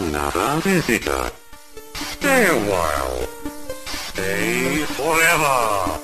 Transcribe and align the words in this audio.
another 0.00 0.60
visitor. 0.62 1.30
Stay 1.94 2.46
a 2.46 2.58
while. 2.70 3.28
Stay 3.86 4.84
forever. 4.96 5.98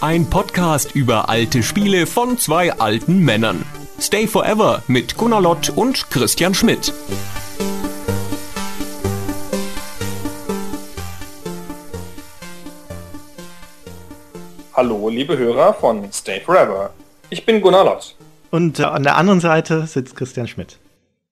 Ein 0.00 0.28
Podcast 0.28 0.94
über 0.94 1.28
alte 1.28 1.62
Spiele 1.62 2.06
von 2.06 2.38
zwei 2.38 2.72
alten 2.72 3.20
Männern. 3.20 3.64
Stay 4.00 4.26
Forever 4.26 4.82
mit 4.88 5.16
Gunnar 5.16 5.42
Lott 5.42 5.70
und 5.70 6.10
Christian 6.10 6.54
Schmidt. 6.54 6.92
Hallo, 14.72 15.08
liebe 15.08 15.36
Hörer 15.36 15.74
von 15.74 16.10
Stay 16.12 16.40
Forever. 16.40 16.90
Ich 17.28 17.44
bin 17.44 17.60
Gunnar 17.60 17.84
Lott. 17.84 18.16
Und 18.50 18.80
äh, 18.80 18.84
an 18.84 19.02
der 19.04 19.16
anderen 19.16 19.40
Seite 19.40 19.86
sitzt 19.86 20.16
Christian 20.16 20.48
Schmidt. 20.48 20.78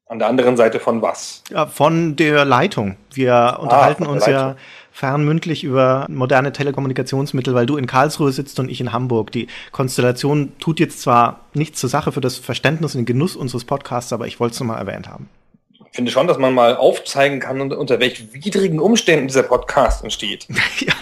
An 0.08 0.18
der 0.18 0.28
anderen 0.28 0.56
Seite 0.56 0.80
von 0.80 1.02
was? 1.02 1.42
Ja, 1.50 1.66
von 1.66 2.16
der 2.16 2.44
Leitung. 2.46 2.96
Wir 3.12 3.58
unterhalten 3.60 4.04
von 4.04 4.14
der 4.14 4.22
uns 4.22 4.26
ja 4.26 4.46
Leitung. 4.48 4.60
fernmündlich 4.90 5.64
über 5.64 6.06
moderne 6.08 6.50
Telekommunikationsmittel, 6.52 7.54
weil 7.54 7.66
du 7.66 7.76
in 7.76 7.86
Karlsruhe 7.86 8.32
sitzt 8.32 8.58
und 8.58 8.70
ich 8.70 8.80
in 8.80 8.92
Hamburg. 8.92 9.32
Die 9.32 9.48
Konstellation 9.70 10.52
tut 10.60 10.80
jetzt 10.80 11.02
zwar 11.02 11.40
nichts 11.52 11.78
zur 11.80 11.90
Sache 11.90 12.10
für 12.12 12.22
das 12.22 12.36
Verständnis 12.38 12.94
und 12.94 13.00
den 13.00 13.06
Genuss 13.06 13.36
unseres 13.36 13.64
Podcasts, 13.66 14.12
aber 14.14 14.26
ich 14.26 14.40
wollte 14.40 14.54
es 14.54 14.60
nochmal 14.60 14.78
erwähnt 14.78 15.08
haben. 15.08 15.28
Ich 15.90 15.96
finde 15.96 16.10
schon, 16.10 16.26
dass 16.26 16.38
man 16.38 16.54
mal 16.54 16.76
aufzeigen 16.76 17.38
kann, 17.40 17.60
unter- 17.60 17.78
unter 17.78 18.00
welch 18.00 18.32
widrigen 18.32 18.78
Umständen 18.80 19.26
dieser 19.26 19.42
Podcast 19.42 20.02
entsteht. 20.04 20.46
ja, 20.78 20.94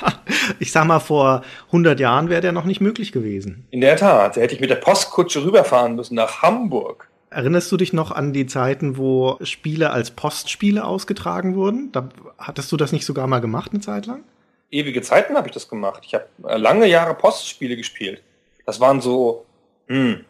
ich 0.58 0.72
sag 0.72 0.84
mal, 0.84 1.00
vor 1.00 1.42
100 1.66 2.00
Jahren 2.00 2.28
wäre 2.28 2.40
der 2.40 2.52
noch 2.52 2.64
nicht 2.64 2.80
möglich 2.80 3.12
gewesen. 3.12 3.66
In 3.70 3.80
der 3.80 3.96
Tat, 3.96 4.36
da 4.36 4.40
hätte 4.40 4.54
ich 4.54 4.60
mit 4.60 4.70
der 4.70 4.76
Postkutsche 4.76 5.44
rüberfahren 5.44 5.94
müssen 5.94 6.14
nach 6.16 6.42
Hamburg. 6.42 7.08
Erinnerst 7.30 7.70
du 7.72 7.76
dich 7.76 7.92
noch 7.92 8.12
an 8.12 8.32
die 8.32 8.46
Zeiten, 8.46 8.96
wo 8.96 9.38
Spiele 9.42 9.90
als 9.90 10.12
Postspiele 10.12 10.84
ausgetragen 10.84 11.56
wurden? 11.56 11.90
Da 11.92 12.08
hattest 12.38 12.70
du 12.70 12.76
das 12.76 12.92
nicht 12.92 13.04
sogar 13.04 13.26
mal 13.26 13.40
gemacht 13.40 13.72
eine 13.72 13.80
Zeit 13.80 14.06
lang? 14.06 14.22
Ewige 14.70 15.02
Zeiten 15.02 15.36
habe 15.36 15.48
ich 15.48 15.54
das 15.54 15.68
gemacht. 15.68 16.02
Ich 16.06 16.14
habe 16.14 16.26
äh, 16.46 16.56
lange 16.56 16.86
Jahre 16.86 17.14
Postspiele 17.14 17.76
gespielt. 17.76 18.22
Das 18.64 18.80
waren 18.80 19.00
so 19.00 19.44
hm, 19.88 20.24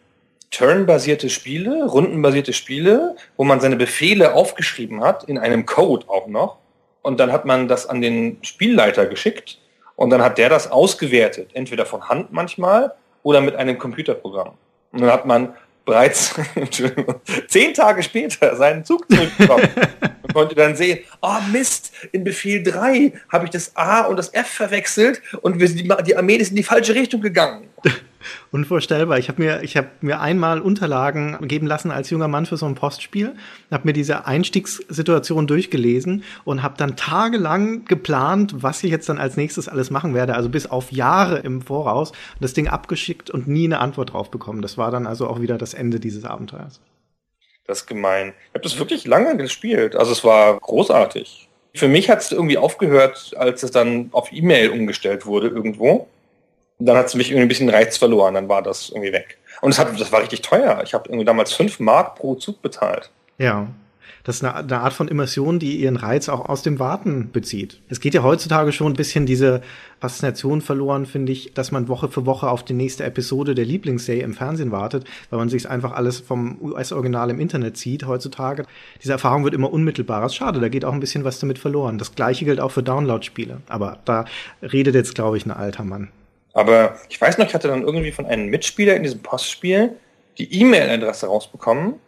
turnbasierte 0.51 1.29
Spiele, 1.29 1.85
rundenbasierte 1.85 2.53
Spiele, 2.53 3.15
wo 3.35 3.43
man 3.43 3.59
seine 3.59 3.75
Befehle 3.75 4.33
aufgeschrieben 4.33 5.03
hat, 5.03 5.23
in 5.25 5.37
einem 5.37 5.65
Code 5.65 6.09
auch 6.09 6.27
noch. 6.27 6.57
Und 7.01 7.19
dann 7.19 7.31
hat 7.31 7.45
man 7.45 7.67
das 7.67 7.87
an 7.87 8.01
den 8.01 8.37
Spielleiter 8.41 9.05
geschickt 9.05 9.59
und 9.95 10.09
dann 10.09 10.21
hat 10.21 10.37
der 10.37 10.49
das 10.49 10.69
ausgewertet, 10.71 11.51
entweder 11.53 11.85
von 11.85 12.09
Hand 12.09 12.31
manchmal 12.31 12.93
oder 13.23 13.41
mit 13.41 13.55
einem 13.55 13.77
Computerprogramm. 13.77 14.53
Und 14.91 15.01
dann 15.01 15.11
hat 15.11 15.25
man 15.25 15.55
bereits 15.87 16.35
zehn 17.47 17.73
Tage 17.73 18.03
später 18.03 18.55
seinen 18.55 18.85
Zug 18.85 19.09
zurückbekommen 19.09 19.69
und 20.21 20.33
konnte 20.33 20.53
dann 20.53 20.75
sehen, 20.75 20.99
ah 21.21 21.41
Mist, 21.51 21.91
in 22.11 22.23
Befehl 22.23 22.61
3 22.61 23.13
habe 23.31 23.45
ich 23.45 23.51
das 23.51 23.75
A 23.75 24.01
und 24.01 24.17
das 24.17 24.31
F 24.33 24.47
verwechselt 24.47 25.21
und 25.41 25.59
wir 25.59 25.67
sind 25.67 25.79
die, 25.79 26.03
die 26.03 26.15
Armee 26.15 26.35
ist 26.35 26.49
in 26.49 26.57
die 26.57 26.63
falsche 26.63 26.93
Richtung 26.93 27.21
gegangen. 27.21 27.69
Unvorstellbar. 28.51 29.17
Ich 29.17 29.29
habe 29.29 29.41
mir, 29.41 29.63
ich 29.63 29.79
mir 30.01 30.19
einmal 30.19 30.61
Unterlagen 30.61 31.37
geben 31.47 31.67
lassen 31.67 31.91
als 31.91 32.09
junger 32.09 32.27
Mann 32.27 32.45
für 32.45 32.57
so 32.57 32.65
ein 32.65 32.75
Postspiel, 32.75 33.35
habe 33.71 33.87
mir 33.87 33.93
diese 33.93 34.25
Einstiegssituation 34.25 35.47
durchgelesen 35.47 36.23
und 36.43 36.63
habe 36.63 36.75
dann 36.77 36.95
tagelang 36.95 37.85
geplant, 37.85 38.55
was 38.57 38.83
ich 38.83 38.91
jetzt 38.91 39.09
dann 39.09 39.17
als 39.17 39.37
nächstes 39.37 39.67
alles 39.67 39.91
machen 39.91 40.13
werde. 40.13 40.35
Also 40.35 40.49
bis 40.49 40.67
auf 40.67 40.91
Jahre 40.91 41.39
im 41.39 41.61
Voraus 41.61 42.11
das 42.39 42.53
Ding 42.53 42.67
abgeschickt 42.67 43.29
und 43.29 43.47
nie 43.47 43.65
eine 43.65 43.79
Antwort 43.79 44.13
drauf 44.13 44.31
bekommen. 44.31 44.61
Das 44.61 44.77
war 44.77 44.91
dann 44.91 45.07
also 45.07 45.27
auch 45.27 45.41
wieder 45.41 45.57
das 45.57 45.73
Ende 45.73 45.99
dieses 45.99 46.25
Abenteuers. 46.25 46.81
Das 47.67 47.79
ist 47.79 47.87
gemein. 47.87 48.33
Ich 48.47 48.53
habe 48.53 48.61
das 48.61 48.79
wirklich 48.79 49.05
lange 49.05 49.35
gespielt. 49.35 49.95
Also 49.95 50.13
es 50.13 50.23
war 50.23 50.57
großartig. 50.59 51.49
Für 51.75 51.87
mich 51.87 52.09
hat 52.09 52.21
es 52.21 52.31
irgendwie 52.31 52.57
aufgehört, 52.57 53.33
als 53.37 53.61
es 53.61 53.71
dann 53.71 54.09
auf 54.11 54.31
E-Mail 54.31 54.69
umgestellt 54.69 55.25
wurde 55.25 55.49
irgendwo. 55.49 56.07
Dann 56.79 56.97
hat 56.97 57.07
es 57.07 57.15
mich 57.15 57.29
irgendwie 57.29 57.45
ein 57.45 57.47
bisschen 57.47 57.69
Reiz 57.69 57.97
verloren. 57.97 58.33
Dann 58.33 58.49
war 58.49 58.61
das 58.61 58.89
irgendwie 58.89 59.13
weg. 59.13 59.37
Und 59.61 59.71
es 59.71 59.79
hat, 59.79 59.99
das 59.99 60.11
war 60.11 60.21
richtig 60.21 60.41
teuer. 60.41 60.81
Ich 60.83 60.93
habe 60.93 61.09
irgendwie 61.09 61.25
damals 61.25 61.53
5 61.53 61.79
Mark 61.79 62.15
pro 62.15 62.35
Zug 62.35 62.61
bezahlt. 62.61 63.09
Ja. 63.37 63.67
Das 64.27 64.35
ist 64.35 64.43
eine, 64.43 64.81
Art 64.81 64.91
von 64.91 65.07
Immersion, 65.07 65.57
die 65.57 65.77
ihren 65.77 65.95
Reiz 65.95 66.27
auch 66.27 66.49
aus 66.49 66.61
dem 66.61 66.79
Warten 66.79 67.31
bezieht. 67.31 67.79
Es 67.87 68.01
geht 68.01 68.13
ja 68.13 68.23
heutzutage 68.23 68.73
schon 68.73 68.91
ein 68.91 68.95
bisschen 68.97 69.25
diese 69.25 69.61
Faszination 70.01 70.59
verloren, 70.59 71.05
finde 71.05 71.31
ich, 71.31 71.53
dass 71.53 71.71
man 71.71 71.87
Woche 71.87 72.09
für 72.09 72.25
Woche 72.25 72.49
auf 72.49 72.65
die 72.65 72.73
nächste 72.73 73.05
Episode 73.05 73.55
der 73.55 73.63
Lieblingsserie 73.63 74.23
im 74.23 74.33
Fernsehen 74.33 74.73
wartet, 74.73 75.05
weil 75.29 75.39
man 75.39 75.47
sich 75.47 75.69
einfach 75.69 75.93
alles 75.93 76.19
vom 76.19 76.57
US-Original 76.61 77.29
im 77.29 77.39
Internet 77.39 77.77
zieht 77.77 78.05
heutzutage. 78.05 78.65
Diese 79.01 79.13
Erfahrung 79.13 79.45
wird 79.45 79.53
immer 79.53 79.71
unmittelbarer. 79.71 80.23
Das 80.23 80.35
schade, 80.35 80.59
da 80.59 80.67
geht 80.67 80.83
auch 80.83 80.91
ein 80.91 80.99
bisschen 80.99 81.23
was 81.23 81.39
damit 81.39 81.57
verloren. 81.57 81.97
Das 81.97 82.13
gleiche 82.13 82.43
gilt 82.43 82.59
auch 82.59 82.71
für 82.71 82.83
Download-Spiele. 82.83 83.61
Aber 83.69 83.99
da 84.03 84.25
redet 84.61 84.93
jetzt, 84.93 85.15
glaube 85.15 85.37
ich, 85.37 85.45
ein 85.45 85.51
alter 85.51 85.85
Mann. 85.85 86.09
Aber 86.57 86.97
ich 87.07 87.21
weiß 87.21 87.37
noch, 87.37 87.45
ich 87.45 87.53
hatte 87.53 87.67
dann 87.67 87.83
irgendwie 87.83 88.11
von 88.11 88.25
einem 88.25 88.47
Mitspieler 88.47 88.95
in 88.95 89.03
diesem 89.03 89.21
Postspiel 89.21 89.95
die 90.39 90.59
E-Mail-Adresse 90.59 91.27
rausbekommen. 91.27 91.99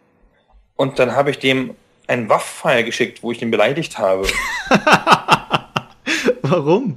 Und 0.74 0.98
dann 0.98 1.14
habe 1.14 1.30
ich 1.30 1.38
dem 1.38 1.76
einen 2.08 2.28
Waff-File 2.28 2.82
geschickt, 2.82 3.22
wo 3.22 3.30
ich 3.30 3.40
ihn 3.40 3.52
beleidigt 3.52 3.96
habe. 3.98 4.26
Warum? 6.42 6.96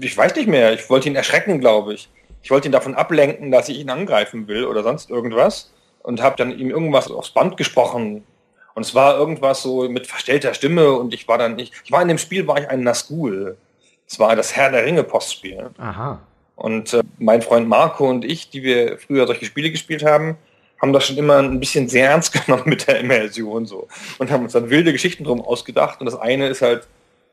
Ich 0.00 0.16
weiß 0.16 0.34
nicht 0.36 0.48
mehr. 0.48 0.72
Ich 0.72 0.88
wollte 0.88 1.10
ihn 1.10 1.14
erschrecken, 1.14 1.60
glaube 1.60 1.92
ich. 1.92 2.08
Ich 2.42 2.50
wollte 2.50 2.70
ihn 2.70 2.72
davon 2.72 2.94
ablenken, 2.94 3.50
dass 3.50 3.68
ich 3.68 3.80
ihn 3.80 3.90
angreifen 3.90 4.48
will 4.48 4.64
oder 4.64 4.82
sonst 4.82 5.10
irgendwas. 5.10 5.70
Und 6.02 6.22
habe 6.22 6.36
dann 6.36 6.58
ihm 6.58 6.70
irgendwas 6.70 7.10
aufs 7.10 7.32
Band 7.32 7.58
gesprochen. 7.58 8.24
Und 8.72 8.86
es 8.86 8.94
war 8.94 9.18
irgendwas 9.18 9.60
so 9.60 9.86
mit 9.90 10.06
verstellter 10.06 10.54
Stimme. 10.54 10.92
Und 10.92 11.12
ich 11.12 11.28
war 11.28 11.36
dann 11.36 11.56
nicht... 11.56 11.74
Ich 11.84 11.92
war 11.92 12.00
in 12.00 12.08
dem 12.08 12.16
Spiel, 12.16 12.46
war 12.46 12.58
ich 12.58 12.70
ein 12.70 12.82
Nazgul. 12.82 13.58
Es 14.06 14.18
war 14.18 14.34
das 14.36 14.56
Herr 14.56 14.70
der 14.70 14.86
Ringe 14.86 15.02
Postspiel. 15.02 15.68
Aha. 15.76 16.22
Und 16.58 16.92
äh, 16.92 17.02
mein 17.18 17.40
Freund 17.40 17.68
Marco 17.68 18.08
und 18.10 18.24
ich, 18.24 18.50
die 18.50 18.64
wir 18.64 18.98
früher 18.98 19.26
solche 19.28 19.44
Spiele 19.44 19.70
gespielt 19.70 20.04
haben, 20.04 20.36
haben 20.82 20.92
das 20.92 21.06
schon 21.06 21.16
immer 21.16 21.38
ein 21.38 21.60
bisschen 21.60 21.88
sehr 21.88 22.10
ernst 22.10 22.32
genommen 22.46 22.64
mit 22.66 22.86
der 22.88 22.98
Immersion 23.00 23.64
so. 23.64 23.86
Und 24.18 24.30
haben 24.30 24.42
uns 24.42 24.52
dann 24.52 24.68
wilde 24.68 24.92
Geschichten 24.92 25.22
drum 25.24 25.40
ausgedacht. 25.40 26.00
Und 26.00 26.06
das 26.06 26.16
eine 26.18 26.48
ist 26.48 26.60
halt, 26.62 26.86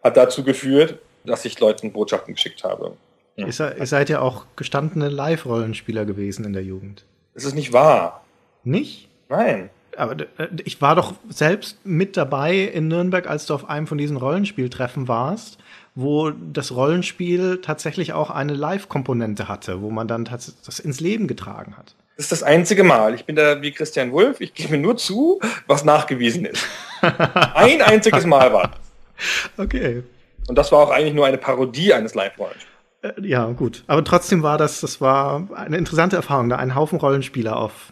hat 0.03 0.15
dazu 0.15 0.43
geführt, 0.43 0.99
dass 1.25 1.43
ich 1.43 1.59
Leuten 1.59 1.91
Botschaften 1.91 2.35
geschickt 2.35 2.63
habe. 2.63 2.95
Ihr, 3.35 3.51
se- 3.51 3.75
ihr 3.79 3.85
seid 3.87 4.09
ja 4.09 4.19
auch 4.21 4.45
gestandene 4.55 5.09
Live-Rollenspieler 5.09 6.05
gewesen 6.05 6.45
in 6.45 6.53
der 6.53 6.63
Jugend. 6.63 7.03
Es 7.33 7.45
ist 7.45 7.55
nicht 7.55 7.73
wahr. 7.73 8.23
Nicht? 8.63 9.09
Nein. 9.27 9.69
Aber 9.97 10.15
äh, 10.37 10.47
ich 10.63 10.81
war 10.81 10.95
doch 10.95 11.13
selbst 11.29 11.79
mit 11.83 12.15
dabei 12.15 12.57
in 12.59 12.87
Nürnberg, 12.89 13.27
als 13.27 13.47
du 13.47 13.55
auf 13.55 13.67
einem 13.69 13.87
von 13.87 13.97
diesen 13.97 14.17
Rollenspieltreffen 14.17 15.07
warst, 15.07 15.57
wo 15.95 16.29
das 16.29 16.75
Rollenspiel 16.75 17.61
tatsächlich 17.61 18.13
auch 18.13 18.29
eine 18.29 18.53
Live-Komponente 18.53 19.47
hatte, 19.47 19.81
wo 19.81 19.89
man 19.89 20.07
dann 20.07 20.25
das 20.25 20.79
ins 20.79 20.99
Leben 20.99 21.27
getragen 21.27 21.77
hat. 21.77 21.95
Das 22.17 22.25
ist 22.25 22.31
das 22.31 22.43
einzige 22.43 22.83
Mal. 22.83 23.13
Ich 23.13 23.25
bin 23.25 23.35
da 23.35 23.61
wie 23.61 23.71
Christian 23.71 24.11
Wulff. 24.11 24.39
Ich 24.39 24.53
gebe 24.53 24.77
nur 24.77 24.95
zu, 24.97 25.39
was 25.67 25.83
nachgewiesen 25.83 26.45
ist. 26.45 26.65
Ein 27.01 27.81
einziges 27.81 28.25
Mal 28.25 28.53
war 28.53 28.69
das. 28.69 29.65
Okay. 29.65 30.03
Und 30.47 30.57
das 30.57 30.71
war 30.71 30.79
auch 30.79 30.91
eigentlich 30.91 31.13
nur 31.13 31.25
eine 31.25 31.37
Parodie 31.37 31.93
eines 31.93 32.13
Live-Rollenspiels. 32.13 32.71
Äh, 33.01 33.27
Ja, 33.27 33.45
gut. 33.47 33.83
Aber 33.87 34.03
trotzdem 34.03 34.43
war 34.43 34.57
das, 34.57 34.81
das 34.81 35.01
war 35.01 35.47
eine 35.55 35.77
interessante 35.77 36.15
Erfahrung, 36.15 36.49
da 36.49 36.57
einen 36.57 36.75
Haufen 36.75 36.99
Rollenspieler 36.99 37.57
auf, 37.57 37.91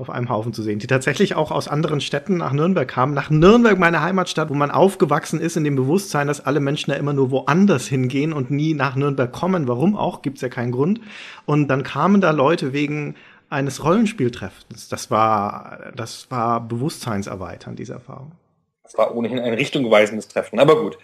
auf 0.00 0.10
einem 0.10 0.30
Haufen 0.30 0.52
zu 0.52 0.62
sehen, 0.62 0.78
die 0.78 0.86
tatsächlich 0.86 1.34
auch 1.34 1.50
aus 1.50 1.68
anderen 1.68 2.00
Städten 2.00 2.38
nach 2.38 2.52
Nürnberg 2.52 2.88
kamen. 2.88 3.14
Nach 3.14 3.30
Nürnberg, 3.30 3.78
meine 3.78 4.02
Heimatstadt, 4.02 4.48
wo 4.48 4.54
man 4.54 4.70
aufgewachsen 4.70 5.40
ist 5.40 5.56
in 5.56 5.64
dem 5.64 5.76
Bewusstsein, 5.76 6.26
dass 6.26 6.44
alle 6.44 6.60
Menschen 6.60 6.90
ja 6.90 6.96
immer 6.96 7.12
nur 7.12 7.30
woanders 7.30 7.86
hingehen 7.86 8.32
und 8.32 8.50
nie 8.50 8.74
nach 8.74 8.96
Nürnberg 8.96 9.30
kommen. 9.30 9.68
Warum 9.68 9.96
auch? 9.96 10.22
Gibt's 10.22 10.40
ja 10.40 10.48
keinen 10.48 10.72
Grund. 10.72 11.00
Und 11.44 11.68
dann 11.68 11.82
kamen 11.82 12.20
da 12.20 12.30
Leute 12.30 12.72
wegen 12.72 13.14
eines 13.50 13.84
Rollenspieltreffens. 13.84 14.88
Das 14.88 15.10
war, 15.10 15.92
das 15.94 16.30
war 16.30 16.60
bewusstseinserweiternd, 16.60 17.78
diese 17.78 17.92
Erfahrung. 17.92 18.32
Das 18.82 18.96
war 18.96 19.14
ohnehin 19.14 19.38
ein 19.38 19.54
richtungweisendes 19.54 20.28
Treffen. 20.28 20.58
Aber 20.58 20.80
gut. 20.80 20.98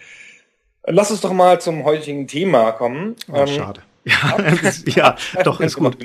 Lass 0.85 1.11
uns 1.11 1.21
doch 1.21 1.33
mal 1.33 1.61
zum 1.61 1.83
heutigen 1.83 2.27
Thema 2.27 2.71
kommen. 2.71 3.15
Oh, 3.31 3.45
schade. 3.45 3.81
Ja, 4.05 4.37
ja, 5.35 5.43
doch, 5.43 5.59
ist 5.59 5.75
gut. 5.75 5.97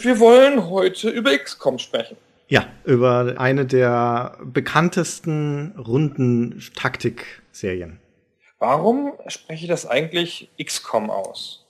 Wir 0.00 0.20
wollen 0.20 0.70
heute 0.70 1.10
über 1.10 1.36
XCOM 1.36 1.80
sprechen. 1.80 2.16
Ja, 2.46 2.68
über 2.84 3.34
eine 3.38 3.66
der 3.66 4.38
bekanntesten 4.44 5.74
Runden-Taktik-Serien. 5.76 7.98
Warum 8.60 9.14
spreche 9.26 9.64
ich 9.64 9.68
das 9.68 9.86
eigentlich 9.86 10.50
XCOM 10.62 11.10
aus? 11.10 11.66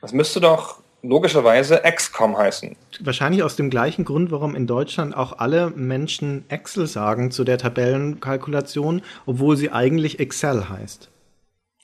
Das 0.00 0.14
müsste 0.14 0.40
doch 0.40 0.80
logischerweise 1.02 1.82
XCOM 1.84 2.38
heißen. 2.38 2.74
Wahrscheinlich 3.00 3.42
aus 3.42 3.56
dem 3.56 3.68
gleichen 3.68 4.06
Grund, 4.06 4.30
warum 4.30 4.54
in 4.54 4.66
Deutschland 4.66 5.14
auch 5.14 5.38
alle 5.38 5.68
Menschen 5.70 6.46
Excel 6.48 6.86
sagen 6.86 7.30
zu 7.30 7.44
der 7.44 7.58
Tabellenkalkulation, 7.58 9.02
obwohl 9.26 9.58
sie 9.58 9.70
eigentlich 9.70 10.20
Excel 10.20 10.70
heißt. 10.70 11.10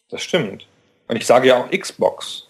Das 0.09 0.23
stimmt. 0.23 0.67
Und 1.09 1.17
ich 1.17 1.27
sage 1.27 1.49
ja 1.49 1.59
auch 1.59 1.71
Xbox. 1.71 2.48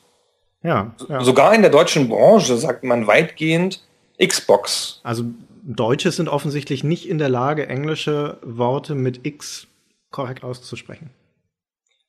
Ja, 0.62 0.94
ja. 1.08 1.20
Sogar 1.22 1.54
in 1.54 1.62
der 1.62 1.70
deutschen 1.70 2.08
Branche 2.08 2.56
sagt 2.56 2.84
man 2.84 3.06
weitgehend 3.06 3.84
Xbox. 4.20 5.00
also 5.04 5.24
Deutsche 5.62 6.10
sind 6.10 6.28
offensichtlich 6.28 6.82
nicht 6.82 7.08
in 7.08 7.18
der 7.18 7.28
Lage, 7.28 7.68
englische 7.68 8.38
Worte 8.42 8.94
mit 8.94 9.26
X 9.26 9.66
korrekt 10.10 10.42
auszusprechen. 10.42 11.10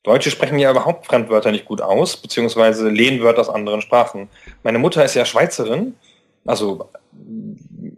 Deutsche 0.03 0.31
sprechen 0.31 0.57
ja 0.59 0.71
überhaupt 0.71 1.05
Fremdwörter 1.05 1.51
nicht 1.51 1.65
gut 1.65 1.81
aus, 1.81 2.15
beziehungsweise 2.17 2.89
Lehnwörter 2.89 3.41
aus 3.41 3.49
anderen 3.49 3.81
Sprachen. 3.81 4.29
Meine 4.63 4.79
Mutter 4.79 5.03
ist 5.03 5.13
ja 5.13 5.25
Schweizerin, 5.25 5.93
also 6.45 6.89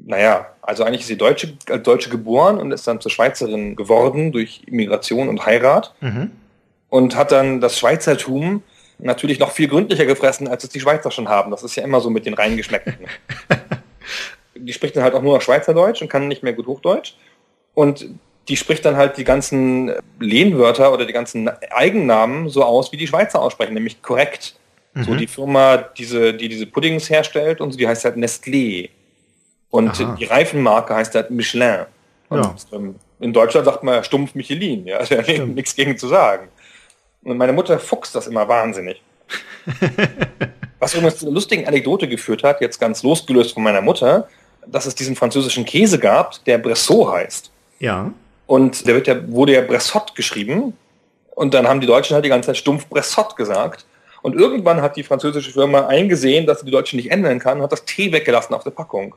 naja, 0.03 0.47
also 0.61 0.83
eigentlich 0.83 1.01
ist 1.01 1.07
sie 1.07 1.17
Deutsche, 1.17 1.53
als 1.69 1.83
Deutsche 1.83 2.09
geboren 2.09 2.57
und 2.57 2.71
ist 2.71 2.87
dann 2.87 2.99
zur 2.99 3.11
Schweizerin 3.11 3.75
geworden 3.75 4.31
durch 4.31 4.63
Immigration 4.65 5.29
und 5.29 5.45
Heirat 5.45 5.93
mhm. 6.01 6.31
und 6.89 7.15
hat 7.15 7.31
dann 7.31 7.61
das 7.61 7.77
Schweizertum 7.77 8.63
natürlich 9.01 9.39
noch 9.39 9.51
viel 9.51 9.67
gründlicher 9.67 10.05
gefressen, 10.05 10.47
als 10.47 10.63
es 10.63 10.69
die 10.69 10.79
Schweizer 10.79 11.11
schon 11.11 11.29
haben. 11.29 11.51
Das 11.51 11.63
ist 11.63 11.75
ja 11.75 11.83
immer 11.83 12.01
so 12.01 12.09
mit 12.09 12.25
den 12.25 12.33
Reingeschmeckten. 12.33 12.95
die 14.55 14.73
spricht 14.73 14.95
dann 14.95 15.03
halt 15.03 15.13
auch 15.13 15.21
nur 15.21 15.35
noch 15.35 15.41
Schweizerdeutsch 15.41 16.01
und 16.01 16.09
kann 16.09 16.27
nicht 16.27 16.43
mehr 16.43 16.53
gut 16.53 16.67
Hochdeutsch. 16.67 17.13
Und 17.73 18.07
die 18.47 18.57
spricht 18.57 18.85
dann 18.85 18.97
halt 18.97 19.17
die 19.17 19.23
ganzen 19.23 19.93
Lehnwörter 20.19 20.93
oder 20.93 21.05
die 21.05 21.13
ganzen 21.13 21.49
Eigennamen 21.71 22.49
so 22.49 22.63
aus, 22.63 22.91
wie 22.91 22.97
die 22.97 23.07
Schweizer 23.07 23.41
aussprechen, 23.41 23.73
nämlich 23.73 24.01
korrekt. 24.01 24.55
Mhm. 24.93 25.03
So 25.03 25.15
die 25.15 25.27
Firma, 25.27 25.77
diese, 25.77 26.33
die 26.33 26.49
diese 26.49 26.65
Puddings 26.65 27.09
herstellt 27.09 27.61
und 27.61 27.71
so, 27.71 27.77
die 27.77 27.87
heißt 27.87 28.05
halt 28.05 28.17
Nestlé. 28.17 28.89
Und 29.69 30.01
Aha. 30.01 30.15
die 30.19 30.25
Reifenmarke 30.25 30.93
heißt 30.95 31.15
halt 31.15 31.31
Michelin. 31.31 31.85
Und 32.29 32.43
ja. 32.43 32.55
Ähm, 32.73 32.95
in 33.19 33.33
Deutschland 33.33 33.65
sagt 33.65 33.83
man 33.83 34.03
stumpf 34.03 34.35
Michelin, 34.35 34.85
ja, 34.85 34.97
also 34.99 35.15
ja 35.15 35.45
nichts 35.45 35.75
gegen 35.75 35.97
zu 35.97 36.07
sagen. 36.07 36.49
Und 37.23 37.37
meine 37.37 37.53
Mutter 37.53 37.79
fuchst 37.79 38.15
das 38.15 38.27
immer 38.27 38.47
wahnsinnig. 38.47 39.01
Was 40.79 40.95
übrigens 40.95 41.19
zu 41.19 41.25
einer 41.25 41.35
lustigen 41.35 41.67
Anekdote 41.67 42.07
geführt 42.07 42.43
hat, 42.43 42.61
jetzt 42.61 42.79
ganz 42.79 43.03
losgelöst 43.03 43.53
von 43.53 43.63
meiner 43.63 43.81
Mutter, 43.81 44.27
dass 44.65 44.85
es 44.85 44.95
diesen 44.95 45.15
französischen 45.15 45.65
Käse 45.65 45.99
gab, 45.99 46.43
der 46.45 46.57
Bressot 46.57 47.11
heißt. 47.11 47.51
Ja. 47.79 48.11
Und 48.47 48.87
der 48.87 48.95
wird 48.95 49.07
ja, 49.07 49.31
wurde 49.31 49.53
ja 49.53 49.61
Bressot 49.61 50.15
geschrieben. 50.15 50.73
Und 51.35 51.53
dann 51.53 51.67
haben 51.67 51.81
die 51.81 51.87
Deutschen 51.87 52.15
halt 52.15 52.25
die 52.25 52.29
ganze 52.29 52.47
Zeit 52.47 52.57
stumpf 52.57 52.87
Bressot 52.87 53.35
gesagt. 53.35 53.85
Und 54.21 54.35
irgendwann 54.35 54.81
hat 54.81 54.97
die 54.97 55.03
französische 55.03 55.51
Firma 55.51 55.87
eingesehen, 55.87 56.45
dass 56.45 56.59
sie 56.59 56.65
die 56.65 56.71
Deutschen 56.71 56.97
nicht 56.97 57.11
ändern 57.11 57.39
kann 57.39 57.57
und 57.57 57.63
hat 57.63 57.71
das 57.71 57.85
T 57.85 58.11
weggelassen 58.11 58.53
auf 58.53 58.63
der 58.63 58.71
Packung. 58.71 59.15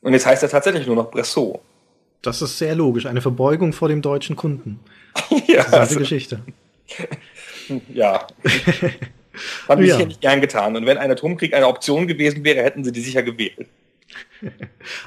Und 0.00 0.12
jetzt 0.12 0.26
heißt 0.26 0.42
er 0.42 0.48
tatsächlich 0.48 0.86
nur 0.86 0.96
noch 0.96 1.10
Bressot. 1.10 1.60
Das 2.22 2.40
ist 2.40 2.56
sehr 2.56 2.74
logisch. 2.74 3.06
Eine 3.06 3.20
Verbeugung 3.20 3.72
vor 3.72 3.88
dem 3.88 4.00
deutschen 4.00 4.36
Kunden. 4.36 4.80
ja. 5.46 5.56
Das 5.56 5.66
ist 5.66 5.74
also, 5.74 5.98
Geschichte. 5.98 6.40
ja. 7.92 8.26
Haben 9.68 9.80
die 9.80 9.88
ja. 9.88 9.96
sicher 9.96 10.06
nicht 10.06 10.20
gern 10.20 10.40
getan. 10.40 10.76
Und 10.76 10.86
wenn 10.86 10.98
ein 10.98 11.10
Atomkrieg 11.10 11.54
eine 11.54 11.66
Option 11.66 12.06
gewesen 12.06 12.44
wäre, 12.44 12.62
hätten 12.62 12.84
sie 12.84 12.92
die 12.92 13.00
sicher 13.00 13.22
gewählt. 13.22 13.66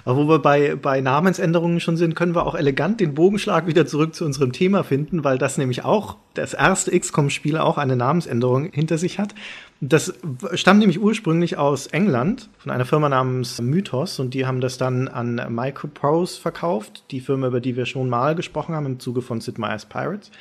Aber 0.05 0.17
wo 0.17 0.27
wir 0.27 0.39
bei, 0.39 0.75
bei 0.75 1.01
Namensänderungen 1.01 1.79
schon 1.79 1.97
sind, 1.97 2.15
können 2.15 2.35
wir 2.35 2.45
auch 2.45 2.55
elegant 2.55 2.99
den 2.99 3.13
Bogenschlag 3.13 3.67
wieder 3.67 3.85
zurück 3.85 4.15
zu 4.15 4.25
unserem 4.25 4.51
Thema 4.51 4.83
finden, 4.83 5.23
weil 5.23 5.37
das 5.37 5.57
nämlich 5.57 5.83
auch 5.83 6.17
das 6.33 6.53
erste 6.53 6.97
XCOM-Spiel 6.97 7.57
auch 7.57 7.77
eine 7.77 7.95
Namensänderung 7.95 8.71
hinter 8.71 8.97
sich 8.97 9.19
hat. 9.19 9.35
Das 9.81 10.13
stammt 10.53 10.79
nämlich 10.79 11.01
ursprünglich 11.01 11.57
aus 11.57 11.87
England 11.87 12.49
von 12.57 12.71
einer 12.71 12.85
Firma 12.85 13.09
namens 13.09 13.61
Mythos 13.61 14.19
und 14.19 14.33
die 14.33 14.45
haben 14.45 14.61
das 14.61 14.77
dann 14.77 15.07
an 15.07 15.41
Microprose 15.49 16.39
verkauft, 16.39 17.03
die 17.11 17.19
Firma, 17.19 17.47
über 17.47 17.59
die 17.59 17.75
wir 17.75 17.85
schon 17.85 18.09
mal 18.09 18.35
gesprochen 18.35 18.73
haben 18.73 18.85
im 18.85 18.99
Zuge 18.99 19.21
von 19.21 19.41
Sid 19.41 19.57
Meier's 19.57 19.85
Pirates 19.85 20.31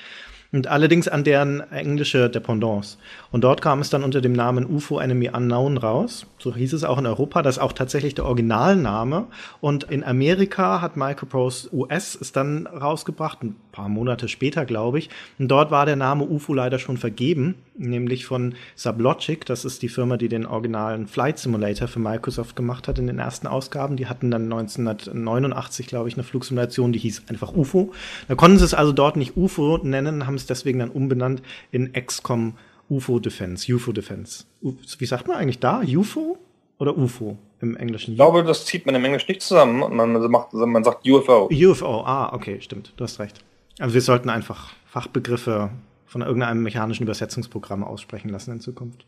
und 0.55 0.69
allerdings 0.69 1.09
an 1.09 1.25
deren 1.25 1.61
englische 1.73 2.31
Dependance. 2.31 2.97
Und 3.35 3.41
dort 3.41 3.63
kam 3.63 3.81
es 3.81 3.91
dann 3.91 4.05
unter 4.05 4.21
dem 4.21 4.33
Namen 4.33 4.65
UFO 4.65 5.01
Enemy 5.01 5.31
Unknown 5.31 5.77
raus. 5.77 6.25
So 6.39 6.55
hieß 6.55 6.73
es 6.73 6.85
auch 6.85 6.99
in 6.99 7.07
Europa. 7.07 7.43
Das 7.43 7.57
ist 7.57 7.63
auch 7.63 7.73
tatsächlich 7.73 8.15
der 8.15 8.27
Originalname. 8.27 9.27
Und 9.61 9.83
in 9.91 10.05
Amerika 10.05 10.81
hat 10.81 10.97
Microprose 10.97 11.69
US 11.75 12.15
es 12.15 12.31
dann 12.31 12.69
rausgebracht, 12.69 13.43
ein 13.43 13.57
paar 13.73 13.89
Monate 13.89 14.29
später, 14.29 14.65
glaube 14.65 15.01
ich. 15.01 15.11
Und 15.37 15.49
dort 15.49 15.73
war 15.73 15.85
der 15.85 15.97
Name 15.97 16.23
UFO 16.23 16.55
leider 16.55 16.79
schon 16.79 16.97
vergeben, 16.97 17.57
nämlich 17.77 18.25
von 18.25 18.55
Sublogic. 18.77 19.45
Das 19.47 19.65
ist 19.65 19.83
die 19.83 19.89
Firma, 19.89 20.17
die 20.17 20.29
den 20.29 20.47
originalen 20.47 21.09
Flight 21.09 21.41
Simulator 21.41 21.89
für 21.89 21.99
Microsoft 21.99 22.55
gemacht 22.55 22.87
hat 22.87 23.01
in 23.01 23.09
den 23.09 23.19
ersten 23.19 23.49
Ausgaben. 23.49 23.97
Die 23.97 24.07
hatten 24.07 24.31
dann 24.31 24.45
1989, 24.45 25.89
glaube 25.89 26.09
ich, 26.09 26.15
eine 26.15 26.23
Flugsimulation, 26.23 26.93
die 26.93 27.01
hieß 27.01 27.25
einfach 27.27 27.53
UFO. 27.53 27.93
Da 28.29 28.37
konnten 28.37 28.59
sie 28.59 28.65
es 28.65 28.75
also 28.75 28.93
dort 28.93 29.17
nicht 29.17 29.37
UFO 29.37 29.81
nennen, 29.83 30.29
haben 30.29 30.37
es 30.37 30.47
deswegen 30.47 30.79
dann 30.79 30.91
umbenannt 30.91 31.43
in 31.73 31.93
XCOM 31.95 32.55
UFO 32.89 33.19
Defense, 33.19 33.73
UFO 33.73 33.93
Defense. 33.93 34.45
Wie 34.61 35.07
sagt 35.07 35.27
man 35.27 35.37
eigentlich 35.37 35.59
da? 35.59 35.83
UFO 35.87 36.39
oder 36.79 36.97
UFO 36.97 37.39
im 37.61 37.77
Englischen? 37.77 38.13
Ich 38.13 38.17
glaube, 38.17 38.45
das 38.45 38.67
zieht 38.67 38.87
man 38.87 38.95
im 38.95 39.05
Englischen 39.05 39.31
nicht 39.31 39.43
zusammen. 39.43 39.97
Man, 39.97 40.13
macht, 40.31 40.53
man 40.53 40.85
sagt 40.85 41.09
UFO. 41.09 41.49
UFO, 41.51 42.03
ah, 42.05 42.33
okay, 42.33 42.61
stimmt. 42.61 42.93
Du 42.97 43.05
hast 43.05 43.19
recht. 43.19 43.43
Also 43.79 43.95
wir 43.95 44.01
sollten 44.01 44.29
einfach 44.31 44.73
Fachbegriffe 44.87 45.71
von 46.07 46.23
irgendeinem 46.23 46.63
mechanischen 46.63 47.03
Übersetzungsprogramm 47.03 47.83
aussprechen 47.83 48.29
lassen 48.29 48.53
in 48.53 48.61
Zukunft. 48.61 49.05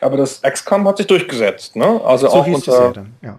Aber 0.00 0.16
das 0.16 0.42
XCOM 0.42 0.88
hat 0.88 0.96
sich 0.96 1.06
durchgesetzt, 1.06 1.76
ne? 1.76 2.00
Also 2.04 2.28
so 2.28 2.34
auch 2.34 2.46
unter, 2.46 2.92
dann, 2.92 3.14
ja. 3.22 3.38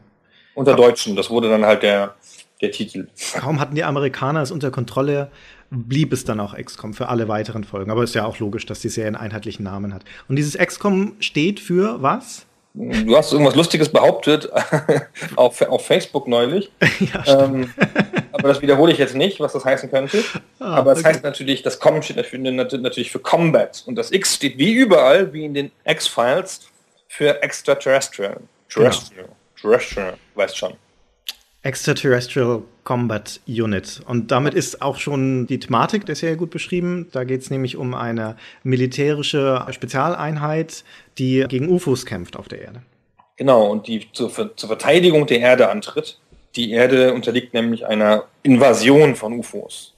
unter 0.55 0.75
Deutschen. 0.75 1.15
Das 1.17 1.29
wurde 1.29 1.49
dann 1.49 1.65
halt 1.65 1.83
der, 1.83 2.15
der 2.61 2.71
Titel. 2.71 3.09
Kaum 3.33 3.59
hatten 3.59 3.75
die 3.75 3.83
Amerikaner 3.83 4.41
es 4.41 4.51
unter 4.51 4.71
Kontrolle, 4.71 5.31
blieb 5.71 6.13
es 6.13 6.23
dann 6.25 6.39
auch 6.39 6.55
XCOM 6.55 6.93
für 6.93 7.09
alle 7.09 7.27
weiteren 7.27 7.63
Folgen. 7.63 7.91
Aber 7.91 8.03
ist 8.03 8.15
ja 8.15 8.25
auch 8.25 8.39
logisch, 8.39 8.65
dass 8.65 8.79
die 8.79 8.89
Serie 8.89 9.07
einen 9.07 9.15
einheitlichen 9.15 9.63
Namen 9.63 9.93
hat. 9.93 10.03
Und 10.27 10.35
dieses 10.35 10.57
XCOM 10.57 11.13
steht 11.19 11.59
für 11.59 12.01
was? 12.01 12.45
Du 12.73 13.17
hast 13.17 13.33
irgendwas 13.33 13.55
Lustiges 13.55 13.89
behauptet 13.89 14.49
auf, 15.35 15.61
auf 15.61 15.85
Facebook 15.85 16.27
neulich. 16.27 16.71
ja, 16.99 17.43
ähm, 17.43 17.73
aber 18.31 18.47
das 18.47 18.61
wiederhole 18.61 18.91
ich 18.91 18.99
jetzt 18.99 19.15
nicht, 19.15 19.39
was 19.39 19.53
das 19.53 19.65
heißen 19.65 19.89
könnte. 19.89 20.23
Ah, 20.59 20.75
aber 20.75 20.91
es 20.91 20.99
okay. 20.99 21.09
heißt 21.09 21.23
natürlich, 21.23 21.63
das 21.63 21.79
Com 21.79 22.01
steht 22.01 22.17
natürlich 22.17 23.11
für 23.11 23.19
Combat. 23.19 23.83
Und 23.87 23.95
das 23.95 24.11
X 24.11 24.35
steht 24.35 24.57
wie 24.57 24.73
überall, 24.73 25.33
wie 25.33 25.45
in 25.45 25.53
den 25.53 25.71
X-Files, 25.83 26.67
für 27.07 27.41
Extraterrestrial. 27.41 28.37
Terrestrial. 28.69 29.25
Genau. 29.25 29.35
Terrestrial, 29.59 30.13
weißt 30.35 30.55
schon. 30.55 30.73
Extraterrestrial 31.61 32.63
Combat 32.83 33.41
Unit. 33.47 34.01
Und 34.07 34.31
damit 34.31 34.53
ist 34.53 34.81
auch 34.81 34.97
schon 34.97 35.45
die 35.45 35.59
Thematik 35.59 36.05
der 36.05 36.15
Serie 36.15 36.37
gut 36.37 36.49
beschrieben. 36.49 37.07
Da 37.11 37.23
geht 37.23 37.41
es 37.41 37.49
nämlich 37.49 37.75
um 37.75 37.93
eine 37.93 38.37
militärische 38.63 39.65
Spezialeinheit, 39.71 40.83
die 41.17 41.45
gegen 41.49 41.69
UFOs 41.69 42.05
kämpft 42.05 42.37
auf 42.37 42.47
der 42.47 42.61
Erde. 42.61 42.81
Genau, 43.35 43.67
und 43.67 43.87
die 43.87 44.07
zur, 44.11 44.31
zur 44.31 44.67
Verteidigung 44.67 45.27
der 45.27 45.39
Erde 45.39 45.69
antritt. 45.69 46.19
Die 46.55 46.71
Erde 46.71 47.13
unterliegt 47.13 47.53
nämlich 47.53 47.85
einer 47.85 48.25
Invasion 48.43 49.15
von 49.15 49.33
UFOs. 49.33 49.93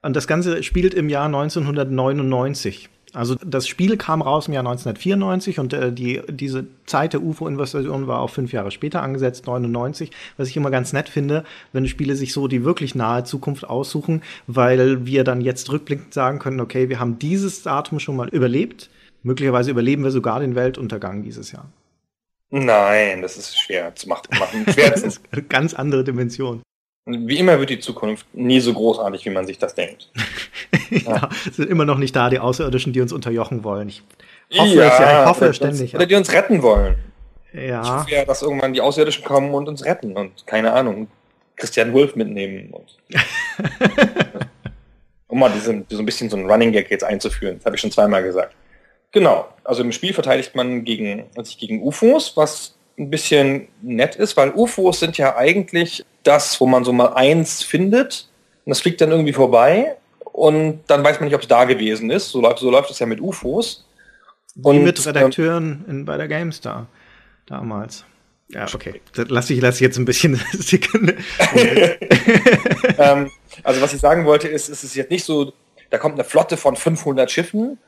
Und 0.00 0.14
das 0.14 0.26
Ganze 0.26 0.62
spielt 0.62 0.94
im 0.94 1.08
Jahr 1.08 1.26
1999. 1.26 2.88
Also 3.14 3.36
das 3.36 3.66
Spiel 3.66 3.96
kam 3.96 4.20
raus 4.20 4.48
im 4.48 4.54
Jahr 4.54 4.66
1994 4.66 5.58
und 5.58 5.72
äh, 5.72 5.92
die, 5.92 6.20
diese 6.28 6.66
Zeit 6.86 7.14
der 7.14 7.22
UFO-Invasion 7.22 8.06
war 8.06 8.20
auf 8.20 8.32
fünf 8.32 8.52
Jahre 8.52 8.70
später 8.70 9.02
angesetzt, 9.02 9.46
99, 9.46 10.10
was 10.36 10.48
ich 10.48 10.56
immer 10.56 10.70
ganz 10.70 10.92
nett 10.92 11.08
finde, 11.08 11.44
wenn 11.72 11.86
Spiele 11.88 12.16
sich 12.16 12.32
so 12.32 12.48
die 12.48 12.64
wirklich 12.64 12.94
nahe 12.94 13.24
Zukunft 13.24 13.68
aussuchen, 13.68 14.22
weil 14.46 15.06
wir 15.06 15.24
dann 15.24 15.40
jetzt 15.40 15.70
rückblickend 15.70 16.12
sagen 16.12 16.38
können, 16.38 16.60
okay, 16.60 16.88
wir 16.88 17.00
haben 17.00 17.18
dieses 17.18 17.62
Datum 17.62 17.98
schon 17.98 18.16
mal 18.16 18.28
überlebt, 18.28 18.90
möglicherweise 19.22 19.70
überleben 19.70 20.04
wir 20.04 20.10
sogar 20.10 20.40
den 20.40 20.54
Weltuntergang 20.54 21.22
dieses 21.22 21.52
Jahr. 21.52 21.66
Nein, 22.50 23.20
das 23.22 23.36
ist 23.36 23.58
schwer 23.58 23.94
zu 23.94 24.08
machen. 24.08 24.26
Schwer 24.72 24.90
das 24.90 25.02
ist 25.02 25.20
eine 25.30 25.42
ganz 25.42 25.74
andere 25.74 26.04
Dimension. 26.04 26.62
Wie 27.10 27.38
immer 27.38 27.58
wird 27.58 27.70
die 27.70 27.78
Zukunft 27.78 28.26
nie 28.34 28.60
so 28.60 28.74
großartig, 28.74 29.24
wie 29.24 29.30
man 29.30 29.46
sich 29.46 29.58
das 29.58 29.74
denkt. 29.74 30.10
ja, 30.90 30.98
ja, 31.00 31.28
es 31.48 31.56
sind 31.56 31.70
immer 31.70 31.84
noch 31.84 31.98
nicht 31.98 32.14
da, 32.14 32.28
die 32.28 32.38
Außerirdischen, 32.38 32.92
die 32.92 33.00
uns 33.00 33.12
unterjochen 33.12 33.64
wollen. 33.64 33.88
Ich 33.88 34.02
hoffe 34.58 34.74
ja, 34.74 34.88
es 34.88 34.98
ja, 34.98 35.22
ich 35.22 35.28
hoffe 35.28 35.54
ständig. 35.54 35.94
Oder 35.94 36.06
die 36.06 36.14
uns 36.14 36.32
retten 36.32 36.62
wollen. 36.62 36.96
Ja. 37.52 37.82
Ich 37.82 37.88
hoffe 37.88 38.10
ja, 38.10 38.24
dass 38.24 38.42
irgendwann 38.42 38.72
die 38.72 38.80
Außerirdischen 38.80 39.24
kommen 39.24 39.54
und 39.54 39.68
uns 39.68 39.84
retten 39.84 40.16
und, 40.16 40.46
keine 40.46 40.72
Ahnung, 40.72 41.08
Christian 41.56 41.92
Wolf 41.92 42.14
mitnehmen. 42.14 42.70
Und, 42.72 42.98
um 45.28 45.38
mal 45.38 45.50
diesen, 45.50 45.86
so 45.88 45.98
ein 45.98 46.06
bisschen 46.06 46.30
so 46.30 46.36
ein 46.36 46.48
Running 46.48 46.72
Gag 46.72 46.90
jetzt 46.90 47.04
einzuführen. 47.04 47.56
Das 47.56 47.66
habe 47.66 47.76
ich 47.76 47.80
schon 47.80 47.90
zweimal 47.90 48.22
gesagt. 48.22 48.54
Genau. 49.12 49.48
Also 49.64 49.82
im 49.82 49.92
Spiel 49.92 50.12
verteidigt 50.12 50.54
man 50.54 50.84
gegen, 50.84 51.24
sich 51.42 51.58
gegen 51.58 51.82
UFOs, 51.82 52.36
was 52.36 52.77
ein 52.98 53.10
bisschen 53.10 53.68
nett 53.82 54.16
ist, 54.16 54.36
weil 54.36 54.52
UFOs 54.54 55.00
sind 55.00 55.18
ja 55.18 55.36
eigentlich 55.36 56.04
das, 56.22 56.60
wo 56.60 56.66
man 56.66 56.84
so 56.84 56.92
mal 56.92 57.14
eins 57.14 57.62
findet 57.62 58.28
und 58.64 58.70
das 58.70 58.80
fliegt 58.80 59.00
dann 59.00 59.10
irgendwie 59.10 59.32
vorbei 59.32 59.96
und 60.32 60.80
dann 60.86 61.02
weiß 61.02 61.20
man 61.20 61.28
nicht, 61.28 61.34
ob 61.34 61.42
es 61.42 61.48
da 61.48 61.64
gewesen 61.64 62.10
ist. 62.10 62.30
So 62.30 62.40
läuft, 62.40 62.58
so 62.58 62.70
läuft 62.70 62.90
es 62.90 62.98
ja 62.98 63.06
mit 63.06 63.20
UFOs. 63.20 63.86
Und, 64.62 64.76
Wie 64.76 64.80
mit 64.80 65.06
Redakteuren 65.06 65.84
in, 65.88 66.04
bei 66.04 66.16
der 66.16 66.28
GameStar 66.28 66.86
damals. 67.46 68.04
Ja, 68.48 68.66
okay. 68.72 69.00
Das 69.14 69.28
lasse 69.28 69.52
ich, 69.54 69.60
lass 69.60 69.76
ich 69.76 69.80
jetzt 69.82 69.98
ein 69.98 70.04
bisschen 70.04 70.34
ähm, 72.98 73.30
also 73.62 73.80
was 73.80 73.92
ich 73.92 74.00
sagen 74.00 74.24
wollte 74.24 74.48
ist, 74.48 74.68
es 74.68 74.82
ist 74.84 74.94
jetzt 74.94 75.10
nicht 75.10 75.24
so, 75.24 75.52
da 75.90 75.98
kommt 75.98 76.14
eine 76.14 76.24
Flotte 76.24 76.56
von 76.56 76.76
500 76.76 77.30
Schiffen 77.30 77.78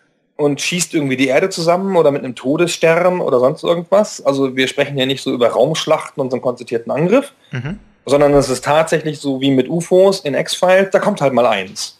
und 0.41 0.59
schießt 0.59 0.95
irgendwie 0.95 1.19
die 1.19 1.29
Erde 1.29 1.51
zusammen 1.51 1.97
oder 1.97 2.11
mit 2.11 2.25
einem 2.25 2.35
Todesstern 2.35 3.21
oder 3.21 3.41
sonst 3.41 3.63
irgendwas. 3.63 4.25
Also 4.25 4.57
wir 4.57 4.69
sprechen 4.69 4.97
hier 4.97 5.05
nicht 5.05 5.23
so 5.23 5.35
über 5.35 5.49
Raumschlachten 5.49 6.19
und 6.19 6.31
so 6.31 6.37
einen 6.37 6.43
konzertierten 6.43 6.91
Angriff, 6.91 7.35
mhm. 7.51 7.79
sondern 8.07 8.33
es 8.33 8.49
ist 8.49 8.65
tatsächlich 8.65 9.19
so 9.19 9.43
wie 9.43 9.51
mit 9.51 9.69
UFOs 9.69 10.21
in 10.21 10.35
X-Files, 10.35 10.91
da 10.93 10.99
kommt 10.99 11.21
halt 11.21 11.35
mal 11.35 11.45
eins. 11.45 11.99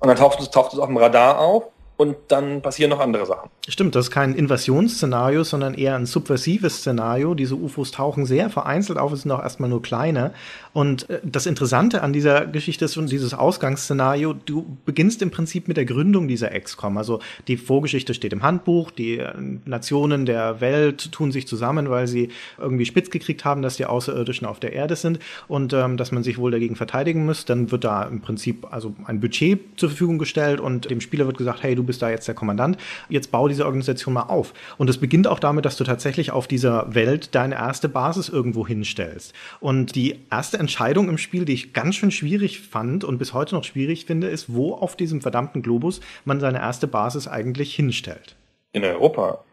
Und 0.00 0.08
dann 0.08 0.16
taucht 0.16 0.40
es, 0.40 0.50
taucht 0.50 0.72
es 0.72 0.80
auf 0.80 0.88
dem 0.88 0.96
Radar 0.96 1.38
auf 1.38 1.64
und 1.96 2.16
dann 2.28 2.60
passieren 2.60 2.90
noch 2.90 2.98
andere 2.98 3.24
Sachen. 3.24 3.50
Stimmt, 3.68 3.94
das 3.94 4.06
ist 4.06 4.10
kein 4.10 4.34
Invasionsszenario, 4.34 5.44
sondern 5.44 5.74
eher 5.74 5.94
ein 5.94 6.06
subversives 6.06 6.78
Szenario. 6.78 7.34
Diese 7.34 7.54
UFOs 7.54 7.92
tauchen 7.92 8.26
sehr 8.26 8.50
vereinzelt 8.50 8.98
auf, 8.98 9.12
es 9.12 9.22
sind 9.22 9.30
auch 9.30 9.42
erstmal 9.42 9.70
nur 9.70 9.80
kleine. 9.80 10.32
Und 10.76 11.08
äh, 11.08 11.20
das 11.24 11.46
Interessante 11.46 12.02
an 12.02 12.12
dieser 12.12 12.44
Geschichte 12.44 12.84
ist 12.84 12.92
schon 12.92 13.06
dieses 13.06 13.32
Ausgangsszenario. 13.32 14.34
Du 14.34 14.76
beginnst 14.84 15.22
im 15.22 15.30
Prinzip 15.30 15.68
mit 15.68 15.78
der 15.78 15.86
Gründung 15.86 16.28
dieser 16.28 16.50
XCOM. 16.50 16.98
Also 16.98 17.20
die 17.48 17.56
Vorgeschichte 17.56 18.12
steht 18.12 18.34
im 18.34 18.42
Handbuch, 18.42 18.90
die 18.90 19.20
äh, 19.20 19.32
Nationen 19.64 20.26
der 20.26 20.60
Welt 20.60 21.12
tun 21.12 21.32
sich 21.32 21.48
zusammen, 21.48 21.88
weil 21.88 22.06
sie 22.06 22.28
irgendwie 22.58 22.84
spitz 22.84 23.08
gekriegt 23.08 23.46
haben, 23.46 23.62
dass 23.62 23.78
die 23.78 23.86
Außerirdischen 23.86 24.46
auf 24.46 24.60
der 24.60 24.74
Erde 24.74 24.96
sind 24.96 25.18
und 25.48 25.72
ähm, 25.72 25.96
dass 25.96 26.12
man 26.12 26.22
sich 26.22 26.36
wohl 26.36 26.50
dagegen 26.50 26.76
verteidigen 26.76 27.24
muss. 27.24 27.46
Dann 27.46 27.70
wird 27.70 27.84
da 27.84 28.02
im 28.02 28.20
Prinzip 28.20 28.66
also 28.70 28.94
ein 29.06 29.18
Budget 29.18 29.60
zur 29.78 29.88
Verfügung 29.88 30.18
gestellt 30.18 30.60
und 30.60 30.90
dem 30.90 31.00
Spieler 31.00 31.24
wird 31.24 31.38
gesagt, 31.38 31.62
hey, 31.62 31.74
du 31.74 31.84
bist 31.84 32.02
da 32.02 32.10
jetzt 32.10 32.28
der 32.28 32.34
Kommandant, 32.34 32.76
jetzt 33.08 33.30
bau 33.30 33.48
diese 33.48 33.64
Organisation 33.64 34.12
mal 34.12 34.24
auf. 34.24 34.52
Und 34.76 34.90
es 34.90 34.98
beginnt 34.98 35.26
auch 35.26 35.38
damit, 35.38 35.64
dass 35.64 35.78
du 35.78 35.84
tatsächlich 35.84 36.32
auf 36.32 36.46
dieser 36.46 36.94
Welt 36.94 37.34
deine 37.34 37.54
erste 37.54 37.88
Basis 37.88 38.28
irgendwo 38.28 38.66
hinstellst. 38.66 39.32
Und 39.60 39.94
die 39.94 40.16
erste 40.30 40.65
Entscheidung 40.66 41.08
im 41.08 41.16
Spiel, 41.16 41.44
die 41.44 41.52
ich 41.52 41.72
ganz 41.72 41.94
schön 41.94 42.10
schwierig 42.10 42.60
fand 42.60 43.04
und 43.04 43.18
bis 43.18 43.32
heute 43.32 43.54
noch 43.54 43.62
schwierig 43.62 44.04
finde, 44.04 44.26
ist, 44.26 44.52
wo 44.52 44.74
auf 44.74 44.96
diesem 44.96 45.20
verdammten 45.20 45.62
Globus 45.62 46.00
man 46.24 46.40
seine 46.40 46.58
erste 46.58 46.88
Basis 46.88 47.28
eigentlich 47.28 47.72
hinstellt. 47.72 48.34
In 48.72 48.82
Europa. 48.82 49.44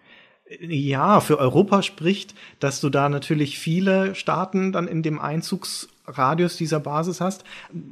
Ja, 0.60 1.20
für 1.20 1.38
Europa 1.38 1.84
spricht, 1.84 2.34
dass 2.60 2.82
du 2.82 2.90
da 2.90 3.10
natürlich 3.10 3.60
viele 3.60 4.16
Staaten 4.16 4.72
dann 4.72 4.88
in 4.88 5.04
dem 5.04 5.20
Einzugsradius 5.20 6.58
dieser 6.58 6.80
Basis 6.80 7.22
hast. 7.22 7.44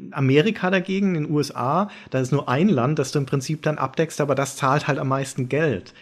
Amerika 0.10 0.72
dagegen, 0.72 1.16
in 1.16 1.26
den 1.26 1.32
USA, 1.32 1.90
da 2.10 2.20
ist 2.20 2.32
nur 2.32 2.50
ein 2.50 2.70
Land, 2.70 2.98
das 2.98 3.12
du 3.12 3.20
im 3.20 3.28
Prinzip 3.28 3.62
dann 3.62 3.78
abdeckst, 3.78 4.20
aber 4.20 4.34
das 4.34 4.56
zahlt 4.56 4.88
halt 4.88 4.98
am 4.98 5.10
meisten 5.10 5.48
Geld. 5.48 5.94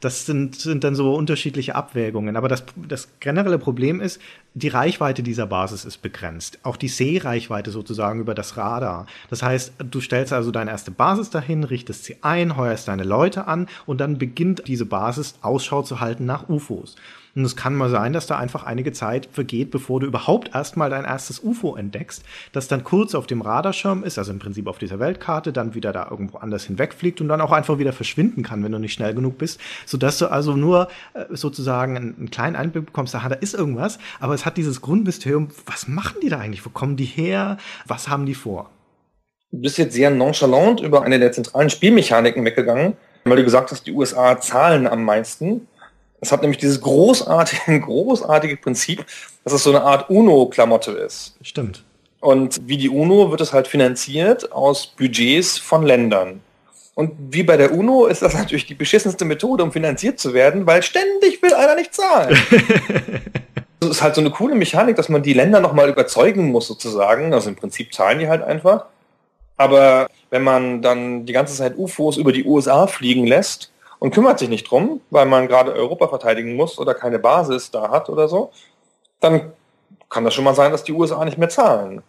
Das 0.00 0.26
sind, 0.26 0.54
sind 0.54 0.84
dann 0.84 0.94
so 0.94 1.14
unterschiedliche 1.14 1.74
Abwägungen. 1.74 2.36
Aber 2.36 2.48
das, 2.48 2.64
das 2.76 3.08
generelle 3.18 3.58
Problem 3.58 4.00
ist, 4.00 4.20
die 4.54 4.68
Reichweite 4.68 5.22
dieser 5.22 5.46
Basis 5.46 5.84
ist 5.84 6.02
begrenzt. 6.02 6.60
Auch 6.62 6.76
die 6.76 6.88
Seereichweite 6.88 7.70
sozusagen 7.70 8.20
über 8.20 8.34
das 8.34 8.56
Radar. 8.56 9.06
Das 9.28 9.42
heißt, 9.42 9.72
du 9.90 10.00
stellst 10.00 10.32
also 10.32 10.50
deine 10.50 10.70
erste 10.70 10.90
Basis 10.92 11.30
dahin, 11.30 11.64
richtest 11.64 12.04
sie 12.04 12.16
ein, 12.22 12.56
heuerst 12.56 12.86
deine 12.86 13.04
Leute 13.04 13.46
an 13.48 13.68
und 13.86 14.00
dann 14.00 14.18
beginnt 14.18 14.68
diese 14.68 14.86
Basis 14.86 15.34
Ausschau 15.42 15.82
zu 15.82 16.00
halten 16.00 16.26
nach 16.26 16.48
UFOs. 16.48 16.94
Und 17.34 17.44
es 17.44 17.56
kann 17.56 17.74
mal 17.74 17.90
sein, 17.90 18.12
dass 18.12 18.26
da 18.26 18.38
einfach 18.38 18.64
einige 18.64 18.92
Zeit 18.92 19.28
vergeht, 19.32 19.70
bevor 19.70 20.00
du 20.00 20.06
überhaupt 20.06 20.54
erstmal 20.54 20.90
dein 20.90 21.04
erstes 21.04 21.42
UFO 21.42 21.76
entdeckst, 21.76 22.24
das 22.52 22.68
dann 22.68 22.84
kurz 22.84 23.14
auf 23.14 23.26
dem 23.26 23.40
Radarschirm 23.40 24.04
ist, 24.04 24.18
also 24.18 24.32
im 24.32 24.38
Prinzip 24.38 24.66
auf 24.66 24.78
dieser 24.78 24.98
Weltkarte, 24.98 25.52
dann 25.52 25.74
wieder 25.74 25.92
da 25.92 26.08
irgendwo 26.10 26.38
anders 26.38 26.64
hinwegfliegt 26.64 27.20
und 27.20 27.28
dann 27.28 27.40
auch 27.40 27.52
einfach 27.52 27.78
wieder 27.78 27.92
verschwinden 27.92 28.42
kann, 28.42 28.64
wenn 28.64 28.72
du 28.72 28.78
nicht 28.78 28.92
schnell 28.92 29.14
genug 29.14 29.38
bist, 29.38 29.60
sodass 29.86 30.18
du 30.18 30.26
also 30.26 30.56
nur 30.56 30.88
äh, 31.14 31.24
sozusagen 31.30 31.96
einen, 31.96 32.16
einen, 32.16 32.30
kleinen 32.30 32.56
Einblick 32.56 32.86
bekommst, 32.86 33.14
aha, 33.14 33.28
da 33.28 33.36
ist 33.36 33.54
irgendwas, 33.54 33.98
aber 34.20 34.34
es 34.34 34.44
hat 34.44 34.56
dieses 34.56 34.80
Grundmysterium, 34.80 35.48
was 35.66 35.88
machen 35.88 36.18
die 36.22 36.28
da 36.28 36.38
eigentlich? 36.38 36.64
Wo 36.64 36.70
kommen 36.70 36.96
die 36.96 37.04
her? 37.04 37.58
Was 37.86 38.08
haben 38.08 38.26
die 38.26 38.34
vor? 38.34 38.70
Du 39.50 39.62
bist 39.62 39.78
jetzt 39.78 39.94
sehr 39.94 40.10
nonchalant 40.10 40.80
über 40.80 41.02
eine 41.02 41.18
der 41.18 41.32
zentralen 41.32 41.70
Spielmechaniken 41.70 42.44
weggegangen, 42.44 42.94
weil 43.24 43.36
du 43.36 43.44
gesagt 43.44 43.70
hast, 43.70 43.86
die 43.86 43.92
USA 43.92 44.38
zahlen 44.40 44.86
am 44.86 45.04
meisten. 45.04 45.66
Es 46.20 46.32
hat 46.32 46.42
nämlich 46.42 46.58
dieses 46.58 46.80
großartige, 46.80 47.80
großartige 47.86 48.56
Prinzip, 48.56 49.04
dass 49.44 49.52
es 49.52 49.62
so 49.62 49.70
eine 49.70 49.82
Art 49.82 50.10
UNO-Klamotte 50.10 50.92
ist. 50.92 51.36
Stimmt. 51.42 51.84
Und 52.20 52.58
wie 52.62 52.76
die 52.76 52.88
UNO 52.88 53.30
wird 53.30 53.40
es 53.40 53.52
halt 53.52 53.68
finanziert 53.68 54.50
aus 54.52 54.86
Budgets 54.86 55.58
von 55.58 55.84
Ländern. 55.84 56.40
Und 56.94 57.12
wie 57.30 57.44
bei 57.44 57.56
der 57.56 57.72
UNO 57.72 58.06
ist 58.06 58.22
das 58.22 58.34
natürlich 58.38 58.66
die 58.66 58.74
beschissenste 58.74 59.24
Methode, 59.24 59.62
um 59.62 59.70
finanziert 59.70 60.18
zu 60.18 60.34
werden, 60.34 60.66
weil 60.66 60.82
ständig 60.82 61.40
will 61.42 61.54
einer 61.54 61.76
nicht 61.76 61.94
zahlen. 61.94 62.36
das 63.80 63.90
ist 63.90 64.02
halt 64.02 64.16
so 64.16 64.20
eine 64.20 64.30
coole 64.30 64.56
Mechanik, 64.56 64.96
dass 64.96 65.08
man 65.08 65.22
die 65.22 65.32
Länder 65.32 65.60
nochmal 65.60 65.88
überzeugen 65.88 66.50
muss 66.50 66.66
sozusagen. 66.66 67.32
Also 67.32 67.50
im 67.50 67.56
Prinzip 67.56 67.94
zahlen 67.94 68.18
die 68.18 68.28
halt 68.28 68.42
einfach. 68.42 68.86
Aber 69.56 70.08
wenn 70.30 70.42
man 70.42 70.82
dann 70.82 71.26
die 71.26 71.32
ganze 71.32 71.54
Zeit 71.54 71.76
UFOs 71.76 72.16
über 72.16 72.32
die 72.32 72.44
USA 72.44 72.88
fliegen 72.88 73.26
lässt, 73.26 73.72
und 73.98 74.12
kümmert 74.12 74.38
sich 74.38 74.48
nicht 74.48 74.70
drum, 74.70 75.00
weil 75.10 75.26
man 75.26 75.48
gerade 75.48 75.72
Europa 75.72 76.08
verteidigen 76.08 76.56
muss 76.56 76.78
oder 76.78 76.94
keine 76.94 77.18
Basis 77.18 77.70
da 77.70 77.90
hat 77.90 78.08
oder 78.08 78.28
so, 78.28 78.50
dann 79.20 79.52
kann 80.08 80.24
das 80.24 80.34
schon 80.34 80.44
mal 80.44 80.54
sein, 80.54 80.72
dass 80.72 80.84
die 80.84 80.92
USA 80.92 81.24
nicht 81.24 81.38
mehr 81.38 81.48
zahlen. 81.48 82.02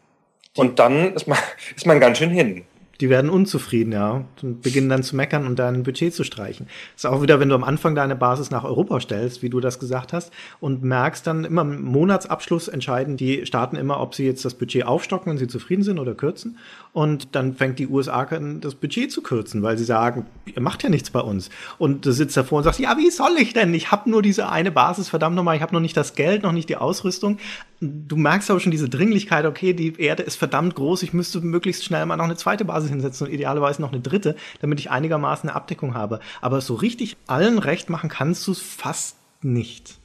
Und 0.55 0.79
dann 0.79 1.13
ist 1.13 1.27
man, 1.27 1.37
ist 1.75 1.85
man 1.85 1.99
ganz 1.99 2.17
schön 2.17 2.29
hin. 2.29 2.65
Die 3.01 3.09
werden 3.09 3.29
unzufrieden, 3.29 3.93
ja, 3.93 4.25
und 4.41 4.61
beginnen 4.61 4.89
dann 4.89 5.03
zu 5.03 5.15
meckern 5.15 5.45
und 5.47 5.57
dein 5.57 5.83
Budget 5.83 6.13
zu 6.13 6.23
streichen. 6.23 6.67
Das 6.93 7.05
ist 7.05 7.09
auch 7.09 7.21
wieder, 7.21 7.39
wenn 7.39 7.49
du 7.49 7.55
am 7.55 7.63
Anfang 7.63 7.95
deine 7.95 8.15
Basis 8.15 8.51
nach 8.51 8.63
Europa 8.63 8.99
stellst, 8.99 9.41
wie 9.41 9.49
du 9.49 9.59
das 9.59 9.79
gesagt 9.79 10.13
hast, 10.13 10.31
und 10.59 10.83
merkst 10.83 11.25
dann 11.25 11.45
immer 11.45 11.61
im 11.61 11.81
Monatsabschluss 11.81 12.67
entscheiden 12.67 13.17
die 13.17 13.45
Staaten 13.45 13.75
immer, 13.75 13.99
ob 13.99 14.15
sie 14.15 14.25
jetzt 14.25 14.43
das 14.43 14.53
Budget 14.53 14.85
aufstocken, 14.85 15.31
wenn 15.31 15.37
sie 15.37 15.47
zufrieden 15.47 15.83
sind 15.83 15.99
oder 15.99 16.13
kürzen. 16.13 16.57
Und 16.91 17.35
dann 17.35 17.53
fängt 17.53 17.79
die 17.79 17.87
USA 17.87 18.23
an, 18.23 18.59
das 18.59 18.75
Budget 18.75 19.11
zu 19.11 19.21
kürzen, 19.21 19.63
weil 19.63 19.77
sie 19.77 19.85
sagen, 19.85 20.25
ihr 20.45 20.61
macht 20.61 20.83
ja 20.83 20.89
nichts 20.89 21.09
bei 21.09 21.21
uns. 21.21 21.49
Und 21.77 22.05
du 22.05 22.11
sitzt 22.11 22.35
davor 22.35 22.57
und 22.57 22.63
sagst, 22.63 22.79
ja, 22.79 22.97
wie 22.97 23.09
soll 23.09 23.37
ich 23.39 23.53
denn? 23.53 23.73
Ich 23.73 23.91
habe 23.91 24.09
nur 24.09 24.21
diese 24.21 24.49
eine 24.49 24.71
Basis, 24.71 25.07
verdammt 25.07 25.35
nochmal, 25.35 25.55
ich 25.55 25.61
habe 25.61 25.73
noch 25.73 25.79
nicht 25.79 25.95
das 25.95 26.15
Geld, 26.15 26.43
noch 26.43 26.51
nicht 26.51 26.69
die 26.69 26.77
Ausrüstung. 26.77 27.37
Du 27.81 28.17
merkst 28.17 28.51
aber 28.51 28.59
schon 28.59 28.71
diese 28.71 28.89
Dringlichkeit, 28.89 29.45
okay, 29.45 29.73
die 29.73 29.99
Erde 30.01 30.23
ist 30.23 30.35
verdammt 30.35 30.75
groß, 30.75 31.01
ich 31.03 31.13
müsste 31.13 31.39
möglichst 31.39 31.85
schnell 31.85 32.05
mal 32.05 32.17
noch 32.17 32.25
eine 32.25 32.35
zweite 32.35 32.65
Basis 32.65 32.89
hinsetzen 32.89 33.27
und 33.27 33.33
idealerweise 33.33 33.81
noch 33.81 33.93
eine 33.93 34.01
dritte, 34.01 34.35
damit 34.59 34.79
ich 34.79 34.91
einigermaßen 34.91 35.49
eine 35.49 35.55
Abdeckung 35.55 35.93
habe. 35.93 36.19
Aber 36.41 36.59
so 36.59 36.75
richtig 36.75 37.15
allen 37.27 37.57
recht 37.57 37.89
machen 37.89 38.09
kannst 38.09 38.45
du 38.47 38.51
es 38.51 38.61
fast 38.61 39.17
nicht. 39.41 39.97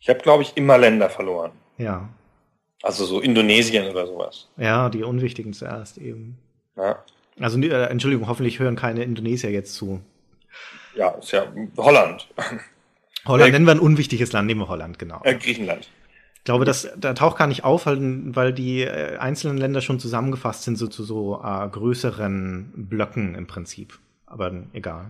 Ich 0.00 0.08
habe, 0.08 0.20
glaube 0.20 0.42
ich, 0.42 0.56
immer 0.56 0.78
Länder 0.78 1.10
verloren. 1.10 1.52
Ja. 1.76 2.08
Also 2.82 3.04
so 3.04 3.20
Indonesien 3.20 3.88
oder 3.88 4.06
sowas. 4.06 4.48
Ja, 4.56 4.88
die 4.88 5.02
unwichtigen 5.02 5.52
zuerst 5.52 5.98
eben. 5.98 6.38
Ja. 6.76 7.02
Also, 7.40 7.58
äh, 7.60 7.86
Entschuldigung, 7.86 8.28
hoffentlich 8.28 8.58
hören 8.58 8.76
keine 8.76 9.02
Indonesier 9.02 9.50
jetzt 9.50 9.74
zu. 9.74 10.00
Ja, 10.94 11.10
ist 11.10 11.32
ja 11.32 11.46
Holland. 11.76 12.28
Holland 13.26 13.48
äh, 13.48 13.52
nennen 13.52 13.66
wir 13.66 13.72
ein 13.72 13.80
unwichtiges 13.80 14.32
Land, 14.32 14.46
nehmen 14.46 14.60
wir 14.60 14.68
Holland, 14.68 14.98
genau. 14.98 15.20
Äh, 15.24 15.34
Griechenland. 15.34 15.88
Ich 16.44 16.46
glaube, 16.46 16.66
das 16.66 16.86
da 16.98 17.14
taucht 17.14 17.38
gar 17.38 17.46
nicht 17.46 17.64
auf, 17.64 17.86
weil, 17.86 18.52
die 18.52 18.82
äh, 18.82 19.16
einzelnen 19.16 19.56
Länder 19.56 19.80
schon 19.80 19.98
zusammengefasst 19.98 20.64
sind 20.64 20.76
so 20.76 20.88
zu 20.88 21.02
so 21.02 21.40
äh, 21.42 21.66
größeren 21.70 22.70
Blöcken 22.76 23.34
im 23.34 23.46
Prinzip. 23.46 23.98
Aber 24.26 24.52
egal. 24.74 25.06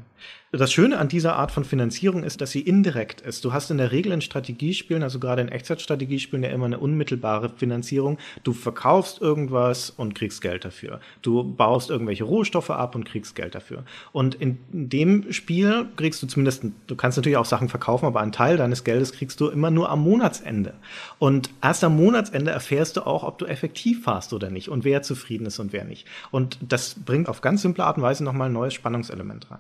Das 0.58 0.72
Schöne 0.72 0.98
an 0.98 1.08
dieser 1.08 1.34
Art 1.34 1.50
von 1.50 1.64
Finanzierung 1.64 2.22
ist, 2.22 2.40
dass 2.40 2.52
sie 2.52 2.60
indirekt 2.60 3.20
ist. 3.22 3.44
Du 3.44 3.52
hast 3.52 3.72
in 3.72 3.78
der 3.78 3.90
Regel 3.90 4.12
in 4.12 4.20
Strategiespielen, 4.20 5.02
also 5.02 5.18
gerade 5.18 5.42
in 5.42 5.48
Echtzeitstrategiespielen, 5.48 6.44
ja 6.44 6.50
immer 6.50 6.66
eine 6.66 6.78
unmittelbare 6.78 7.48
Finanzierung. 7.48 8.18
Du 8.44 8.52
verkaufst 8.52 9.20
irgendwas 9.20 9.90
und 9.90 10.14
kriegst 10.14 10.42
Geld 10.42 10.64
dafür. 10.64 11.00
Du 11.22 11.42
baust 11.42 11.90
irgendwelche 11.90 12.22
Rohstoffe 12.22 12.70
ab 12.70 12.94
und 12.94 13.02
kriegst 13.02 13.34
Geld 13.34 13.56
dafür. 13.56 13.82
Und 14.12 14.36
in 14.36 14.58
dem 14.70 15.32
Spiel 15.32 15.86
kriegst 15.96 16.22
du 16.22 16.28
zumindest, 16.28 16.66
du 16.86 16.94
kannst 16.94 17.18
natürlich 17.18 17.36
auch 17.36 17.46
Sachen 17.46 17.68
verkaufen, 17.68 18.06
aber 18.06 18.20
einen 18.20 18.30
Teil 18.30 18.56
deines 18.56 18.84
Geldes 18.84 19.12
kriegst 19.12 19.40
du 19.40 19.48
immer 19.48 19.72
nur 19.72 19.90
am 19.90 20.02
Monatsende. 20.02 20.74
Und 21.18 21.50
erst 21.62 21.82
am 21.82 21.96
Monatsende 21.96 22.52
erfährst 22.52 22.96
du 22.96 23.04
auch, 23.08 23.24
ob 23.24 23.38
du 23.38 23.46
effektiv 23.46 24.06
warst 24.06 24.32
oder 24.32 24.50
nicht 24.50 24.68
und 24.68 24.84
wer 24.84 25.02
zufrieden 25.02 25.46
ist 25.46 25.58
und 25.58 25.72
wer 25.72 25.84
nicht. 25.84 26.06
Und 26.30 26.58
das 26.60 26.94
bringt 26.94 27.28
auf 27.28 27.40
ganz 27.40 27.62
simple 27.62 27.82
Art 27.82 27.96
und 27.96 28.04
Weise 28.04 28.22
nochmal 28.22 28.50
ein 28.50 28.52
neues 28.52 28.74
Spannungselement 28.74 29.50
rein. 29.50 29.58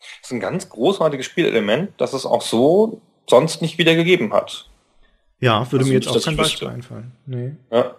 Das 0.00 0.30
ist 0.30 0.32
ein 0.32 0.40
ganz 0.40 0.68
großartiges 0.68 1.26
Spielelement, 1.26 1.92
das 1.98 2.12
es 2.12 2.26
auch 2.26 2.42
so 2.42 3.00
sonst 3.28 3.62
nicht 3.62 3.78
wieder 3.78 3.94
gegeben 3.94 4.32
hat. 4.32 4.66
Ja, 5.40 5.70
würde 5.70 5.84
also 5.84 5.88
mir 5.92 5.94
jetzt 5.98 6.08
auch 6.08 6.22
kein 6.22 6.36
Beispiel 6.36 6.68
einfallen. 6.68 7.12
Nee. 7.26 7.52
Ja. 7.70 7.94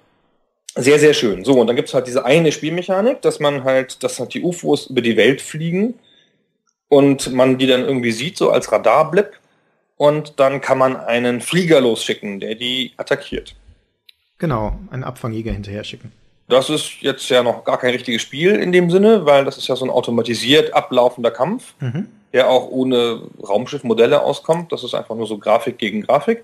Sehr, 0.76 1.00
sehr 1.00 1.14
schön. 1.14 1.44
So, 1.44 1.60
und 1.60 1.68
dann 1.68 1.76
gibt 1.76 1.90
es 1.90 1.94
halt 1.94 2.08
diese 2.08 2.24
eine 2.24 2.52
Spielmechanik, 2.52 3.22
dass 3.22 3.40
man 3.40 3.64
halt, 3.64 4.04
dass 4.04 4.20
halt 4.20 4.34
die 4.34 4.42
UFOs 4.42 4.88
über 4.88 5.02
die 5.02 5.18
Welt 5.18 5.42
fliegen 5.42 5.96
und 6.88 7.34
man 7.34 7.58
die 7.58 7.68
dann 7.68 7.82
irgendwie 7.82 8.12
sieht, 8.12 8.38
so 8.38 8.52
als 8.52 8.72
Radarblip. 8.72 9.32
Und 9.98 10.40
dann 10.40 10.62
kann 10.62 10.78
man 10.78 10.96
einen 10.96 11.42
Flieger 11.42 11.82
losschicken, 11.82 12.40
der 12.40 12.56
die 12.56 12.94
attackiert. 12.98 13.56
Genau, 14.38 14.80
einen 14.90 15.04
Abfangjäger 15.04 15.52
hinterher 15.52 15.84
schicken. 15.84 16.12
Das 16.52 16.70
ist 16.70 16.98
jetzt 17.00 17.30
ja 17.30 17.44
noch 17.44 17.64
gar 17.64 17.78
kein 17.78 17.92
richtiges 17.92 18.22
Spiel 18.22 18.56
in 18.56 18.74
dem 18.74 18.92
Sinne, 18.92 19.26
weil 19.26 19.46
das 19.46 19.58
ist 19.58 19.70
ja 19.70 19.78
so 19.78 19.86
ein 19.86 19.90
automatisiert 19.90 20.74
ablaufender 20.74 21.32
Kampf, 21.32 21.74
mhm. 21.80 22.10
der 22.34 22.50
auch 22.50 22.68
ohne 22.70 23.22
Raumschiffmodelle 23.42 24.22
auskommt. 24.22 24.70
Das 24.74 24.84
ist 24.84 24.94
einfach 24.94 25.16
nur 25.16 25.28
so 25.28 25.38
Grafik 25.38 25.78
gegen 25.78 26.02
Grafik. 26.02 26.44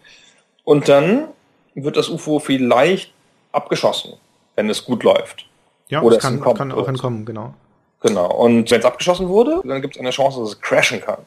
Und 0.63 0.87
dann 0.87 1.27
wird 1.75 1.97
das 1.97 2.07
UFO 2.07 2.39
vielleicht 2.39 3.11
abgeschossen, 3.51 4.13
wenn 4.55 4.69
es 4.69 4.85
gut 4.85 5.03
läuft. 5.03 5.45
Ja, 5.89 6.01
Oder 6.01 6.15
es 6.15 6.21
kann, 6.21 6.41
es 6.41 6.55
kann 6.55 6.71
auch 6.71 6.87
entkommen, 6.87 7.25
genau. 7.25 7.53
Genau. 7.99 8.33
Und 8.33 8.71
wenn 8.71 8.79
es 8.79 8.85
abgeschossen 8.85 9.27
wurde, 9.27 9.61
dann 9.65 9.81
gibt 9.81 9.97
es 9.97 9.99
eine 9.99 10.11
Chance, 10.11 10.39
dass 10.39 10.51
es 10.51 10.61
crashen 10.61 11.01
kann. 11.01 11.19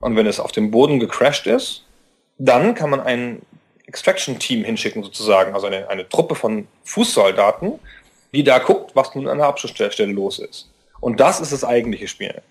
Und 0.00 0.16
wenn 0.16 0.26
es 0.26 0.40
auf 0.40 0.50
dem 0.50 0.72
Boden 0.72 0.98
gecrashed 0.98 1.46
ist, 1.46 1.84
dann 2.38 2.74
kann 2.74 2.90
man 2.90 3.00
einen 3.00 3.42
Extraction-Team 3.86 4.64
hinschicken 4.64 5.02
sozusagen, 5.02 5.54
also 5.54 5.66
eine, 5.66 5.88
eine 5.88 6.08
Truppe 6.08 6.34
von 6.34 6.66
Fußsoldaten, 6.84 7.78
die 8.32 8.44
da 8.44 8.58
guckt, 8.58 8.94
was 8.94 9.14
nun 9.14 9.28
an 9.28 9.38
der 9.38 9.46
Abschussstelle 9.46 10.12
los 10.12 10.38
ist. 10.38 10.70
Und 11.00 11.20
das 11.20 11.40
ist 11.40 11.52
das 11.52 11.64
eigentliche 11.64 12.08
Spiel. 12.08 12.42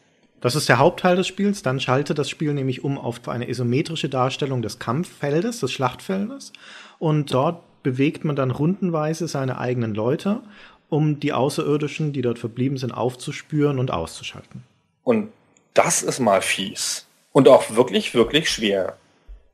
Das 0.41 0.55
ist 0.55 0.67
der 0.67 0.79
Hauptteil 0.79 1.15
des 1.15 1.27
Spiels. 1.27 1.61
Dann 1.61 1.79
schaltet 1.79 2.17
das 2.17 2.29
Spiel 2.29 2.53
nämlich 2.53 2.83
um 2.83 2.97
auf 2.97 3.27
eine 3.27 3.47
isometrische 3.47 4.09
Darstellung 4.09 4.61
des 4.61 4.79
Kampffeldes, 4.79 5.59
des 5.59 5.71
Schlachtfeldes. 5.71 6.51
Und 6.99 7.33
dort 7.33 7.61
bewegt 7.83 8.25
man 8.25 8.35
dann 8.35 8.51
rundenweise 8.51 9.27
seine 9.27 9.59
eigenen 9.59 9.93
Leute, 9.93 10.41
um 10.89 11.19
die 11.19 11.31
Außerirdischen, 11.31 12.11
die 12.11 12.21
dort 12.21 12.39
verblieben 12.39 12.77
sind, 12.77 12.91
aufzuspüren 12.91 13.79
und 13.79 13.91
auszuschalten. 13.91 14.63
Und 15.03 15.31
das 15.73 16.03
ist 16.03 16.19
mal 16.19 16.41
fies. 16.41 17.05
Und 17.31 17.47
auch 17.47 17.75
wirklich, 17.75 18.13
wirklich 18.13 18.49
schwer. 18.49 18.97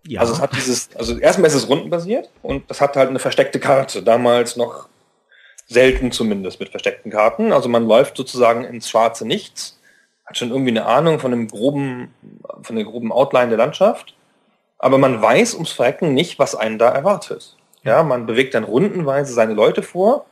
Ja. 0.07 0.21
Also 0.21 0.33
es 0.33 0.41
hat 0.41 0.55
dieses, 0.55 0.89
also 0.95 1.17
erstmal 1.17 1.49
ist 1.49 1.55
es 1.55 1.67
rundenbasiert 1.67 2.29
und 2.41 2.69
das 2.69 2.79
hat 2.79 2.95
halt 2.95 3.09
eine 3.09 3.19
versteckte 3.19 3.59
Karte. 3.59 4.03
Damals 4.03 4.55
noch 4.55 4.87
selten 5.67 6.11
zumindest 6.11 6.59
mit 6.59 6.69
versteckten 6.69 7.11
Karten. 7.11 7.51
Also 7.51 7.67
man 7.67 7.87
läuft 7.87 8.15
sozusagen 8.15 8.63
ins 8.63 8.89
schwarze 8.89 9.27
Nichts, 9.27 9.79
hat 10.25 10.37
schon 10.37 10.49
irgendwie 10.49 10.71
eine 10.71 10.85
Ahnung 10.85 11.19
von 11.19 11.31
dem 11.31 11.47
groben, 11.47 12.13
von 12.61 12.75
der 12.75 12.85
groben 12.85 13.11
Outline 13.11 13.49
der 13.49 13.57
Landschaft, 13.57 14.15
aber 14.79 14.97
man 14.97 15.21
weiß 15.21 15.55
ums 15.55 15.71
Verrecken 15.71 16.13
nicht, 16.13 16.39
was 16.39 16.55
einen 16.55 16.77
da 16.77 16.89
erwartet. 16.89 17.57
Ja, 17.83 18.03
man 18.03 18.25
bewegt 18.25 18.53
dann 18.53 18.63
rundenweise 18.63 19.33
seine 19.33 19.53
Leute 19.53 19.83
vor, 19.83 20.25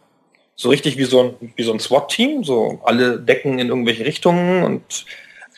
so 0.55 0.69
richtig 0.69 0.97
wie 0.97 1.03
so 1.03 1.21
ein, 1.21 1.53
wie 1.55 1.63
so 1.63 1.73
ein 1.73 1.79
SWAT-Team, 1.79 2.43
so 2.43 2.79
alle 2.85 3.19
decken 3.19 3.59
in 3.59 3.67
irgendwelche 3.67 4.05
Richtungen 4.05 4.63
und 4.63 5.05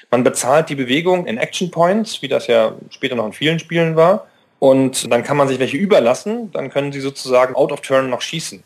man 0.10 0.24
bezahlt 0.24 0.70
die 0.70 0.76
Bewegung 0.76 1.26
in 1.26 1.38
Action 1.38 1.72
Points, 1.72 2.22
wie 2.22 2.28
das 2.28 2.48
ja 2.48 2.74
später 2.90 3.16
noch 3.16 3.26
in 3.26 3.34
vielen 3.34 3.60
Spielen 3.60 3.96
war. 3.96 4.28
Und 4.60 5.12
dann 5.12 5.24
kann 5.24 5.38
man 5.38 5.48
sich 5.48 5.60
welche 5.60 5.78
überlassen, 5.78 6.52
dann 6.52 6.70
können 6.70 6.92
sie 6.92 7.00
sozusagen 7.00 7.56
out 7.56 7.72
of 7.72 7.82
turn 7.82 8.10
noch 8.10 8.22
schießen. 8.22 8.64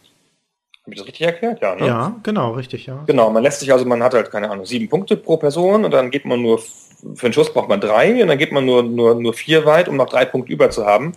Habe 0.84 0.94
ich 0.94 0.98
das 0.98 1.08
richtig 1.08 1.28
erklärt? 1.28 1.62
Ja, 1.62 1.76
ne? 1.76 1.86
ja, 1.86 2.16
genau, 2.24 2.52
richtig, 2.52 2.86
ja. 2.86 3.04
Genau, 3.06 3.30
man 3.30 3.44
lässt 3.44 3.60
sich 3.60 3.72
also, 3.72 3.86
man 3.86 4.02
hat 4.02 4.14
halt, 4.14 4.32
keine 4.32 4.50
Ahnung, 4.50 4.66
sieben 4.66 4.90
Punkte 4.90 5.18
pro 5.18 5.38
Person 5.38 5.86
und 5.86 5.92
dann 5.92 6.10
geht 6.10 6.26
man 6.26 6.42
nur, 6.42 6.60
für 6.60 7.26
einen 7.28 7.34
Schuss 7.34 7.54
braucht 7.54 7.70
man 7.70 7.82
drei 7.82 8.22
und 8.22 8.30
dann 8.30 8.38
geht 8.38 8.52
man 8.52 8.66
nur, 8.66 8.84
nur, 8.84 9.16
nur 9.16 9.34
vier 9.34 9.66
weit, 9.66 9.90
um 9.90 9.98
noch 9.98 10.10
drei 10.10 10.26
Punkte 10.26 10.52
über 10.52 10.70
zu 10.70 10.86
haben. 10.86 11.12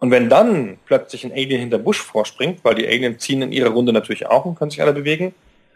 Und 0.00 0.10
wenn 0.10 0.28
dann 0.28 0.78
plötzlich 0.86 1.24
ein 1.24 1.32
Alien 1.32 1.60
hinter 1.60 1.78
Busch 1.78 2.00
vorspringt, 2.00 2.64
weil 2.64 2.76
die 2.76 2.86
Aliens 2.86 3.22
ziehen 3.22 3.42
in 3.42 3.52
ihrer 3.52 3.70
Runde 3.70 3.92
natürlich 3.92 4.26
auch 4.26 4.44
und 4.44 4.56
können 4.56 4.70
sich 4.70 4.80
alle 4.80 4.92
bewegen, 4.92 5.34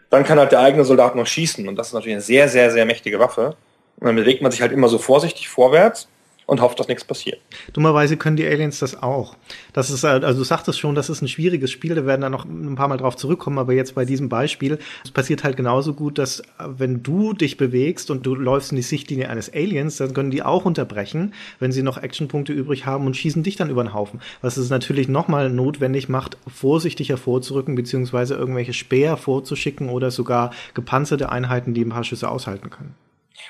dann 0.09 0.23
kann 0.23 0.39
halt 0.39 0.51
der 0.51 0.59
eigene 0.59 0.83
Soldat 0.83 1.15
noch 1.15 1.27
schießen. 1.27 1.67
Und 1.67 1.75
das 1.75 1.87
ist 1.87 1.93
natürlich 1.93 2.15
eine 2.15 2.21
sehr, 2.21 2.47
sehr, 2.47 2.71
sehr 2.71 2.85
mächtige 2.85 3.19
Waffe. 3.19 3.55
Und 3.99 4.07
dann 4.07 4.15
bewegt 4.15 4.41
man 4.41 4.51
sich 4.51 4.61
halt 4.61 4.71
immer 4.71 4.87
so 4.87 4.97
vorsichtig 4.97 5.49
vorwärts 5.49 6.07
und 6.45 6.61
hofft, 6.61 6.79
dass 6.79 6.87
nichts 6.87 7.03
passiert. 7.03 7.39
Dummerweise 7.73 8.17
können 8.17 8.35
die 8.35 8.45
Aliens 8.45 8.79
das 8.79 9.01
auch. 9.01 9.35
Das 9.71 9.89
ist, 9.89 10.03
also 10.03 10.37
du 10.37 10.43
sagtest 10.43 10.79
schon, 10.79 10.95
das 10.95 11.09
ist 11.09 11.21
ein 11.21 11.27
schwieriges 11.27 11.71
Spiel, 11.71 11.95
da 11.95 12.05
werden 12.05 12.21
da 12.21 12.29
noch 12.29 12.45
ein 12.45 12.75
paar 12.75 12.87
Mal 12.87 12.97
drauf 12.97 13.15
zurückkommen, 13.15 13.57
aber 13.57 13.73
jetzt 13.73 13.95
bei 13.95 14.05
diesem 14.05 14.29
Beispiel, 14.29 14.79
es 15.03 15.11
passiert 15.11 15.43
halt 15.43 15.57
genauso 15.57 15.93
gut, 15.93 16.17
dass 16.17 16.41
äh, 16.41 16.43
wenn 16.77 17.03
du 17.03 17.33
dich 17.33 17.57
bewegst 17.57 18.11
und 18.11 18.25
du 18.25 18.35
läufst 18.35 18.71
in 18.71 18.75
die 18.75 18.81
Sichtlinie 18.81 19.29
eines 19.29 19.53
Aliens, 19.53 19.97
dann 19.97 20.13
können 20.13 20.31
die 20.31 20.43
auch 20.43 20.65
unterbrechen, 20.65 21.33
wenn 21.59 21.71
sie 21.71 21.83
noch 21.83 21.97
Actionpunkte 21.97 22.53
übrig 22.53 22.85
haben 22.85 23.05
und 23.05 23.15
schießen 23.15 23.43
dich 23.43 23.55
dann 23.55 23.69
über 23.69 23.83
den 23.83 23.93
Haufen. 23.93 24.21
Was 24.41 24.57
es 24.57 24.69
natürlich 24.69 25.07
nochmal 25.07 25.49
notwendig 25.49 26.09
macht, 26.09 26.37
vorsichtig 26.47 27.09
hervorzurücken, 27.09 27.75
beziehungsweise 27.75 28.35
irgendwelche 28.35 28.73
Speer 28.73 29.17
vorzuschicken 29.17 29.89
oder 29.89 30.11
sogar 30.11 30.51
gepanzerte 30.73 31.31
Einheiten, 31.31 31.73
die 31.73 31.83
ein 31.83 31.89
paar 31.89 32.03
Schüsse 32.03 32.29
aushalten 32.29 32.69
können. 32.69 32.95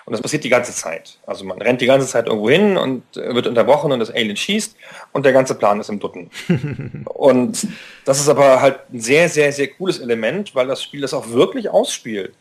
Und 0.06 0.12
das 0.12 0.22
passiert 0.22 0.44
die 0.44 0.50
ganze 0.50 0.74
Zeit. 0.74 1.18
Also 1.26 1.46
man 1.46 1.62
rennt 1.62 1.82
die 1.82 1.86
ganze 1.86 2.08
Zeit 2.08 2.28
irgendwo 2.28 2.50
hin 2.50 2.78
und 2.78 3.04
wird 3.16 3.48
unterbrochen 3.48 3.92
und 3.92 4.00
das 4.00 4.12
Alien 4.12 4.36
schießt 4.36 4.76
und 5.12 5.26
der 5.26 5.34
ganze 5.34 5.56
Plan 5.56 5.80
ist 5.80 5.90
im 5.90 6.00
Dutten. 6.00 6.30
und 7.06 7.68
das 8.06 8.20
ist 8.20 8.30
aber 8.30 8.62
halt 8.62 8.80
ein 8.92 9.00
sehr, 9.00 9.30
sehr, 9.30 9.52
sehr 9.52 9.68
cooles 9.68 10.00
Element, 10.00 10.56
weil 10.56 10.68
das 10.68 10.84
Spiel 10.84 11.02
das 11.02 11.14
auch 11.14 11.30
wirklich 11.30 11.70
ausspielt. 11.70 12.34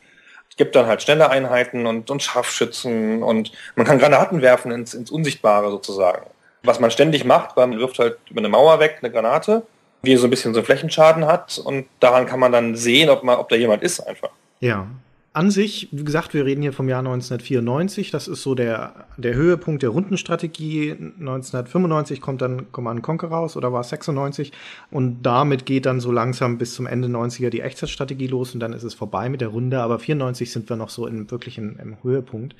Es 0.50 0.56
gibt 0.56 0.76
dann 0.76 0.87
halt 0.87 1.02
schnelle 1.02 1.30
Einheiten 1.30 1.87
und, 1.87 2.11
und 2.11 2.22
Scharfschützen 2.22 3.22
und 3.22 3.52
man 3.75 3.87
kann 3.87 3.99
Granaten 3.99 4.42
werfen 4.42 4.70
ins, 4.70 4.92
ins 4.92 5.11
Unsichtbare 5.11 5.70
sozusagen. 5.70 6.26
Was 6.62 6.78
man 6.78 6.90
ständig 6.90 7.24
macht, 7.24 7.57
weil 7.57 7.66
man 7.68 7.78
wirft 7.78 7.98
halt 7.98 8.18
über 8.28 8.40
eine 8.40 8.48
Mauer 8.48 8.78
weg 8.78 8.98
eine 9.00 9.11
Granate, 9.11 9.62
die 10.02 10.16
so 10.16 10.26
ein 10.26 10.31
bisschen 10.31 10.52
so 10.52 10.61
einen 10.61 10.66
Flächenschaden 10.66 11.26
hat 11.26 11.59
und 11.59 11.87
daran 12.00 12.26
kann 12.26 12.38
man 12.38 12.52
dann 12.52 12.76
sehen, 12.76 13.09
ob, 13.09 13.22
man, 13.22 13.38
ob 13.38 13.48
da 13.48 13.57
jemand 13.57 13.83
ist 13.83 14.00
einfach. 14.00 14.31
Ja, 14.61 14.87
an 15.35 15.51
sich, 15.51 15.88
wie 15.92 16.05
gesagt, 16.05 16.35
wir 16.35 16.45
reden 16.45 16.61
hier 16.61 16.75
vom 16.75 16.88
Jahr 16.88 16.99
1994. 16.99 18.11
Das 18.11 18.29
ist 18.29 18.42
so 18.42 18.55
der, 18.55 19.07
der 19.16 19.35
Höhepunkt 19.35 19.83
der 19.83 19.90
Rundenstrategie. 19.90 20.92
1995 20.92 22.21
kommt 22.21 22.42
dann 22.42 22.71
Command 22.71 23.03
Conquer 23.03 23.29
raus 23.29 23.57
oder 23.57 23.73
war 23.73 23.81
es 23.81 23.88
96? 23.88 24.53
Und 24.90 25.23
damit 25.23 25.64
geht 25.64 25.87
dann 25.87 26.01
so 26.01 26.12
langsam 26.12 26.59
bis 26.59 26.75
zum 26.75 26.87
Ende 26.87 27.09
90er 27.09 27.49
die 27.49 27.62
Echtzeitstrategie 27.62 28.27
los 28.27 28.53
und 28.53 28.61
dann 28.61 28.75
ist 28.75 28.83
es 28.83 28.92
vorbei 28.92 29.31
mit 29.31 29.40
der 29.40 29.49
Runde. 29.49 29.81
Aber 29.81 29.99
94 29.99 30.53
sind 30.53 30.68
wir 30.68 30.77
noch 30.77 30.90
so 30.90 31.07
in, 31.07 31.31
wirklich 31.31 31.57
in, 31.57 31.77
im 31.77 32.03
Höhepunkt. 32.03 32.55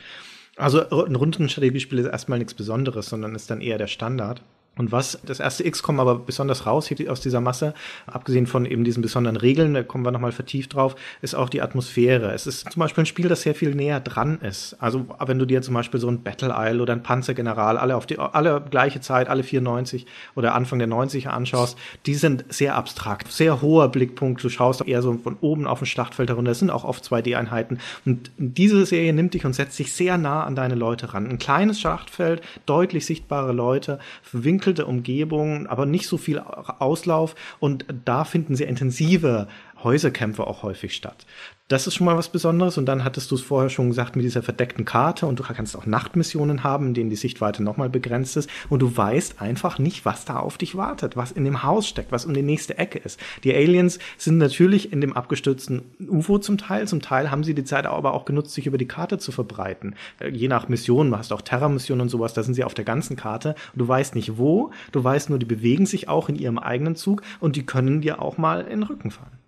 Also 0.57 0.89
ein 1.05 1.17
Rundenstrategiespiel 1.17 1.99
ist 1.99 2.07
erstmal 2.07 2.39
nichts 2.39 2.55
Besonderes, 2.55 3.07
sondern 3.07 3.35
ist 3.35 3.51
dann 3.51 3.61
eher 3.61 3.79
der 3.79 3.87
Standard. 3.87 4.43
Und 4.77 4.91
was 4.91 5.19
das 5.27 5.39
erste 5.39 5.71
XCOM 5.71 6.01
aber 6.01 6.15
besonders 6.15 6.67
raushebt 6.67 7.07
aus 7.09 7.21
dieser 7.21 7.43
Masse, 7.43 7.75
abgesehen 8.07 8.47
von 8.47 8.65
eben 8.65 8.85
diesen 8.85 9.03
besonderen 9.03 9.37
Regeln, 9.37 9.75
da 9.75 9.83
kommen 9.83 10.03
wir 10.05 10.13
nochmal 10.13 10.33
vertieft 10.33 10.73
drauf, 10.75 10.97
ist 11.21 11.35
auch 11.35 11.51
die 11.51 11.61
Atmosphäre. 11.61 12.33
Es 12.33 12.47
ist 12.47 12.73
zum 12.73 12.81
Beispiel 12.81 13.03
ein 13.03 13.07
Spiel, 13.07 13.29
das 13.29 13.43
sehr 13.43 13.55
viel 13.55 13.75
näher 13.75 14.01
dran 14.01 14.41
ist. 14.41 14.77
Also 14.81 15.05
wenn 15.27 15.39
du 15.39 15.45
dir 15.45 15.61
zum 15.61 15.75
Beispiel 15.75 16.01
so 16.01 16.09
ein 16.09 16.23
Battle 16.23 16.55
Isle 16.57 16.81
oder 16.81 16.95
ein 16.95 17.03
Panzergeneral, 17.03 17.77
alle 17.77 17.97
auf 17.97 18.07
die, 18.07 18.19
alle 18.19 18.63
gleiche 18.71 19.03
Zeit, 19.03 19.29
alle 19.29 19.43
94 19.43 20.07
oder 20.37 20.55
Anfang 20.55 20.79
der 20.79 20.89
90er 20.89 21.29
anschaust, 21.29 21.77
die 22.07 22.15
sind 22.15 22.47
sehr 22.49 22.75
abstrakt, 22.75 23.31
sehr 23.31 23.61
hoher 23.61 23.91
Blickpunkt. 23.91 24.43
Du 24.43 24.49
schaust 24.49 24.87
eher 24.89 25.03
so 25.03 25.13
von 25.19 25.37
oben 25.43 25.67
auf 25.67 25.83
ein 25.83 25.87
Schlachtfeld 25.87 26.31
herunter. 26.31 26.53
Das 26.53 26.61
sind 26.61 26.71
auch 26.71 26.85
oft 26.85 27.05
2D-Einheiten. 27.05 27.79
Und 28.07 28.31
diese 28.39 28.87
Serie 28.87 29.13
nimmt 29.13 29.35
dich 29.35 29.45
und 29.45 29.53
setzt 29.53 29.77
sich 29.77 29.93
sehr 29.93 30.17
nah 30.17 30.45
an 30.45 30.57
deine 30.57 30.77
Leute 30.77 31.13
ran. 31.13 31.29
Ein 31.29 31.39
kleines 31.39 31.79
Schlachtfeld, 31.79 32.41
deutlich 32.65 33.05
sichtbare 33.05 33.53
Leute, 33.53 33.99
verwinkt 34.23 34.62
verwinkelte 34.63 34.87
Umgebung, 34.87 35.67
aber 35.67 35.87
nicht 35.87 36.07
so 36.07 36.17
viel 36.17 36.39
Auslauf 36.39 37.35
und 37.59 37.85
da 38.05 38.25
finden 38.25 38.55
sehr 38.55 38.69
intensive 38.69 39.49
Häuserkämpfe 39.83 40.47
auch 40.47 40.63
häufig 40.63 40.95
statt. 40.95 41.27
Das 41.73 41.87
ist 41.87 41.95
schon 41.95 42.05
mal 42.05 42.19
was 42.19 42.29
Besonderes. 42.29 42.77
Und 42.77 42.85
dann 42.85 43.03
hattest 43.03 43.31
du 43.31 43.35
es 43.35 43.41
vorher 43.41 43.71
schon 43.71 43.89
gesagt 43.89 44.15
mit 44.15 44.27
dieser 44.27 44.43
verdeckten 44.43 44.85
Karte 44.85 45.25
und 45.25 45.39
du 45.39 45.43
kannst 45.43 45.75
auch 45.75 45.87
Nachtmissionen 45.87 46.65
haben, 46.65 46.89
in 46.89 46.93
denen 46.93 47.09
die 47.09 47.17
Sichtweite 47.17 47.63
nochmal 47.63 47.89
begrenzt 47.89 48.37
ist. 48.37 48.51
Und 48.69 48.83
du 48.83 48.95
weißt 48.95 49.41
einfach 49.41 49.79
nicht, 49.79 50.05
was 50.05 50.27
da 50.27 50.37
auf 50.37 50.59
dich 50.59 50.77
wartet, 50.77 51.17
was 51.17 51.33
in 51.33 51.47
dem 51.47 51.63
Haus 51.63 51.89
steckt, 51.89 52.13
was 52.13 52.27
um 52.27 52.35
die 52.35 52.43
nächste 52.43 52.77
Ecke 52.77 52.99
ist. 52.99 53.19
Die 53.43 53.55
Aliens 53.55 53.99
sind 54.19 54.37
natürlich 54.37 54.93
in 54.93 55.01
dem 55.01 55.15
abgestürzten 55.15 55.81
UFO 56.11 56.37
zum 56.37 56.59
Teil. 56.59 56.87
Zum 56.87 57.01
Teil 57.01 57.31
haben 57.31 57.43
sie 57.43 57.55
die 57.55 57.65
Zeit 57.65 57.87
aber 57.87 58.13
auch 58.13 58.27
genutzt, 58.27 58.53
sich 58.53 58.67
über 58.67 58.77
die 58.77 58.87
Karte 58.87 59.17
zu 59.17 59.33
verbreiten. 59.33 59.95
Äh, 60.21 60.29
je 60.29 60.49
nach 60.49 60.69
Mission, 60.69 61.11
du 61.11 61.17
hast 61.17 61.33
auch 61.33 61.41
Terra-Missionen 61.41 62.03
und 62.03 62.09
sowas, 62.11 62.35
da 62.35 62.43
sind 62.43 62.53
sie 62.53 62.65
auf 62.65 62.75
der 62.75 62.85
ganzen 62.85 63.17
Karte. 63.17 63.55
Du 63.75 63.89
weißt 63.89 64.15
nicht 64.15 64.37
wo, 64.37 64.73
du 64.93 65.03
weißt 65.03 65.31
nur, 65.31 65.39
die 65.39 65.47
bewegen 65.47 65.87
sich 65.87 66.07
auch 66.07 66.29
in 66.29 66.37
ihrem 66.37 66.59
eigenen 66.59 66.97
Zug 66.97 67.23
und 67.41 67.57
die 67.57 67.65
können 67.65 68.03
dir 68.03 68.21
auch 68.21 68.37
mal 68.37 68.61
in 68.61 68.81
den 68.81 68.83
Rücken 68.83 69.11
fallen 69.11 69.42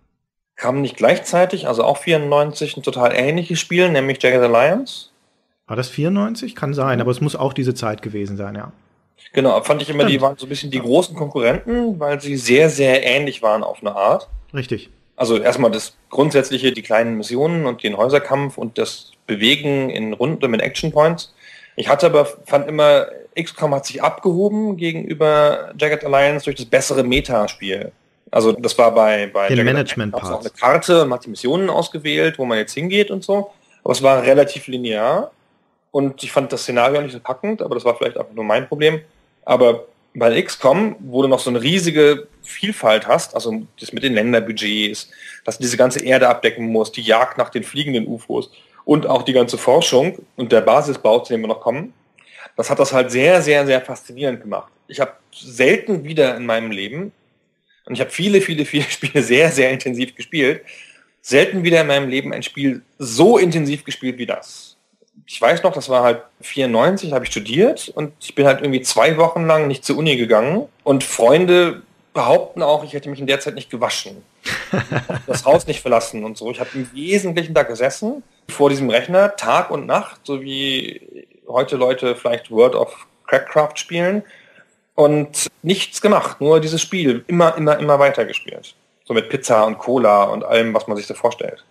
kam 0.55 0.81
nicht 0.81 0.97
gleichzeitig, 0.97 1.67
also 1.67 1.83
auch 1.83 1.97
94, 1.97 2.77
ein 2.77 2.83
total 2.83 3.13
ähnliches 3.13 3.59
Spiel, 3.59 3.89
nämlich 3.89 4.21
Jagged 4.21 4.41
Alliance. 4.41 5.09
War 5.67 5.75
das 5.75 5.89
94? 5.89 6.55
Kann 6.55 6.73
sein, 6.73 7.01
aber 7.01 7.11
es 7.11 7.21
muss 7.21 7.35
auch 7.35 7.53
diese 7.53 7.73
Zeit 7.73 8.01
gewesen 8.01 8.37
sein, 8.37 8.55
ja. 8.55 8.71
Genau, 9.33 9.61
fand 9.63 9.81
ich 9.81 9.89
immer, 9.89 10.03
Stimmt. 10.03 10.13
die 10.13 10.21
waren 10.21 10.37
so 10.37 10.45
ein 10.45 10.49
bisschen 10.49 10.71
die 10.71 10.79
großen 10.79 11.15
Konkurrenten, 11.15 11.99
weil 11.99 12.21
sie 12.21 12.37
sehr, 12.37 12.69
sehr 12.69 13.03
ähnlich 13.03 13.41
waren 13.41 13.63
auf 13.63 13.81
eine 13.81 13.95
Art. 13.95 14.29
Richtig. 14.53 14.89
Also 15.17 15.37
erstmal 15.37 15.71
das 15.71 15.95
grundsätzliche, 16.09 16.71
die 16.71 16.81
kleinen 16.81 17.17
Missionen 17.17 17.65
und 17.65 17.83
den 17.83 17.97
Häuserkampf 17.97 18.57
und 18.57 18.77
das 18.77 19.11
Bewegen 19.27 19.89
in 19.89 20.13
Runden 20.13 20.49
mit 20.51 20.61
Action 20.61 20.91
Points. 20.91 21.33
Ich 21.75 21.89
hatte 21.89 22.05
aber, 22.05 22.25
fand 22.25 22.67
immer, 22.67 23.07
XCOM 23.37 23.73
hat 23.73 23.85
sich 23.85 24.01
abgehoben 24.01 24.77
gegenüber 24.77 25.73
Jagged 25.77 26.05
Alliance 26.05 26.45
durch 26.45 26.55
das 26.57 26.65
bessere 26.65 27.03
Metaspiel. 27.03 27.91
Also 28.31 28.51
das 28.51 28.77
war 28.77 28.93
bei, 28.93 29.27
bei 29.27 29.47
den 29.47 29.65
Management 29.65 30.13
Part. 30.13 30.33
auch 30.33 30.39
eine 30.41 30.49
Karte, 30.49 31.05
man 31.05 31.17
hat 31.17 31.25
die 31.25 31.29
Missionen 31.29 31.69
ausgewählt, 31.69 32.37
wo 32.37 32.45
man 32.45 32.57
jetzt 32.57 32.73
hingeht 32.73 33.11
und 33.11 33.23
so. 33.23 33.51
Aber 33.83 33.91
es 33.91 34.01
war 34.01 34.23
relativ 34.23 34.67
linear 34.67 35.31
und 35.91 36.23
ich 36.23 36.31
fand 36.31 36.51
das 36.51 36.63
Szenario 36.63 37.01
nicht 37.01 37.13
so 37.13 37.19
packend, 37.19 37.61
aber 37.61 37.75
das 37.75 37.85
war 37.85 37.95
vielleicht 37.95 38.17
auch 38.17 38.25
nur 38.33 38.43
mein 38.43 38.67
Problem. 38.67 39.01
Aber 39.45 39.85
bei 40.15 40.41
XCOM, 40.41 40.95
wo 40.99 41.21
du 41.21 41.27
noch 41.27 41.39
so 41.39 41.49
eine 41.49 41.61
riesige 41.61 42.27
Vielfalt 42.41 43.07
hast, 43.07 43.35
also 43.35 43.63
das 43.79 43.93
mit 43.93 44.03
den 44.03 44.13
Länderbudgets, 44.13 45.09
dass 45.43 45.57
du 45.57 45.63
diese 45.63 45.77
ganze 45.77 46.03
Erde 46.03 46.27
abdecken 46.27 46.67
musst, 46.67 46.95
die 46.95 47.01
Jagd 47.01 47.37
nach 47.37 47.49
den 47.49 47.63
fliegenden 47.63 48.07
UFOs 48.07 48.49
und 48.85 49.07
auch 49.07 49.23
die 49.23 49.33
ganze 49.33 49.57
Forschung 49.57 50.19
und 50.35 50.51
der 50.51 50.61
Basisbau, 50.61 51.19
zu 51.19 51.33
dem 51.33 51.41
wir 51.41 51.47
noch 51.47 51.61
kommen, 51.61 51.93
das 52.55 52.69
hat 52.69 52.79
das 52.79 52.93
halt 52.93 53.11
sehr, 53.11 53.41
sehr, 53.41 53.65
sehr 53.65 53.81
faszinierend 53.81 54.41
gemacht. 54.41 54.71
Ich 54.87 54.99
habe 54.99 55.11
selten 55.33 56.03
wieder 56.03 56.37
in 56.37 56.45
meinem 56.45 56.71
Leben 56.71 57.11
und 57.85 57.93
ich 57.93 58.01
habe 58.01 58.11
viele, 58.11 58.41
viele, 58.41 58.65
viele 58.65 58.83
Spiele 58.89 59.23
sehr, 59.23 59.51
sehr 59.51 59.71
intensiv 59.71 60.15
gespielt. 60.15 60.63
Selten 61.21 61.63
wieder 61.63 61.81
in 61.81 61.87
meinem 61.87 62.09
Leben 62.09 62.33
ein 62.33 62.43
Spiel 62.43 62.83
so 62.99 63.37
intensiv 63.37 63.83
gespielt 63.83 64.17
wie 64.19 64.27
das. 64.27 64.77
ich 65.25 65.41
weiß 65.41 65.63
noch, 65.63 65.73
das 65.73 65.89
war 65.89 66.03
halt 66.03 66.21
94, 66.41 67.13
habe 67.13 67.25
ich 67.25 67.31
studiert 67.31 67.89
und 67.89 68.13
ich 68.21 68.35
bin 68.35 68.45
halt 68.45 68.61
irgendwie 68.61 68.81
zwei 68.81 69.17
Wochen 69.17 69.47
lang 69.47 69.67
nicht 69.67 69.83
zur 69.83 69.97
Uni 69.97 70.17
gegangen 70.17 70.67
und 70.83 71.03
Freunde 71.03 71.81
behaupten 72.13 72.61
auch, 72.61 72.83
ich 72.83 72.93
hätte 72.93 73.09
mich 73.09 73.19
in 73.19 73.27
der 73.27 73.39
Zeit 73.39 73.55
nicht 73.55 73.69
gewaschen. 73.69 74.23
das 75.27 75.45
Haus 75.45 75.65
nicht 75.67 75.81
verlassen 75.81 76.23
und 76.23 76.37
so. 76.37 76.51
Ich 76.51 76.59
habe 76.59 76.69
im 76.75 76.91
Wesentlichen 76.93 77.53
da 77.53 77.63
gesessen, 77.63 78.23
vor 78.47 78.69
diesem 78.69 78.89
Rechner, 78.89 79.35
Tag 79.35 79.71
und 79.71 79.87
Nacht, 79.87 80.21
so 80.23 80.41
wie 80.41 81.27
heute 81.47 81.75
Leute 81.75 82.15
vielleicht 82.15 82.51
World 82.51 82.75
of 82.75 83.07
Crackcraft 83.27 83.77
spielen 83.77 84.23
und 84.95 85.47
nichts 85.61 86.01
gemacht, 86.01 86.41
nur 86.41 86.59
dieses 86.59 86.81
Spiel 86.81 87.23
immer, 87.27 87.55
immer, 87.57 87.77
immer 87.77 87.99
weiter 87.99 88.25
gespielt. 88.25 88.75
So 89.03 89.13
mit 89.13 89.29
Pizza 89.29 89.65
und 89.65 89.77
Cola 89.77 90.23
und 90.23 90.43
allem, 90.43 90.73
was 90.73 90.87
man 90.87 90.97
sich 90.97 91.05
so 91.05 91.13
vorstellt. 91.13 91.63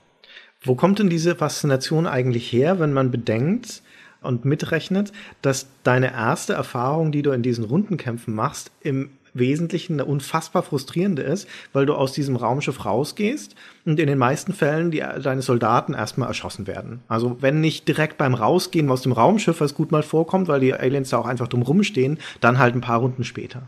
Wo 0.62 0.74
kommt 0.76 0.98
denn 0.98 1.10
diese 1.10 1.34
Faszination 1.34 2.06
eigentlich 2.06 2.52
her, 2.52 2.78
wenn 2.78 2.92
man 2.92 3.10
bedenkt 3.10 3.82
und 4.22 4.44
mitrechnet, 4.44 5.12
dass 5.42 5.66
deine 5.82 6.12
erste 6.12 6.54
Erfahrung, 6.54 7.12
die 7.12 7.22
du 7.22 7.32
in 7.32 7.42
diesen 7.42 7.64
Rundenkämpfen 7.64 8.34
machst, 8.34 8.70
im 8.80 9.10
Wesentlichen 9.34 9.94
eine 9.94 10.04
unfassbar 10.04 10.62
frustrierende 10.62 11.22
ist, 11.22 11.48
weil 11.72 11.86
du 11.86 11.94
aus 11.94 12.12
diesem 12.12 12.36
Raumschiff 12.36 12.84
rausgehst 12.84 13.54
und 13.84 14.00
in 14.00 14.06
den 14.06 14.18
meisten 14.18 14.54
Fällen 14.54 14.90
die, 14.90 14.98
deine 15.22 15.42
Soldaten 15.42 15.92
erstmal 15.92 16.28
erschossen 16.28 16.66
werden. 16.66 17.02
Also 17.08 17.36
wenn 17.40 17.60
nicht 17.60 17.86
direkt 17.88 18.16
beim 18.16 18.34
Rausgehen 18.34 18.90
aus 18.90 19.02
dem 19.02 19.12
Raumschiff, 19.12 19.60
was 19.60 19.74
gut 19.74 19.92
mal 19.92 20.02
vorkommt, 20.02 20.48
weil 20.48 20.60
die 20.60 20.72
Aliens 20.72 21.10
da 21.10 21.18
auch 21.18 21.26
einfach 21.26 21.48
drum 21.48 21.62
rumstehen, 21.62 22.18
dann 22.40 22.58
halt 22.58 22.74
ein 22.74 22.80
paar 22.80 23.00
Runden 23.00 23.24
später. 23.24 23.62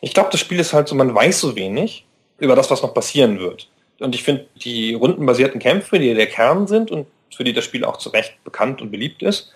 Ich 0.00 0.14
glaube, 0.14 0.30
das 0.32 0.40
Spiel 0.40 0.58
ist 0.58 0.72
halt 0.72 0.88
so, 0.88 0.94
man 0.94 1.14
weiß 1.14 1.40
so 1.40 1.56
wenig 1.56 2.06
über 2.38 2.56
das, 2.56 2.70
was 2.70 2.82
noch 2.82 2.94
passieren 2.94 3.38
wird. 3.38 3.68
Und 4.00 4.14
ich 4.14 4.22
finde, 4.22 4.46
die 4.56 4.94
rundenbasierten 4.94 5.60
Kämpfe, 5.60 5.98
die 5.98 6.14
der 6.14 6.26
Kern 6.26 6.66
sind 6.66 6.90
und 6.90 7.06
für 7.34 7.44
die 7.44 7.52
das 7.52 7.64
Spiel 7.64 7.84
auch 7.84 7.98
zu 7.98 8.08
Recht 8.08 8.42
bekannt 8.44 8.80
und 8.80 8.90
beliebt 8.90 9.22
ist, 9.22 9.52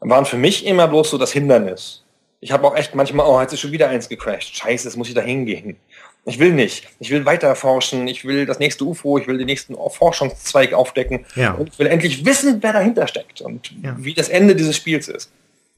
waren 0.00 0.26
für 0.26 0.36
mich 0.36 0.66
immer 0.66 0.86
bloß 0.88 1.10
so 1.10 1.18
das 1.18 1.32
Hindernis. 1.32 2.04
Ich 2.40 2.52
habe 2.52 2.66
auch 2.66 2.76
echt 2.76 2.94
manchmal, 2.94 3.26
oh, 3.26 3.40
jetzt 3.40 3.52
ist 3.52 3.60
schon 3.60 3.72
wieder 3.72 3.88
eins 3.88 4.08
gecrashed. 4.08 4.56
Scheiße, 4.56 4.86
jetzt 4.86 4.96
muss 4.96 5.08
ich 5.08 5.14
da 5.14 5.22
hingehen. 5.22 5.76
Ich 6.24 6.38
will 6.38 6.52
nicht. 6.52 6.88
Ich 6.98 7.10
will 7.10 7.24
weiter 7.24 7.54
forschen. 7.54 8.08
Ich 8.08 8.24
will 8.24 8.46
das 8.46 8.58
nächste 8.58 8.84
UFO. 8.84 9.16
Ich 9.16 9.28
will 9.28 9.38
den 9.38 9.46
nächsten 9.46 9.76
Forschungszweig 9.76 10.72
aufdecken. 10.72 11.24
Ja. 11.36 11.52
Und 11.52 11.68
ich 11.68 11.78
will 11.78 11.86
endlich 11.86 12.24
wissen, 12.24 12.58
wer 12.62 12.72
dahinter 12.72 13.06
steckt 13.06 13.40
und 13.40 13.72
ja. 13.82 13.96
wie 13.98 14.12
das 14.12 14.28
Ende 14.28 14.56
dieses 14.56 14.76
Spiels 14.76 15.08
ist. 15.08 15.30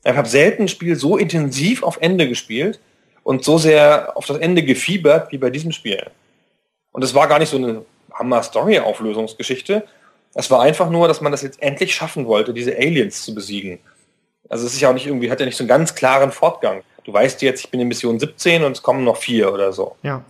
Ich 0.05 0.17
habe 0.17 0.29
selten 0.29 0.63
ein 0.63 0.69
Spiel 0.69 0.97
so 0.97 1.19
intensiv 1.19 1.83
auf 1.83 1.99
Ende 2.01 2.29
gespielt 2.29 2.81
und 3.25 3.45
so 3.45 3.59
sehr 3.59 4.17
auf 4.17 4.25
das 4.25 4.39
Ende 4.39 4.63
gefiebert 4.63 5.33
wie 5.33 5.39
bei 5.39 5.51
diesem 5.51 5.73
Spiel. 5.73 6.07
Und 6.93 7.05
es 7.05 7.15
war 7.15 7.29
gar 7.29 7.39
nicht 7.39 7.51
so 7.51 7.59
eine 7.59 7.85
Hammer-Story-Auflösungsgeschichte. 8.15 9.85
Es 10.33 10.51
war 10.51 10.63
einfach 10.63 10.89
nur, 10.89 11.09
dass 11.09 11.21
man 11.21 11.31
das 11.31 11.43
jetzt 11.43 11.63
endlich 11.63 11.95
schaffen 11.95 12.27
wollte, 12.27 12.55
diese 12.55 12.75
Aliens 12.75 13.23
zu 13.23 13.35
besiegen. 13.35 13.81
Also 14.49 14.67
es 14.67 14.75
ist 14.75 14.81
ja 14.81 14.91
auch 14.91 14.95
nicht 14.95 15.07
irgendwie, 15.07 15.31
hat 15.31 15.41
ja 15.41 15.47
nicht 15.47 15.57
so 15.57 15.63
einen 15.63 15.69
ganz 15.69 15.95
klaren 15.95 16.33
Fortgang. 16.33 16.83
Du 17.05 17.13
weißt 17.13 17.43
jetzt, 17.43 17.65
ich 17.65 17.71
bin 17.71 17.81
in 17.81 17.89
Mission 17.89 18.19
17 18.19 18.65
und 18.65 18.73
es 18.73 18.83
kommen 18.83 19.05
noch 19.05 19.17
vier 19.17 19.53
oder 19.53 19.73
so. 19.73 19.97
Ja. 20.03 20.23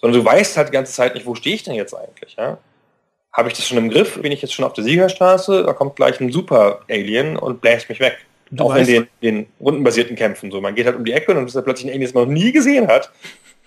Sondern 0.00 0.20
du 0.20 0.26
weißt 0.26 0.56
halt 0.56 0.68
die 0.68 0.72
ganze 0.72 0.92
Zeit 0.92 1.14
nicht, 1.14 1.26
wo 1.26 1.34
stehe 1.34 1.54
ich 1.54 1.62
denn 1.62 1.74
jetzt 1.74 1.94
eigentlich, 1.94 2.36
ja? 2.36 2.58
Habe 3.32 3.48
ich 3.48 3.54
das 3.54 3.66
schon 3.66 3.78
im 3.78 3.88
Griff? 3.88 4.20
Bin 4.20 4.32
ich 4.32 4.42
jetzt 4.42 4.52
schon 4.52 4.64
auf 4.64 4.74
der 4.74 4.84
Siegerstraße? 4.84 5.62
Da 5.62 5.72
kommt 5.72 5.96
gleich 5.96 6.20
ein 6.20 6.30
Super-Alien 6.30 7.36
und 7.36 7.62
bläst 7.62 7.88
mich 7.88 7.98
weg. 8.00 8.18
Du 8.50 8.64
auch 8.64 8.74
in 8.74 8.86
den, 8.86 9.08
den 9.22 9.46
rundenbasierten 9.58 10.16
Kämpfen. 10.16 10.50
So, 10.50 10.60
man 10.60 10.74
geht 10.74 10.84
halt 10.84 10.96
um 10.96 11.04
die 11.06 11.12
Ecke 11.12 11.32
und 11.32 11.46
ist 11.46 11.56
da 11.56 11.62
plötzlich 11.62 11.86
ein 11.86 11.90
Alien, 11.90 12.02
das 12.02 12.12
man 12.12 12.24
noch 12.24 12.32
nie 12.32 12.52
gesehen 12.52 12.88
hat. 12.88 13.10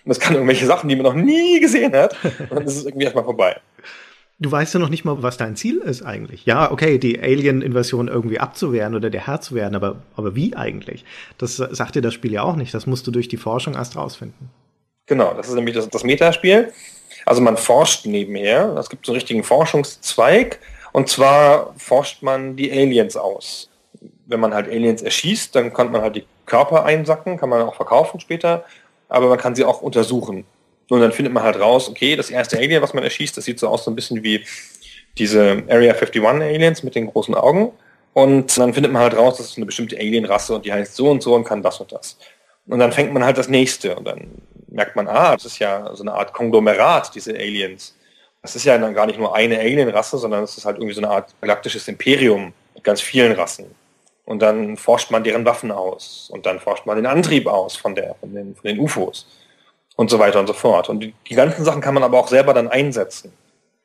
Und 0.03 0.09
das 0.09 0.19
kann 0.19 0.35
irgendwelche 0.35 0.67
Sachen, 0.67 0.87
die 0.87 0.95
man 0.95 1.05
noch 1.05 1.15
nie 1.15 1.59
gesehen 1.59 1.93
hat. 1.95 2.15
Und 2.23 2.51
dann 2.51 2.63
ist 2.63 2.77
es 2.77 2.85
irgendwie 2.85 3.05
erstmal 3.05 3.23
vorbei. 3.23 3.59
Du 4.37 4.51
weißt 4.51 4.73
ja 4.73 4.81
noch 4.81 4.89
nicht 4.89 5.05
mal, 5.05 5.23
was 5.23 5.37
dein 5.37 5.55
Ziel 5.55 5.77
ist 5.77 6.01
eigentlich. 6.01 6.45
Ja, 6.45 6.69
okay, 6.69 6.97
die 6.97 7.19
Alien-Invasion 7.21 8.09
irgendwie 8.09 8.39
abzuwehren 8.39 8.93
oder 8.93 9.09
der 9.09 9.25
Herr 9.27 9.39
zu 9.39 9.55
werden, 9.55 9.75
aber, 9.75 10.01
aber 10.17 10.35
wie 10.35 10.55
eigentlich? 10.57 11.05
Das 11.37 11.55
sagt 11.55 11.95
dir 11.95 12.01
das 12.01 12.13
Spiel 12.13 12.33
ja 12.33 12.43
auch 12.43 12.57
nicht. 12.57 12.73
Das 12.73 12.85
musst 12.85 13.07
du 13.07 13.11
durch 13.11 13.29
die 13.29 13.37
Forschung 13.37 13.75
erst 13.75 13.95
rausfinden. 13.95 14.49
Genau, 15.05 15.33
das 15.33 15.47
ist 15.47 15.55
nämlich 15.55 15.75
das, 15.75 15.87
das 15.89 16.03
Metaspiel. 16.03 16.73
Also 17.25 17.41
man 17.41 17.55
forscht 17.55 18.05
nebenher. 18.05 18.75
Es 18.77 18.89
gibt 18.89 19.05
so 19.05 19.13
einen 19.13 19.17
richtigen 19.17 19.43
Forschungszweig. 19.43 20.59
Und 20.91 21.07
zwar 21.07 21.73
forscht 21.77 22.21
man 22.21 22.57
die 22.57 22.71
Aliens 22.71 23.15
aus. 23.15 23.69
Wenn 24.25 24.41
man 24.41 24.53
halt 24.53 24.67
Aliens 24.67 25.01
erschießt, 25.01 25.55
dann 25.55 25.71
kann 25.71 25.91
man 25.91 26.01
halt 26.01 26.17
die 26.17 26.25
Körper 26.45 26.83
einsacken, 26.83 27.37
kann 27.37 27.49
man 27.49 27.61
auch 27.61 27.75
verkaufen 27.75 28.19
später. 28.19 28.65
Aber 29.07 29.29
man 29.29 29.37
kann 29.37 29.55
sie 29.55 29.63
auch 29.63 29.81
untersuchen. 29.81 30.45
Und 30.89 31.01
dann 31.01 31.11
findet 31.11 31.33
man 31.33 31.43
halt 31.43 31.59
raus, 31.59 31.89
okay, 31.89 32.15
das 32.15 32.29
erste 32.29 32.57
Alien, 32.57 32.81
was 32.81 32.93
man 32.93 33.03
erschießt, 33.03 33.35
das 33.35 33.45
sieht 33.45 33.59
so 33.59 33.67
aus 33.67 33.85
so 33.85 33.91
ein 33.91 33.95
bisschen 33.95 34.23
wie 34.23 34.45
diese 35.17 35.63
Area 35.69 35.93
51 35.93 36.23
Aliens 36.23 36.83
mit 36.83 36.95
den 36.95 37.07
großen 37.07 37.33
Augen. 37.33 37.71
Und 38.13 38.57
dann 38.57 38.73
findet 38.73 38.91
man 38.91 39.01
halt 39.01 39.17
raus, 39.17 39.37
das 39.37 39.47
ist 39.47 39.57
eine 39.57 39.65
bestimmte 39.65 39.97
Alienrasse 39.97 40.55
und 40.55 40.65
die 40.65 40.71
heißt 40.71 40.95
so 40.95 41.09
und 41.09 41.21
so 41.21 41.35
und 41.35 41.43
kann 41.43 41.61
das 41.61 41.79
und 41.79 41.91
das. 41.91 42.17
Und 42.67 42.79
dann 42.79 42.91
fängt 42.91 43.13
man 43.13 43.23
halt 43.23 43.37
das 43.37 43.49
nächste 43.49 43.95
und 43.95 44.05
dann 44.05 44.29
merkt 44.69 44.95
man, 44.95 45.07
ah, 45.07 45.33
das 45.35 45.45
ist 45.45 45.59
ja 45.59 45.91
so 45.93 46.03
eine 46.03 46.13
Art 46.13 46.33
Konglomerat, 46.33 47.13
diese 47.13 47.33
Aliens. 47.33 47.95
Das 48.41 48.55
ist 48.55 48.65
ja 48.65 48.77
dann 48.77 48.93
gar 48.93 49.05
nicht 49.05 49.19
nur 49.19 49.35
eine 49.35 49.57
Alienrasse, 49.59 50.17
sondern 50.17 50.43
es 50.43 50.57
ist 50.57 50.65
halt 50.65 50.77
irgendwie 50.77 50.93
so 50.93 51.01
eine 51.01 51.09
Art 51.09 51.33
galaktisches 51.41 51.87
Imperium 51.87 52.53
mit 52.73 52.83
ganz 52.83 53.01
vielen 53.01 53.33
Rassen. 53.33 53.65
Und 54.25 54.41
dann 54.41 54.77
forscht 54.77 55.11
man 55.11 55.23
deren 55.23 55.45
Waffen 55.45 55.71
aus 55.71 56.29
und 56.31 56.45
dann 56.45 56.59
forscht 56.59 56.85
man 56.85 56.95
den 56.95 57.05
Antrieb 57.05 57.47
aus 57.47 57.75
von, 57.75 57.95
der, 57.95 58.15
von, 58.15 58.33
den, 58.33 58.55
von 58.55 58.63
den 58.63 58.79
UFOs 58.79 59.27
und 59.95 60.09
so 60.09 60.19
weiter 60.19 60.39
und 60.39 60.47
so 60.47 60.53
fort. 60.53 60.89
Und 60.89 60.99
die, 60.99 61.13
die 61.29 61.35
ganzen 61.35 61.63
Sachen 61.63 61.81
kann 61.81 61.93
man 61.93 62.03
aber 62.03 62.19
auch 62.19 62.27
selber 62.27 62.53
dann 62.53 62.67
einsetzen. 62.67 63.31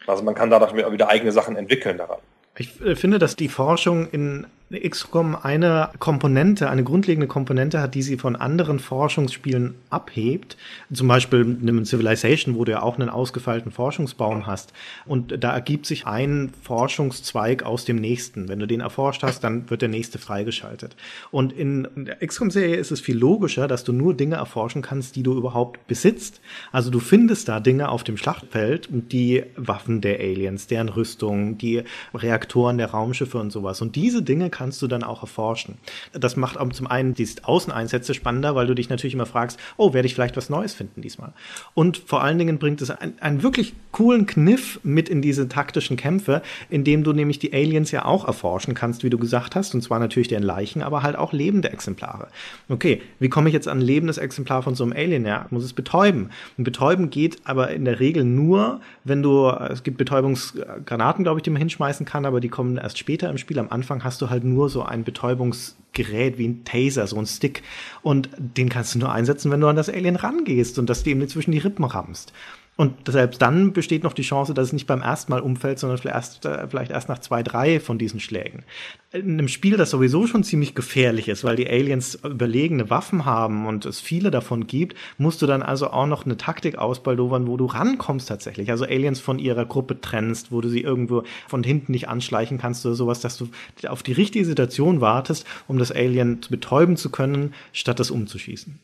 Also 0.07 0.23
man 0.23 0.35
kann 0.35 0.51
dadurch 0.51 0.75
wieder 0.75 1.09
eigene 1.09 1.33
Sachen 1.33 1.57
entwickeln 1.57 1.99
daran. 1.99 2.19
Ich 2.57 2.81
äh, 2.81 2.97
finde, 2.97 3.19
dass 3.19 3.37
die 3.37 3.49
Forschung 3.49 4.09
in 4.11 4.47
XCOM 4.79 5.35
eine 5.35 5.91
Komponente, 5.99 6.71
eine 6.71 6.85
grundlegende 6.85 7.27
Komponente 7.27 7.81
hat, 7.81 7.97
die 7.97 8.03
sie 8.03 8.17
von 8.17 8.37
anderen 8.37 8.79
Forschungsspielen 8.79 9.75
abhebt. 9.91 10.57
Zum 10.93 11.09
Beispiel 11.09 11.41
in 11.41 11.85
Civilization, 11.85 12.55
wo 12.55 12.65
du 12.65 12.73
ja 12.73 12.83
auch 12.83 12.97
einen 12.97 13.09
ausgefeilten 13.09 13.73
Forschungsbaum 13.73 14.47
hast. 14.47 14.73
Und 15.07 15.43
da 15.43 15.53
ergibt 15.53 15.87
sich 15.87 16.07
ein 16.07 16.53
Forschungszweig 16.63 17.65
aus 17.65 17.85
dem 17.85 17.97
nächsten. 17.97 18.49
Wenn 18.49 18.61
du 18.61 18.67
den 18.67 18.81
erforscht 18.81 19.25
hast, 19.25 19.43
dann 19.43 19.69
wird 19.71 19.83
der 19.83 19.89
nächste 19.89 20.19
freigeschaltet. 20.19 20.95
Und 21.33 21.53
in 21.53 21.89
der 21.97 22.25
XCOM-Serie 22.25 22.77
ist 22.77 22.93
es 22.93 23.01
viel 23.01 23.19
logischer, 23.19 23.67
dass 23.67 23.83
du 23.83 23.93
nur 23.93 24.15
Dinge 24.15 24.37
erforschen 24.37 24.83
kannst, 24.83 25.17
die 25.17 25.25
du 25.25 25.37
überhaupt 25.37 25.85
besitzt. 25.89 26.41
Also 26.71 26.91
du 26.91 27.01
findest 27.01 27.49
da 27.49 27.59
Dinge 27.59 27.89
auf 27.89 28.05
dem 28.05 28.17
Schlachtfeld, 28.17 28.89
die 28.91 29.43
Waffen 29.57 30.01
der 30.01 30.21
Aliens, 30.21 30.69
deren 30.69 30.91
Rüstung, 30.91 31.59
die 31.59 31.83
Reaktoren 32.15 32.79
der 32.79 32.93
Raumschiffe 32.93 33.39
und 33.39 33.51
sowas. 33.51 33.81
Und 33.83 33.97
diese 33.97 34.23
Dinge 34.23 34.49
kannst 34.61 34.83
du 34.83 34.89
dann 34.89 35.03
auch 35.03 35.23
erforschen. 35.23 35.79
Das 36.13 36.37
macht 36.37 36.59
auch 36.59 36.69
zum 36.69 36.87
einen 36.87 37.15
die 37.15 37.27
Außeneinsätze 37.43 38.13
spannender, 38.13 38.55
weil 38.55 38.67
du 38.67 38.75
dich 38.75 38.91
natürlich 38.91 39.15
immer 39.15 39.25
fragst, 39.25 39.59
oh, 39.79 39.95
werde 39.95 40.05
ich 40.05 40.15
vielleicht 40.15 40.37
was 40.37 40.51
Neues 40.51 40.75
finden 40.75 41.01
diesmal? 41.01 41.33
Und 41.73 41.97
vor 41.97 42.23
allen 42.23 42.37
Dingen 42.37 42.59
bringt 42.59 42.83
es 42.83 42.91
einen, 42.91 43.19
einen 43.21 43.43
wirklich 43.43 43.73
coolen 43.91 44.27
Kniff 44.27 44.79
mit 44.83 45.09
in 45.09 45.23
diese 45.23 45.49
taktischen 45.49 45.97
Kämpfe, 45.97 46.43
indem 46.69 47.05
du 47.05 47.15
nämlich 47.15 47.39
die 47.39 47.55
Aliens 47.55 47.91
ja 47.91 48.05
auch 48.05 48.27
erforschen 48.27 48.75
kannst, 48.75 49.03
wie 49.03 49.09
du 49.09 49.17
gesagt 49.17 49.57
hast, 49.57 49.75
und 49.75 49.81
zwar 49.81 49.99
natürlich 49.99 50.29
deren 50.29 50.43
Leichen, 50.43 50.83
aber 50.83 51.03
halt 51.03 51.17
auch 51.17 51.33
lebende 51.33 51.73
Exemplare. 51.73 52.29
Okay, 52.69 53.01
wie 53.19 53.31
komme 53.31 53.49
ich 53.49 53.55
jetzt 53.55 53.67
an 53.67 53.79
ein 53.79 53.81
lebendes 53.81 54.19
Exemplar 54.19 54.63
von 54.63 54.75
so 54.75 54.85
einem 54.85 54.93
Alien? 54.93 55.25
Ja, 55.25 55.47
muss 55.49 55.65
es 55.65 55.73
betäuben. 55.73 56.29
Und 56.59 56.65
betäuben 56.65 57.09
geht 57.09 57.39
aber 57.45 57.71
in 57.71 57.87
der 57.87 57.99
Regel 57.99 58.25
nur, 58.25 58.83
wenn 59.05 59.23
du, 59.23 59.49
es 59.49 59.83
gibt 59.85 59.97
Betäubungsgranaten, 59.97 61.25
glaube 61.25 61.39
ich, 61.39 61.45
die 61.45 61.51
man 61.51 61.61
hinschmeißen 61.61 62.05
kann, 62.05 62.27
aber 62.27 62.41
die 62.41 62.51
kommen 62.51 62.77
erst 62.77 62.99
später 62.99 63.31
im 63.31 63.39
Spiel. 63.39 63.59
Am 63.59 63.71
Anfang 63.71 64.05
hast 64.05 64.21
du 64.21 64.29
halt 64.29 64.45
nur 64.55 64.69
so 64.69 64.83
ein 64.83 65.05
Betäubungsgerät 65.05 66.39
wie 66.39 66.49
ein 66.49 66.65
Taser, 66.65 67.07
so 67.07 67.17
ein 67.17 67.27
Stick. 67.27 67.63
Und 68.03 68.31
den 68.39 68.69
kannst 68.69 68.95
du 68.95 68.99
nur 68.99 69.13
einsetzen, 69.13 69.51
wenn 69.51 69.61
du 69.61 69.69
an 69.69 69.77
das 69.77 69.89
Alien 69.89 70.17
rangehst 70.17 70.79
und 70.79 70.91
das 70.91 71.03
dem 71.03 71.27
zwischen 71.29 71.53
die 71.53 71.59
Rippen 71.59 71.85
rammst. 71.85 72.33
Und 72.77 73.13
selbst 73.13 73.43
dann 73.43 73.75
besteht 73.75 74.05
noch 74.05 74.15
die 74.15 74.23
Chance, 74.23 74.55
dass 74.55 74.69
es 74.69 74.73
nicht 74.73 74.87
beim 74.87 75.03
ersten 75.03 75.31
Mal 75.33 75.41
umfällt, 75.41 75.79
sondern 75.79 75.99
vielleicht 75.99 76.17
erst, 76.17 76.47
äh, 76.47 76.67
vielleicht 76.67 76.91
erst 76.91 77.11
nach 77.11 77.19
zwei, 77.19 77.43
drei 77.43 77.79
von 77.79 77.99
diesen 77.99 78.21
Schlägen. 78.21 78.65
In 79.13 79.33
einem 79.33 79.49
Spiel, 79.49 79.77
das 79.77 79.91
sowieso 79.91 80.27
schon 80.27 80.45
ziemlich 80.45 80.75
gefährlich 80.75 81.29
ist, 81.29 81.45
weil 81.45 81.57
die 81.57 81.69
Aliens 81.69 82.15
überlegene 82.25 82.89
Waffen 82.89 83.27
haben 83.27 83.67
und 83.67 83.85
es 83.85 84.01
viele 84.01 84.31
davon 84.31 84.67
gibt, 84.67 84.97
musst 85.19 85.43
du 85.43 85.47
dann 85.47 85.63
also 85.63 85.91
auch 85.91 86.07
noch 86.07 86.25
eine 86.25 86.39
Taktik 86.39 86.79
ausbaldowern, 86.79 87.47
wo 87.47 87.59
du 87.59 87.67
rankommst 87.67 88.29
tatsächlich. 88.29 88.71
Also 88.71 88.87
Aliens 88.87 89.21
von 89.21 89.39
ihrer 89.39 89.67
Gruppe 89.67 90.01
trennst, 90.01 90.51
wo 90.51 90.63
du 90.63 90.71
sie 90.71 90.81
irgendwo 90.81 91.25
von 91.49 91.63
hinten 91.63 91.93
nicht 91.93 92.09
anschleichen 92.09 92.57
kannst 92.57 92.87
oder 92.87 92.95
sowas, 92.95 93.21
dass 93.21 93.37
du 93.37 93.49
auf 93.89 94.03
die 94.03 94.13
richtige 94.13 94.47
Situation 94.47 95.03
wartest, 95.03 95.47
um 95.69 95.77
das 95.77 95.93
Alien 95.93 96.41
betäuben 96.49 96.97
zu 96.97 97.11
können, 97.11 97.53
statt 97.75 98.01
das 98.01 98.11
umzuschießen. 98.11 98.79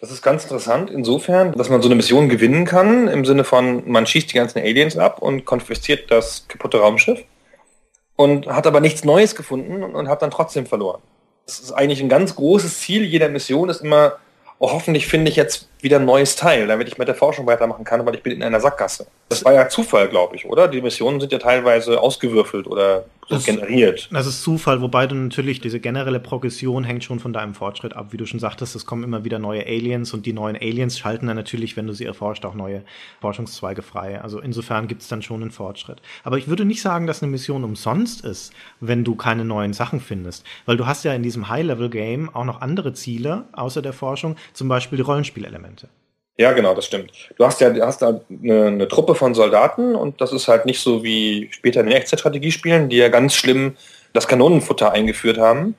Das 0.00 0.10
ist 0.10 0.22
ganz 0.22 0.44
interessant 0.44 0.90
insofern, 0.90 1.52
dass 1.52 1.70
man 1.70 1.82
so 1.82 1.88
eine 1.88 1.96
Mission 1.96 2.28
gewinnen 2.28 2.64
kann, 2.64 3.08
im 3.08 3.24
Sinne 3.24 3.44
von, 3.44 3.88
man 3.90 4.06
schießt 4.06 4.30
die 4.30 4.36
ganzen 4.36 4.58
Aliens 4.60 4.96
ab 4.96 5.20
und 5.20 5.44
konfisziert 5.44 6.10
das 6.10 6.46
kaputte 6.48 6.78
Raumschiff 6.78 7.24
und 8.14 8.46
hat 8.46 8.66
aber 8.66 8.80
nichts 8.80 9.04
Neues 9.04 9.34
gefunden 9.34 9.82
und 9.82 10.08
hat 10.08 10.22
dann 10.22 10.30
trotzdem 10.30 10.66
verloren. 10.66 11.02
Das 11.46 11.60
ist 11.60 11.72
eigentlich 11.72 12.00
ein 12.00 12.08
ganz 12.08 12.34
großes 12.34 12.80
Ziel 12.80 13.04
jeder 13.04 13.28
Mission, 13.28 13.68
ist 13.68 13.82
immer, 13.82 14.18
oh, 14.58 14.72
hoffentlich 14.72 15.06
finde 15.06 15.30
ich 15.30 15.36
jetzt 15.36 15.68
wieder 15.80 15.98
ein 15.98 16.04
neues 16.04 16.36
Teil, 16.36 16.66
damit 16.66 16.88
ich 16.88 16.98
mit 16.98 17.08
der 17.08 17.14
Forschung 17.14 17.46
weitermachen 17.46 17.84
kann, 17.84 18.04
weil 18.04 18.16
ich 18.16 18.22
bin 18.22 18.32
in 18.32 18.42
einer 18.42 18.60
Sackgasse. 18.60 19.06
Das 19.28 19.44
war 19.44 19.52
ja 19.52 19.68
Zufall, 19.68 20.08
glaube 20.08 20.36
ich, 20.36 20.46
oder? 20.46 20.68
Die 20.68 20.80
Missionen 20.80 21.20
sind 21.20 21.32
ja 21.32 21.38
teilweise 21.38 22.00
ausgewürfelt 22.00 22.66
oder 22.66 23.04
so 23.28 23.34
Das- 23.34 23.44
generiert. 23.44 24.08
Das 24.12 24.26
ist 24.26 24.42
Zufall, 24.42 24.80
wobei 24.82 25.06
du 25.06 25.14
natürlich 25.14 25.60
diese 25.60 25.80
generelle 25.80 26.20
Progression 26.20 26.84
hängt 26.84 27.02
schon 27.04 27.18
von 27.18 27.32
deinem 27.32 27.54
Fortschritt 27.54 27.94
ab. 27.94 28.12
Wie 28.12 28.16
du 28.16 28.26
schon 28.26 28.38
sagtest, 28.40 28.76
es 28.76 28.86
kommen 28.86 29.02
immer 29.02 29.24
wieder 29.24 29.38
neue 29.38 29.66
Aliens 29.66 30.14
und 30.14 30.26
die 30.26 30.32
neuen 30.32 30.56
Aliens 30.56 30.98
schalten 30.98 31.26
dann 31.26 31.36
natürlich, 31.36 31.76
wenn 31.76 31.86
du 31.86 31.92
sie 31.92 32.04
erforscht, 32.04 32.44
auch 32.44 32.54
neue 32.54 32.84
Forschungszweige 33.20 33.82
frei. 33.82 34.20
Also 34.20 34.40
insofern 34.40 34.86
gibt 34.88 35.02
es 35.02 35.08
dann 35.08 35.22
schon 35.22 35.42
einen 35.42 35.50
Fortschritt. 35.50 36.00
Aber 36.24 36.38
ich 36.38 36.48
würde 36.48 36.64
nicht 36.64 36.82
sagen, 36.82 37.06
dass 37.06 37.22
eine 37.22 37.30
Mission 37.32 37.64
umsonst 37.64 38.24
ist, 38.24 38.52
wenn 38.80 39.02
du 39.04 39.14
keine 39.16 39.44
neuen 39.44 39.72
Sachen 39.72 40.00
findest. 40.00 40.44
Weil 40.64 40.76
du 40.76 40.86
hast 40.86 41.04
ja 41.04 41.12
in 41.12 41.22
diesem 41.22 41.48
High-Level-Game 41.48 42.34
auch 42.34 42.44
noch 42.44 42.60
andere 42.60 42.92
Ziele 42.92 43.44
außer 43.52 43.82
der 43.82 43.92
Forschung, 43.92 44.36
zum 44.52 44.68
Beispiel 44.68 44.96
die 44.96 45.02
Rollenspielelemente. 45.02 45.88
Ja, 46.38 46.52
genau, 46.52 46.74
das 46.74 46.84
stimmt. 46.84 47.12
Du 47.38 47.46
hast 47.46 47.60
ja 47.60 47.70
du 47.70 47.80
hast 47.84 48.02
da 48.02 48.20
eine, 48.30 48.66
eine 48.66 48.88
Truppe 48.88 49.14
von 49.14 49.34
Soldaten 49.34 49.94
und 49.94 50.20
das 50.20 50.32
ist 50.32 50.48
halt 50.48 50.66
nicht 50.66 50.80
so 50.80 51.02
wie 51.02 51.48
später 51.50 51.80
in 51.80 51.86
den 51.86 51.96
Echtzeitstrategiespielen, 51.96 52.88
die 52.90 52.96
ja 52.98 53.08
ganz 53.08 53.34
schlimm 53.34 53.76
das 54.12 54.28
Kanonenfutter 54.28 54.92
eingeführt 54.92 55.38
haben, 55.38 55.74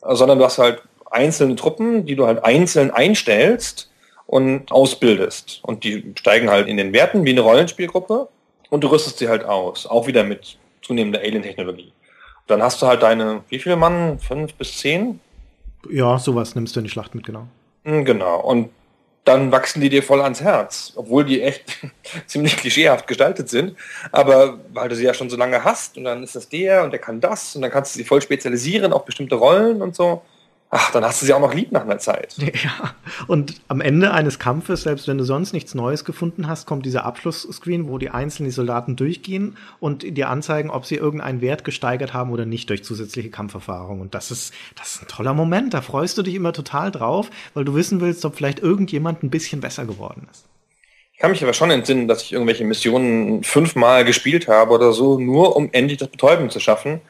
sondern 0.00 0.38
du 0.38 0.44
hast 0.44 0.58
halt 0.58 0.82
einzelne 1.10 1.56
Truppen, 1.56 2.06
die 2.06 2.16
du 2.16 2.26
halt 2.26 2.44
einzeln 2.44 2.90
einstellst 2.90 3.90
und 4.26 4.70
ausbildest. 4.72 5.60
Und 5.62 5.84
die 5.84 6.12
steigen 6.18 6.48
halt 6.50 6.68
in 6.68 6.76
den 6.78 6.92
Werten 6.92 7.24
wie 7.24 7.30
eine 7.30 7.40
Rollenspielgruppe 7.42 8.28
und 8.70 8.84
du 8.84 8.88
rüstest 8.88 9.18
sie 9.18 9.28
halt 9.28 9.44
aus, 9.44 9.86
auch 9.86 10.06
wieder 10.06 10.24
mit 10.24 10.58
zunehmender 10.82 11.20
Alien-Technologie. 11.20 11.92
Dann 12.46 12.62
hast 12.62 12.80
du 12.80 12.86
halt 12.86 13.02
deine, 13.02 13.42
wie 13.50 13.58
viele 13.58 13.76
Mann? 13.76 14.18
Fünf 14.18 14.54
bis 14.54 14.78
zehn? 14.78 15.20
Ja, 15.90 16.18
sowas 16.18 16.54
nimmst 16.54 16.74
du 16.76 16.80
in 16.80 16.84
die 16.84 16.90
Schlacht 16.90 17.14
mit, 17.14 17.26
genau. 17.26 17.46
Mm, 17.84 18.04
Genau. 18.04 18.40
Und 18.40 18.70
dann 19.28 19.52
wachsen 19.52 19.80
die 19.80 19.90
dir 19.90 20.02
voll 20.02 20.20
ans 20.22 20.40
Herz, 20.40 20.92
obwohl 20.96 21.24
die 21.24 21.42
echt 21.42 21.64
ziemlich 22.26 22.56
klischeehaft 22.56 23.06
gestaltet 23.06 23.48
sind. 23.48 23.76
Aber 24.10 24.58
weil 24.72 24.88
du 24.88 24.96
sie 24.96 25.04
ja 25.04 25.14
schon 25.14 25.30
so 25.30 25.36
lange 25.36 25.62
hast 25.62 25.96
und 25.96 26.04
dann 26.04 26.22
ist 26.22 26.34
das 26.34 26.48
der 26.48 26.82
und 26.82 26.90
der 26.90 26.98
kann 26.98 27.20
das 27.20 27.54
und 27.54 27.62
dann 27.62 27.70
kannst 27.70 27.94
du 27.94 27.98
sie 27.98 28.04
voll 28.04 28.22
spezialisieren 28.22 28.92
auf 28.92 29.04
bestimmte 29.04 29.36
Rollen 29.36 29.82
und 29.82 29.94
so. 29.94 30.22
Ach, 30.70 30.90
dann 30.90 31.02
hast 31.02 31.22
du 31.22 31.26
sie 31.26 31.32
auch 31.32 31.40
noch 31.40 31.54
lieb 31.54 31.72
nach 31.72 31.82
einer 31.82 31.98
Zeit. 31.98 32.36
Ja, 32.58 32.94
und 33.28 33.60
am 33.68 33.80
Ende 33.80 34.12
eines 34.12 34.38
Kampfes, 34.38 34.82
selbst 34.82 35.06
wenn 35.06 35.16
du 35.16 35.24
sonst 35.24 35.52
nichts 35.52 35.74
Neues 35.74 36.04
gefunden 36.04 36.48
hast, 36.48 36.66
kommt 36.66 36.84
dieser 36.84 37.04
Abschlussscreen, 37.04 37.88
wo 37.88 37.98
die 37.98 38.10
einzelnen 38.10 38.50
Soldaten 38.50 38.96
durchgehen 38.96 39.56
und 39.78 40.02
dir 40.02 40.28
anzeigen, 40.28 40.70
ob 40.70 40.84
sie 40.84 40.96
irgendeinen 40.96 41.40
Wert 41.40 41.62
gesteigert 41.62 42.14
haben 42.14 42.32
oder 42.32 42.46
nicht 42.46 42.68
durch 42.68 42.82
zusätzliche 42.82 43.30
Kampferfahrung. 43.30 44.00
Und 44.00 44.14
das 44.14 44.30
ist, 44.30 44.52
das 44.76 44.96
ist 44.96 45.02
ein 45.02 45.08
toller 45.08 45.34
Moment. 45.34 45.72
Da 45.72 45.82
freust 45.82 46.18
du 46.18 46.22
dich 46.22 46.34
immer 46.34 46.52
total 46.52 46.90
drauf, 46.90 47.30
weil 47.54 47.64
du 47.64 47.74
wissen 47.74 48.00
willst, 48.00 48.24
ob 48.24 48.34
vielleicht 48.36 48.58
irgendjemand 48.58 49.22
ein 49.22 49.30
bisschen 49.30 49.60
besser 49.60 49.86
geworden 49.86 50.26
ist. 50.30 50.46
Ich 51.12 51.20
kann 51.20 51.30
mich 51.30 51.42
aber 51.42 51.54
schon 51.54 51.70
entsinnen, 51.70 52.08
dass 52.08 52.22
ich 52.22 52.32
irgendwelche 52.32 52.64
Missionen 52.64 53.44
fünfmal 53.44 54.04
gespielt 54.04 54.48
habe 54.48 54.72
oder 54.72 54.92
so, 54.92 55.18
nur 55.18 55.54
um 55.56 55.68
endlich 55.72 55.98
das 55.98 56.08
Betäuben 56.08 56.50
zu 56.50 56.60
schaffen 56.60 57.00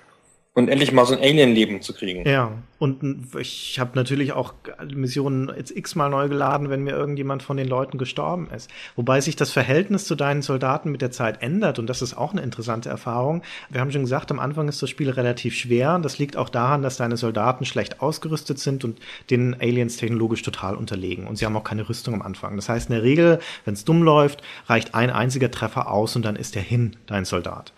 und 0.55 0.69
endlich 0.69 0.91
mal 0.91 1.07
so 1.07 1.15
ein 1.15 1.21
Alien-Leben 1.21 1.83
zu 1.83 1.95
kriegen. 1.95 2.29
Ja, 2.29 2.51
und 2.81 3.29
ich 3.39 3.79
habe 3.79 3.93
natürlich 3.95 4.33
auch 4.33 4.55
Missionen 4.93 5.53
jetzt 5.57 5.77
x-mal 5.77 6.09
neu 6.09 6.29
geladen, 6.29 6.69
wenn 6.69 6.83
mir 6.83 6.97
irgendjemand 6.97 7.45
von 7.45 7.57
den 7.57 7.69
Leuten 7.69 7.97
gestorben 7.97 8.49
ist. 8.55 8.69
Wobei 8.97 9.21
sich 9.21 9.37
das 9.37 9.53
Verhältnis 9.53 10.05
zu 10.05 10.17
deinen 10.17 10.43
Soldaten 10.43 10.91
mit 10.91 11.01
der 11.01 11.13
Zeit 11.13 11.43
ändert 11.43 11.79
und 11.79 11.87
das 11.87 12.03
ist 12.03 12.17
auch 12.17 12.33
eine 12.33 12.43
interessante 12.43 12.89
Erfahrung. 12.89 13.43
Wir 13.71 13.81
haben 13.81 13.93
schon 13.93 14.03
gesagt, 14.03 14.33
am 14.33 14.41
Anfang 14.41 14.69
ist 14.69 14.83
das 14.83 14.91
Spiel 14.91 15.11
relativ 15.11 15.55
schwer 15.55 15.99
das 15.99 16.19
liegt 16.19 16.37
auch 16.37 16.49
daran, 16.49 16.83
dass 16.83 16.97
deine 16.97 17.17
Soldaten 17.17 17.65
schlecht 17.65 18.01
ausgerüstet 18.01 18.59
sind 18.59 18.85
und 18.85 18.99
den 19.31 19.55
Aliens 19.61 19.97
technologisch 19.97 20.43
total 20.43 20.75
unterlegen 20.75 21.27
und 21.27 21.37
sie 21.37 21.47
haben 21.47 21.57
auch 21.57 21.65
keine 21.65 21.89
Rüstung 21.89 22.15
am 22.15 22.23
Anfang. 22.23 22.57
Das 22.57 22.69
heißt, 22.69 22.89
in 22.89 22.95
der 22.95 23.05
Regel, 23.05 23.39
wenn 23.65 23.75
es 23.75 23.85
dumm 23.85 24.03
läuft, 24.03 24.43
reicht 24.67 24.95
ein 24.95 25.11
einziger 25.11 25.51
Treffer 25.51 25.91
aus 25.91 26.17
und 26.17 26.25
dann 26.25 26.37
ist 26.37 26.55
der 26.55 26.63
hin, 26.63 26.97
dein 27.07 27.25
Soldat. 27.25 27.73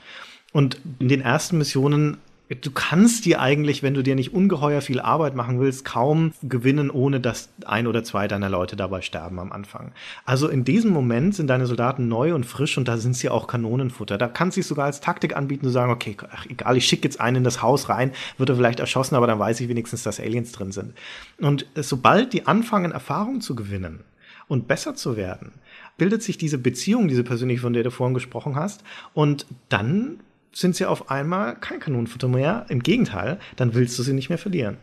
Und 0.53 0.81
in 0.99 1.09
den 1.09 1.21
ersten 1.21 1.59
Missionen 1.59 2.17
Du 2.51 2.73
kannst 2.73 3.27
die 3.27 3.37
eigentlich, 3.37 3.85
wenn 3.85 3.95
du 3.95 4.03
dir 4.03 4.17
nicht 4.17 4.35
ungeheuer 4.35 4.81
viel 4.81 4.99
Arbeit 4.99 5.37
machen 5.37 5.61
willst, 5.61 5.85
kaum 5.85 6.33
gewinnen, 6.43 6.91
ohne 6.91 7.21
dass 7.21 7.49
ein 7.65 7.87
oder 7.87 8.03
zwei 8.03 8.27
deiner 8.27 8.49
Leute 8.49 8.75
dabei 8.75 9.03
sterben 9.03 9.39
am 9.39 9.53
Anfang. 9.53 9.93
Also 10.25 10.49
in 10.49 10.65
diesem 10.65 10.91
Moment 10.91 11.37
sind 11.37 11.47
deine 11.47 11.67
Soldaten 11.67 12.09
neu 12.09 12.35
und 12.35 12.45
frisch 12.45 12.77
und 12.77 12.89
da 12.89 12.97
sind 12.97 13.15
sie 13.15 13.29
auch 13.29 13.47
Kanonenfutter. 13.47 14.19
Da 14.19 14.27
kannst 14.27 14.57
du 14.57 14.61
dich 14.61 14.67
sogar 14.67 14.87
als 14.87 15.01
Taktik 15.01 15.37
anbieten, 15.37 15.65
zu 15.67 15.71
sagen, 15.71 15.93
okay, 15.93 16.17
ach, 16.33 16.45
egal, 16.47 16.77
ich 16.77 16.87
schicke 16.87 17.05
jetzt 17.05 17.21
einen 17.21 17.37
in 17.37 17.45
das 17.45 17.63
Haus 17.63 17.89
rein, 17.89 18.11
wird 18.37 18.49
er 18.49 18.57
vielleicht 18.57 18.81
erschossen, 18.81 19.15
aber 19.15 19.29
dann 19.29 19.39
weiß 19.39 19.61
ich 19.61 19.69
wenigstens, 19.69 20.03
dass 20.03 20.19
Aliens 20.19 20.51
drin 20.51 20.73
sind. 20.73 20.95
Und 21.39 21.67
sobald 21.77 22.33
die 22.33 22.49
anfangen, 22.49 22.91
Erfahrung 22.91 23.41
zu 23.41 23.55
gewinnen 23.55 24.01
und 24.49 24.67
besser 24.67 24.97
zu 24.97 25.17
werden, 25.17 25.53
bildet 25.99 26.25
sich 26.25 26.37
diese 26.37 26.59
Beziehung, 26.59 27.07
diese 27.07 27.23
persönliche, 27.23 27.61
von 27.61 27.75
der 27.75 27.85
du 27.85 27.93
vorhin 27.93 28.15
gesprochen 28.15 28.57
hast, 28.57 28.83
und 29.15 29.47
dann 29.69 30.19
sind 30.53 30.77
sie 30.77 30.87
auf 30.87 31.11
einmal 31.11 31.57
kein 31.57 31.81
Kanonenfutter 31.81 32.29
mehr. 32.29 32.67
Im 32.69 32.83
Gegenteil, 32.83 33.39
dann 33.57 33.75
willst 33.75 33.99
du 33.99 34.03
sie 34.03 34.13
nicht 34.13 34.29
mehr 34.29 34.39
verlieren. 34.39 34.77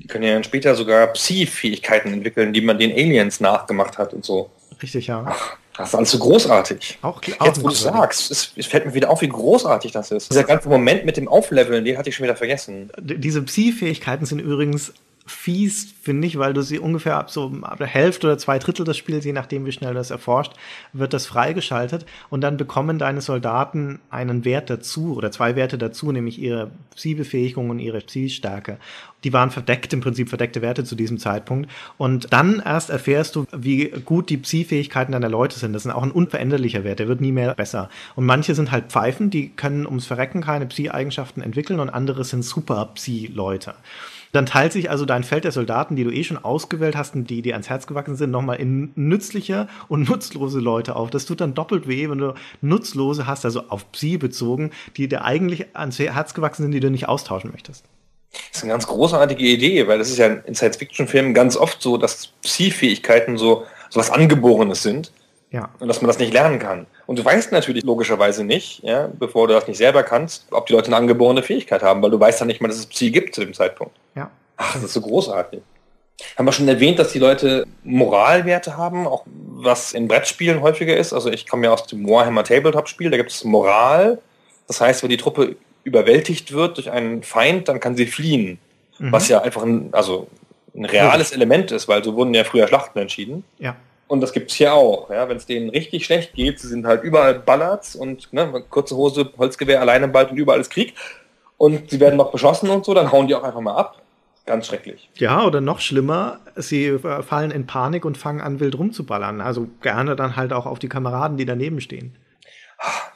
Die 0.00 0.06
können 0.06 0.24
ja 0.24 0.32
dann 0.34 0.44
später 0.44 0.74
sogar 0.74 1.06
Psi-Fähigkeiten 1.08 2.12
entwickeln, 2.12 2.52
die 2.52 2.60
man 2.60 2.78
den 2.78 2.90
Aliens 2.92 3.40
nachgemacht 3.40 3.98
hat 3.98 4.12
und 4.14 4.24
so. 4.24 4.50
Richtig, 4.82 5.06
ja. 5.06 5.34
Das 5.76 5.90
ist 5.90 5.94
alles 5.94 6.10
so 6.10 6.18
großartig. 6.18 6.98
Auch, 7.02 7.22
Jetzt, 7.22 7.62
wo 7.62 7.68
du 7.68 7.74
sagst, 7.74 8.30
es, 8.30 8.52
es 8.56 8.66
fällt 8.66 8.86
mir 8.86 8.94
wieder 8.94 9.10
auf, 9.10 9.20
wie 9.22 9.28
großartig 9.28 9.92
das 9.92 10.10
ist. 10.10 10.30
Dieser 10.30 10.44
ganze 10.44 10.68
Moment 10.68 11.04
mit 11.04 11.16
dem 11.16 11.28
Aufleveln, 11.28 11.84
den 11.84 11.96
hatte 11.96 12.08
ich 12.08 12.16
schon 12.16 12.24
wieder 12.24 12.36
vergessen. 12.36 12.90
D- 12.98 13.16
Diese 13.18 13.42
Psi-Fähigkeiten 13.42 14.26
sind 14.26 14.40
übrigens 14.40 14.92
fies, 15.30 15.94
finde 16.02 16.26
ich, 16.26 16.38
weil 16.38 16.52
du 16.52 16.62
sie 16.62 16.78
ungefähr 16.78 17.16
ab 17.16 17.30
so 17.30 17.52
ab 17.62 17.78
der 17.78 17.86
Hälfte 17.86 18.26
oder 18.26 18.38
zwei 18.38 18.58
Drittel 18.58 18.84
des 18.84 18.96
Spiels, 18.96 19.24
je 19.24 19.32
nachdem 19.32 19.64
wie 19.64 19.72
schnell 19.72 19.92
du 19.92 19.98
das 19.98 20.10
erforscht, 20.10 20.52
wird 20.92 21.12
das 21.12 21.26
freigeschaltet 21.26 22.04
und 22.28 22.40
dann 22.40 22.56
bekommen 22.56 22.98
deine 22.98 23.20
Soldaten 23.20 24.00
einen 24.10 24.44
Wert 24.44 24.70
dazu 24.70 25.16
oder 25.16 25.30
zwei 25.30 25.56
Werte 25.56 25.78
dazu, 25.78 26.10
nämlich 26.12 26.38
ihre 26.38 26.70
Psi-Befähigung 26.94 27.70
und 27.70 27.78
ihre 27.78 28.00
Psi-Stärke. 28.00 28.78
Die 29.24 29.32
waren 29.32 29.50
verdeckt, 29.50 29.92
im 29.92 30.00
Prinzip 30.00 30.28
verdeckte 30.28 30.62
Werte 30.62 30.84
zu 30.84 30.94
diesem 30.94 31.18
Zeitpunkt. 31.18 31.70
Und 31.98 32.32
dann 32.32 32.62
erst 32.64 32.90
erfährst 32.90 33.36
du, 33.36 33.46
wie 33.52 33.90
gut 34.04 34.30
die 34.30 34.38
Psi-Fähigkeiten 34.38 35.12
deiner 35.12 35.28
Leute 35.28 35.58
sind. 35.58 35.74
Das 35.74 35.84
ist 35.84 35.92
auch 35.92 36.02
ein 36.02 36.10
unveränderlicher 36.10 36.84
Wert, 36.84 36.98
der 36.98 37.08
wird 37.08 37.20
nie 37.20 37.32
mehr 37.32 37.54
besser. 37.54 37.90
Und 38.16 38.24
manche 38.24 38.54
sind 38.54 38.70
halt 38.70 38.86
Pfeifen, 38.86 39.30
die 39.30 39.50
können 39.50 39.86
ums 39.86 40.06
Verrecken 40.06 40.40
keine 40.40 40.66
Psi-Eigenschaften 40.66 41.42
entwickeln 41.42 41.80
und 41.80 41.90
andere 41.90 42.24
sind 42.24 42.44
Super-Psi-Leute. 42.44 43.74
Dann 44.32 44.46
teilt 44.46 44.72
sich 44.72 44.90
also 44.90 45.04
dein 45.04 45.24
Feld 45.24 45.44
der 45.44 45.52
Soldaten, 45.52 45.96
die 45.96 46.04
du 46.04 46.10
eh 46.10 46.22
schon 46.22 46.38
ausgewählt 46.38 46.96
hast 46.96 47.14
und 47.14 47.28
die 47.30 47.42
dir 47.42 47.54
ans 47.54 47.68
Herz 47.68 47.86
gewachsen 47.86 48.14
sind, 48.16 48.30
nochmal 48.30 48.56
in 48.60 48.92
nützliche 48.94 49.68
und 49.88 50.08
nutzlose 50.08 50.60
Leute 50.60 50.94
auf. 50.96 51.10
Das 51.10 51.24
tut 51.26 51.40
dann 51.40 51.54
doppelt 51.54 51.88
weh, 51.88 52.08
wenn 52.08 52.18
du 52.18 52.34
nutzlose 52.60 53.26
hast, 53.26 53.44
also 53.44 53.64
auf 53.68 53.90
Psi 53.92 54.18
bezogen, 54.18 54.70
die 54.96 55.08
dir 55.08 55.24
eigentlich 55.24 55.76
ans 55.76 55.98
Herz 55.98 56.34
gewachsen 56.34 56.62
sind, 56.62 56.72
die 56.72 56.80
du 56.80 56.90
nicht 56.90 57.08
austauschen 57.08 57.50
möchtest. 57.50 57.84
Das 58.32 58.58
ist 58.58 58.62
eine 58.62 58.72
ganz 58.72 58.86
großartige 58.86 59.42
Idee, 59.44 59.88
weil 59.88 60.00
es 60.00 60.10
ist 60.10 60.18
ja 60.18 60.26
in 60.26 60.54
Science-Fiction-Filmen 60.54 61.34
ganz 61.34 61.56
oft 61.56 61.82
so, 61.82 61.96
dass 61.96 62.28
Psi-Fähigkeiten 62.42 63.36
so, 63.36 63.64
so 63.88 63.98
was 63.98 64.10
Angeborenes 64.10 64.84
sind 64.84 65.12
Ja. 65.50 65.70
und 65.80 65.88
dass 65.88 66.00
man 66.00 66.06
das 66.06 66.20
nicht 66.20 66.32
lernen 66.32 66.60
kann. 66.60 66.86
Und 67.10 67.18
du 67.18 67.24
weißt 67.24 67.50
natürlich 67.50 67.82
logischerweise 67.82 68.44
nicht, 68.44 68.84
ja, 68.84 69.10
bevor 69.18 69.48
du 69.48 69.54
das 69.54 69.66
nicht 69.66 69.78
selber 69.78 70.04
kannst, 70.04 70.46
ob 70.52 70.66
die 70.66 70.74
Leute 70.74 70.86
eine 70.86 70.96
angeborene 70.96 71.42
Fähigkeit 71.42 71.82
haben, 71.82 72.00
weil 72.02 72.10
du 72.12 72.20
weißt 72.20 72.38
ja 72.38 72.46
nicht 72.46 72.60
mal, 72.60 72.68
dass 72.68 72.76
es 72.76 72.86
Psi 72.86 73.10
gibt 73.10 73.34
zu 73.34 73.40
dem 73.40 73.52
Zeitpunkt. 73.52 73.96
Ja. 74.14 74.30
Ach, 74.56 74.74
das 74.74 74.84
ist 74.84 74.92
so 74.92 75.00
großartig. 75.00 75.60
Haben 76.38 76.44
wir 76.44 76.52
schon 76.52 76.68
erwähnt, 76.68 77.00
dass 77.00 77.10
die 77.10 77.18
Leute 77.18 77.66
Moralwerte 77.82 78.76
haben, 78.76 79.08
auch 79.08 79.24
was 79.26 79.92
in 79.92 80.06
Brettspielen 80.06 80.60
häufiger 80.60 80.96
ist. 80.96 81.12
Also 81.12 81.32
ich 81.32 81.48
komme 81.48 81.66
ja 81.66 81.72
aus 81.72 81.84
dem 81.88 82.08
Warhammer 82.08 82.44
Tabletop-Spiel, 82.44 83.10
da 83.10 83.16
gibt 83.16 83.32
es 83.32 83.42
Moral. 83.42 84.18
Das 84.68 84.80
heißt, 84.80 85.02
wenn 85.02 85.10
die 85.10 85.16
Truppe 85.16 85.56
überwältigt 85.82 86.52
wird 86.52 86.76
durch 86.76 86.92
einen 86.92 87.24
Feind, 87.24 87.66
dann 87.66 87.80
kann 87.80 87.96
sie 87.96 88.06
fliehen. 88.06 88.60
Mhm. 89.00 89.10
Was 89.10 89.26
ja 89.26 89.42
einfach 89.42 89.64
ein, 89.64 89.88
also 89.90 90.28
ein 90.76 90.84
reales 90.84 91.32
Element 91.32 91.72
ist, 91.72 91.88
weil 91.88 92.04
so 92.04 92.14
wurden 92.14 92.34
ja 92.34 92.44
früher 92.44 92.68
Schlachten 92.68 93.00
entschieden. 93.00 93.42
Ja. 93.58 93.74
Und 94.10 94.20
das 94.22 94.32
gibt's 94.32 94.54
hier 94.54 94.74
auch. 94.74 95.08
Ja? 95.08 95.28
Wenn 95.28 95.36
es 95.36 95.46
denen 95.46 95.70
richtig 95.70 96.04
schlecht 96.04 96.34
geht, 96.34 96.58
sie 96.58 96.66
sind 96.66 96.84
halt 96.84 97.04
überall 97.04 97.38
Ballards 97.38 97.94
und 97.94 98.32
ne, 98.32 98.64
kurze 98.68 98.96
Hose, 98.96 99.30
Holzgewehr, 99.38 99.80
alleine 99.80 100.08
bald 100.08 100.32
und 100.32 100.36
überall 100.36 100.58
ist 100.58 100.70
Krieg. 100.70 100.94
Und 101.58 101.90
sie 101.90 102.00
werden 102.00 102.16
noch 102.16 102.32
beschossen 102.32 102.70
und 102.70 102.84
so, 102.84 102.92
dann 102.92 103.12
hauen 103.12 103.28
die 103.28 103.36
auch 103.36 103.44
einfach 103.44 103.60
mal 103.60 103.76
ab. 103.76 104.02
Ganz 104.46 104.66
schrecklich. 104.66 105.08
Ja, 105.14 105.44
oder 105.44 105.60
noch 105.60 105.78
schlimmer, 105.78 106.40
sie 106.56 106.86
äh, 106.86 107.22
fallen 107.22 107.52
in 107.52 107.68
Panik 107.68 108.04
und 108.04 108.18
fangen 108.18 108.40
an, 108.40 108.58
wild 108.58 108.76
rumzuballern. 108.76 109.40
Also 109.40 109.68
gerne 109.80 110.16
dann 110.16 110.34
halt 110.34 110.52
auch 110.52 110.66
auf 110.66 110.80
die 110.80 110.88
Kameraden, 110.88 111.36
die 111.36 111.44
daneben 111.44 111.80
stehen. 111.80 112.16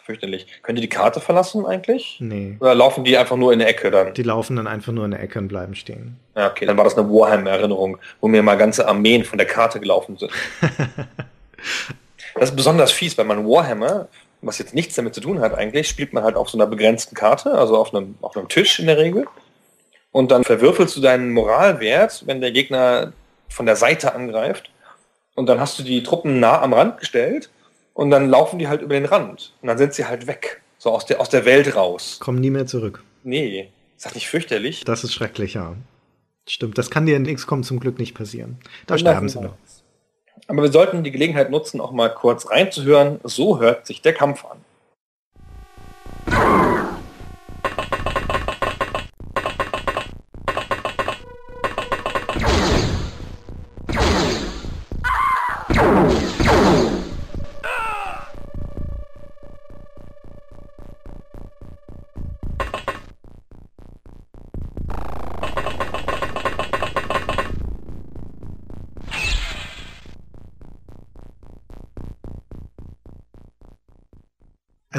Fürchterlich. 0.04 0.46
Könnt 0.62 0.78
ihr 0.78 0.82
die 0.82 0.88
Karte 0.90 1.20
verlassen 1.20 1.64
eigentlich? 1.64 2.18
Nee. 2.20 2.56
Oder 2.60 2.74
laufen 2.74 3.04
die 3.04 3.16
einfach 3.16 3.36
nur 3.36 3.54
in 3.54 3.60
der 3.60 3.68
Ecke 3.68 3.90
dann? 3.90 4.12
Die 4.12 4.22
laufen 4.22 4.56
dann 4.56 4.66
einfach 4.66 4.92
nur 4.92 5.06
in 5.06 5.12
der 5.12 5.20
Ecke 5.20 5.38
und 5.38 5.48
bleiben 5.48 5.74
stehen. 5.74 6.20
Ja, 6.36 6.50
okay, 6.50 6.66
dann 6.66 6.76
war 6.76 6.84
das 6.84 6.98
eine 6.98 7.08
Warhammer-Erinnerung, 7.08 7.96
wo 8.20 8.28
mir 8.28 8.42
mal 8.42 8.56
ganze 8.56 8.86
Armeen 8.86 9.24
von 9.24 9.38
der 9.38 9.46
Karte 9.46 9.80
gelaufen 9.80 10.18
sind. 10.18 10.30
das 12.34 12.50
ist 12.50 12.56
besonders 12.56 12.92
fies, 12.92 13.16
weil 13.16 13.24
man 13.24 13.46
Warhammer, 13.48 14.08
was 14.42 14.58
jetzt 14.58 14.74
nichts 14.74 14.94
damit 14.94 15.14
zu 15.14 15.22
tun 15.22 15.40
hat 15.40 15.54
eigentlich, 15.54 15.88
spielt 15.88 16.12
man 16.12 16.22
halt 16.22 16.36
auf 16.36 16.50
so 16.50 16.58
einer 16.58 16.66
begrenzten 16.66 17.14
Karte, 17.14 17.52
also 17.52 17.78
auf 17.78 17.94
einem, 17.94 18.16
auf 18.20 18.36
einem 18.36 18.48
Tisch 18.48 18.78
in 18.78 18.86
der 18.86 18.98
Regel. 18.98 19.26
Und 20.12 20.30
dann 20.30 20.44
verwürfelst 20.44 20.94
du 20.96 21.00
deinen 21.00 21.32
Moralwert, 21.32 22.24
wenn 22.26 22.42
der 22.42 22.52
Gegner 22.52 23.14
von 23.48 23.64
der 23.64 23.76
Seite 23.76 24.14
angreift. 24.14 24.70
Und 25.34 25.48
dann 25.48 25.58
hast 25.58 25.78
du 25.78 25.82
die 25.82 26.02
Truppen 26.02 26.40
nah 26.40 26.60
am 26.60 26.74
Rand 26.74 26.98
gestellt 26.98 27.48
und 27.94 28.10
dann 28.10 28.28
laufen 28.28 28.58
die 28.58 28.68
halt 28.68 28.82
über 28.82 28.94
den 28.94 29.06
Rand. 29.06 29.54
Und 29.62 29.68
dann 29.68 29.78
sind 29.78 29.94
sie 29.94 30.04
halt 30.04 30.26
weg. 30.26 30.60
So 30.78 30.90
aus 30.90 31.06
der, 31.06 31.20
aus 31.20 31.30
der 31.30 31.46
Welt 31.46 31.74
raus. 31.74 32.18
Kommen 32.20 32.40
nie 32.40 32.50
mehr 32.50 32.66
zurück. 32.66 33.02
Nee, 33.22 33.70
ist 33.96 34.04
das 34.04 34.14
nicht 34.14 34.28
fürchterlich? 34.28 34.84
Das 34.84 35.02
ist 35.02 35.14
schrecklich, 35.14 35.54
ja. 35.54 35.76
Stimmt, 36.46 36.76
das 36.76 36.90
kann 36.90 37.06
dir 37.06 37.16
in 37.16 37.32
XCOM 37.32 37.62
zum 37.62 37.80
Glück 37.80 37.98
nicht 37.98 38.14
passieren. 38.14 38.58
Da 38.86 38.98
sterben 38.98 39.30
sie 39.30 39.40
noch. 39.40 39.54
Aber 40.46 40.62
wir 40.62 40.70
sollten 40.70 41.04
die 41.04 41.10
Gelegenheit 41.10 41.50
nutzen, 41.50 41.80
auch 41.80 41.92
mal 41.92 42.12
kurz 42.12 42.50
reinzuhören. 42.50 43.18
So 43.24 43.60
hört 43.60 43.86
sich 43.86 44.02
der 44.02 44.12
Kampf 44.12 44.44
an. 44.44 44.58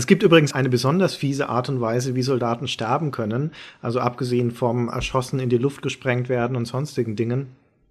Es 0.06 0.08
gibt 0.08 0.22
übrigens 0.22 0.54
eine 0.54 0.70
besonders 0.70 1.15
fiese 1.15 1.50
Art 1.50 1.68
und 1.68 1.82
Weise, 1.82 2.13
wie 2.13 2.22
Soldaten 2.22 2.68
sterben 2.68 3.10
können. 3.10 3.50
Also 3.82 4.00
abgesehen 4.00 4.52
vom 4.52 4.88
Erschossen 4.88 5.39
in 5.39 5.50
die 5.50 5.58
Luft 5.58 5.82
gesprengt 5.82 6.30
werden 6.30 6.56
und 6.56 6.65
sonstigen 6.65 7.15
Dingen. 7.15 7.48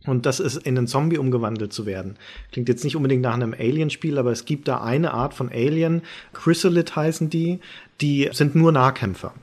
Und 0.07 0.25
das 0.25 0.39
ist 0.39 0.59
in 0.59 0.79
einen 0.79 0.87
Zombie 0.87 1.19
umgewandelt 1.19 1.73
zu 1.73 1.87
werden. 1.87 2.17
Klingt 2.53 2.69
jetzt 2.69 2.85
nicht 2.85 2.95
unbedingt 2.95 3.23
nach 3.23 3.35
einem 3.35 3.53
Alien-Spiel, 3.53 4.17
aber 4.17 4.31
es 4.31 4.45
gibt 4.45 4.69
da 4.69 4.81
eine 4.81 5.13
Art 5.13 5.35
von 5.35 5.49
Alien, 5.49 6.03
Chrysalid 6.33 6.95
heißen 6.95 7.31
die, 7.31 7.59
die 8.01 8.31
sind 8.31 8.55
nur 8.55 8.71
Nahkämpfer. 8.71 9.35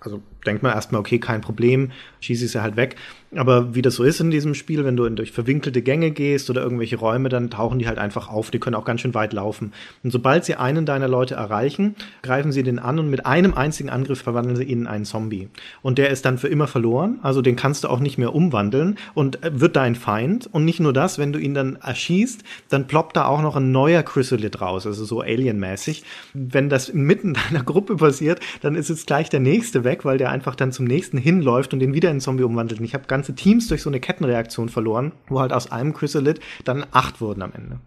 Also 0.00 0.20
denkt 0.44 0.64
man 0.64 0.72
erstmal, 0.72 1.00
okay, 1.00 1.20
kein 1.20 1.42
Problem, 1.42 1.92
schieße 2.26 2.46
ich 2.46 2.50
sie 2.52 2.62
halt 2.62 2.76
weg. 2.76 2.96
Aber 3.34 3.74
wie 3.74 3.82
das 3.82 3.96
so 3.96 4.04
ist 4.04 4.20
in 4.20 4.30
diesem 4.30 4.54
Spiel, 4.54 4.84
wenn 4.84 4.96
du 4.96 5.04
in 5.04 5.16
durch 5.16 5.32
verwinkelte 5.32 5.82
Gänge 5.82 6.10
gehst 6.10 6.48
oder 6.48 6.62
irgendwelche 6.62 6.96
Räume, 6.96 7.28
dann 7.28 7.50
tauchen 7.50 7.78
die 7.78 7.88
halt 7.88 7.98
einfach 7.98 8.28
auf. 8.28 8.50
Die 8.50 8.58
können 8.58 8.76
auch 8.76 8.84
ganz 8.84 9.00
schön 9.00 9.14
weit 9.14 9.32
laufen. 9.32 9.72
Und 10.02 10.10
sobald 10.10 10.44
sie 10.44 10.54
einen 10.54 10.86
deiner 10.86 11.08
Leute 11.08 11.34
erreichen, 11.34 11.96
greifen 12.22 12.52
sie 12.52 12.62
den 12.62 12.78
an 12.78 12.98
und 12.98 13.10
mit 13.10 13.26
einem 13.26 13.54
einzigen 13.54 13.90
Angriff 13.90 14.22
verwandeln 14.22 14.56
sie 14.56 14.64
ihn 14.64 14.82
in 14.82 14.86
einen 14.86 15.04
Zombie. 15.04 15.48
Und 15.82 15.98
der 15.98 16.10
ist 16.10 16.24
dann 16.24 16.38
für 16.38 16.48
immer 16.48 16.66
verloren. 16.66 17.18
Also 17.22 17.42
den 17.42 17.56
kannst 17.56 17.84
du 17.84 17.88
auch 17.88 18.00
nicht 18.00 18.18
mehr 18.18 18.34
umwandeln 18.34 18.96
und 19.14 19.38
wird 19.42 19.76
dein 19.76 19.94
Feind. 19.94 20.48
Und 20.52 20.64
nicht 20.64 20.80
nur 20.80 20.92
das, 20.92 21.18
wenn 21.18 21.32
du 21.32 21.38
ihn 21.38 21.54
dann 21.54 21.76
erschießt, 21.76 22.42
dann 22.68 22.86
ploppt 22.86 23.16
da 23.16 23.26
auch 23.26 23.42
noch 23.42 23.56
ein 23.56 23.72
neuer 23.72 24.02
Chrysalid 24.02 24.60
raus, 24.60 24.86
also 24.86 25.04
so 25.04 25.20
alienmäßig. 25.20 26.04
Wenn 26.32 26.68
das 26.68 26.88
inmitten 26.88 27.34
deiner 27.50 27.64
Gruppe 27.64 27.96
passiert, 27.96 28.40
dann 28.62 28.74
ist 28.74 28.88
jetzt 28.88 29.06
gleich 29.06 29.28
der 29.28 29.40
nächste 29.40 29.84
weg, 29.84 30.04
weil 30.04 30.18
der 30.18 30.30
einfach 30.30 30.54
dann 30.54 30.72
zum 30.72 30.86
nächsten 30.86 31.18
hinläuft 31.18 31.72
und 31.72 31.80
den 31.80 31.94
wieder 31.94 32.10
in 32.16 32.20
Zombie 32.20 32.42
umwandelt. 32.42 32.80
Ich 32.80 32.94
habe 32.94 33.06
ganze 33.06 33.34
Teams 33.34 33.68
durch 33.68 33.82
so 33.82 33.90
eine 33.90 34.00
Kettenreaktion 34.00 34.68
verloren, 34.68 35.12
wo 35.28 35.40
halt 35.40 35.52
aus 35.52 35.70
einem 35.70 35.94
Chrysalid 35.94 36.40
dann 36.64 36.86
acht 36.92 37.20
wurden 37.20 37.42
am 37.42 37.52
Ende. 37.52 37.78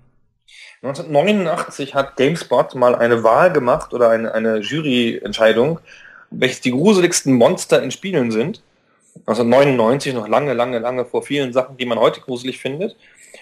1989 0.82 1.94
hat 1.94 2.16
GameSpot 2.16 2.76
mal 2.76 2.96
eine 2.96 3.24
Wahl 3.24 3.52
gemacht 3.52 3.94
oder 3.94 4.10
eine, 4.10 4.34
eine 4.34 4.60
Juryentscheidung, 4.60 5.80
welches 6.32 6.62
die 6.62 6.72
gruseligsten 6.72 7.34
Monster 7.34 7.84
in 7.84 7.92
Spielen 7.92 8.32
sind. 8.32 8.62
1999, 9.28 10.14
noch 10.14 10.28
lange, 10.28 10.54
lange, 10.54 10.80
lange 10.80 11.06
vor 11.06 11.24
vielen 11.24 11.54
Sachen, 11.54 11.78
die 11.78 11.86
man 11.86 12.00
heute 12.00 12.22
gruselig 12.22 12.60
findet. 12.60 12.96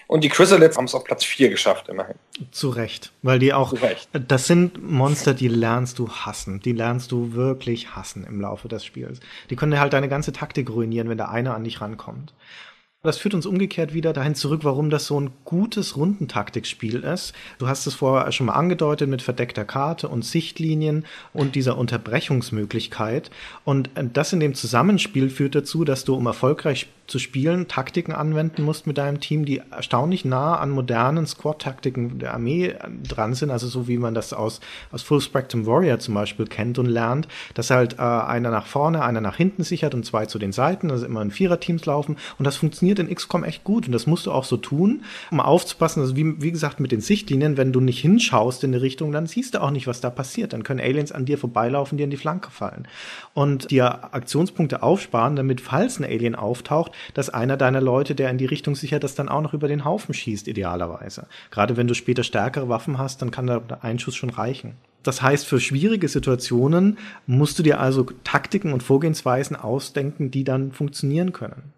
Und 0.06 0.24
die 0.24 0.28
Chrysalids 0.28 0.76
haben 0.76 0.84
es 0.84 0.94
auf 0.94 1.04
Platz 1.04 1.24
4 1.24 1.50
geschafft, 1.50 1.88
immerhin. 1.88 2.16
Zu 2.50 2.70
Recht. 2.70 3.12
Weil 3.22 3.38
die 3.38 3.52
auch, 3.52 3.74
das 4.12 4.46
sind 4.46 4.82
Monster, 4.82 5.34
die 5.34 5.48
lernst 5.48 5.98
du 5.98 6.08
hassen. 6.08 6.60
Die 6.60 6.72
lernst 6.72 7.12
du 7.12 7.32
wirklich 7.32 7.94
hassen 7.94 8.24
im 8.24 8.40
Laufe 8.40 8.68
des 8.68 8.84
Spiels. 8.84 9.20
Die 9.50 9.56
können 9.56 9.78
halt 9.78 9.92
deine 9.92 10.08
ganze 10.08 10.32
Taktik 10.32 10.70
ruinieren, 10.70 11.08
wenn 11.08 11.18
der 11.18 11.30
eine 11.30 11.54
an 11.54 11.64
dich 11.64 11.80
rankommt. 11.80 12.34
Das 13.04 13.16
führt 13.16 13.34
uns 13.34 13.46
umgekehrt 13.46 13.94
wieder 13.94 14.12
dahin 14.12 14.34
zurück, 14.34 14.64
warum 14.64 14.90
das 14.90 15.06
so 15.06 15.20
ein 15.20 15.30
gutes 15.44 15.96
Rundentaktikspiel 15.96 17.04
ist. 17.04 17.32
Du 17.58 17.68
hast 17.68 17.86
es 17.86 17.94
vorher 17.94 18.32
schon 18.32 18.46
mal 18.46 18.54
angedeutet 18.54 19.08
mit 19.08 19.22
verdeckter 19.22 19.64
Karte 19.64 20.08
und 20.08 20.24
Sichtlinien 20.24 21.06
und 21.32 21.54
dieser 21.54 21.78
Unterbrechungsmöglichkeit. 21.78 23.30
Und 23.64 23.88
das 24.14 24.32
in 24.32 24.40
dem 24.40 24.54
Zusammenspiel 24.54 25.30
führt 25.30 25.54
dazu, 25.54 25.84
dass 25.84 26.04
du, 26.04 26.16
um 26.16 26.26
erfolgreich 26.26 26.88
zu 27.08 27.18
spielen, 27.18 27.68
Taktiken 27.68 28.12
anwenden 28.12 28.62
musst 28.62 28.86
mit 28.86 28.98
deinem 28.98 29.20
Team, 29.20 29.44
die 29.44 29.62
erstaunlich 29.70 30.24
nah 30.24 30.56
an 30.58 30.70
modernen 30.70 31.26
Squad-Taktiken 31.26 32.18
der 32.18 32.34
Armee 32.34 32.74
dran 33.02 33.34
sind, 33.34 33.50
also 33.50 33.66
so 33.66 33.88
wie 33.88 33.96
man 33.96 34.14
das 34.14 34.32
aus, 34.32 34.60
aus 34.92 35.02
Full 35.02 35.20
Spectrum 35.20 35.66
Warrior 35.66 36.00
zum 36.00 36.14
Beispiel 36.14 36.46
kennt 36.46 36.78
und 36.78 36.86
lernt, 36.86 37.26
dass 37.54 37.70
halt 37.70 37.94
äh, 37.94 38.02
einer 38.02 38.50
nach 38.50 38.66
vorne, 38.66 39.02
einer 39.02 39.22
nach 39.22 39.36
hinten 39.36 39.62
sichert 39.62 39.94
und 39.94 40.04
zwei 40.04 40.26
zu 40.26 40.38
den 40.38 40.52
Seiten, 40.52 40.90
also 40.90 41.06
immer 41.06 41.22
in 41.22 41.30
Viererteams 41.30 41.86
laufen 41.86 42.16
und 42.38 42.44
das 42.44 42.56
funktioniert 42.56 42.87
in 42.96 43.14
XCOM 43.14 43.44
echt 43.44 43.64
gut 43.64 43.86
und 43.86 43.92
das 43.92 44.06
musst 44.06 44.26
du 44.26 44.32
auch 44.32 44.44
so 44.44 44.56
tun, 44.56 45.02
um 45.30 45.40
aufzupassen, 45.40 46.00
also 46.00 46.16
wie, 46.16 46.40
wie 46.40 46.50
gesagt 46.50 46.80
mit 46.80 46.92
den 46.92 47.00
Sichtlinien, 47.00 47.56
wenn 47.56 47.72
du 47.72 47.80
nicht 47.80 48.00
hinschaust 48.00 48.64
in 48.64 48.72
die 48.72 48.78
Richtung, 48.78 49.12
dann 49.12 49.26
siehst 49.26 49.54
du 49.54 49.62
auch 49.62 49.70
nicht, 49.70 49.86
was 49.86 50.00
da 50.00 50.08
passiert, 50.08 50.52
dann 50.52 50.62
können 50.62 50.80
Aliens 50.80 51.12
an 51.12 51.26
dir 51.26 51.36
vorbeilaufen, 51.36 51.98
dir 51.98 52.04
in 52.04 52.10
die 52.10 52.16
Flanke 52.16 52.50
fallen 52.50 52.88
und 53.34 53.70
dir 53.70 54.14
Aktionspunkte 54.14 54.82
aufsparen, 54.82 55.36
damit 55.36 55.60
falls 55.60 55.98
ein 55.98 56.04
Alien 56.04 56.34
auftaucht, 56.34 56.92
dass 57.12 57.28
einer 57.28 57.58
deiner 57.58 57.80
Leute, 57.80 58.14
der 58.14 58.30
in 58.30 58.38
die 58.38 58.46
Richtung 58.46 58.74
sichert, 58.74 59.04
das 59.04 59.14
dann 59.14 59.28
auch 59.28 59.42
noch 59.42 59.52
über 59.52 59.68
den 59.68 59.84
Haufen 59.84 60.14
schießt, 60.14 60.48
idealerweise. 60.48 61.26
Gerade 61.50 61.76
wenn 61.76 61.88
du 61.88 61.94
später 61.94 62.22
stärkere 62.22 62.68
Waffen 62.68 62.98
hast, 62.98 63.20
dann 63.20 63.30
kann 63.30 63.46
der 63.46 63.82
Einschuss 63.82 64.16
schon 64.16 64.30
reichen. 64.30 64.76
Das 65.02 65.22
heißt, 65.22 65.46
für 65.46 65.60
schwierige 65.60 66.08
Situationen 66.08 66.98
musst 67.26 67.58
du 67.58 67.62
dir 67.62 67.80
also 67.80 68.06
Taktiken 68.24 68.72
und 68.72 68.82
Vorgehensweisen 68.82 69.56
ausdenken, 69.56 70.30
die 70.30 70.44
dann 70.44 70.72
funktionieren 70.72 71.32
können. 71.32 71.72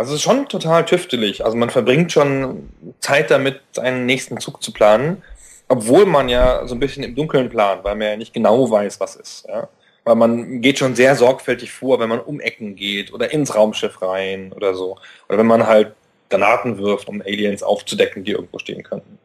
Also 0.00 0.14
es 0.14 0.20
ist 0.20 0.22
schon 0.22 0.48
total 0.48 0.86
tüftelig. 0.86 1.44
Also 1.44 1.58
man 1.58 1.68
verbringt 1.68 2.10
schon 2.10 2.70
Zeit 3.00 3.30
damit, 3.30 3.60
seinen 3.72 4.06
nächsten 4.06 4.40
Zug 4.40 4.62
zu 4.62 4.72
planen, 4.72 5.22
obwohl 5.68 6.06
man 6.06 6.30
ja 6.30 6.66
so 6.66 6.74
ein 6.74 6.80
bisschen 6.80 7.02
im 7.02 7.14
Dunkeln 7.14 7.50
plant, 7.50 7.84
weil 7.84 7.96
man 7.96 8.08
ja 8.08 8.16
nicht 8.16 8.32
genau 8.32 8.70
weiß, 8.70 8.98
was 8.98 9.16
ist. 9.16 9.44
Ja? 9.46 9.68
Weil 10.04 10.14
man 10.14 10.62
geht 10.62 10.78
schon 10.78 10.94
sehr 10.94 11.16
sorgfältig 11.16 11.70
vor, 11.70 12.00
wenn 12.00 12.08
man 12.08 12.18
um 12.18 12.40
Ecken 12.40 12.76
geht 12.76 13.12
oder 13.12 13.30
ins 13.30 13.54
Raumschiff 13.54 14.00
rein 14.00 14.54
oder 14.56 14.74
so. 14.74 14.96
Oder 15.28 15.36
wenn 15.36 15.46
man 15.46 15.66
halt 15.66 15.92
Granaten 16.30 16.78
wirft, 16.78 17.06
um 17.06 17.20
Aliens 17.20 17.62
aufzudecken, 17.62 18.24
die 18.24 18.30
irgendwo 18.30 18.58
stehen 18.58 18.82
könnten. 18.82 19.18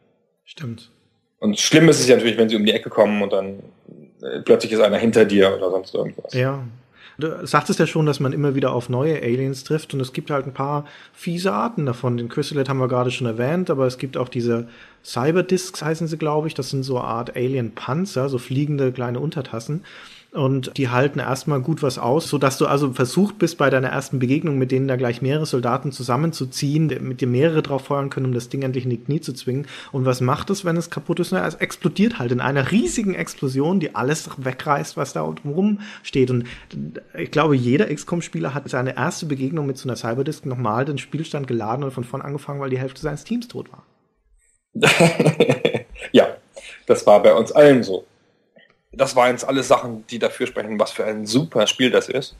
Stimmt. 0.44 0.90
Und 1.38 1.58
schlimm 1.58 1.88
ist 1.88 2.00
es 2.00 2.06
ja 2.06 2.16
natürlich, 2.16 2.36
wenn 2.36 2.50
sie 2.50 2.56
um 2.56 2.66
die 2.66 2.72
Ecke 2.72 2.90
kommen 2.90 3.22
und 3.22 3.32
dann 3.32 3.62
äh, 4.20 4.40
plötzlich 4.40 4.72
ist 4.72 4.80
einer 4.80 4.98
hinter 4.98 5.24
dir 5.24 5.56
oder 5.56 5.70
sonst 5.70 5.94
irgendwas. 5.94 6.34
Ja. 6.34 6.62
Du 7.18 7.46
sagtest 7.46 7.78
ja 7.78 7.86
schon, 7.86 8.04
dass 8.04 8.20
man 8.20 8.32
immer 8.32 8.54
wieder 8.54 8.72
auf 8.72 8.90
neue 8.90 9.22
Aliens 9.22 9.64
trifft 9.64 9.94
und 9.94 10.00
es 10.00 10.12
gibt 10.12 10.30
halt 10.30 10.46
ein 10.46 10.52
paar 10.52 10.84
fiese 11.14 11.52
Arten 11.52 11.86
davon. 11.86 12.18
Den 12.18 12.28
Chrysalid 12.28 12.68
haben 12.68 12.78
wir 12.78 12.88
gerade 12.88 13.10
schon 13.10 13.26
erwähnt, 13.26 13.70
aber 13.70 13.86
es 13.86 13.96
gibt 13.96 14.18
auch 14.18 14.28
diese 14.28 14.68
Cyberdiscs, 15.02 15.82
heißen 15.82 16.08
sie, 16.08 16.18
glaube 16.18 16.48
ich. 16.48 16.54
Das 16.54 16.68
sind 16.70 16.82
so 16.82 16.98
eine 16.98 17.06
Art 17.06 17.34
Alien-Panzer, 17.34 18.28
so 18.28 18.36
fliegende 18.38 18.92
kleine 18.92 19.20
Untertassen 19.20 19.82
und 20.36 20.76
die 20.76 20.88
halten 20.90 21.18
erstmal 21.18 21.60
gut 21.60 21.82
was 21.82 21.98
aus, 21.98 22.28
sodass 22.28 22.58
du 22.58 22.66
also 22.66 22.92
versucht 22.92 23.38
bist, 23.38 23.58
bei 23.58 23.70
deiner 23.70 23.88
ersten 23.88 24.18
Begegnung 24.18 24.58
mit 24.58 24.70
denen 24.70 24.86
da 24.86 24.96
gleich 24.96 25.22
mehrere 25.22 25.46
Soldaten 25.46 25.92
zusammenzuziehen, 25.92 26.86
mit 27.00 27.20
dir 27.20 27.26
mehrere 27.26 27.62
drauf 27.62 27.84
feuern 27.84 28.10
können, 28.10 28.26
um 28.26 28.34
das 28.34 28.48
Ding 28.48 28.62
endlich 28.62 28.84
in 28.84 28.90
die 28.90 28.98
Knie 28.98 29.20
zu 29.20 29.32
zwingen. 29.32 29.66
Und 29.92 30.04
was 30.04 30.20
macht 30.20 30.50
es, 30.50 30.64
wenn 30.64 30.76
es 30.76 30.90
kaputt 30.90 31.20
ist? 31.20 31.32
Na, 31.32 31.46
es 31.46 31.54
explodiert 31.54 32.18
halt 32.18 32.32
in 32.32 32.40
einer 32.40 32.70
riesigen 32.70 33.14
Explosion, 33.14 33.80
die 33.80 33.94
alles 33.94 34.28
wegreißt, 34.36 34.96
was 34.96 35.12
da 35.12 35.22
rum 35.22 35.80
steht. 36.02 36.30
Und 36.30 36.44
ich 37.16 37.30
glaube, 37.30 37.56
jeder 37.56 37.86
XCOM-Spieler 37.86 38.52
hat 38.52 38.68
seine 38.68 38.96
erste 38.96 39.26
Begegnung 39.26 39.66
mit 39.66 39.78
so 39.78 39.88
einer 39.88 39.96
Cyberdisk 39.96 40.44
nochmal 40.44 40.84
den 40.84 40.98
Spielstand 40.98 41.46
geladen 41.46 41.82
und 41.82 41.92
von 41.92 42.04
vorn 42.04 42.22
angefangen, 42.22 42.60
weil 42.60 42.70
die 42.70 42.78
Hälfte 42.78 43.00
seines 43.00 43.24
Teams 43.24 43.48
tot 43.48 43.70
war. 43.72 43.84
ja, 46.12 46.28
das 46.86 47.06
war 47.06 47.22
bei 47.22 47.32
uns 47.32 47.52
allen 47.52 47.82
so 47.82 48.04
das 48.96 49.16
waren 49.16 49.30
jetzt 49.30 49.46
alles 49.46 49.68
Sachen, 49.68 50.06
die 50.08 50.18
dafür 50.18 50.46
sprechen, 50.46 50.78
was 50.78 50.90
für 50.90 51.04
ein 51.04 51.26
super 51.26 51.66
Spiel 51.66 51.90
das 51.90 52.08
ist. 52.08 52.34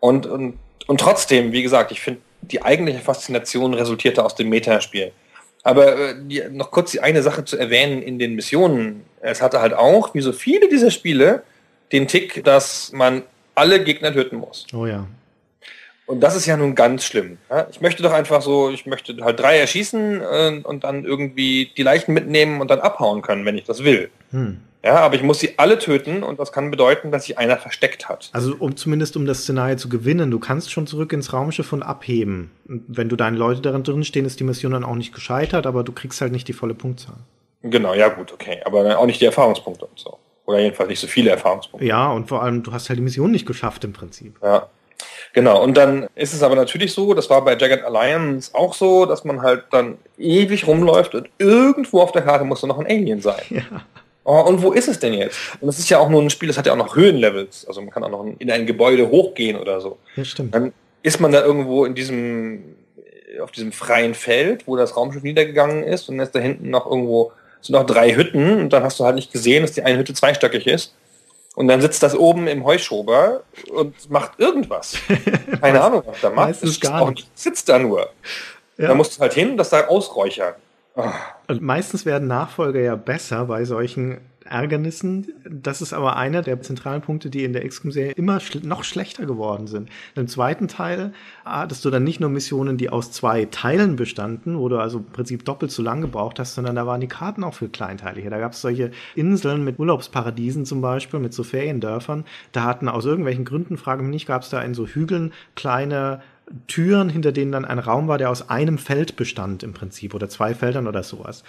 Und, 0.00 0.26
und, 0.26 0.58
und 0.86 1.00
trotzdem, 1.00 1.52
wie 1.52 1.62
gesagt, 1.62 1.92
ich 1.92 2.00
finde, 2.00 2.20
die 2.42 2.62
eigentliche 2.62 3.00
Faszination 3.00 3.74
resultierte 3.74 4.24
aus 4.24 4.34
dem 4.34 4.48
Metaspiel. 4.48 5.12
Aber 5.62 5.98
äh, 5.98 6.14
die, 6.18 6.42
noch 6.50 6.70
kurz 6.70 6.92
die 6.92 7.00
eine 7.00 7.22
Sache 7.22 7.44
zu 7.44 7.56
erwähnen 7.56 8.02
in 8.02 8.18
den 8.18 8.34
Missionen. 8.34 9.04
Es 9.20 9.40
hatte 9.40 9.60
halt 9.60 9.72
auch, 9.72 10.14
wie 10.14 10.20
so 10.20 10.32
viele 10.32 10.68
dieser 10.68 10.90
Spiele, 10.90 11.42
den 11.90 12.06
Tick, 12.06 12.44
dass 12.44 12.92
man 12.92 13.22
alle 13.54 13.82
Gegner 13.82 14.12
töten 14.12 14.36
muss. 14.36 14.66
Oh 14.74 14.86
ja. 14.86 15.06
Und 16.06 16.20
das 16.20 16.36
ist 16.36 16.44
ja 16.44 16.56
nun 16.56 16.74
ganz 16.74 17.04
schlimm. 17.04 17.38
Ja? 17.48 17.66
Ich 17.70 17.80
möchte 17.80 18.02
doch 18.02 18.12
einfach 18.12 18.42
so, 18.42 18.68
ich 18.70 18.84
möchte 18.84 19.16
halt 19.24 19.40
drei 19.40 19.58
erschießen 19.58 20.20
äh, 20.20 20.60
und 20.62 20.84
dann 20.84 21.04
irgendwie 21.04 21.70
die 21.76 21.82
Leichen 21.82 22.12
mitnehmen 22.12 22.60
und 22.60 22.70
dann 22.70 22.80
abhauen 22.80 23.22
können, 23.22 23.46
wenn 23.46 23.56
ich 23.56 23.64
das 23.64 23.84
will. 23.84 24.10
Hm. 24.32 24.60
Ja, 24.84 24.96
aber 24.96 25.14
ich 25.14 25.22
muss 25.22 25.38
sie 25.38 25.54
alle 25.56 25.78
töten 25.78 26.22
und 26.22 26.38
das 26.38 26.52
kann 26.52 26.70
bedeuten, 26.70 27.10
dass 27.10 27.24
sich 27.24 27.38
einer 27.38 27.56
versteckt 27.56 28.06
hat. 28.06 28.28
Also 28.32 28.54
um 28.58 28.76
zumindest 28.76 29.16
um 29.16 29.24
das 29.24 29.42
Szenario 29.42 29.76
zu 29.76 29.88
gewinnen, 29.88 30.30
du 30.30 30.38
kannst 30.38 30.70
schon 30.70 30.86
zurück 30.86 31.14
ins 31.14 31.32
Raumschiff 31.32 31.72
und 31.72 31.82
abheben. 31.82 32.50
wenn 32.66 33.08
du 33.08 33.16
deine 33.16 33.38
Leute 33.38 33.62
darin 33.62 33.82
drin 33.82 34.04
stehen, 34.04 34.26
ist 34.26 34.40
die 34.40 34.44
Mission 34.44 34.72
dann 34.72 34.84
auch 34.84 34.94
nicht 34.94 35.14
gescheitert, 35.14 35.66
aber 35.66 35.84
du 35.84 35.92
kriegst 35.92 36.20
halt 36.20 36.32
nicht 36.32 36.48
die 36.48 36.52
volle 36.52 36.74
Punktzahl. 36.74 37.16
Genau, 37.62 37.94
ja 37.94 38.08
gut, 38.08 38.30
okay. 38.30 38.60
Aber 38.66 38.98
auch 38.98 39.06
nicht 39.06 39.22
die 39.22 39.24
Erfahrungspunkte 39.24 39.86
und 39.86 39.98
so. 39.98 40.18
Oder 40.44 40.60
jedenfalls 40.60 40.90
nicht 40.90 41.00
so 41.00 41.06
viele 41.06 41.30
Erfahrungspunkte. 41.30 41.86
Ja, 41.86 42.10
und 42.10 42.28
vor 42.28 42.42
allem, 42.42 42.62
du 42.62 42.70
hast 42.72 42.90
halt 42.90 42.98
die 42.98 43.02
Mission 43.02 43.30
nicht 43.30 43.46
geschafft 43.46 43.84
im 43.84 43.94
Prinzip. 43.94 44.36
Ja. 44.42 44.68
Genau, 45.32 45.62
und 45.62 45.78
dann 45.78 46.08
ist 46.14 46.34
es 46.34 46.42
aber 46.42 46.56
natürlich 46.56 46.92
so, 46.92 47.14
das 47.14 47.30
war 47.30 47.42
bei 47.42 47.56
Jagged 47.56 47.84
Alliance 47.84 48.54
auch 48.54 48.74
so, 48.74 49.06
dass 49.06 49.24
man 49.24 49.40
halt 49.40 49.64
dann 49.70 49.96
ewig 50.18 50.66
rumläuft 50.66 51.14
und 51.14 51.30
irgendwo 51.38 52.02
auf 52.02 52.12
der 52.12 52.22
Karte 52.22 52.44
muss 52.44 52.60
da 52.60 52.66
noch 52.66 52.78
ein 52.78 52.86
Alien 52.86 53.22
sein. 53.22 53.42
Ja. 53.48 53.62
Oh, 54.24 54.40
und 54.40 54.62
wo 54.62 54.72
ist 54.72 54.88
es 54.88 54.98
denn 54.98 55.12
jetzt? 55.12 55.38
Und 55.60 55.66
das 55.66 55.78
ist 55.78 55.90
ja 55.90 55.98
auch 55.98 56.08
nur 56.08 56.22
ein 56.22 56.30
Spiel, 56.30 56.48
das 56.48 56.56
hat 56.56 56.66
ja 56.66 56.72
auch 56.72 56.78
noch 56.78 56.96
Höhenlevels. 56.96 57.66
Also 57.66 57.82
man 57.82 57.90
kann 57.90 58.02
auch 58.04 58.10
noch 58.10 58.26
in 58.38 58.50
ein 58.50 58.64
Gebäude 58.66 59.10
hochgehen 59.10 59.58
oder 59.58 59.80
so. 59.82 59.98
Ja, 60.16 60.24
stimmt. 60.24 60.54
Dann 60.54 60.72
ist 61.02 61.20
man 61.20 61.30
da 61.30 61.44
irgendwo 61.44 61.84
in 61.84 61.94
diesem, 61.94 62.76
auf 63.42 63.50
diesem 63.50 63.70
freien 63.72 64.14
Feld, 64.14 64.66
wo 64.66 64.76
das 64.76 64.96
Raumschiff 64.96 65.22
niedergegangen 65.22 65.82
ist 65.84 66.08
und 66.08 66.16
dann 66.16 66.26
ist 66.26 66.34
da 66.34 66.38
hinten 66.38 66.70
noch 66.70 66.86
irgendwo, 66.86 67.32
sind 67.60 67.74
noch 67.74 67.84
drei 67.84 68.14
Hütten 68.14 68.60
und 68.60 68.72
dann 68.72 68.82
hast 68.82 68.98
du 68.98 69.04
halt 69.04 69.16
nicht 69.16 69.30
gesehen, 69.30 69.62
dass 69.62 69.72
die 69.72 69.82
eine 69.82 69.98
Hütte 69.98 70.14
zweistöckig 70.14 70.66
ist. 70.66 70.94
Und 71.54 71.68
dann 71.68 71.80
sitzt 71.80 72.02
das 72.02 72.16
oben 72.16 72.48
im 72.48 72.64
Heuschober 72.64 73.42
und 73.72 74.10
macht 74.10 74.40
irgendwas. 74.40 74.96
Keine 75.60 75.80
Ahnung, 75.82 76.02
was 76.06 76.20
da 76.20 76.30
macht. 76.30 76.48
Meistens 76.48 76.70
Es 76.70 76.80
gar 76.80 77.10
nicht. 77.10 77.28
sitzt 77.38 77.68
da 77.68 77.78
nur. 77.78 78.08
Ja. 78.76 78.88
Da 78.88 78.94
musst 78.94 79.16
du 79.16 79.20
halt 79.20 79.34
hin 79.34 79.50
und 79.50 79.56
das 79.58 79.70
da 79.70 79.86
ausräuchern. 79.86 80.54
Ah. 80.96 81.12
Und 81.48 81.60
meistens 81.60 82.06
werden 82.06 82.28
Nachfolger 82.28 82.80
ja 82.80 82.96
besser 82.96 83.46
bei 83.46 83.64
solchen 83.64 84.18
Ärgernissen. 84.44 85.32
Das 85.48 85.80
ist 85.82 85.92
aber 85.92 86.16
einer 86.16 86.42
der 86.42 86.60
zentralen 86.60 87.00
Punkte, 87.00 87.30
die 87.30 87.44
in 87.44 87.52
der 87.52 87.66
XCOM-Serie 87.66 88.12
immer 88.12 88.40
schl 88.40 88.60
noch 88.60 88.84
schlechter 88.84 89.26
geworden 89.26 89.66
sind. 89.66 89.88
Im 90.14 90.28
zweiten 90.28 90.68
Teil 90.68 91.12
hattest 91.44 91.84
du 91.84 91.90
dann 91.90 92.04
nicht 92.04 92.20
nur 92.20 92.30
Missionen, 92.30 92.76
die 92.76 92.90
aus 92.90 93.10
zwei 93.10 93.46
Teilen 93.46 93.96
bestanden, 93.96 94.58
wo 94.58 94.68
du 94.68 94.78
also 94.78 94.98
im 94.98 95.06
Prinzip 95.06 95.44
doppelt 95.44 95.72
so 95.72 95.82
lang 95.82 96.00
gebraucht 96.00 96.38
hast, 96.38 96.54
sondern 96.54 96.76
da 96.76 96.86
waren 96.86 97.00
die 97.00 97.08
Karten 97.08 97.42
auch 97.42 97.54
viel 97.54 97.68
kleinteiliger. 97.68 98.30
Da 98.30 98.38
gab 98.38 98.52
es 98.52 98.60
solche 98.60 98.90
Inseln 99.14 99.64
mit 99.64 99.78
Urlaubsparadiesen 99.78 100.66
zum 100.66 100.80
Beispiel, 100.80 101.20
mit 101.20 101.32
so 101.34 101.42
Feriendörfern. 101.42 102.24
Da 102.52 102.64
hatten 102.64 102.88
aus 102.88 103.06
irgendwelchen 103.06 103.44
Gründen, 103.44 103.76
frage 103.78 104.02
mich 104.02 104.10
nicht, 104.10 104.26
gab 104.26 104.42
es 104.42 104.50
da 104.50 104.60
in 104.60 104.74
so 104.74 104.86
Hügeln 104.86 105.32
kleine 105.56 106.20
Türen, 106.66 107.08
hinter 107.08 107.32
denen 107.32 107.52
dann 107.52 107.64
ein 107.64 107.78
Raum 107.78 108.08
war, 108.08 108.18
der 108.18 108.30
aus 108.30 108.48
einem 108.48 108.78
Feld 108.78 109.16
bestand 109.16 109.62
im 109.62 109.72
Prinzip 109.72 110.14
oder 110.14 110.28
zwei 110.28 110.54
Feldern 110.54 110.86
oder 110.86 111.02
sowas. 111.02 111.42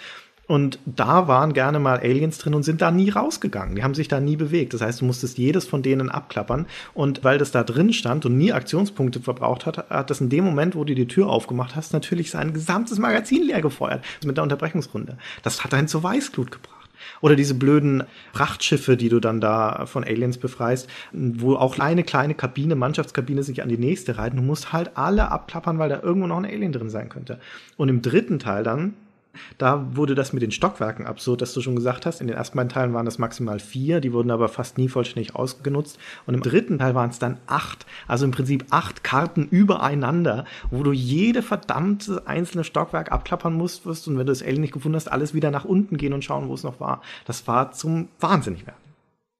Und 0.46 0.78
da 0.86 1.26
waren 1.26 1.54
gerne 1.54 1.80
mal 1.80 1.98
Aliens 1.98 2.38
drin 2.38 2.54
und 2.54 2.62
sind 2.62 2.80
da 2.80 2.92
nie 2.92 3.10
rausgegangen. 3.10 3.74
Die 3.74 3.82
haben 3.82 3.94
sich 3.94 4.06
da 4.06 4.20
nie 4.20 4.36
bewegt. 4.36 4.74
Das 4.74 4.80
heißt, 4.80 5.00
du 5.00 5.04
musstest 5.04 5.38
jedes 5.38 5.66
von 5.66 5.82
denen 5.82 6.08
abklappern. 6.08 6.66
Und 6.94 7.24
weil 7.24 7.38
das 7.38 7.50
da 7.50 7.64
drin 7.64 7.92
stand 7.92 8.24
und 8.26 8.38
nie 8.38 8.52
Aktionspunkte 8.52 9.20
verbraucht 9.20 9.66
hat, 9.66 9.90
hat 9.90 10.10
das 10.10 10.20
in 10.20 10.28
dem 10.28 10.44
Moment, 10.44 10.76
wo 10.76 10.84
du 10.84 10.94
die 10.94 11.08
Tür 11.08 11.28
aufgemacht 11.28 11.74
hast, 11.74 11.92
natürlich 11.92 12.30
sein 12.30 12.52
gesamtes 12.52 12.98
Magazin 12.98 13.42
leer 13.42 13.60
gefeuert. 13.60 14.04
Mit 14.24 14.36
der 14.36 14.44
Unterbrechungsrunde. 14.44 15.18
Das 15.42 15.64
hat 15.64 15.74
einen 15.74 15.88
zur 15.88 16.04
Weißglut 16.04 16.52
gebracht. 16.52 16.75
Oder 17.20 17.36
diese 17.36 17.54
blöden 17.54 18.04
Frachtschiffe, 18.32 18.96
die 18.96 19.08
du 19.08 19.20
dann 19.20 19.40
da 19.40 19.86
von 19.86 20.04
Aliens 20.04 20.38
befreist, 20.38 20.88
wo 21.12 21.54
auch 21.54 21.78
eine 21.78 22.04
kleine 22.04 22.34
Kabine, 22.34 22.74
Mannschaftskabine 22.74 23.42
sich 23.42 23.62
an 23.62 23.68
die 23.68 23.78
nächste 23.78 24.18
reiten. 24.18 24.36
Du 24.36 24.42
musst 24.42 24.72
halt 24.72 24.92
alle 24.94 25.30
abklappern, 25.30 25.78
weil 25.78 25.88
da 25.88 26.02
irgendwo 26.02 26.26
noch 26.26 26.38
ein 26.38 26.44
Alien 26.44 26.72
drin 26.72 26.90
sein 26.90 27.08
könnte. 27.08 27.38
Und 27.76 27.88
im 27.88 28.02
dritten 28.02 28.38
Teil 28.38 28.62
dann, 28.62 28.94
da 29.58 29.86
wurde 29.96 30.14
das 30.14 30.32
mit 30.32 30.42
den 30.42 30.50
Stockwerken 30.50 31.06
absurd, 31.06 31.42
dass 31.42 31.54
du 31.54 31.60
schon 31.60 31.76
gesagt 31.76 32.06
hast. 32.06 32.20
In 32.20 32.26
den 32.26 32.36
ersten 32.36 32.56
beiden 32.56 32.70
Teilen 32.70 32.94
waren 32.94 33.06
das 33.06 33.18
maximal 33.18 33.58
vier, 33.58 34.00
die 34.00 34.12
wurden 34.12 34.30
aber 34.30 34.48
fast 34.48 34.78
nie 34.78 34.88
vollständig 34.88 35.34
ausgenutzt. 35.34 35.98
Und 36.26 36.34
im 36.34 36.42
dritten 36.42 36.78
Teil 36.78 36.94
waren 36.94 37.10
es 37.10 37.18
dann 37.18 37.38
acht, 37.46 37.86
also 38.06 38.24
im 38.24 38.30
Prinzip 38.30 38.66
acht 38.70 39.04
Karten 39.04 39.48
übereinander, 39.50 40.44
wo 40.70 40.82
du 40.82 40.92
jede 40.92 41.42
verdammte 41.42 42.22
einzelne 42.26 42.64
Stockwerk 42.64 43.12
abklappern 43.12 43.54
musstest 43.54 44.08
und 44.08 44.18
wenn 44.18 44.26
du 44.26 44.32
das 44.32 44.42
Alien 44.42 44.60
nicht 44.60 44.72
gefunden 44.72 44.96
hast, 44.96 45.08
alles 45.08 45.34
wieder 45.34 45.50
nach 45.50 45.64
unten 45.64 45.96
gehen 45.96 46.12
und 46.12 46.24
schauen, 46.24 46.48
wo 46.48 46.54
es 46.54 46.62
noch 46.62 46.80
war. 46.80 47.02
Das 47.26 47.46
war 47.46 47.72
zum 47.72 48.08
Wahnsinnig 48.20 48.66
werden. 48.66 48.78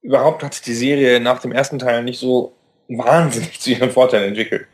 Überhaupt 0.02 0.42
hat 0.42 0.54
sich 0.54 0.62
die 0.62 0.74
Serie 0.74 1.20
nach 1.20 1.40
dem 1.40 1.52
ersten 1.52 1.78
Teil 1.78 2.04
nicht 2.04 2.20
so 2.20 2.54
wahnsinnig 2.88 3.60
zu 3.60 3.70
ihrem 3.70 3.90
Vorteil 3.90 4.24
entwickelt. 4.24 4.66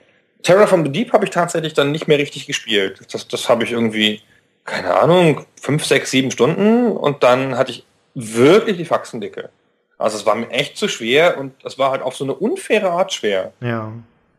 Terror 0.43 0.67
from 0.67 0.85
the 0.85 0.91
Deep 0.91 1.13
habe 1.13 1.25
ich 1.25 1.31
tatsächlich 1.31 1.73
dann 1.73 1.93
nicht 1.93 2.09
mehr 2.09 2.19
richtig 2.19 2.47
gespielt. 2.47 3.01
Das, 3.13 3.29
das 3.29 3.49
habe 3.49 3.65
ich 3.65 3.73
irgendwie, 3.73 4.21
keine 4.65 5.01
Ahnung, 5.01 5.45
fünf, 5.61 5.85
sechs, 5.85 6.11
sieben 6.11 6.31
Stunden 6.31 6.93
und 6.93 7.23
dann 7.23 7.57
hatte 7.57 7.73
ich 7.73 7.87
wirklich 8.15 8.77
die 8.77 8.85
Faxendicke. 8.85 9.51
Also 9.99 10.17
es 10.17 10.27
war 10.27 10.35
mir 10.35 10.51
echt 10.51 10.77
zu 10.77 10.89
schwer 10.89 11.39
und 11.39 11.55
es 11.65 11.79
war 11.79 11.91
halt 11.91 12.03
auf 12.03 12.17
so 12.17 12.25
eine 12.25 12.35
unfaire 12.35 12.91
Art 12.91 13.13
schwer. 13.13 13.53
Ja. 13.61 13.93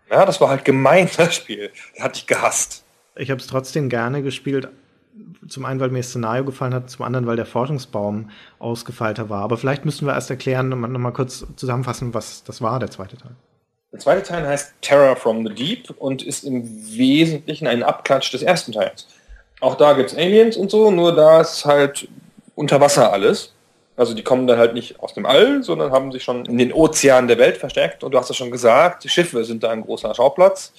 Ja, 0.09 0.25
das 0.25 0.39
war 0.41 0.49
halt 0.49 0.65
gemein, 0.65 1.09
das 1.17 1.35
Spiel. 1.35 1.71
Das 1.95 2.03
hatte 2.03 2.19
ich 2.19 2.27
gehasst. 2.27 2.83
Ich 3.15 3.31
habe 3.31 3.39
es 3.39 3.47
trotzdem 3.47 3.89
gerne 3.89 4.21
gespielt. 4.21 4.67
Zum 5.47 5.65
einen, 5.65 5.79
weil 5.79 5.89
mir 5.89 5.99
das 5.99 6.09
Szenario 6.09 6.43
gefallen 6.43 6.73
hat, 6.73 6.89
zum 6.89 7.05
anderen, 7.05 7.27
weil 7.27 7.35
der 7.35 7.45
Forschungsbaum 7.45 8.31
ausgefeilter 8.59 9.29
war. 9.29 9.43
Aber 9.43 9.57
vielleicht 9.57 9.85
müssen 9.85 10.07
wir 10.07 10.13
erst 10.13 10.29
erklären 10.29 10.73
und 10.73 10.81
noch 10.81 10.99
mal 10.99 11.11
kurz 11.11 11.45
zusammenfassen, 11.55 12.13
was 12.13 12.43
das 12.43 12.61
war, 12.61 12.79
der 12.79 12.89
zweite 12.89 13.17
Teil. 13.17 13.35
Der 13.91 13.99
zweite 13.99 14.23
Teil 14.23 14.47
heißt 14.47 14.73
Terror 14.81 15.15
from 15.15 15.45
the 15.47 15.53
Deep 15.53 15.91
und 15.91 16.23
ist 16.23 16.43
im 16.43 16.63
Wesentlichen 16.65 17.67
ein 17.67 17.83
Abklatsch 17.83 18.33
des 18.33 18.41
ersten 18.41 18.71
Teils. 18.71 19.07
Auch 19.63 19.75
da 19.75 19.93
gibt's 19.93 20.13
Aliens 20.13 20.57
und 20.57 20.69
so, 20.69 20.91
nur 20.91 21.15
da 21.15 21.39
ist 21.39 21.63
halt 21.63 22.09
unter 22.53 22.81
Wasser 22.81 23.13
alles. 23.13 23.53
Also 23.95 24.13
die 24.13 24.21
kommen 24.21 24.45
dann 24.45 24.57
halt 24.57 24.73
nicht 24.73 24.99
aus 24.99 25.13
dem 25.13 25.25
All, 25.25 25.63
sondern 25.63 25.93
haben 25.93 26.11
sich 26.11 26.21
schon 26.21 26.43
in 26.43 26.57
den 26.57 26.73
Ozeanen 26.73 27.29
der 27.29 27.37
Welt 27.37 27.55
versteckt. 27.55 28.03
Und 28.03 28.13
du 28.13 28.17
hast 28.17 28.29
es 28.29 28.35
schon 28.35 28.51
gesagt, 28.51 29.05
die 29.05 29.09
Schiffe 29.09 29.45
sind 29.45 29.63
da 29.63 29.69
ein 29.69 29.83
großer 29.83 30.13
Schauplatz. 30.13 30.73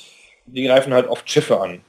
Die 0.45 0.65
greifen 0.65 0.93
halt 0.93 1.09
oft 1.09 1.31
Schiffe 1.31 1.63
an. 1.63 1.81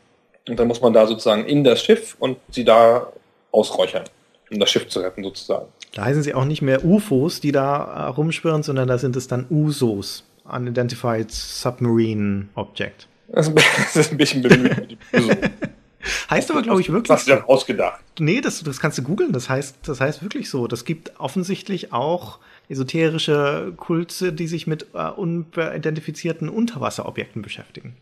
Und 0.47 0.57
dann 0.57 0.69
muss 0.69 0.79
man 0.79 0.93
da 0.93 1.05
sozusagen 1.05 1.43
in 1.43 1.65
das 1.65 1.83
Schiff 1.83 2.15
und 2.17 2.37
sie 2.49 2.63
da 2.63 3.11
ausräuchern, 3.51 4.05
um 4.49 4.57
das 4.61 4.69
Schiff 4.69 4.87
zu 4.87 5.01
retten 5.01 5.21
sozusagen. 5.21 5.65
Da 5.95 6.05
heißen 6.05 6.23
sie 6.23 6.33
auch 6.33 6.45
nicht 6.45 6.61
mehr 6.61 6.85
UFOs, 6.85 7.41
die 7.41 7.51
da 7.51 7.83
äh, 7.83 8.07
rumschwirren, 8.11 8.63
sondern 8.63 8.87
da 8.87 8.97
sind 8.97 9.17
es 9.17 9.27
dann 9.27 9.47
USOs, 9.49 10.23
Unidentified 10.49 11.29
Submarine 11.29 12.47
Object. 12.55 13.09
Das 13.27 13.49
ist 13.49 14.13
ein 14.13 14.17
bisschen 14.17 14.43
bemüht. 14.43 14.97
Heißt 16.29 16.51
aber, 16.51 16.61
glaube 16.61 16.81
ich, 16.81 16.91
wirklich. 16.91 17.09
Was 17.09 17.25
sie 17.25 17.31
dann 17.31 17.43
ausgedacht. 17.43 17.99
Nee, 18.19 18.41
das, 18.41 18.63
das 18.63 18.79
kannst 18.79 18.97
du 18.97 19.03
googeln. 19.03 19.31
Das 19.31 19.49
heißt, 19.49 19.77
das 19.83 19.99
heißt 19.99 20.21
wirklich 20.21 20.49
so. 20.49 20.67
Das 20.67 20.85
gibt 20.85 21.19
offensichtlich 21.19 21.93
auch 21.93 22.39
esoterische 22.69 23.73
Kulte, 23.77 24.33
die 24.33 24.47
sich 24.47 24.67
mit 24.67 24.87
äh, 24.93 25.09
unidentifizierten 25.09 26.49
Unterwasserobjekten 26.49 27.41
beschäftigen. 27.41 27.95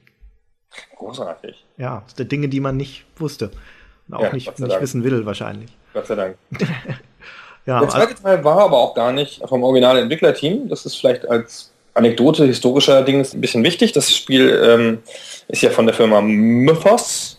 Großartig. 0.96 1.64
Ja, 1.78 2.04
das 2.08 2.18
sind 2.18 2.32
Dinge, 2.32 2.50
die 2.50 2.60
man 2.60 2.78
nicht 2.78 3.06
wusste. 3.18 3.52
Und 4.08 4.16
auch 4.16 4.24
Ja, 4.24 4.34
nicht, 4.34 4.60
nicht 4.60 4.82
wissen 4.82 5.04
will, 5.04 5.26
wahrscheinlich. 5.26 5.72
Gott 5.94 6.08
sei 6.08 6.16
Dank. 6.16 6.38
Ja, 7.66 7.80
Der 7.80 7.88
zweite 7.88 8.16
Teil 8.22 8.44
war 8.44 8.60
aber 8.60 8.78
auch 8.78 8.94
gar 8.94 9.14
nicht 9.14 9.42
vom 9.48 9.64
originalen 9.64 10.04
Entwicklerteam. 10.04 10.68
Das 10.68 10.86
ist 10.86 10.96
vielleicht 10.96 11.26
als 11.30 11.72
Anekdote 11.94 12.46
historischer 12.46 13.04
Ding 13.04 13.26
ein 13.26 13.40
bisschen 13.42 13.64
wichtig. 13.64 13.94
Das 13.94 14.14
Spiel 14.14 14.50
ähm, 14.62 14.98
ist 15.48 15.62
ja 15.62 15.70
von 15.70 15.86
der 15.86 15.96
Firma 15.96 16.20
Mythos 16.20 17.38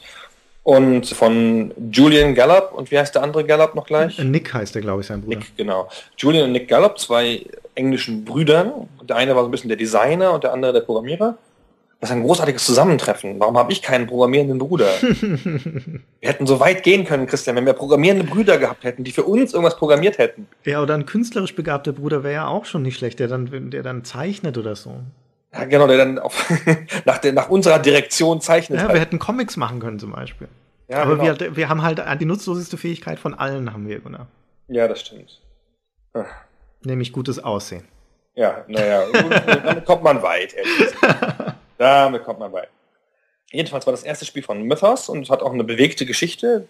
und 0.64 1.06
von 1.06 1.72
Julian 1.92 2.34
Gallup. 2.34 2.72
Und 2.72 2.90
wie 2.90 2.98
heißt 2.98 3.14
der 3.14 3.22
andere 3.22 3.44
Gallup 3.44 3.76
noch 3.76 3.86
gleich? 3.86 4.18
Nick 4.18 4.52
heißt 4.52 4.74
der, 4.74 4.82
glaube 4.82 5.02
ich, 5.02 5.06
sein 5.06 5.20
Bruder. 5.20 5.38
Nick, 5.38 5.56
genau. 5.56 5.88
Julian 6.16 6.46
und 6.46 6.52
Nick 6.52 6.66
Gallup, 6.66 6.98
zwei 6.98 7.46
englischen 7.76 8.24
Brüdern. 8.24 8.88
Der 9.02 9.16
eine 9.16 9.36
war 9.36 9.42
so 9.42 9.48
ein 9.48 9.52
bisschen 9.52 9.68
der 9.68 9.76
Designer 9.76 10.32
und 10.32 10.42
der 10.42 10.52
andere 10.52 10.72
der 10.72 10.80
Programmierer. 10.80 11.36
Das 12.00 12.10
ist 12.10 12.16
ein 12.16 12.22
großartiges 12.22 12.66
Zusammentreffen. 12.66 13.40
Warum 13.40 13.56
habe 13.56 13.72
ich 13.72 13.80
keinen 13.80 14.06
programmierenden 14.06 14.58
Bruder? 14.58 14.88
wir 15.00 16.00
hätten 16.20 16.46
so 16.46 16.60
weit 16.60 16.82
gehen 16.82 17.06
können, 17.06 17.26
Christian, 17.26 17.56
wenn 17.56 17.64
wir 17.64 17.72
programmierende 17.72 18.24
Brüder 18.24 18.58
gehabt 18.58 18.84
hätten, 18.84 19.04
die 19.04 19.12
für 19.12 19.22
uns 19.24 19.54
irgendwas 19.54 19.76
programmiert 19.76 20.18
hätten. 20.18 20.46
Ja, 20.64 20.82
oder 20.82 20.94
ein 20.94 21.06
künstlerisch 21.06 21.54
begabter 21.54 21.92
Bruder 21.92 22.22
wäre 22.22 22.34
ja 22.34 22.46
auch 22.46 22.66
schon 22.66 22.82
nicht 22.82 22.98
schlecht, 22.98 23.20
der 23.20 23.28
dann, 23.28 23.70
der 23.70 23.82
dann 23.82 24.04
zeichnet 24.04 24.58
oder 24.58 24.76
so. 24.76 24.96
Ja, 25.54 25.64
genau, 25.64 25.86
der 25.86 25.98
dann 25.98 26.18
auf, 26.18 26.50
nach, 27.04 27.18
der, 27.18 27.32
nach 27.32 27.48
unserer 27.48 27.78
Direktion 27.78 28.40
zeichnet. 28.40 28.78
Ja, 28.78 28.84
halt. 28.86 28.94
wir 28.94 29.00
hätten 29.00 29.18
Comics 29.18 29.56
machen 29.56 29.80
können 29.80 29.98
zum 29.98 30.12
Beispiel. 30.12 30.48
ja, 30.88 31.02
Aber 31.02 31.16
genau. 31.16 31.38
wir, 31.38 31.56
wir 31.56 31.68
haben 31.68 31.82
halt 31.82 32.02
die 32.20 32.24
nutzloseste 32.24 32.76
Fähigkeit 32.76 33.18
von 33.18 33.34
allen, 33.34 33.72
haben 33.72 33.88
wir, 33.88 34.00
Gunnar. 34.00 34.26
ja, 34.68 34.88
das 34.88 35.00
stimmt. 35.00 35.40
Ah, 36.12 36.24
Nämlich 36.84 37.12
gutes 37.12 37.42
Aussehen. 37.42 37.84
Ja, 38.34 38.64
naja, 38.66 39.04
damit 39.64 39.84
kommt 39.84 40.02
man 40.02 40.22
weit, 40.22 40.54
ehrlich 40.54 40.76
gesagt. 40.78 41.54
Damit 41.78 42.22
kommt 42.22 42.38
man 42.38 42.52
weit. 42.52 42.68
Jedenfalls 43.50 43.84
war 43.86 43.92
das 43.92 44.04
erste 44.04 44.24
Spiel 44.24 44.44
von 44.44 44.62
Mythos 44.62 45.08
und 45.08 45.28
hat 45.28 45.42
auch 45.42 45.52
eine 45.52 45.64
bewegte 45.64 46.06
Geschichte. 46.06 46.68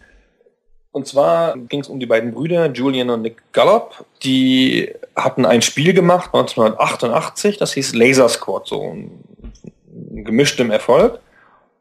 Und 0.95 1.09
zwar 1.09 1.59
ging 1.59 1.81
es 1.81 1.89
um 1.89 1.99
die 1.99 2.07
beiden 2.07 2.33
Brüder, 2.33 2.71
Julian 2.71 3.11
und 3.11 3.23
Nick 3.23 3.43
Gallup. 3.53 4.05
Die 4.23 4.95
hatten 5.17 5.45
ein 5.45 5.61
Spiel 5.61 5.93
gemacht, 5.93 6.31
1988, 6.33 7.57
das 7.57 7.73
hieß 7.73 7.95
Laser 7.95 8.29
Squad, 8.29 8.69
so 8.69 8.81
ein 8.81 9.25
gemischtem 10.25 10.71
Erfolg. 10.71 11.19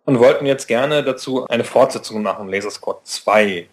Und 0.06 0.18
wollten 0.18 0.48
jetzt 0.48 0.68
gerne 0.68 1.04
dazu 1.04 1.46
eine 1.46 1.64
Fortsetzung 1.64 2.24
machen, 2.24 2.48
Laser 2.50 2.72
Squad 2.72 3.06
2. 3.06 3.68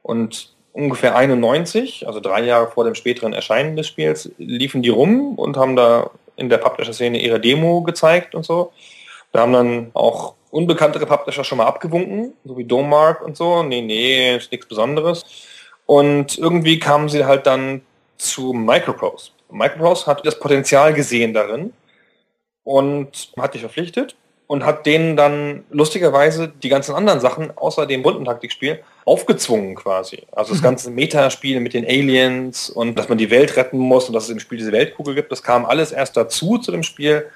Und 0.00 0.54
ungefähr 0.72 1.14
91, 1.14 2.06
also 2.06 2.18
drei 2.18 2.40
Jahre 2.44 2.70
vor 2.70 2.84
dem 2.84 2.94
späteren 2.94 3.34
Erscheinen 3.34 3.76
des 3.76 3.88
Spiels, 3.88 4.32
liefen 4.38 4.80
die 4.80 4.88
rum 4.88 5.38
und 5.38 5.58
haben 5.58 5.76
da 5.76 6.08
in 6.36 6.48
der 6.48 6.56
Publisher-Szene 6.56 7.20
ihre 7.20 7.38
Demo 7.38 7.82
gezeigt 7.82 8.34
und 8.34 8.46
so. 8.46 8.72
Da 9.32 9.40
haben 9.40 9.52
dann 9.52 9.90
auch 9.92 10.35
unbekanntere 10.50 11.06
Publisher 11.06 11.44
schon 11.44 11.58
mal 11.58 11.66
abgewunken, 11.66 12.34
so 12.44 12.56
wie 12.56 12.64
Domark 12.64 13.22
und 13.22 13.36
so. 13.36 13.62
Nee, 13.62 13.82
nee, 13.82 14.36
ist 14.36 14.52
nichts 14.52 14.66
Besonderes. 14.66 15.24
Und 15.86 16.38
irgendwie 16.38 16.78
kamen 16.78 17.08
sie 17.08 17.24
halt 17.24 17.46
dann 17.46 17.82
zu 18.18 18.52
Microprose. 18.52 19.30
Microprose 19.50 20.06
hat 20.06 20.26
das 20.26 20.38
Potenzial 20.38 20.94
gesehen 20.94 21.34
darin 21.34 21.72
und 22.64 23.32
hat 23.38 23.54
dich 23.54 23.60
verpflichtet 23.60 24.16
und 24.48 24.64
hat 24.64 24.86
denen 24.86 25.16
dann 25.16 25.64
lustigerweise 25.70 26.48
die 26.48 26.68
ganzen 26.68 26.94
anderen 26.94 27.20
Sachen 27.20 27.56
außer 27.56 27.86
dem 27.86 28.02
Rundentaktikspiel 28.02 28.82
aufgezwungen 29.04 29.74
quasi. 29.74 30.22
Also 30.32 30.52
das 30.52 30.62
ganze 30.62 30.90
Metaspiel 30.90 31.60
mit 31.60 31.74
den 31.74 31.84
Aliens 31.84 32.70
und 32.70 32.96
dass 32.96 33.08
man 33.08 33.18
die 33.18 33.30
Welt 33.30 33.56
retten 33.56 33.78
muss 33.78 34.06
und 34.06 34.14
dass 34.14 34.24
es 34.24 34.30
im 34.30 34.40
Spiel 34.40 34.58
diese 34.58 34.72
Weltkugel 34.72 35.14
gibt, 35.14 35.32
das 35.32 35.42
kam 35.42 35.64
alles 35.64 35.92
erst 35.92 36.16
dazu 36.16 36.58
zu 36.58 36.70
dem 36.70 36.82
Spiel, 36.82 37.28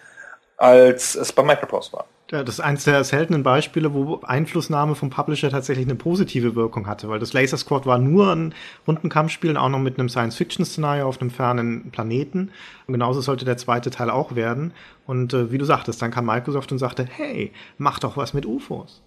als 0.56 1.14
es 1.14 1.32
bei 1.32 1.42
Microprose 1.42 1.92
war. 1.92 2.06
Das 2.30 2.48
ist 2.48 2.60
eines 2.60 2.84
der 2.84 3.02
seltenen 3.02 3.42
Beispiele, 3.42 3.92
wo 3.92 4.20
Einflussnahme 4.22 4.94
vom 4.94 5.10
Publisher 5.10 5.50
tatsächlich 5.50 5.84
eine 5.84 5.96
positive 5.96 6.54
Wirkung 6.54 6.86
hatte, 6.86 7.08
weil 7.08 7.18
das 7.18 7.32
Laser 7.32 7.56
Squad 7.56 7.86
war 7.86 7.98
nur 7.98 8.30
ein 8.30 8.54
Rundenkampfspiel 8.86 9.50
und 9.50 9.56
auch 9.56 9.68
noch 9.68 9.80
mit 9.80 9.98
einem 9.98 10.08
Science-Fiction-Szenario 10.08 11.08
auf 11.08 11.20
einem 11.20 11.30
fernen 11.30 11.90
Planeten. 11.90 12.52
Und 12.86 12.94
genauso 12.94 13.20
sollte 13.20 13.44
der 13.44 13.56
zweite 13.56 13.90
Teil 13.90 14.10
auch 14.10 14.36
werden. 14.36 14.72
Und 15.08 15.34
äh, 15.34 15.50
wie 15.50 15.58
du 15.58 15.64
sagtest, 15.64 16.00
dann 16.02 16.12
kam 16.12 16.26
Microsoft 16.26 16.70
und 16.70 16.78
sagte, 16.78 17.04
hey, 17.10 17.52
mach 17.78 17.98
doch 17.98 18.16
was 18.16 18.32
mit 18.32 18.46
UFOs. 18.46 19.02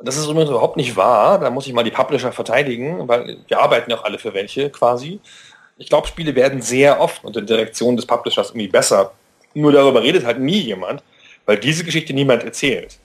Das 0.00 0.16
ist 0.16 0.26
übrigens 0.26 0.48
überhaupt 0.48 0.78
nicht 0.78 0.96
wahr. 0.96 1.38
Da 1.38 1.50
muss 1.50 1.66
ich 1.66 1.74
mal 1.74 1.84
die 1.84 1.90
Publisher 1.90 2.32
verteidigen, 2.32 3.06
weil 3.08 3.36
wir 3.46 3.60
arbeiten 3.60 3.90
ja 3.90 3.98
auch 3.98 4.04
alle 4.04 4.18
für 4.18 4.32
welche 4.32 4.70
quasi. 4.70 5.20
Ich 5.76 5.90
glaube, 5.90 6.06
Spiele 6.06 6.34
werden 6.34 6.62
sehr 6.62 6.98
oft 6.98 7.24
unter 7.24 7.42
Direktion 7.42 7.96
des 7.96 8.06
Publishers 8.06 8.50
irgendwie 8.50 8.68
besser. 8.68 9.12
Nur 9.52 9.72
darüber 9.72 10.02
redet 10.02 10.24
halt 10.24 10.40
nie 10.40 10.60
jemand 10.60 11.02
weil 11.48 11.56
diese 11.56 11.82
Geschichte 11.82 12.12
niemand 12.12 12.44
erzählt. 12.44 12.98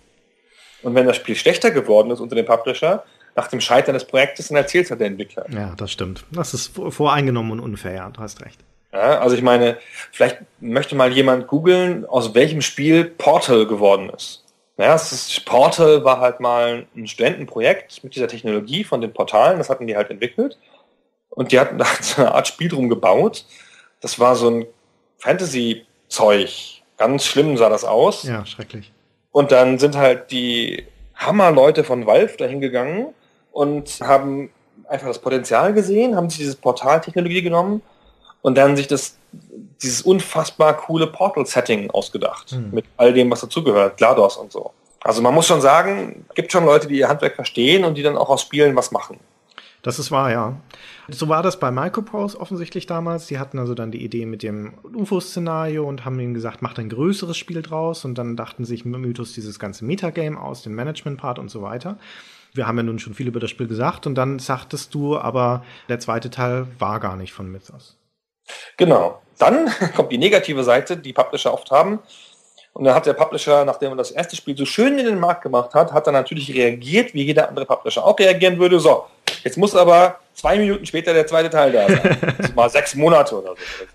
Und 0.81 0.95
wenn 0.95 1.07
das 1.07 1.15
Spiel 1.15 1.33
schlechter 1.33 1.71
geworden 1.71 2.11
ist 2.11 2.19
unter 2.19 2.35
dem 2.35 2.45
Publisher, 2.45 3.05
nach 3.35 3.47
dem 3.47 3.61
Scheitern 3.61 3.93
des 3.93 4.03
Projektes, 4.03 4.49
dann 4.49 4.57
erzählt 4.57 4.83
es 4.83 4.91
halt 4.91 4.99
der 4.99 5.07
Entwickler. 5.07 5.45
Ja, 5.49 5.73
das 5.77 5.93
stimmt. 5.93 6.25
Das 6.29 6.53
ist 6.53 6.77
voreingenommen 6.89 7.53
und 7.53 7.61
unfair, 7.61 7.93
ja, 7.93 8.09
du 8.09 8.19
hast 8.19 8.43
recht. 8.43 8.59
Ja, 8.91 9.21
also 9.21 9.37
ich 9.37 9.41
meine, 9.41 9.77
vielleicht 10.11 10.39
möchte 10.59 10.93
mal 10.93 11.13
jemand 11.13 11.47
googeln, 11.47 12.05
aus 12.05 12.35
welchem 12.35 12.61
Spiel 12.61 13.05
Portal 13.05 13.65
geworden 13.65 14.09
ist. 14.09 14.43
Ja, 14.75 14.93
ist, 14.93 15.45
Portal 15.45 16.03
war 16.03 16.19
halt 16.19 16.41
mal 16.41 16.85
ein 16.97 17.07
Studentenprojekt 17.07 18.03
mit 18.03 18.13
dieser 18.13 18.27
Technologie 18.27 18.83
von 18.83 18.99
den 18.99 19.13
Portalen, 19.13 19.57
das 19.57 19.69
hatten 19.69 19.87
die 19.87 19.95
halt 19.95 20.09
entwickelt. 20.09 20.59
Und 21.29 21.53
die 21.53 21.61
hatten 21.61 21.77
da 21.79 21.85
so 22.01 22.21
eine 22.21 22.33
Art 22.33 22.49
Spiel 22.49 22.67
drum 22.67 22.89
gebaut. 22.89 23.45
Das 24.01 24.19
war 24.19 24.35
so 24.35 24.49
ein 24.49 24.65
Fantasy-Zeug, 25.19 26.82
Ganz 27.03 27.25
schlimm 27.25 27.57
sah 27.57 27.67
das 27.67 27.83
aus. 27.83 28.23
Ja, 28.23 28.45
schrecklich. 28.45 28.93
Und 29.33 29.51
dann 29.51 29.77
sind 29.77 29.97
halt 29.97 30.31
die 30.31 30.85
Hammerleute 31.15 31.83
von 31.83 32.05
Valve 32.05 32.37
dahin 32.37 32.61
gegangen 32.61 33.07
und 33.51 33.99
haben 34.01 34.51
einfach 34.87 35.07
das 35.07 35.19
Potenzial 35.19 35.73
gesehen, 35.73 36.15
haben 36.15 36.29
sich 36.29 36.39
diese 36.39 36.55
Portaltechnologie 36.55 37.41
genommen 37.41 37.81
und 38.41 38.57
dann 38.57 38.77
sich 38.77 38.87
das 38.87 39.17
dieses 39.81 40.01
unfassbar 40.01 40.77
coole 40.77 41.07
Portal-Setting 41.07 41.89
ausgedacht. 41.91 42.51
Hm. 42.51 42.71
Mit 42.71 42.85
all 42.95 43.11
dem, 43.11 43.29
was 43.31 43.41
dazugehört, 43.41 43.97
GLaDOS 43.97 44.37
und 44.37 44.51
so. 44.53 44.71
Also 45.01 45.21
man 45.21 45.33
muss 45.33 45.45
schon 45.45 45.59
sagen, 45.59 46.25
gibt 46.35 46.53
schon 46.53 46.63
Leute, 46.63 46.87
die 46.87 46.99
ihr 46.99 47.09
Handwerk 47.09 47.35
verstehen 47.35 47.83
und 47.83 47.95
die 47.95 48.03
dann 48.03 48.15
auch 48.15 48.29
aus 48.29 48.43
Spielen 48.43 48.75
was 48.77 48.91
machen. 48.91 49.19
Das 49.84 49.99
ist 49.99 50.11
wahr, 50.11 50.31
ja. 50.31 50.61
So 51.09 51.27
war 51.27 51.43
das 51.43 51.59
bei 51.59 51.69
Microprose 51.69 52.39
offensichtlich 52.39 52.86
damals. 52.86 53.27
Die 53.27 53.38
hatten 53.38 53.59
also 53.59 53.75
dann 53.75 53.91
die 53.91 54.01
Idee 54.03 54.25
mit 54.25 54.41
dem 54.41 54.75
UFO-Szenario 54.95 55.84
und 55.84 56.05
haben 56.05 56.17
ihnen 56.21 56.34
gesagt, 56.34 56.61
macht 56.61 56.79
ein 56.79 56.88
größeres 56.88 57.36
Spiel 57.36 57.61
draus. 57.61 58.05
Und 58.05 58.17
dann 58.17 58.38
dachten 58.38 58.63
sich 58.63 58.86
Mythos 58.86 59.34
dieses 59.34 59.59
ganze 59.59 59.84
Metagame 59.84 60.39
aus, 60.39 60.63
den 60.63 60.73
Management-Part 60.73 61.38
und 61.38 61.49
so 61.49 61.61
weiter. 61.61 61.97
Wir 62.53 62.65
haben 62.65 62.77
ja 62.77 62.84
nun 62.84 62.97
schon 62.97 63.13
viel 63.13 63.27
über 63.27 63.41
das 63.41 63.49
Spiel 63.49 63.67
gesagt 63.67 64.07
und 64.07 64.15
dann 64.15 64.39
sagtest 64.39 64.93
du, 64.93 65.17
aber 65.17 65.65
der 65.89 65.99
zweite 65.99 66.29
Teil 66.29 66.67
war 66.79 66.99
gar 67.01 67.17
nicht 67.17 67.34
von 67.34 67.51
Mythos. 67.51 67.97
Genau. 68.77 69.21
Dann 69.38 69.69
kommt 69.95 70.13
die 70.13 70.17
negative 70.17 70.63
Seite, 70.63 70.95
die 70.95 71.11
Publisher 71.11 71.53
oft 71.53 71.71
haben. 71.71 71.99
Und 72.71 72.86
dann 72.86 72.95
hat 72.95 73.05
der 73.05 73.13
Publisher, 73.13 73.65
nachdem 73.65 73.91
er 73.91 73.95
das 73.97 74.11
erste 74.11 74.36
Spiel 74.36 74.55
so 74.55 74.65
schön 74.65 74.97
in 74.97 75.05
den 75.05 75.19
Markt 75.19 75.43
gemacht 75.43 75.73
hat, 75.73 75.91
hat 75.91 76.07
er 76.07 76.13
natürlich 76.13 76.53
reagiert, 76.53 77.13
wie 77.13 77.23
jeder 77.23 77.49
andere 77.49 77.65
Publisher 77.65 78.05
auch 78.05 78.17
reagieren 78.17 78.57
würde. 78.59 78.79
So, 78.79 79.05
jetzt 79.43 79.57
muss 79.57 79.75
aber 79.75 80.19
zwei 80.33 80.57
Minuten 80.57 80.85
später 80.85 81.13
der 81.13 81.27
zweite 81.27 81.49
Teil 81.49 81.71
da 81.71 81.87
sein. 81.87 82.17
mal 82.55 82.69
sechs 82.69 82.95
Monate 82.95 83.39
oder 83.39 83.51
so. 83.51 83.85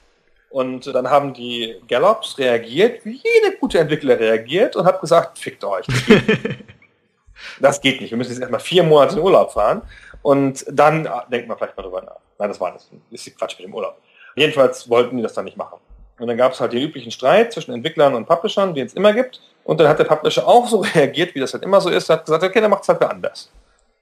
Und 0.51 0.87
dann 0.87 1.11
haben 1.11 1.35
die 1.35 1.77
Gallops 1.89 2.39
reagiert, 2.39 3.05
wie 3.05 3.21
jede 3.23 3.57
gute 3.57 3.79
Entwickler 3.79 4.19
reagiert 4.19 4.77
und 4.77 4.87
hat 4.87 5.01
gesagt, 5.01 5.39
fickt 5.39 5.63
euch. 5.63 5.87
Das 5.87 6.07
geht, 6.07 6.25
das 7.61 7.81
geht 7.81 8.01
nicht. 8.01 8.11
Wir 8.11 8.19
müssen 8.19 8.31
jetzt 8.31 8.41
erstmal 8.41 8.61
vier 8.61 8.83
Monate 8.83 9.17
in 9.17 9.23
Urlaub 9.23 9.53
fahren. 9.53 9.83
Und 10.23 10.65
dann 10.71 11.07
ah, 11.07 11.27
denkt 11.31 11.49
man 11.49 11.59
vielleicht 11.59 11.77
mal 11.77 11.83
drüber 11.83 12.03
nach. 12.03 12.17
Nein, 12.39 12.49
das 12.49 12.61
war 12.61 12.73
das. 12.73 12.89
Das 13.11 13.27
ist 13.27 13.39
Quatsch 13.39 13.59
mit 13.59 13.67
dem 13.67 13.75
Urlaub. 13.75 13.99
Jedenfalls 14.37 14.89
wollten 14.89 15.17
die 15.17 15.23
das 15.23 15.35
dann 15.35 15.45
nicht 15.45 15.57
machen. 15.57 15.79
Und 16.19 16.27
dann 16.27 16.37
gab 16.37 16.53
es 16.53 16.61
halt 16.61 16.73
den 16.73 16.83
üblichen 16.83 17.13
Streit 17.13 17.53
zwischen 17.53 17.73
Entwicklern 17.73 18.15
und 18.15 18.27
Publishern, 18.27 18.75
den 18.75 18.87
es 18.87 18.95
immer 18.95 19.13
gibt. 19.13 19.41
Und 19.65 19.79
dann 19.79 19.89
hat 19.89 19.99
der 19.99 20.05
Publisher 20.05 20.47
auch 20.47 20.67
so 20.67 20.81
reagiert, 20.95 21.35
wie 21.35 21.41
das 21.41 21.53
halt 21.53 21.63
immer 21.63 21.81
so 21.81 21.91
ist, 21.91 22.09
hat 22.09 22.25
gesagt, 22.25 22.43
okay, 22.43 22.61
dann 22.61 22.71
macht 22.71 22.83
es 22.83 22.89
halt 22.89 23.03
anders. 23.03 23.51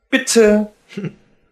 Bitte. 0.09 0.69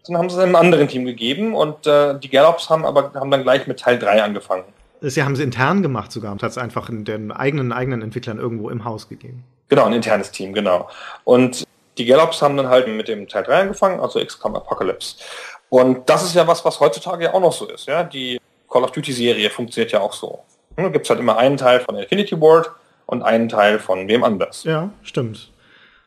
Dann 0.06 0.18
haben 0.18 0.28
sie 0.28 0.36
es 0.36 0.42
einem 0.42 0.56
anderen 0.56 0.88
Team 0.88 1.04
gegeben 1.04 1.54
und 1.54 1.86
äh, 1.86 2.18
die 2.18 2.28
Gallops 2.28 2.68
haben 2.68 2.84
aber 2.84 3.12
haben 3.14 3.30
dann 3.30 3.42
gleich 3.42 3.66
mit 3.66 3.80
Teil 3.80 3.98
3 3.98 4.22
angefangen. 4.22 4.64
Sie 5.00 5.22
haben 5.22 5.32
es 5.32 5.40
intern 5.40 5.82
gemacht 5.82 6.12
sogar 6.12 6.32
und 6.32 6.42
hat 6.42 6.50
es 6.50 6.58
einfach 6.58 6.88
in 6.88 7.04
den 7.04 7.32
eigenen 7.32 7.72
eigenen 7.72 8.02
Entwicklern 8.02 8.38
irgendwo 8.38 8.70
im 8.70 8.84
Haus 8.84 9.08
gegeben. 9.08 9.44
Genau, 9.68 9.84
ein 9.84 9.92
internes 9.92 10.30
Team, 10.30 10.52
genau. 10.52 10.88
Und 11.24 11.64
die 11.98 12.04
Gallops 12.04 12.42
haben 12.42 12.56
dann 12.56 12.68
halt 12.68 12.88
mit 12.88 13.08
dem 13.08 13.28
Teil 13.28 13.44
3 13.44 13.60
angefangen, 13.62 14.00
also 14.00 14.24
XCOM 14.24 14.56
Apocalypse. 14.56 15.16
Und 15.68 16.08
das 16.08 16.24
ist 16.24 16.34
ja 16.34 16.46
was, 16.46 16.64
was 16.64 16.78
heutzutage 16.80 17.24
ja 17.24 17.34
auch 17.34 17.40
noch 17.40 17.52
so 17.52 17.66
ist. 17.66 17.86
Ja? 17.86 18.04
Die 18.04 18.40
Call 18.68 18.84
of 18.84 18.92
Duty-Serie 18.92 19.50
funktioniert 19.50 19.92
ja 19.92 20.00
auch 20.00 20.12
so. 20.12 20.40
Da 20.76 20.88
gibt 20.88 21.06
es 21.06 21.10
halt 21.10 21.20
immer 21.20 21.36
einen 21.36 21.56
Teil 21.56 21.80
von 21.80 21.96
Infinity 21.96 22.40
Ward 22.40 22.70
und 23.06 23.22
einen 23.22 23.48
Teil 23.48 23.78
von 23.78 24.08
wem 24.08 24.24
anders. 24.24 24.64
Ja, 24.64 24.90
stimmt. 25.02 25.50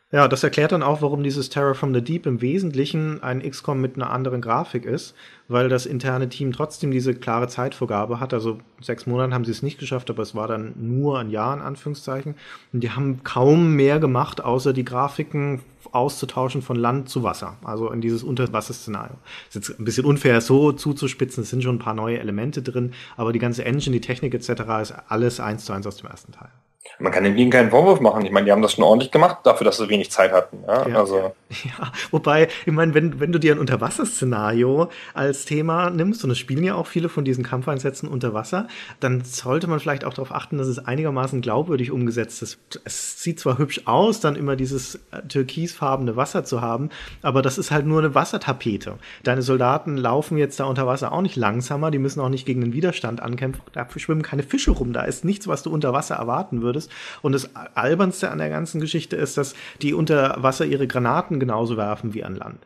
Ja, 0.09 0.29
das 0.29 0.41
erklärt 0.41 0.71
dann 0.71 0.83
auch, 0.83 1.01
warum 1.01 1.21
dieses 1.21 1.49
Terror 1.49 1.75
from 1.75 1.93
the 1.93 2.01
Deep 2.01 2.25
im 2.27 2.39
Wesentlichen 2.39 3.21
ein 3.21 3.41
XCOM 3.41 3.81
mit 3.81 3.95
einer 3.97 4.09
anderen 4.09 4.39
Grafik 4.39 4.85
ist, 4.85 5.13
weil 5.49 5.67
das 5.67 5.85
interne 5.85 6.29
Team 6.29 6.53
trotzdem 6.53 6.91
diese 6.91 7.13
klare 7.13 7.49
Zeitvorgabe 7.49 8.21
hat. 8.21 8.33
Also 8.33 8.59
sechs 8.79 9.05
Monate 9.05 9.33
haben 9.33 9.43
sie 9.43 9.51
es 9.51 9.63
nicht 9.63 9.79
geschafft, 9.79 10.09
aber 10.09 10.23
es 10.23 10.33
war 10.33 10.47
dann 10.47 10.75
nur 10.77 11.19
ein 11.19 11.29
Jahr 11.29 11.53
in 11.53 11.61
Anführungszeichen. 11.61 12.35
Und 12.71 12.83
die 12.85 12.91
haben 12.91 13.21
kaum 13.25 13.75
mehr 13.75 13.99
gemacht, 13.99 14.41
außer 14.41 14.71
die 14.71 14.85
Grafiken 14.85 15.59
auszutauschen 15.91 16.61
von 16.61 16.77
Land 16.77 17.09
zu 17.09 17.23
Wasser, 17.23 17.57
also 17.65 17.91
in 17.91 17.99
dieses 17.99 18.23
Unterwasserszenario. 18.23 19.17
Ist 19.49 19.55
jetzt 19.55 19.77
ein 19.77 19.83
bisschen 19.83 20.05
unfair, 20.05 20.39
so 20.39 20.71
zuzuspitzen, 20.71 21.43
es 21.43 21.49
sind 21.49 21.63
schon 21.63 21.75
ein 21.75 21.79
paar 21.79 21.93
neue 21.93 22.19
Elemente 22.19 22.61
drin, 22.61 22.93
aber 23.17 23.33
die 23.33 23.39
ganze 23.39 23.65
Engine, 23.65 23.93
die 23.93 24.01
Technik 24.01 24.33
etc. 24.33 24.49
ist 24.81 24.93
alles 25.09 25.41
eins 25.41 25.65
zu 25.65 25.73
eins 25.73 25.85
aus 25.85 25.97
dem 25.97 26.09
ersten 26.09 26.31
Teil. 26.31 26.49
Man 26.99 27.11
kann 27.11 27.23
dem 27.23 27.49
keinen 27.49 27.69
Vorwurf 27.69 27.99
machen. 27.99 28.25
Ich 28.25 28.31
meine, 28.31 28.45
die 28.45 28.51
haben 28.51 28.61
das 28.61 28.73
schon 28.73 28.83
ordentlich 28.83 29.11
gemacht, 29.11 29.39
dafür, 29.43 29.65
dass 29.65 29.77
sie 29.77 29.89
wenig 29.89 30.11
Zeit 30.11 30.31
hatten. 30.31 30.63
Ja, 30.67 30.87
ja, 30.87 30.95
also. 30.97 31.33
ja 31.63 31.91
wobei, 32.11 32.47
ich 32.65 32.73
meine, 32.73 32.93
wenn, 32.93 33.19
wenn 33.19 33.31
du 33.31 33.39
dir 33.39 33.53
ein 33.53 33.59
Unterwasserszenario 33.59 34.89
als 35.13 35.45
Thema 35.45 35.89
nimmst, 35.89 36.23
und 36.23 36.31
es 36.31 36.37
spielen 36.37 36.63
ja 36.63 36.75
auch 36.75 36.87
viele 36.87 37.09
von 37.09 37.25
diesen 37.25 37.43
Kampfeinsätzen 37.43 38.09
unter 38.09 38.33
Wasser, 38.33 38.67
dann 38.99 39.23
sollte 39.23 39.67
man 39.67 39.79
vielleicht 39.79 40.03
auch 40.03 40.13
darauf 40.13 40.31
achten, 40.31 40.57
dass 40.57 40.67
es 40.67 40.79
einigermaßen 40.79 41.41
glaubwürdig 41.41 41.91
umgesetzt 41.91 42.41
ist. 42.41 42.59
Es 42.83 43.21
sieht 43.21 43.39
zwar 43.39 43.57
hübsch 43.57 43.81
aus, 43.85 44.19
dann 44.19 44.35
immer 44.35 44.55
dieses 44.55 44.95
äh, 45.11 45.21
türkisfarbene 45.27 46.15
Wasser 46.15 46.43
zu 46.43 46.61
haben, 46.61 46.89
aber 47.21 47.41
das 47.41 47.57
ist 47.57 47.71
halt 47.71 47.85
nur 47.85 47.99
eine 47.99 48.15
Wassertapete. 48.15 48.95
Deine 49.23 49.41
Soldaten 49.41 49.97
laufen 49.97 50.37
jetzt 50.37 50.59
da 50.59 50.65
unter 50.65 50.87
Wasser 50.87 51.11
auch 51.11 51.21
nicht 51.21 51.35
langsamer, 51.35 51.91
die 51.91 51.99
müssen 51.99 52.19
auch 52.19 52.29
nicht 52.29 52.45
gegen 52.45 52.61
den 52.61 52.73
Widerstand 52.73 53.21
ankämpfen. 53.21 53.61
Dafür 53.73 54.01
schwimmen 54.01 54.21
keine 54.21 54.43
Fische 54.43 54.71
rum, 54.71 54.93
da 54.93 55.03
ist 55.03 55.25
nichts, 55.25 55.47
was 55.47 55.63
du 55.63 55.71
unter 55.71 55.93
Wasser 55.93 56.15
erwarten 56.15 56.61
würdest. 56.61 56.91
Und 57.21 57.31
das 57.31 57.49
Albernste 57.75 58.31
an 58.31 58.37
der 58.37 58.49
ganzen 58.49 58.81
Geschichte 58.81 59.15
ist, 59.15 59.37
dass 59.37 59.55
die 59.81 59.93
unter 59.93 60.35
Wasser 60.41 60.65
ihre 60.65 60.87
Granaten 60.87 61.36
genauso 61.39 61.77
werfen 61.77 62.13
wie 62.13 62.23
an 62.23 62.35
Land. 62.35 62.59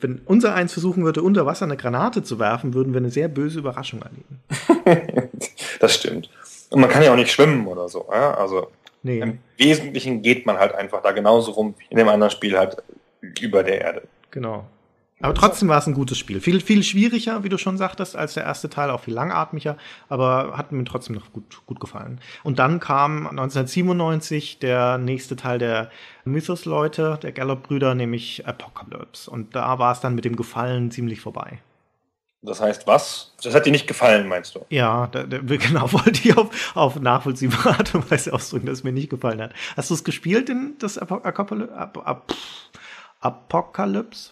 Wenn 0.00 0.20
unser 0.26 0.54
eins 0.54 0.72
versuchen 0.72 1.04
würde, 1.04 1.22
unter 1.22 1.44
Wasser 1.44 1.64
eine 1.64 1.76
Granate 1.76 2.22
zu 2.22 2.38
werfen, 2.38 2.74
würden 2.74 2.92
wir 2.92 2.98
eine 2.98 3.10
sehr 3.10 3.28
böse 3.28 3.58
Überraschung 3.58 4.02
erleben. 4.02 5.28
das 5.80 5.94
stimmt. 5.96 6.30
Und 6.70 6.80
man 6.80 6.90
kann 6.90 7.02
ja 7.02 7.12
auch 7.12 7.16
nicht 7.16 7.32
schwimmen 7.32 7.66
oder 7.66 7.88
so. 7.88 8.06
Ja? 8.10 8.34
Also 8.34 8.68
nee. 9.02 9.20
im 9.20 9.38
Wesentlichen 9.56 10.22
geht 10.22 10.46
man 10.46 10.58
halt 10.58 10.74
einfach 10.74 11.02
da 11.02 11.12
genauso 11.12 11.52
rum 11.52 11.74
wie 11.78 11.86
in 11.90 11.98
dem 11.98 12.08
anderen 12.08 12.30
Spiel 12.30 12.56
halt 12.56 12.76
über 13.40 13.64
der 13.64 13.80
Erde. 13.80 14.02
Genau. 14.30 14.66
Aber 15.20 15.34
trotzdem 15.34 15.68
war 15.68 15.78
es 15.78 15.86
ein 15.86 15.94
gutes 15.94 16.16
Spiel. 16.16 16.40
Viel, 16.40 16.60
viel 16.60 16.84
schwieriger, 16.84 17.42
wie 17.42 17.48
du 17.48 17.58
schon 17.58 17.76
sagtest, 17.76 18.14
als 18.14 18.34
der 18.34 18.44
erste 18.44 18.70
Teil, 18.70 18.90
auch 18.90 19.00
viel 19.00 19.14
langatmiger, 19.14 19.76
aber 20.08 20.56
hat 20.56 20.70
mir 20.70 20.84
trotzdem 20.84 21.16
noch 21.16 21.32
gut, 21.32 21.66
gut 21.66 21.80
gefallen. 21.80 22.20
Und 22.44 22.58
dann 22.60 22.78
kam 22.78 23.26
1997 23.26 24.60
der 24.60 24.98
nächste 24.98 25.34
Teil 25.34 25.58
der 25.58 25.90
Mythos-Leute, 26.24 27.18
der 27.20 27.32
Gallop-Brüder, 27.32 27.94
nämlich 27.96 28.46
Apocalypse. 28.46 29.28
Und 29.28 29.56
da 29.56 29.78
war 29.78 29.92
es 29.92 30.00
dann 30.00 30.14
mit 30.14 30.24
dem 30.24 30.36
Gefallen 30.36 30.92
ziemlich 30.92 31.20
vorbei. 31.20 31.58
Das 32.42 32.60
heißt 32.60 32.86
was? 32.86 33.34
Das 33.42 33.52
hat 33.52 33.66
dir 33.66 33.72
nicht 33.72 33.88
gefallen, 33.88 34.28
meinst 34.28 34.54
du? 34.54 34.64
Ja, 34.70 35.08
da, 35.08 35.24
da, 35.24 35.38
genau, 35.42 35.92
wollte 35.92 36.20
ich 36.22 36.36
auf, 36.36 36.76
auf 36.76 37.00
nachvollziehbare 37.00 37.70
Art 37.70 37.94
und 37.96 38.08
Weise 38.08 38.32
ausdrücken, 38.32 38.66
dass 38.66 38.78
es 38.78 38.84
mir 38.84 38.92
nicht 38.92 39.10
gefallen 39.10 39.40
hat. 39.40 39.52
Hast 39.76 39.90
du 39.90 39.94
es 39.94 40.04
gespielt, 40.04 40.48
in 40.48 40.76
das 40.78 40.96
Apocalypse? 40.98 41.72
Apocalypse? 43.20 44.30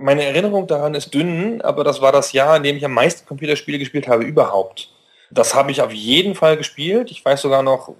Meine 0.00 0.24
Erinnerung 0.24 0.66
daran 0.66 0.94
ist 0.94 1.12
dünn, 1.14 1.60
aber 1.62 1.84
das 1.84 2.00
war 2.00 2.12
das 2.12 2.32
Jahr, 2.32 2.56
in 2.56 2.62
dem 2.62 2.76
ich 2.76 2.84
am 2.84 2.92
meisten 2.92 3.26
Computerspiele 3.26 3.78
gespielt 3.78 4.08
habe 4.08 4.24
überhaupt. 4.24 4.90
Das 5.30 5.54
habe 5.54 5.70
ich 5.70 5.82
auf 5.82 5.92
jeden 5.92 6.34
Fall 6.34 6.56
gespielt. 6.56 7.10
Ich 7.10 7.24
weiß 7.24 7.42
sogar 7.42 7.62
noch, 7.62 7.94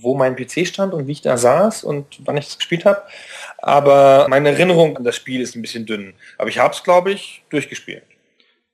wo 0.00 0.14
mein 0.14 0.36
PC 0.36 0.66
stand 0.66 0.92
und 0.92 1.06
wie 1.06 1.12
ich 1.12 1.22
da 1.22 1.36
saß 1.36 1.84
und 1.84 2.06
wann 2.24 2.36
ich 2.36 2.46
es 2.46 2.58
gespielt 2.58 2.84
habe. 2.84 3.02
Aber 3.58 4.26
meine 4.28 4.50
Erinnerung 4.50 4.96
an 4.96 5.04
das 5.04 5.16
Spiel 5.16 5.40
ist 5.40 5.56
ein 5.56 5.62
bisschen 5.62 5.86
dünn. 5.86 6.14
Aber 6.38 6.48
ich 6.48 6.58
habe 6.58 6.74
es, 6.74 6.82
glaube 6.82 7.12
ich, 7.12 7.44
durchgespielt. 7.50 8.02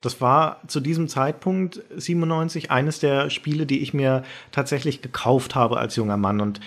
Das 0.00 0.20
war 0.22 0.62
zu 0.66 0.80
diesem 0.80 1.08
Zeitpunkt 1.08 1.82
97 1.94 2.70
eines 2.70 3.00
der 3.00 3.28
Spiele, 3.28 3.66
die 3.66 3.82
ich 3.82 3.92
mir 3.92 4.22
tatsächlich 4.50 5.02
gekauft 5.02 5.54
habe 5.54 5.76
als 5.76 5.94
junger 5.96 6.16
Mann. 6.16 6.40
Und 6.40 6.60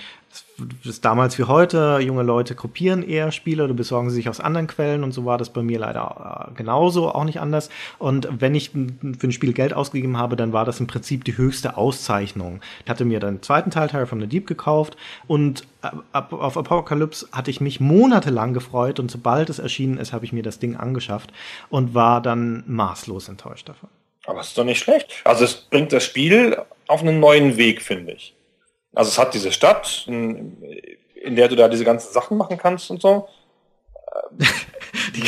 das 0.58 0.96
ist 0.96 1.06
damals 1.06 1.38
wie 1.38 1.44
heute, 1.44 2.00
junge 2.02 2.24
Leute 2.24 2.56
kopieren 2.56 3.04
eher 3.04 3.32
Spiele 3.32 3.64
oder 3.64 3.74
besorgen 3.74 4.10
sie 4.10 4.16
sich 4.18 4.30
aus 4.30 4.40
anderen 4.40 4.68
Quellen 4.68 5.04
und 5.04 5.12
so 5.12 5.26
war 5.26 5.38
das 5.38 5.52
bei 5.52 5.62
mir 5.62 5.80
leider 5.80 6.50
äh, 6.50 6.54
genauso, 6.56 7.10
auch 7.10 7.24
nicht 7.24 7.40
anders. 7.40 7.70
Und 8.00 8.28
wenn 8.32 8.56
ich 8.56 8.72
für 8.72 9.28
ein 9.28 9.32
Spiel 9.32 9.54
Geld 9.54 9.74
ausgegeben 9.74 10.18
habe, 10.18 10.36
dann 10.36 10.54
war 10.54 10.66
das 10.66 10.80
im 10.80 10.88
Prinzip 10.88 11.24
die 11.24 11.38
höchste 11.38 11.78
Auszeichnung. 11.78 12.62
Ich 12.84 12.90
hatte 12.90 13.06
mir 13.06 13.20
dann 13.20 13.36
den 13.36 13.42
zweiten 13.44 13.72
Teil, 13.72 13.90
Terror 13.90 14.08
from 14.08 14.22
the 14.22 14.28
Deep, 14.28 14.48
gekauft 14.48 14.98
und 15.28 15.68
äh, 15.82 15.90
auf 16.14 16.58
Apocalypse 16.58 17.28
hatte 17.32 17.52
ich 17.52 17.62
mich 17.62 17.80
monatelang 17.80 18.54
gefreut 18.54 19.00
und 19.00 19.12
sobald 19.12 19.50
es 19.50 19.60
erschienen 19.60 19.98
ist, 19.98 20.14
habe 20.14 20.26
ich 20.26 20.34
mir 20.34 20.44
das 20.44 20.60
Ding 20.60 20.76
angeschafft 20.76 21.32
und 21.70 21.94
war 21.94 22.22
dann 22.22 22.64
maßlos 22.68 23.30
enttäuscht 23.30 23.70
davon. 23.70 23.90
Aber 24.26 24.40
es 24.40 24.48
ist 24.48 24.58
doch 24.58 24.64
nicht 24.64 24.80
schlecht. 24.80 25.22
Also 25.26 25.44
es 25.44 25.56
bringt 25.56 25.92
das 25.92 26.04
Spiel 26.04 26.58
auf 26.88 27.02
einen 27.02 27.20
neuen 27.20 27.58
Weg, 27.58 27.82
finde 27.82 28.14
ich. 28.14 28.34
Also 28.94 29.10
es 29.10 29.18
hat 29.18 29.34
diese 29.34 29.52
Stadt, 29.52 30.06
in, 30.08 30.58
in, 31.16 31.36
der 31.36 31.48
du 31.48 31.56
da 31.56 31.68
diese 31.68 31.84
ganzen 31.84 32.14
Sachen 32.14 32.38
machen 32.38 32.58
kannst 32.58 32.92
und 32.92 33.02
so. 33.02 33.28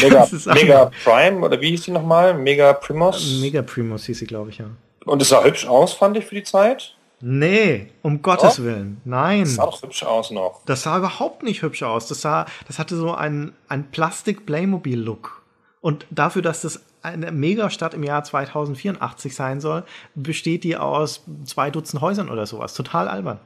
Mega, 0.01 0.27
Mega, 0.53 0.91
Prime, 1.03 1.43
oder 1.43 1.59
wie 1.59 1.69
hieß 1.69 1.83
die 1.83 1.91
nochmal? 1.91 2.35
Mega 2.35 2.73
Primus? 2.73 3.39
Mega 3.41 3.61
Primus 3.61 4.05
hieß 4.05 4.19
sie, 4.19 4.27
glaube 4.27 4.51
ich, 4.51 4.59
ja. 4.59 4.65
Und 5.05 5.21
es 5.21 5.29
sah 5.29 5.43
hübsch 5.43 5.65
aus, 5.67 5.93
fand 5.93 6.17
ich, 6.17 6.25
für 6.25 6.35
die 6.35 6.43
Zeit. 6.43 6.95
Nee, 7.21 7.87
um 8.01 8.21
Gottes 8.21 8.59
oh. 8.59 8.63
Willen. 8.63 9.01
Nein. 9.05 9.41
Das 9.41 9.55
sah 9.55 9.65
doch 9.65 9.81
hübsch 9.81 10.03
aus 10.03 10.31
noch. 10.31 10.61
Das 10.65 10.83
sah 10.83 10.97
überhaupt 10.97 11.43
nicht 11.43 11.61
hübsch 11.61 11.83
aus. 11.83 12.07
Das 12.07 12.21
sah, 12.21 12.45
das 12.67 12.77
hatte 12.77 12.95
so 12.95 13.13
einen, 13.13 13.53
einen 13.67 13.89
Plastik-Playmobil-Look. 13.89 15.41
Und 15.81 16.05
dafür, 16.09 16.41
dass 16.41 16.61
das 16.61 16.81
eine 17.01 17.31
Megastadt 17.31 17.93
im 17.93 18.03
Jahr 18.03 18.23
2084 18.23 19.35
sein 19.35 19.61
soll, 19.61 19.83
besteht 20.15 20.63
die 20.63 20.75
aus 20.75 21.23
zwei 21.45 21.69
Dutzend 21.69 22.01
Häusern 22.01 22.29
oder 22.29 22.45
sowas. 22.45 22.73
Total 22.73 23.07
albern. 23.07 23.39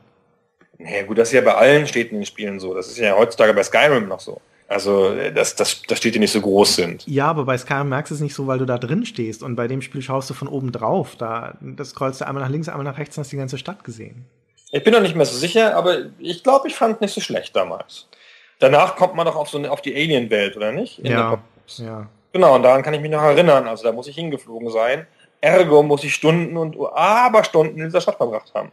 Naja, 0.80 1.04
gut, 1.04 1.18
das 1.18 1.28
ist 1.28 1.34
ja 1.34 1.42
bei 1.42 1.54
allen 1.54 1.86
Städten 1.88 2.16
in 2.16 2.22
den 2.22 2.26
Spielen 2.26 2.60
so. 2.60 2.74
Das 2.74 2.88
ist 2.88 2.98
ja 2.98 3.16
heutzutage 3.16 3.54
bei 3.54 3.64
Skyrim 3.64 4.08
noch 4.08 4.22
so. 4.22 4.42
Also, 4.70 5.14
dass, 5.32 5.56
dass, 5.56 5.82
dass 5.82 5.98
Städte 5.98 6.20
nicht 6.20 6.32
so 6.32 6.40
groß 6.40 6.76
sind. 6.76 7.06
Ja, 7.06 7.28
aber 7.28 7.44
bei 7.44 7.58
Skyrim 7.58 7.90
merkst 7.90 8.12
du 8.12 8.16
es 8.16 8.22
nicht 8.22 8.34
so, 8.34 8.48
weil 8.48 8.60
du 8.60 8.66
da 8.66 8.78
drin 8.78 9.06
stehst. 9.06 9.44
Und 9.44 9.56
bei 9.56 9.68
dem 9.68 9.82
Spiel 9.82 10.02
schaust 10.02 10.30
du 10.30 10.34
von 10.34 10.48
oben 10.48 10.72
drauf. 10.72 11.16
Da, 11.18 11.56
das 11.60 11.90
scrollst 11.90 12.22
du 12.22 12.28
einmal 12.28 12.44
nach 12.44 12.50
links, 12.50 12.70
einmal 12.70 12.86
nach 12.86 12.98
rechts 12.98 13.18
und 13.18 13.24
hast 13.24 13.32
die 13.32 13.38
ganze 13.38 13.58
Stadt 13.58 13.84
gesehen. 13.84 14.26
Ich 14.72 14.84
bin 14.84 14.94
noch 14.94 15.02
nicht 15.02 15.16
mehr 15.16 15.26
so 15.26 15.36
sicher, 15.36 15.76
aber 15.76 15.98
ich 16.18 16.44
glaube, 16.44 16.68
ich 16.68 16.76
fand 16.76 17.02
nicht 17.02 17.14
so 17.14 17.20
schlecht 17.20 17.56
damals. 17.56 18.08
Danach 18.60 18.96
kommt 18.96 19.16
man 19.16 19.26
doch 19.26 19.36
auf 19.36 19.50
so 19.50 19.58
eine, 19.58 19.72
auf 19.72 19.82
die 19.82 19.96
Alien-Welt, 19.96 20.56
oder 20.56 20.72
nicht? 20.72 21.00
In 21.00 21.08
ja, 21.08 21.42
ja. 21.78 22.08
Genau, 22.32 22.56
und 22.56 22.64
daran 22.64 22.84
kann 22.84 22.94
ich 22.94 23.02
mich 23.02 23.12
noch 23.12 23.24
erinnern. 23.24 23.68
Also 23.68 23.84
da 23.84 23.92
muss 23.92 24.08
ich 24.08 24.16
hingeflogen 24.16 24.70
sein. 24.70 25.08
Ergo 25.42 25.82
muss 25.82 26.04
ich 26.04 26.14
Stunden 26.14 26.56
und 26.56 26.78
Aberstunden 26.94 27.80
in 27.80 27.86
dieser 27.86 28.02
Stadt 28.02 28.18
verbracht 28.18 28.52
haben 28.54 28.72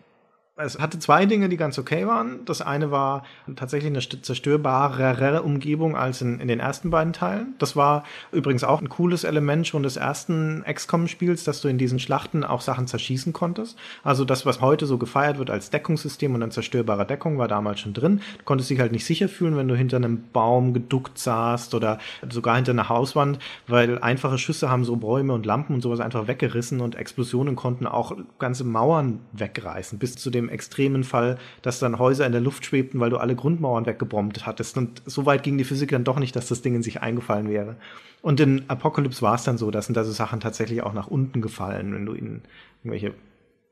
es 0.59 0.79
hatte 0.79 0.99
zwei 0.99 1.27
Dinge, 1.27 1.51
die 1.51 1.59
ganz 1.59 1.79
okay 1.79 2.07
waren. 2.07 2.45
Das 2.47 2.63
eine 2.63 2.91
war 2.91 3.25
tatsächlich 3.57 3.91
eine 3.91 4.01
zerstörbarere 4.01 5.43
Umgebung 5.43 5.97
als 5.97 6.23
in, 6.23 6.41
in 6.41 6.49
den 6.49 6.61
ersten 6.61 6.89
beiden 6.89 7.13
Teilen. 7.13 7.55
Das 7.59 7.77
war 7.77 8.05
übrigens 8.33 8.65
auch 8.65 8.81
ein 8.81 8.89
cooles 8.89 9.25
Element 9.25 9.67
schon 9.67 9.83
des 9.83 9.99
ersten 9.99 10.65
XCOM-Spiels, 10.67 11.45
dass 11.45 11.61
du 11.61 11.69
in 11.69 11.77
diesen 11.77 11.99
Schlachten 11.99 12.43
auch 12.43 12.63
Sachen 12.63 12.87
zerschießen 12.87 13.35
konntest. 13.35 13.77
Also 14.03 14.25
das, 14.25 14.47
was 14.47 14.63
heute 14.63 14.87
so 14.87 14.97
gefeiert 14.97 15.37
wird 15.37 15.51
als 15.51 15.69
Deckungssystem 15.69 16.33
und 16.33 16.41
dann 16.41 16.51
zerstörbare 16.51 17.07
Deckung, 17.07 17.37
war 17.37 17.49
damals 17.49 17.81
schon 17.81 17.93
drin. 17.93 18.23
Du 18.39 18.45
konntest 18.45 18.71
dich 18.71 18.81
halt 18.81 18.93
nicht 18.93 19.05
sicher 19.05 19.29
fühlen, 19.29 19.59
wenn 19.59 19.69
du 19.69 19.77
hinter 19.77 19.99
einem 19.99 20.25
Baum 20.33 20.73
geduckt 20.73 21.19
saßt 21.19 21.75
oder 21.75 21.99
sogar 22.31 22.57
hinter 22.57 22.73
einer 22.73 22.89
Hauswand, 22.89 23.41
weil 23.67 23.99
einfache 23.99 24.39
Schüsse 24.39 24.71
haben 24.71 24.85
so 24.85 24.97
Bäume 24.97 25.35
und 25.35 25.45
Lampen 25.45 25.75
und 25.75 25.83
sowas 25.83 26.01
einfach 26.01 26.29
weggerissen 26.29 26.81
und 26.81 26.95
Explosionen 26.95 27.57
konnten 27.57 27.87
auch 27.87 28.17
ganze 28.39 28.65
Mauern 28.65 29.21
wegreißen, 29.33 29.99
bis 29.99 30.17
zu 30.17 30.31
dem 30.31 30.45
dem 30.47 30.53
extremen 30.53 31.05
Fall, 31.05 31.38
dass 31.62 31.78
dann 31.78 31.99
Häuser 31.99 32.26
in 32.26 32.32
der 32.32 32.40
Luft 32.40 32.64
schwebten, 32.64 33.01
weil 33.01 33.11
du 33.11 33.18
alle 33.18 33.34
Grundmauern 33.34 33.86
weggebombt 33.86 34.47
hattest. 34.47 34.76
Und 34.76 35.03
so 35.07 35.26
weit 35.26 35.42
ging 35.42 35.59
die 35.59 35.64
Physik 35.64 35.90
dann 35.90 36.05
doch 36.05 36.18
nicht, 36.18 36.36
dass 36.36 36.49
das 36.49 36.62
Ding 36.62 36.74
in 36.74 36.82
sich 36.82 37.03
eingefallen 37.03 37.49
wäre. 37.49 37.76
Und 38.22 38.40
in 38.40 38.68
Apocalypse 38.68 39.22
war 39.22 39.34
es 39.34 39.44
dann 39.44 39.59
so, 39.59 39.70
dass 39.70 39.86
sind 39.86 39.99
also 39.99 40.12
Sachen 40.12 40.40
tatsächlich 40.40 40.82
auch 40.82 40.92
nach 40.92 41.07
unten 41.07 41.40
gefallen, 41.40 41.94
wenn 41.94 42.07
du 42.07 42.14
ihnen 42.14 42.42
irgendwelche 42.82 43.14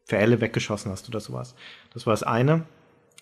Pfähle 0.07 0.41
weggeschossen 0.41 0.93
hast 0.93 1.09
oder 1.09 1.21
sowas. 1.21 1.55
Das 1.93 2.07
war 2.07 2.13
das 2.13 2.23
eine. 2.23 2.63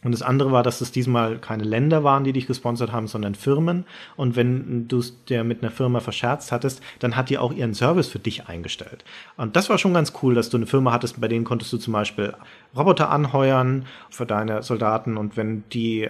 Und 0.04 0.12
das 0.12 0.22
andere 0.22 0.50
war, 0.50 0.62
dass 0.62 0.80
es 0.80 0.90
diesmal 0.90 1.38
keine 1.38 1.62
Länder 1.62 2.02
waren, 2.02 2.24
die 2.24 2.32
dich 2.32 2.46
gesponsert 2.46 2.90
haben, 2.90 3.06
sondern 3.06 3.34
Firmen. 3.34 3.84
Und 4.16 4.34
wenn 4.34 4.88
du 4.88 4.98
es 4.98 5.24
dir 5.24 5.44
mit 5.44 5.62
einer 5.62 5.70
Firma 5.70 6.00
verscherzt 6.00 6.50
hattest, 6.50 6.82
dann 6.98 7.16
hat 7.16 7.30
die 7.30 7.38
auch 7.38 7.52
ihren 7.52 7.74
Service 7.74 8.08
für 8.08 8.18
dich 8.18 8.48
eingestellt. 8.48 9.04
Und 9.36 9.54
das 9.54 9.70
war 9.70 9.78
schon 9.78 9.94
ganz 9.94 10.12
cool, 10.22 10.34
dass 10.34 10.50
du 10.50 10.56
eine 10.56 10.66
Firma 10.66 10.92
hattest, 10.92 11.20
bei 11.20 11.28
denen 11.28 11.44
konntest 11.44 11.72
du 11.72 11.76
zum 11.78 11.92
Beispiel 11.92 12.34
Roboter 12.76 13.10
anheuern 13.10 13.86
für 14.10 14.26
deine 14.26 14.62
Soldaten. 14.62 15.16
Und 15.16 15.36
wenn 15.36 15.62
die 15.72 16.08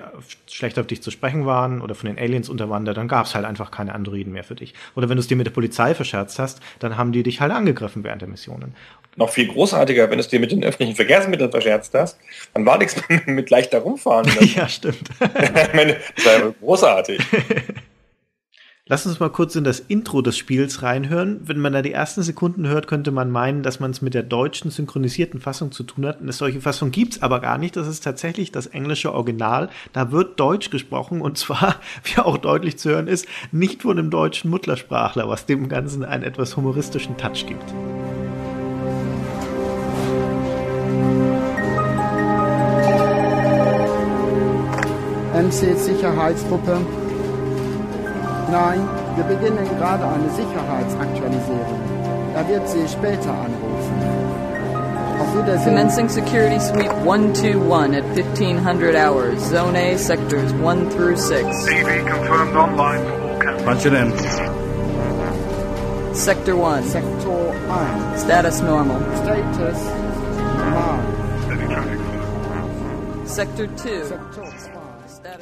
schlecht 0.51 0.78
auf 0.78 0.86
dich 0.86 1.03
zu 1.03 1.11
sprechen 1.11 1.45
waren 1.45 1.82
oder 1.82 1.95
von 1.95 2.09
den 2.09 2.18
Aliens 2.18 2.49
unterwandert, 2.49 2.97
dann 2.97 3.09
gab 3.09 3.26
es 3.26 3.34
halt 3.34 3.45
einfach 3.45 3.70
keine 3.70 3.95
Androiden 3.95 4.32
mehr 4.32 4.45
für 4.45 4.55
dich. 4.55 4.72
Oder 4.95 5.11
wenn 5.11 5.16
du 5.16 5.20
es 5.20 5.28
dir 5.28 5.36
mit 5.36 5.47
der 5.47 5.53
Polizei 5.53 5.95
verscherzt 5.95 6.38
hast, 6.38 6.61
dann 6.78 6.97
haben 6.97 7.12
die 7.12 7.22
dich 7.22 7.43
halt 7.43 7.53
angegriffen 7.53 8.05
während 8.05 8.22
der 8.22 8.28
Missionen 8.28 8.74
noch 9.16 9.30
viel 9.30 9.47
großartiger, 9.49 10.09
wenn 10.09 10.18
du 10.18 10.20
es 10.20 10.28
dir 10.28 10.40
mit 10.40 10.53
den 10.53 10.64
öffentlichen 10.64 10.97
Verkehrsmitteln 10.97 11.51
verscherzt 11.51 11.93
hast, 11.95 12.18
dann 12.55 12.64
war 12.64 12.78
nichts 12.78 12.97
mit 13.26 13.51
leichter 13.51 13.82
rumfahren. 13.83 14.28
ja, 14.55 14.68
stimmt. 14.68 15.09
das 15.18 16.24
war 16.24 16.53
großartig. 16.61 17.20
Lass 18.87 19.07
uns 19.07 19.20
mal 19.20 19.30
kurz 19.30 19.55
in 19.55 19.62
das 19.62 19.78
Intro 19.78 20.22
des 20.22 20.37
Spiels 20.37 20.83
reinhören. 20.83 21.41
Wenn 21.45 21.61
man 21.61 21.72
da 21.72 21.83
die 21.83 21.93
ersten 21.93 22.22
Sekunden 22.22 22.66
hört, 22.66 22.89
könnte 22.89 23.12
man 23.12 23.30
meinen, 23.30 23.62
dass 23.62 23.78
man 23.78 23.93
es 23.93 24.03
mit 24.03 24.12
der 24.12 24.24
deutschen 24.24 24.72
synchronisierten 24.72 25.41
Fassung 25.41 25.70
zu 25.70 25.85
tun 25.85 26.05
hat. 26.05 26.20
Eine 26.20 26.33
solche 26.33 26.61
Fassung 26.61 26.91
gibt 26.91 27.14
es 27.14 27.22
aber 27.22 27.41
gar 27.41 27.59
nicht. 27.59 27.76
Das 27.76 27.87
ist 27.87 28.03
tatsächlich 28.03 28.51
das 28.51 28.66
englische 28.66 29.14
Original. 29.14 29.70
Da 29.93 30.11
wird 30.11 30.39
Deutsch 30.41 30.70
gesprochen 30.70 31.22
und 31.22 31.39
zwar, 31.39 31.76
wie 32.03 32.20
auch 32.20 32.39
deutlich 32.39 32.76
zu 32.76 32.91
hören 32.91 33.07
ist, 33.07 33.26
nicht 33.53 33.83
von 33.83 33.99
einem 33.99 34.11
deutschen 34.11 34.51
Muttersprachler, 34.51 35.28
was 35.28 35.47
dem 35.47 35.68
Ganzen 35.68 36.05
einen 36.05 36.24
etwas 36.24 36.57
humoristischen 36.57 37.16
Touch 37.16 37.47
gibt. 37.47 37.72
MC-Sicherheitstruppe. 45.35 46.80
Nein, 48.51 48.89
wir 49.16 49.24
beginnen 49.24 49.66
gerade 49.78 50.05
eine 50.05 50.28
Sicherheitsaktualisierung. 50.30 51.80
Er 52.35 52.49
wird 52.49 52.68
Sie 52.68 52.87
später 52.89 53.30
anrufen. 53.30 53.95
Auf 55.20 55.35
Wiedersehen. 55.37 55.74
Commencing 55.74 56.09
security 56.09 56.59
sweep 56.61 56.91
121 57.05 57.95
at 57.95 58.05
1500 58.14 58.95
hours. 58.97 59.41
Zone 59.51 59.76
A, 59.76 59.97
sectors 59.97 60.53
1 60.55 60.91
through 60.91 61.16
6. 61.16 61.66
TV 61.66 62.03
confirmed 62.07 62.57
online 62.57 63.05
for 63.05 63.20
all 63.20 63.39
cameras. 63.39 63.62
Punch 63.64 63.87
it 63.87 63.93
in. 63.95 64.12
Sector 66.14 66.57
1. 66.57 66.85
Sector 66.85 67.53
1. 67.68 68.18
Status 68.18 68.61
normal. 68.61 69.01
Status 69.16 69.78
normal. 70.59 71.01
Sector 73.24 73.66
2. 73.76 74.05
Sektor 74.05 74.43
2. 74.45 74.52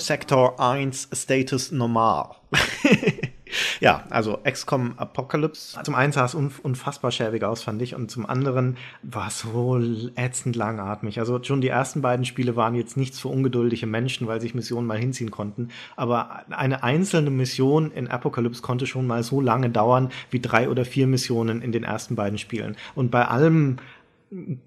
Sektor 0.01 0.59
1 0.59 1.09
Status 1.13 1.71
normal. 1.71 2.31
ja, 3.81 4.05
also 4.11 4.39
XCOM 4.45 4.95
Apocalypse. 4.97 5.81
Zum 5.83 5.95
einen 5.95 6.13
sah 6.13 6.25
es 6.25 6.35
unfassbar 6.35 7.11
schäbig 7.11 7.45
aus, 7.45 7.63
fand 7.63 7.83
ich, 7.83 7.95
und 7.95 8.11
zum 8.11 8.27
anderen 8.27 8.77
war 9.03 9.29
es 9.29 9.41
so 9.41 9.81
ätzend 10.17 10.57
langatmig. 10.57 11.19
Also 11.19 11.43
schon 11.43 11.61
die 11.61 11.69
ersten 11.69 12.03
beiden 12.03 12.25
Spiele 12.25 12.57
waren 12.57 12.75
jetzt 12.75 12.97
nichts 12.97 13.21
für 13.21 13.29
ungeduldige 13.29 13.87
Menschen, 13.87 14.27
weil 14.27 14.41
sich 14.41 14.55
Missionen 14.55 14.87
mal 14.87 14.99
hinziehen 14.99 15.31
konnten. 15.31 15.69
Aber 15.97 16.45
eine 16.51 16.83
einzelne 16.83 17.31
Mission 17.31 17.93
in 17.93 18.09
Apocalypse 18.09 18.63
konnte 18.63 18.87
schon 18.87 19.07
mal 19.07 19.23
so 19.23 19.41
lange 19.41 19.71
dauern 19.71 20.11
wie 20.31 20.41
drei 20.41 20.69
oder 20.69 20.85
vier 20.85 21.07
Missionen 21.07 21.63
in 21.63 21.73
den 21.73 21.85
ersten 21.85 22.17
beiden 22.17 22.39
Spielen. 22.39 22.77
Und 22.95 23.11
bei 23.11 23.27
allem 23.27 23.77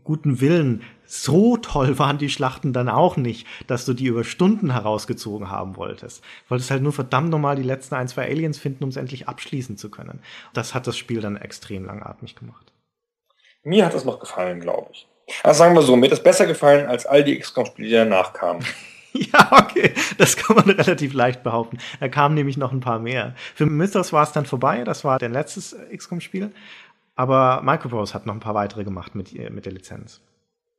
guten 0.04 0.42
Willen, 0.42 0.82
so 1.14 1.58
toll 1.58 2.00
waren 2.00 2.18
die 2.18 2.30
Schlachten 2.30 2.74
dann 2.74 2.90
auch 2.90 3.18
nicht, 3.18 3.46
dass 3.68 3.86
du 3.86 3.94
die 3.94 4.08
über 4.08 4.24
Stunden 4.24 4.72
herausgezogen 4.72 5.52
haben 5.52 5.76
wolltest. 5.76 6.24
Wolltest 6.50 6.72
halt 6.72 6.82
nur 6.82 6.92
verdammt 6.92 7.30
nochmal 7.30 7.56
die 7.56 7.62
letzten 7.62 7.94
ein, 7.94 8.08
zwei 8.08 8.28
Aliens 8.28 8.58
finden, 8.58 8.84
um 8.84 8.90
es 8.90 8.96
endlich 8.96 9.28
abschließen 9.28 9.78
zu 9.78 9.92
können. 9.92 10.22
Das 10.54 10.74
hat 10.74 10.88
das 10.88 10.98
Spiel 10.98 11.22
dann 11.22 11.38
extrem 11.38 11.86
langatmig 11.86 12.36
gemacht. 12.36 12.72
Mir 13.64 13.86
hat 13.86 13.94
es 13.94 14.06
noch 14.06 14.20
gefallen, 14.20 14.60
glaube 14.60 14.90
ich. 14.92 15.08
Also 15.44 15.60
sagen 15.60 15.76
wir 15.76 15.84
so, 15.84 15.96
mir 15.96 16.08
hat 16.08 16.14
es 16.14 16.24
besser 16.24 16.48
gefallen 16.48 16.88
als 16.88 17.06
all 17.06 17.24
die 17.24 17.38
XCOM-Spiele, 17.38 17.88
die 17.88 17.94
danach 17.94 18.34
kamen. 18.34 18.66
Ja, 19.16 19.52
okay, 19.52 19.94
das 20.18 20.36
kann 20.36 20.56
man 20.56 20.68
relativ 20.72 21.14
leicht 21.14 21.44
behaupten. 21.44 21.78
Da 22.00 22.08
kamen 22.08 22.34
nämlich 22.34 22.58
noch 22.58 22.72
ein 22.72 22.80
paar 22.80 22.98
mehr. 22.98 23.36
Für 23.54 23.68
Mythos 23.68 24.12
war 24.12 24.24
es 24.24 24.32
dann 24.32 24.48
vorbei, 24.48 24.84
das 24.84 25.04
war 25.04 25.20
dein 25.20 25.34
letztes 25.34 25.76
XCOM-Spiel. 25.96 26.52
Aber 27.16 27.62
Microprose 27.62 28.16
hat 28.16 28.26
noch 28.26 28.34
ein 28.34 28.40
paar 28.40 28.56
weitere 28.56 28.84
gemacht 28.84 29.14
mit, 29.14 29.32
mit 29.52 29.68
der 29.68 29.74
Lizenz. 29.74 30.20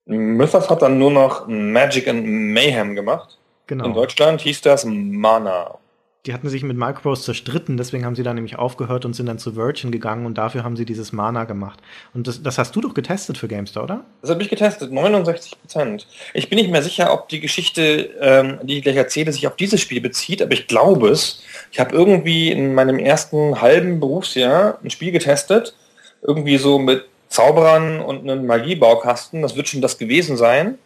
Mythos 0.07 0.68
hat 0.68 0.82
dann 0.82 0.98
nur 0.98 1.11
noch 1.11 1.46
Magic 1.46 2.09
and 2.09 2.26
Mayhem 2.26 2.94
gemacht. 2.94 3.38
Genau. 3.66 3.86
In 3.86 3.94
Deutschland 3.94 4.42
hieß 4.42 4.61
das 4.61 4.84
Mana. 4.84 5.78
Die 6.26 6.32
hatten 6.32 6.48
sich 6.48 6.62
mit 6.62 6.78
Microprose 6.78 7.22
zerstritten, 7.22 7.76
deswegen 7.76 8.07
haben 8.07 8.14
sie 8.14 8.22
dann 8.22 8.36
nämlich 8.36 8.57
aufgehört 8.57 9.05
und 9.05 9.12
sind 9.12 9.26
dann 9.26 9.38
zu 9.38 9.57
Virgin 9.57 9.90
gegangen 9.90 10.24
und 10.24 10.38
dafür 10.38 10.64
haben 10.64 10.74
sie 10.74 10.86
dieses 10.86 11.12
Mana 11.12 11.44
gemacht. 11.44 11.80
Und 12.14 12.26
das, 12.26 12.42
das 12.42 12.57
hast 12.57 12.74
du 12.74 12.80
doch 12.80 12.94
getestet 12.94 13.36
für 13.36 13.46
GameStar, 13.46 13.84
oder? 13.84 14.05
Das 14.22 14.30
habe 14.30 14.42
ich 14.42 14.48
getestet, 14.48 14.90
69 14.90 15.61
Prozent. 15.61 16.07
Ich 16.32 16.48
bin 16.48 16.59
nicht 16.59 16.70
mehr 16.70 16.82
sicher, 16.82 17.12
ob 17.12 17.28
die 17.28 17.40
Geschichte, 17.40 18.11
ähm, 18.20 18.59
die 18.62 18.78
ich 18.78 18.82
gleich 18.82 18.96
erzähle, 18.96 19.32
sich 19.32 19.46
auf 19.46 19.57
dieses 19.57 19.82
Spiel 19.82 20.00
bezieht, 20.00 20.40
aber 20.40 20.52
ich 20.52 20.66
glaube 20.66 21.11
es. 21.11 21.42
Ich 21.70 21.78
habe 21.78 21.94
irgendwie 21.94 22.50
in 22.50 22.74
meinem 22.74 22.98
ersten 22.98 23.61
halben 23.61 24.00
Berufsjahr 24.00 24.78
ein 24.82 24.88
Spiel 24.88 25.12
getestet, 25.12 25.74
irgendwie 26.22 26.57
so 26.57 26.78
mit 26.78 27.05
Zauberern 27.29 28.01
und 28.01 28.29
einem 28.29 28.47
Magiebaukasten. 28.47 29.43
Das 29.43 29.57
wird 29.57 29.68
schon 29.68 29.81
das 29.81 29.99
gewesen 29.99 30.37
sein, 30.37 30.79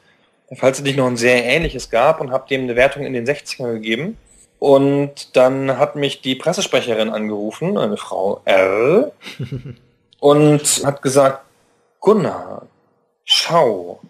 falls 0.56 0.78
es 0.78 0.84
nicht 0.84 0.96
noch 0.96 1.06
ein 1.06 1.16
sehr 1.16 1.44
ähnliches 1.44 1.90
gab 1.90 2.20
und 2.20 2.30
habe 2.30 2.48
dem 2.48 2.62
eine 2.62 2.76
Wertung 2.76 3.04
in 3.04 3.12
den 3.12 3.26
60er 3.26 3.72
gegeben. 3.74 4.16
Und 4.58 5.36
dann 5.36 5.78
hat 5.78 5.94
mich 5.94 6.20
die 6.20 6.34
Pressesprecherin 6.34 7.10
angerufen, 7.10 7.78
eine 7.78 7.96
Frau 7.96 8.40
R, 8.44 9.12
und 10.20 10.84
hat 10.84 11.02
gesagt, 11.02 11.44
Gunnar, 12.00 12.66
schau, 13.24 14.00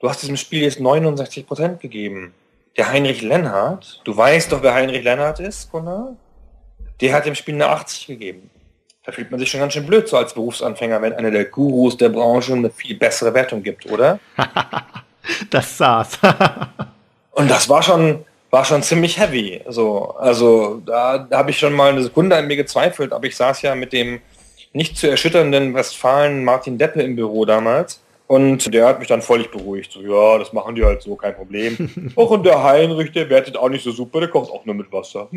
du 0.00 0.08
hast 0.08 0.22
diesem 0.22 0.36
Spiel 0.36 0.62
jetzt 0.62 0.80
69% 0.80 1.76
gegeben. 1.76 2.34
Der 2.76 2.90
Heinrich 2.90 3.22
Lennart, 3.22 4.00
du 4.04 4.16
weißt 4.16 4.52
doch, 4.52 4.62
wer 4.62 4.74
Heinrich 4.74 5.04
Lennart 5.04 5.40
ist, 5.40 5.70
Gunnar? 5.70 6.16
Der 7.00 7.12
hat 7.12 7.26
dem 7.26 7.34
Spiel 7.34 7.54
eine 7.54 7.68
80 7.68 8.06
gegeben. 8.06 8.50
Da 9.06 9.12
fühlt 9.12 9.30
man 9.30 9.38
sich 9.38 9.48
schon 9.48 9.60
ganz 9.60 9.72
schön 9.72 9.86
blöd 9.86 10.08
so 10.08 10.16
als 10.16 10.34
Berufsanfänger, 10.34 11.00
wenn 11.00 11.12
einer 11.12 11.30
der 11.30 11.44
Gurus 11.44 11.96
der 11.96 12.08
Branche 12.08 12.52
eine 12.54 12.70
viel 12.70 12.96
bessere 12.96 13.32
Wertung 13.32 13.62
gibt, 13.62 13.86
oder? 13.90 14.18
Das 15.50 15.76
saß. 15.76 16.20
Und 17.32 17.50
das 17.50 17.68
war 17.68 17.82
schon, 17.82 18.24
war 18.50 18.64
schon 18.64 18.80
ziemlich 18.84 19.18
heavy. 19.18 19.60
So, 19.68 20.14
also 20.18 20.80
da, 20.86 21.18
da 21.18 21.38
habe 21.38 21.50
ich 21.50 21.58
schon 21.58 21.72
mal 21.72 21.90
eine 21.90 22.04
Sekunde 22.04 22.36
an 22.36 22.46
mir 22.46 22.54
gezweifelt, 22.54 23.12
aber 23.12 23.26
ich 23.26 23.36
saß 23.36 23.62
ja 23.62 23.74
mit 23.74 23.92
dem 23.92 24.20
nicht 24.72 24.96
zu 24.96 25.10
erschütternden 25.10 25.74
Westfalen 25.74 26.44
Martin 26.44 26.78
Deppe 26.78 27.02
im 27.02 27.16
Büro 27.16 27.44
damals. 27.44 28.00
Und 28.26 28.74
der 28.74 28.88
hat 28.88 28.98
mich 28.98 29.08
dann 29.08 29.22
völlig 29.22 29.50
beruhigt. 29.50 29.92
So, 29.92 30.00
ja, 30.00 30.38
das 30.38 30.52
machen 30.52 30.74
die 30.74 30.84
halt 30.84 31.02
so, 31.02 31.14
kein 31.14 31.34
Problem. 31.34 32.12
Auch 32.16 32.30
und 32.30 32.44
der 32.44 32.62
Heinrich, 32.62 33.12
der 33.12 33.30
wertet 33.30 33.56
auch 33.56 33.68
nicht 33.68 33.84
so 33.84 33.92
super, 33.92 34.18
der 34.20 34.28
kocht 34.28 34.50
auch 34.50 34.64
nur 34.64 34.74
mit 34.74 34.90
Wasser. 34.92 35.28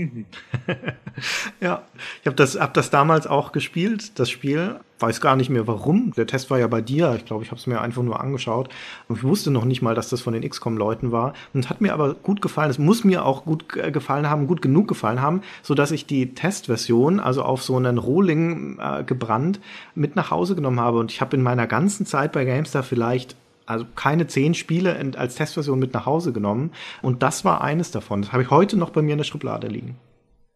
ja, 1.62 1.84
ich 2.22 2.26
habe 2.26 2.36
das, 2.36 2.60
hab 2.60 2.74
das 2.74 2.90
damals 2.90 3.28
auch 3.28 3.52
gespielt, 3.52 4.18
das 4.18 4.30
Spiel. 4.30 4.80
Weiß 5.00 5.22
gar 5.22 5.38
nicht 5.38 5.50
mehr 5.50 5.66
warum. 5.66 6.12
Der 6.18 6.28
Test 6.28 6.50
war 6.50 6.60
ja 6.60 6.68
bei 6.68 6.82
dir. 6.82 7.16
Ich 7.16 7.26
glaube, 7.26 7.44
ich 7.44 7.52
habe 7.52 7.60
es 7.60 7.68
mir 7.68 7.80
einfach 7.80 8.04
nur 8.04 8.20
angeschaut. 8.20 8.70
Und 9.08 9.18
ich 9.18 9.24
wusste 9.24 9.50
noch 9.50 9.64
nicht 9.64 9.82
mal, 9.82 9.96
dass 9.96 10.10
das 10.10 10.20
von 10.20 10.34
den 10.34 10.48
XCOM-Leuten 10.48 11.14
war. 11.14 11.34
Und 11.54 11.70
hat 11.70 11.80
mir 11.80 11.94
aber 11.94 12.16
gut 12.16 12.42
gefallen. 12.42 12.70
Es 12.70 12.80
muss 12.80 13.06
mir 13.06 13.26
auch 13.26 13.46
gut 13.46 13.78
äh, 13.78 13.92
gefallen 13.92 14.30
haben, 14.30 14.48
gut 14.48 14.62
genug 14.62 14.90
gefallen 14.90 15.22
haben, 15.22 15.42
so 15.64 15.74
dass 15.74 15.92
ich 15.92 16.06
die 16.06 16.34
Testversion, 16.34 17.22
also 17.22 17.44
auf 17.44 17.64
so 17.64 17.78
einen 17.78 17.98
Rohling 17.98 18.78
äh, 18.80 19.04
gebrannt, 19.04 19.62
mit 19.96 20.18
nach 20.18 20.32
Hause 20.32 20.56
genommen 20.56 20.82
habe. 20.82 21.00
Und 21.00 21.12
ich 21.12 21.22
habe 21.22 21.36
in 21.36 21.44
meiner 21.44 21.66
ganzen 21.66 22.06
Zeit 22.06 22.34
bei 22.34 22.44
GameStar 22.44 22.84
vielleicht 22.84 23.38
also 23.70 23.86
keine 23.96 24.26
zehn 24.26 24.56
Spiele 24.56 25.14
als 25.16 25.36
Testversion 25.36 25.78
mit 25.78 25.94
nach 25.94 26.08
Hause 26.08 26.34
genommen. 26.34 26.74
Und 27.02 27.22
das 27.22 27.46
war 27.46 27.62
eines 27.62 27.92
davon. 27.92 28.24
Das 28.24 28.32
habe 28.34 28.42
ich 28.42 28.50
heute 28.50 28.76
noch 28.78 28.90
bei 28.90 29.02
mir 29.02 29.12
in 29.12 29.20
der 29.20 29.26
Schublade 29.26 29.68
liegen. 29.68 29.98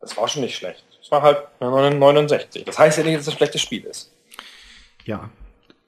Das 0.01 0.17
war 0.17 0.27
schon 0.27 0.41
nicht 0.41 0.55
schlecht. 0.55 0.83
Das 0.99 1.11
war 1.11 1.21
halt 1.21 1.37
69. 1.61 2.65
Das 2.65 2.79
heißt 2.79 2.97
ja 2.97 3.03
nicht, 3.03 3.15
dass 3.15 3.27
es 3.27 3.33
ein 3.33 3.37
schlechtes 3.37 3.61
Spiel 3.61 3.83
ist. 3.83 4.12
Ja. 5.05 5.29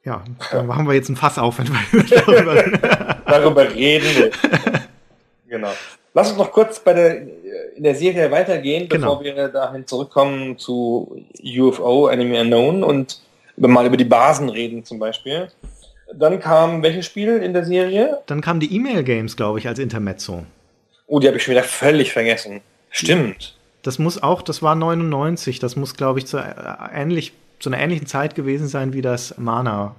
Ja, 0.04 0.24
dann 0.52 0.68
machen 0.68 0.88
wir 0.88 0.94
jetzt 0.94 1.10
ein 1.10 1.16
Fass 1.16 1.40
auf, 1.40 1.58
wenn 1.58 1.68
wir 1.68 2.04
darüber, 2.26 3.18
darüber 3.26 3.74
reden. 3.74 4.06
Wir. 4.16 4.32
genau. 5.50 5.72
Lass 6.14 6.30
uns 6.30 6.38
noch 6.38 6.52
kurz 6.52 6.80
bei 6.80 6.94
der, 6.94 7.22
in 7.76 7.84
der 7.84 7.96
Serie 7.96 8.30
weitergehen, 8.32 8.88
bevor 8.88 9.20
Genau. 9.22 9.36
wir 9.36 9.48
dahin 9.50 9.86
zurückkommen 9.88 10.58
zu 10.60 11.26
UFO, 11.44 12.08
Enemy 12.08 12.40
Unknown 12.40 12.84
und 12.84 13.20
mal 13.58 13.86
über 13.86 13.98
die 13.98 14.06
Basen 14.06 14.48
reden 14.50 14.86
zum 14.86 15.00
Beispiel. 15.00 15.48
Dann 16.14 16.40
kam 16.40 16.84
welches 16.84 17.08
Spiel 17.08 17.38
in 17.38 17.54
der 17.54 17.66
Serie? 17.66 18.20
Dann 18.28 18.42
kamen 18.42 18.60
die 18.60 18.74
E-Mail-Games, 18.76 19.36
glaube 19.36 19.58
ich, 19.60 19.68
als 19.68 19.80
Intermezzo. 19.80 20.46
Oh, 21.08 21.20
die 21.20 21.28
habe 21.28 21.38
ich 21.38 21.44
schon 21.44 21.54
wieder 21.54 21.64
völlig 21.64 22.14
vergessen. 22.14 22.62
Stimmt. 22.92 23.56
Das 23.82 23.98
muss 24.00 24.22
auch, 24.22 24.42
das 24.44 24.62
war 24.62 24.76
99, 24.76 25.60
das 25.60 25.76
muss, 25.76 25.96
glaube 25.96 26.20
ich, 26.20 26.28
zu, 26.28 26.38
äh, 26.38 26.44
ähnlich, 26.94 27.34
zu 27.60 27.70
einer 27.70 27.80
ähnlichen 27.80 28.08
Zeit 28.08 28.36
gewesen 28.36 28.68
sein 28.68 28.94
wie 28.94 29.02
das 29.02 29.38
Mana. 29.38 29.96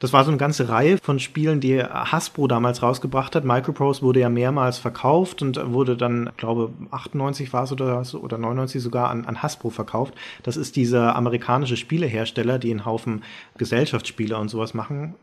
Das 0.00 0.12
war 0.12 0.24
so 0.24 0.30
eine 0.30 0.38
ganze 0.38 0.68
Reihe 0.68 0.98
von 0.98 1.18
Spielen, 1.18 1.60
die 1.60 1.82
Hasbro 1.82 2.46
damals 2.46 2.82
rausgebracht 2.82 3.34
hat. 3.34 3.44
Microprose 3.44 4.02
wurde 4.02 4.20
ja 4.20 4.28
mehrmals 4.28 4.78
verkauft 4.78 5.42
und 5.42 5.60
wurde 5.72 5.96
dann, 5.96 6.30
glaube 6.36 6.70
98 6.92 7.52
war 7.52 7.64
es 7.64 7.72
oder, 7.72 8.04
so, 8.04 8.20
oder 8.20 8.38
99 8.38 8.80
sogar 8.80 9.10
an, 9.10 9.24
an 9.24 9.42
Hasbro 9.42 9.70
verkauft. 9.70 10.14
Das 10.44 10.56
ist 10.56 10.76
dieser 10.76 11.16
amerikanische 11.16 11.76
Spielehersteller, 11.76 12.60
die 12.60 12.70
einen 12.70 12.84
Haufen 12.84 13.24
Gesellschaftsspiele 13.56 14.38
und 14.38 14.48
sowas 14.48 14.72
machen. 14.72 15.14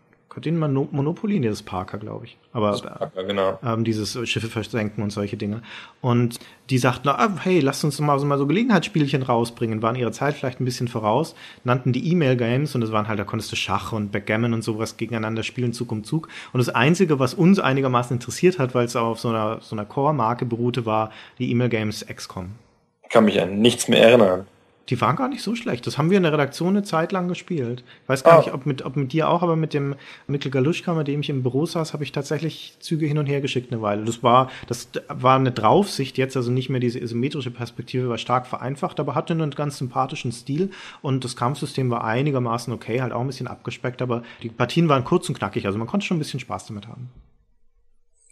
Ihn 0.46 0.58
Mono- 0.60 0.88
Monopoly, 0.92 1.40
nee, 1.40 1.48
das 1.48 1.60
ist 1.60 1.66
Parker, 1.66 1.98
glaube 1.98 2.26
ich. 2.26 2.38
Aber 2.52 2.76
Ja, 3.16 3.22
genau. 3.24 3.60
ähm, 3.64 3.84
dieses 3.84 4.18
Schiffe 4.28 4.48
versenken 4.48 5.04
und 5.04 5.12
solche 5.12 5.38
Dinge. 5.38 5.62
Und 6.02 6.40
die 6.70 6.78
sagten, 6.78 7.10
ah, 7.10 7.30
hey, 7.42 7.60
lasst 7.60 7.84
uns 7.84 8.00
mal 8.00 8.18
so, 8.20 8.26
mal 8.26 8.38
so 8.38 8.48
Gelegenheitsspielchen 8.48 9.24
rausbringen, 9.24 9.82
waren 9.82 9.96
ihrer 9.96 10.12
Zeit 10.12 10.36
vielleicht 10.36 10.60
ein 10.60 10.66
bisschen 10.66 10.88
voraus, 10.88 11.36
nannten 11.64 11.94
die 11.94 12.12
E-Mail-Games 12.12 12.76
und 12.76 12.82
das 12.82 12.92
waren 12.92 13.08
halt, 13.08 13.20
da 13.20 13.24
konntest 13.24 13.52
du 13.52 13.56
Schach 13.56 13.92
und 13.94 14.12
Backgammon 14.12 14.54
und 14.54 14.64
sowas 14.64 14.98
gegeneinander 14.98 15.44
spielen, 15.44 15.74
Zug 15.74 15.92
um 15.92 16.04
Zug. 16.04 16.28
Und 16.54 16.58
das 16.60 16.70
Einzige, 16.70 17.20
was 17.20 17.34
uns 17.34 17.60
einigermaßen 17.60 18.16
interessiert 18.18 18.60
hat, 18.60 18.76
weil 18.76 18.86
es 18.86 18.96
auf 18.96 19.20
so 19.20 19.30
einer, 19.30 19.60
so 19.62 19.76
einer 19.76 19.86
Core-Marke 19.86 20.46
beruhte, 20.46 20.86
war 20.86 21.12
die 21.40 21.52
E-Mail-Games 21.52 22.06
XCOM. 22.08 22.50
Ich 23.04 23.10
kann 23.10 23.26
mich 23.26 23.40
an 23.40 23.60
nichts 23.60 23.88
mehr 23.88 24.02
erinnern. 24.04 24.48
Die 24.90 25.02
waren 25.02 25.16
gar 25.16 25.30
nicht 25.30 25.42
so 25.42 25.56
schlecht. 25.56 25.88
Das 25.88 25.98
haben 25.98 26.12
wir 26.12 26.18
in 26.18 26.24
der 26.24 26.32
Redaktion 26.34 26.70
eine 26.70 26.84
Zeit 26.84 27.12
lang 27.12 27.28
gespielt. 27.28 27.84
Ich 28.04 28.10
weiß 28.10 28.24
gar 28.24 28.34
Ah. 28.36 28.38
nicht, 28.38 28.54
ob 28.54 28.68
mit, 28.68 28.86
ob 28.86 28.96
mit 28.96 29.14
dir 29.14 29.28
auch, 29.30 29.42
aber 29.42 29.56
mit 29.56 29.74
dem 29.74 29.96
Mikkel 30.28 30.52
Galuschka, 30.52 30.94
mit 30.94 31.08
dem 31.08 31.22
ich 31.22 31.30
im 31.32 31.42
Büro 31.42 31.66
saß, 31.66 31.94
habe 31.94 32.04
ich 32.04 32.12
tatsächlich 32.12 32.76
Züge 32.80 33.08
hin 33.08 33.18
und 33.18 33.26
her 33.26 33.42
geschickt 33.42 33.72
eine 33.72 33.82
Weile. 33.82 34.04
Das 34.06 34.22
war, 34.22 34.52
das 34.68 34.90
war 35.08 35.38
eine 35.38 35.52
Draufsicht 35.52 36.20
jetzt, 36.20 36.38
also 36.38 36.52
nicht 36.52 36.70
mehr 36.70 36.80
diese 36.80 37.00
isometrische 37.00 37.50
Perspektive, 37.50 38.10
war 38.10 38.20
stark 38.20 38.46
vereinfacht, 38.46 39.00
aber 39.00 39.16
hatte 39.16 39.34
einen 39.34 39.50
ganz 39.52 39.80
sympathischen 39.80 40.32
Stil 40.32 40.70
und 41.02 41.24
das 41.24 41.36
Kampfsystem 41.36 41.90
war 41.90 42.04
einigermaßen 42.04 42.72
okay, 42.72 43.02
halt 43.02 43.12
auch 43.12 43.22
ein 43.22 43.28
bisschen 43.28 43.48
abgespeckt, 43.48 44.04
aber 44.04 44.22
die 44.44 44.50
Partien 44.50 44.88
waren 44.88 45.04
kurz 45.04 45.28
und 45.30 45.40
knackig, 45.40 45.66
also 45.66 45.80
man 45.80 45.88
konnte 45.88 46.06
schon 46.06 46.18
ein 46.18 46.20
bisschen 46.20 46.40
Spaß 46.40 46.68
damit 46.68 46.88
haben. 46.88 47.10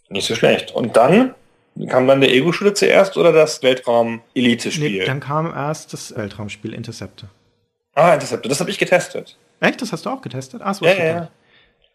Nicht 0.08 0.28
so 0.28 0.34
schlecht. 0.36 0.72
Und 0.72 0.96
dann 0.96 1.34
kam 1.88 2.06
dann 2.06 2.20
der 2.20 2.32
Ego-Shooter 2.32 2.74
zuerst 2.74 3.16
oder 3.16 3.32
das 3.32 3.62
Weltraum-Elite-Spiel? 3.62 5.00
Nee, 5.00 5.04
dann 5.04 5.20
kam 5.20 5.52
erst 5.52 5.92
das 5.92 6.14
Weltraumspiel 6.16 6.72
Interceptor. 6.72 7.28
ah, 7.94 8.14
Interceptor. 8.14 8.48
Das 8.48 8.60
habe 8.60 8.70
ich 8.70 8.78
getestet. 8.78 9.36
Echt? 9.60 9.82
Das 9.82 9.92
hast 9.92 10.06
du 10.06 10.10
auch 10.10 10.22
getestet? 10.22 10.60
Ah, 10.62 10.74
so 10.74 10.84
Ja, 10.84 10.92
ja, 10.92 11.04
ja. 11.04 11.28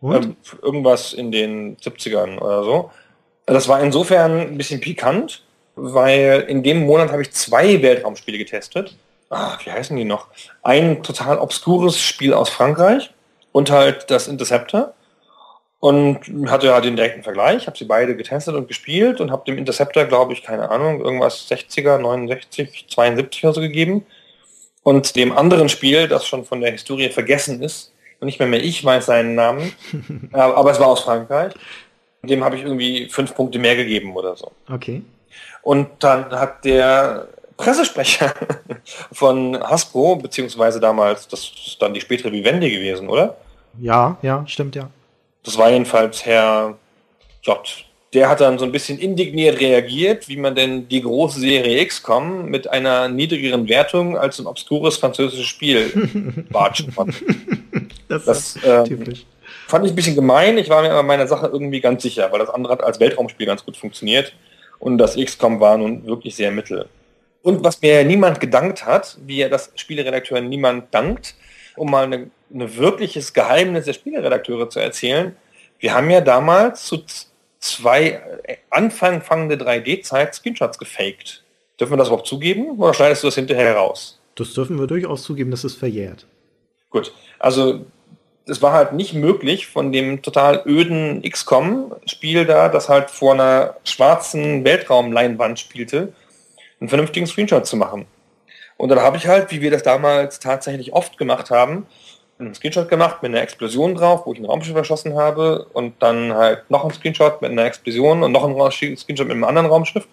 Und? 0.01 0.23
Ähm, 0.25 0.35
irgendwas 0.61 1.13
in 1.13 1.31
den 1.31 1.77
70ern 1.77 2.37
oder 2.39 2.63
so. 2.63 2.91
Das 3.45 3.67
war 3.67 3.81
insofern 3.81 4.39
ein 4.39 4.57
bisschen 4.57 4.79
pikant, 4.79 5.43
weil 5.75 6.45
in 6.47 6.63
dem 6.63 6.85
Monat 6.85 7.11
habe 7.11 7.21
ich 7.21 7.31
zwei 7.31 7.81
Weltraumspiele 7.81 8.37
getestet. 8.37 8.95
Ah, 9.29 9.57
wie 9.63 9.71
heißen 9.71 9.95
die 9.95 10.05
noch? 10.05 10.27
Ein 10.63 11.03
total 11.03 11.37
obskures 11.37 11.99
Spiel 11.99 12.33
aus 12.33 12.49
Frankreich 12.49 13.11
und 13.51 13.71
halt 13.71 14.09
das 14.09 14.27
Interceptor. 14.27 14.93
Und 15.79 16.19
hatte 16.49 16.73
halt 16.73 16.83
den 16.83 16.97
direkten 16.97 17.23
Vergleich, 17.23 17.65
habe 17.65 17.77
sie 17.77 17.85
beide 17.85 18.17
getestet 18.17 18.53
und 18.53 18.67
gespielt 18.67 19.21
und 19.21 19.31
habe 19.31 19.45
dem 19.45 19.57
Interceptor, 19.57 20.03
glaube 20.05 20.33
ich, 20.33 20.43
keine 20.43 20.69
Ahnung, 20.69 20.99
irgendwas 20.99 21.49
60er, 21.49 21.97
69, 21.99 22.87
72 22.89 23.45
oder 23.45 23.53
so 23.53 23.61
gegeben. 23.61 24.05
Und 24.83 25.15
dem 25.15 25.37
anderen 25.37 25.69
Spiel, 25.69 26.09
das 26.09 26.27
schon 26.27 26.43
von 26.43 26.59
der 26.59 26.71
Historie 26.71 27.09
vergessen 27.09 27.61
ist, 27.63 27.93
und 28.19 28.25
nicht 28.25 28.39
mehr 28.39 28.47
mehr 28.47 28.63
ich 28.63 28.83
weiß 28.83 29.05
seinen 29.05 29.35
Namen, 29.35 29.71
äh, 30.33 30.37
aber 30.37 30.71
es 30.71 30.79
war 30.79 30.87
aus 30.87 31.01
Frankreich, 31.01 31.53
dem 32.23 32.43
habe 32.43 32.57
ich 32.57 32.63
irgendwie 32.63 33.07
fünf 33.09 33.33
Punkte 33.33 33.59
mehr 33.59 33.75
gegeben 33.75 34.15
oder 34.15 34.35
so. 34.35 34.51
Okay. 34.69 35.01
Und 35.61 35.87
dann 35.99 36.31
hat 36.31 36.65
der 36.65 37.27
Pressesprecher 37.55 38.33
von 39.11 39.57
Hasbro, 39.61 40.17
beziehungsweise 40.17 40.79
damals, 40.79 41.27
das 41.27 41.51
ist 41.65 41.81
dann 41.81 41.93
die 41.93 42.01
spätere 42.01 42.31
Vivendi 42.31 42.69
gewesen, 42.69 43.09
oder? 43.09 43.37
Ja, 43.79 44.17
ja, 44.21 44.43
stimmt, 44.47 44.75
ja. 44.75 44.89
Das 45.43 45.57
war 45.57 45.71
jedenfalls 45.71 46.25
Herr 46.25 46.77
J. 47.43 47.57
Der 48.13 48.27
hat 48.27 48.41
dann 48.41 48.57
so 48.57 48.65
ein 48.65 48.71
bisschen 48.71 48.97
indigniert 48.97 49.59
reagiert, 49.59 50.27
wie 50.27 50.37
man 50.37 50.55
denn 50.55 50.87
die 50.87 51.01
große 51.01 51.39
Serie 51.39 51.85
XCOM 51.85 52.45
mit 52.45 52.67
einer 52.67 53.07
niedrigeren 53.07 53.69
Wertung 53.69 54.17
als 54.17 54.39
ein 54.39 54.47
obskures 54.47 54.97
französisches 54.97 55.45
Spiel 55.45 56.45
watschen 56.49 56.93
konnte. 56.95 57.17
Das, 58.07 58.25
Das, 58.25 58.55
ist 58.55 58.65
ähm, 58.65 58.85
typisch. 58.85 59.25
Fand 59.67 59.85
ich 59.85 59.91
ein 59.91 59.95
bisschen 59.95 60.15
gemein. 60.15 60.57
Ich 60.57 60.69
war 60.69 60.81
mir 60.81 60.89
aber 60.91 61.03
meiner 61.03 61.27
Sache 61.27 61.47
irgendwie 61.47 61.81
ganz 61.81 62.01
sicher, 62.01 62.31
weil 62.31 62.39
das 62.39 62.49
andere 62.49 62.73
hat 62.73 62.83
als 62.83 62.99
Weltraumspiel 62.99 63.45
ganz 63.45 63.63
gut 63.63 63.77
funktioniert 63.77 64.33
und 64.79 64.97
das 64.97 65.15
XCOM 65.15 65.59
war 65.59 65.77
nun 65.77 66.05
wirklich 66.07 66.35
sehr 66.35 66.51
mittel. 66.51 66.89
Und 67.43 67.63
was 67.63 67.81
mir 67.81 68.03
niemand 68.03 68.39
gedankt 68.39 68.85
hat, 68.85 69.17
wie 69.25 69.37
ja 69.37 69.49
das 69.49 69.71
Spieleredakteur 69.75 70.41
niemand 70.41 70.93
dankt, 70.93 71.35
um 71.79 71.91
mal 71.91 72.11
ein 72.11 72.31
wirkliches 72.49 73.33
Geheimnis 73.33 73.85
der 73.85 73.93
Spieleredakteure 73.93 74.69
zu 74.69 74.79
erzählen, 74.79 75.35
Wir 75.81 75.93
haben 75.93 76.09
ja 76.09 76.19
damals 76.19 76.83
zu 76.83 77.03
zwei 77.59 78.21
äh, 78.43 78.57
anfangende 78.69 79.55
3D-Zeit 79.55 80.35
Screenshots 80.35 80.77
gefaked. 80.77 81.43
Dürfen 81.79 81.93
wir 81.93 81.97
das 81.97 82.09
überhaupt 82.09 82.27
zugeben 82.27 82.77
oder 82.77 82.93
schneidest 82.93 83.23
du 83.23 83.27
das 83.27 83.35
hinterher 83.35 83.77
raus? 83.77 84.19
Das 84.35 84.53
dürfen 84.53 84.77
wir 84.77 84.87
durchaus 84.87 85.23
zugeben, 85.23 85.51
das 85.51 85.63
ist 85.63 85.75
verjährt. 85.75 86.25
Gut, 86.89 87.13
also 87.39 87.85
es 88.45 88.61
war 88.61 88.73
halt 88.73 88.93
nicht 88.93 89.13
möglich, 89.13 89.67
von 89.67 89.91
dem 89.91 90.21
total 90.21 90.63
öden 90.65 91.21
XCOM-Spiel 91.21 92.45
da, 92.45 92.67
das 92.67 92.89
halt 92.89 93.09
vor 93.09 93.33
einer 93.33 93.75
schwarzen 93.83 94.65
Weltraumleinwand 94.65 95.59
spielte, 95.59 96.13
einen 96.79 96.89
vernünftigen 96.89 97.27
Screenshot 97.27 97.65
zu 97.65 97.77
machen. 97.77 98.05
Und 98.79 98.87
dann 98.87 99.01
habe 99.01 99.17
ich 99.17 99.27
halt, 99.27 99.51
wie 99.51 99.59
wir 99.59 99.71
das 99.71 99.83
damals 99.83 100.39
tatsächlich 100.39 100.93
oft 100.93 101.17
gemacht 101.17 101.51
haben, 101.51 101.85
einen 102.39 102.53
Screenshot 102.53 102.87
gemacht 102.87 103.21
mit 103.21 103.29
einer 103.29 103.41
Explosion 103.41 103.93
drauf, 103.93 104.25
wo 104.25 104.31
ich 104.31 104.39
ein 104.39 104.45
Raumschiff 104.45 104.73
erschossen 104.73 105.17
habe 105.17 105.65
und 105.73 106.01
dann 106.01 106.33
halt 106.33 106.71
noch 106.71 106.83
einen 106.83 106.93
Screenshot 106.93 107.41
mit 107.41 107.51
einer 107.51 107.65
Explosion 107.65 108.23
und 108.23 108.31
noch 108.31 108.45
einen 108.45 108.55
Screenshot 108.71 109.27
mit 109.27 109.31
einem 109.31 109.43
anderen 109.43 109.67
Raumschiff 109.67 110.07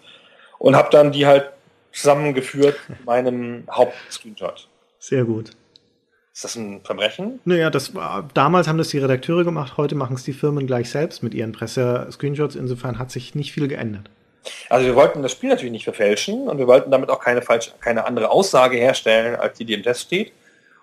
und 0.59 0.75
habe 0.75 0.89
dann 0.91 1.13
die 1.13 1.27
halt 1.27 1.53
zusammengeführt 1.93 2.77
mit 2.89 3.07
meinem 3.07 3.69
Hauptscreenshot. 3.71 4.67
Sehr 4.99 5.23
gut. 5.23 5.53
Ist 6.35 6.43
das 6.43 6.57
ein 6.57 6.81
Verbrechen? 6.83 7.39
Naja, 7.45 7.71
das 7.71 7.95
war, 7.95 8.29
damals 8.35 8.67
haben 8.67 8.79
das 8.79 8.89
die 8.89 8.99
Redakteure 8.99 9.45
gemacht, 9.45 9.77
heute 9.77 9.95
machen 9.95 10.17
es 10.17 10.25
die 10.25 10.33
Firmen 10.33 10.67
gleich 10.67 10.91
selbst 10.91 11.23
mit 11.23 11.35
ihren 11.35 11.53
Presse-Screenshots. 11.53 12.57
Insofern 12.57 12.99
hat 12.99 13.13
sich 13.13 13.37
nicht 13.37 13.53
viel 13.53 13.69
geändert. 13.69 14.11
Also 14.69 14.87
wir 14.87 14.95
wollten 14.95 15.23
das 15.23 15.33
Spiel 15.33 15.51
natürlich 15.51 15.73
nicht 15.73 15.85
verfälschen 15.85 16.49
und 16.49 16.59
wir 16.59 16.67
wollten 16.67 16.91
damit 16.91 17.11
auch 17.11 17.21
keine 17.21 17.43
falsche, 17.43 17.73
keine 17.81 18.07
andere 18.07 18.31
Aussage 18.31 18.77
herstellen, 18.77 19.37
als 19.37 19.59
die, 19.59 19.65
die 19.65 19.75
im 19.75 19.83
Test 19.83 20.03
steht, 20.03 20.33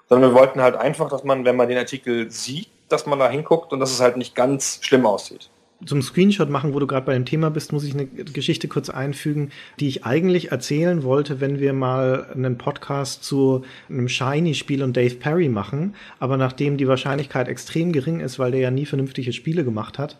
sondern 0.10 0.32
wir 0.32 0.40
wollten 0.40 0.62
halt 0.62 0.76
einfach, 0.76 1.10
dass 1.10 1.24
man, 1.24 1.46
wenn 1.46 1.56
man 1.56 1.70
den 1.70 1.78
Artikel 1.78 2.30
sieht, 2.32 2.70
dass 2.90 3.06
man 3.06 3.20
da 3.20 3.30
hinguckt 3.30 3.74
und 3.74 3.80
dass 3.80 3.92
es 3.92 4.02
halt 4.02 4.18
nicht 4.18 4.36
ganz 4.36 4.80
schlimm 4.82 5.06
aussieht. 5.06 5.50
Zum 5.86 6.02
Screenshot 6.02 6.50
machen, 6.50 6.74
wo 6.74 6.80
du 6.80 6.88
gerade 6.88 7.06
bei 7.06 7.14
dem 7.14 7.26
Thema 7.26 7.50
bist, 7.50 7.74
muss 7.74 7.84
ich 7.84 7.94
eine 7.94 8.06
Geschichte 8.06 8.70
kurz 8.70 8.90
einfügen, 8.90 9.52
die 9.80 9.90
ich 9.90 10.06
eigentlich 10.06 10.52
erzählen 10.52 11.04
wollte, 11.04 11.42
wenn 11.42 11.60
wir 11.60 11.74
mal 11.74 12.28
einen 12.34 12.58
Podcast 12.58 13.26
zu 13.26 13.66
einem 13.90 14.08
Shiny-Spiel 14.08 14.82
und 14.82 14.96
Dave 14.96 15.16
Perry 15.16 15.50
machen. 15.50 15.96
Aber 16.20 16.38
nachdem 16.38 16.78
die 16.78 16.88
Wahrscheinlichkeit 16.88 17.50
extrem 17.50 17.92
gering 17.92 18.22
ist, 18.22 18.40
weil 18.40 18.52
der 18.52 18.62
ja 18.62 18.72
nie 18.72 18.86
vernünftige 18.86 19.34
Spiele 19.34 19.66
gemacht 19.66 20.00
hat, 20.00 20.18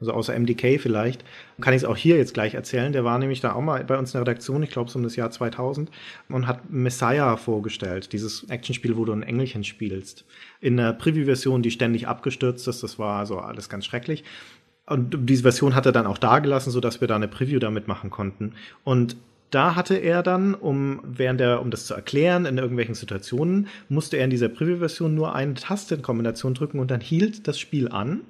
also 0.00 0.12
außer 0.12 0.38
MDK 0.38 0.78
vielleicht, 0.80 1.24
kann 1.60 1.74
ich 1.74 1.82
es 1.82 1.84
auch 1.84 1.96
hier 1.96 2.16
jetzt 2.16 2.34
gleich 2.34 2.54
erzählen. 2.54 2.92
Der 2.92 3.04
war 3.04 3.18
nämlich 3.18 3.40
da 3.40 3.54
auch 3.54 3.62
mal 3.62 3.82
bei 3.84 3.98
uns 3.98 4.10
in 4.10 4.18
der 4.18 4.22
Redaktion, 4.22 4.62
ich 4.62 4.70
glaube 4.70 4.90
so 4.90 4.98
um 4.98 5.02
das 5.02 5.16
Jahr 5.16 5.30
2000, 5.30 5.90
und 6.28 6.46
hat 6.46 6.70
Messiah 6.70 7.36
vorgestellt, 7.36 8.12
dieses 8.12 8.48
Actionspiel, 8.48 8.96
wo 8.96 9.04
du 9.04 9.12
ein 9.12 9.22
Engelchen 9.22 9.64
spielst. 9.64 10.24
In 10.60 10.78
einer 10.78 10.92
Preview-Version, 10.92 11.62
die 11.62 11.70
ständig 11.70 12.08
abgestürzt 12.08 12.68
ist, 12.68 12.82
das 12.82 12.98
war 12.98 13.18
also 13.18 13.38
alles 13.38 13.68
ganz 13.68 13.86
schrecklich. 13.86 14.24
Und 14.86 15.28
diese 15.28 15.42
Version 15.42 15.74
hat 15.74 15.86
er 15.86 15.92
dann 15.92 16.06
auch 16.06 16.18
dagelassen, 16.18 16.70
so 16.70 16.80
dass 16.80 17.00
wir 17.00 17.08
da 17.08 17.16
eine 17.16 17.28
Preview 17.28 17.58
damit 17.58 17.88
machen 17.88 18.10
konnten. 18.10 18.52
Und 18.84 19.16
da 19.50 19.74
hatte 19.74 19.96
er 19.96 20.22
dann, 20.22 20.54
um 20.54 21.00
während 21.04 21.40
er, 21.40 21.60
um 21.60 21.70
das 21.70 21.86
zu 21.86 21.94
erklären, 21.94 22.46
in 22.46 22.58
irgendwelchen 22.58 22.94
Situationen, 22.94 23.68
musste 23.88 24.16
er 24.16 24.24
in 24.24 24.30
dieser 24.30 24.48
Preview-Version 24.48 25.14
nur 25.14 25.34
eine 25.34 25.54
Tastenkombination 25.54 26.54
drücken 26.54 26.78
und 26.78 26.90
dann 26.90 27.00
hielt 27.00 27.46
das 27.46 27.58
Spiel 27.58 27.88
an. 27.88 28.22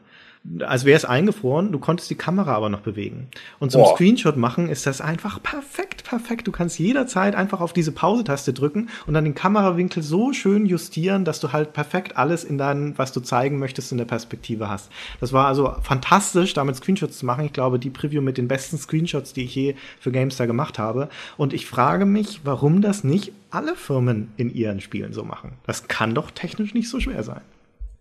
Als 0.61 0.85
wäre 0.85 0.97
es 0.97 1.05
eingefroren, 1.05 1.73
du 1.73 1.79
konntest 1.79 2.09
die 2.11 2.15
Kamera 2.15 2.55
aber 2.55 2.69
noch 2.69 2.81
bewegen. 2.81 3.29
Und 3.59 3.73
zum 3.73 3.83
Boah. 3.83 3.95
Screenshot 3.95 4.37
machen 4.37 4.69
ist 4.69 4.87
das 4.87 5.01
einfach 5.01 5.43
perfekt, 5.43 6.05
perfekt. 6.05 6.47
Du 6.47 6.53
kannst 6.53 6.79
jederzeit 6.79 7.35
einfach 7.35 7.61
auf 7.61 7.73
diese 7.73 7.93
Pause-Taste 7.93 8.53
drücken 8.53 8.89
und 9.07 9.15
dann 9.15 9.25
den 9.25 9.35
Kamerawinkel 9.35 10.03
so 10.03 10.33
schön 10.33 10.67
justieren, 10.67 11.25
dass 11.25 11.41
du 11.41 11.53
halt 11.53 11.73
perfekt 11.73 12.17
alles 12.17 12.45
in 12.45 12.59
deinem, 12.59 12.97
was 12.97 13.13
du 13.13 13.21
zeigen 13.21 13.59
möchtest, 13.59 13.93
in 13.93 13.99
der 13.99 14.05
Perspektive 14.05 14.69
hast. 14.69 14.91
Das 15.21 15.33
war 15.33 15.47
also 15.47 15.75
fantastisch, 15.83 16.55
damit 16.55 16.77
Screenshots 16.77 17.19
zu 17.19 17.27
machen. 17.27 17.45
Ich 17.45 17.53
glaube, 17.53 17.79
die 17.79 17.91
Preview 17.91 18.23
mit 18.23 18.39
den 18.39 18.49
besten 18.49 18.79
Screenshots, 18.79 19.33
die 19.33 19.45
ich 19.45 19.55
je 19.55 19.75
für 20.01 20.13
GameStar 20.13 20.47
gemacht 20.47 20.79
habe. 20.79 21.09
Und 21.37 21.53
ich 21.53 21.67
frage 21.67 22.07
mich, 22.07 22.41
warum 22.45 22.83
das 22.83 23.05
nicht 23.05 23.33
alle 23.51 23.75
Firmen 23.75 24.33
in 24.37 24.55
ihren 24.55 24.81
Spielen 24.81 25.13
so 25.13 25.25
machen. 25.25 25.53
Das 25.67 25.89
kann 25.89 26.15
doch 26.15 26.31
technisch 26.31 26.75
nicht 26.75 26.89
so 26.89 27.01
schwer 27.01 27.23
sein. 27.23 27.41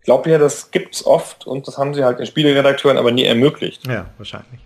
Ich 0.06 0.08
glaube 0.08 0.30
ja, 0.30 0.38
das 0.38 0.70
gibt's 0.70 1.04
oft 1.04 1.48
und 1.48 1.66
das 1.66 1.78
haben 1.78 1.92
sie 1.92 2.04
halt 2.04 2.20
den 2.20 2.26
Spieleredakteuren 2.26 2.96
aber 2.96 3.10
nie 3.10 3.24
ermöglicht, 3.24 3.88
Ja, 3.88 4.06
wahrscheinlich. 4.18 4.60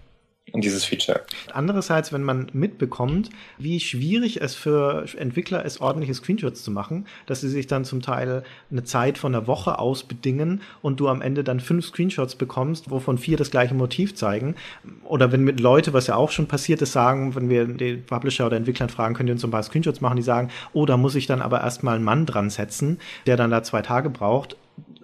in 0.45 0.61
dieses 0.61 0.85
Feature. 0.85 1.23
Andererseits, 1.55 2.13
wenn 2.13 2.23
man 2.23 2.51
mitbekommt, 2.53 3.31
wie 3.57 3.81
schwierig 3.81 4.43
es 4.43 4.55
für 4.55 5.07
Entwickler 5.17 5.65
ist, 5.65 5.81
ordentliche 5.81 6.13
Screenshots 6.13 6.63
zu 6.63 6.71
machen, 6.71 7.07
dass 7.25 7.41
sie 7.41 7.49
sich 7.49 7.67
dann 7.67 7.87
zum 7.87 8.03
Teil 8.03 8.43
eine 8.71 8.85
Zeit 8.85 9.17
von 9.17 9.35
einer 9.35 9.47
Woche 9.47 9.79
ausbedingen 9.79 10.61
und 10.83 11.01
du 11.01 11.09
am 11.09 11.23
Ende 11.23 11.43
dann 11.43 11.61
fünf 11.61 11.87
Screenshots 11.87 12.35
bekommst, 12.35 12.91
wovon 12.91 13.17
vier 13.17 13.39
das 13.39 13.51
gleiche 13.51 13.73
Motiv 13.75 14.15
zeigen. 14.15 14.57
Oder 15.05 15.33
wenn 15.33 15.43
mit 15.43 15.59
Leute, 15.59 15.95
was 15.95 16.07
ja 16.07 16.17
auch 16.17 16.33
schon 16.33 16.49
passiert 16.49 16.83
ist, 16.83 16.93
sagen, 16.93 17.35
wenn 17.35 17.49
wir 17.49 17.65
den 17.65 18.05
Publisher 18.05 18.45
oder 18.45 18.59
Entwicklern 18.59 18.91
fragen, 18.91 19.15
könnt 19.15 19.31
ihr 19.31 19.35
uns 19.35 19.45
ein 19.45 19.51
paar 19.51 19.63
Screenshots 19.63 20.03
machen, 20.03 20.17
die 20.17 20.23
sagen, 20.23 20.51
oh, 20.75 20.85
da 20.85 20.99
muss 20.99 21.15
ich 21.15 21.27
dann 21.27 21.41
aber 21.41 21.63
erstmal 21.63 21.95
einen 21.95 22.05
Mann 22.05 22.27
dran 22.27 22.51
setzen, 22.51 22.99
der 23.25 23.39
dann 23.39 23.51
da 23.51 23.63
zwei 23.63 23.81
Tage 23.81 24.11
braucht. 24.11 24.57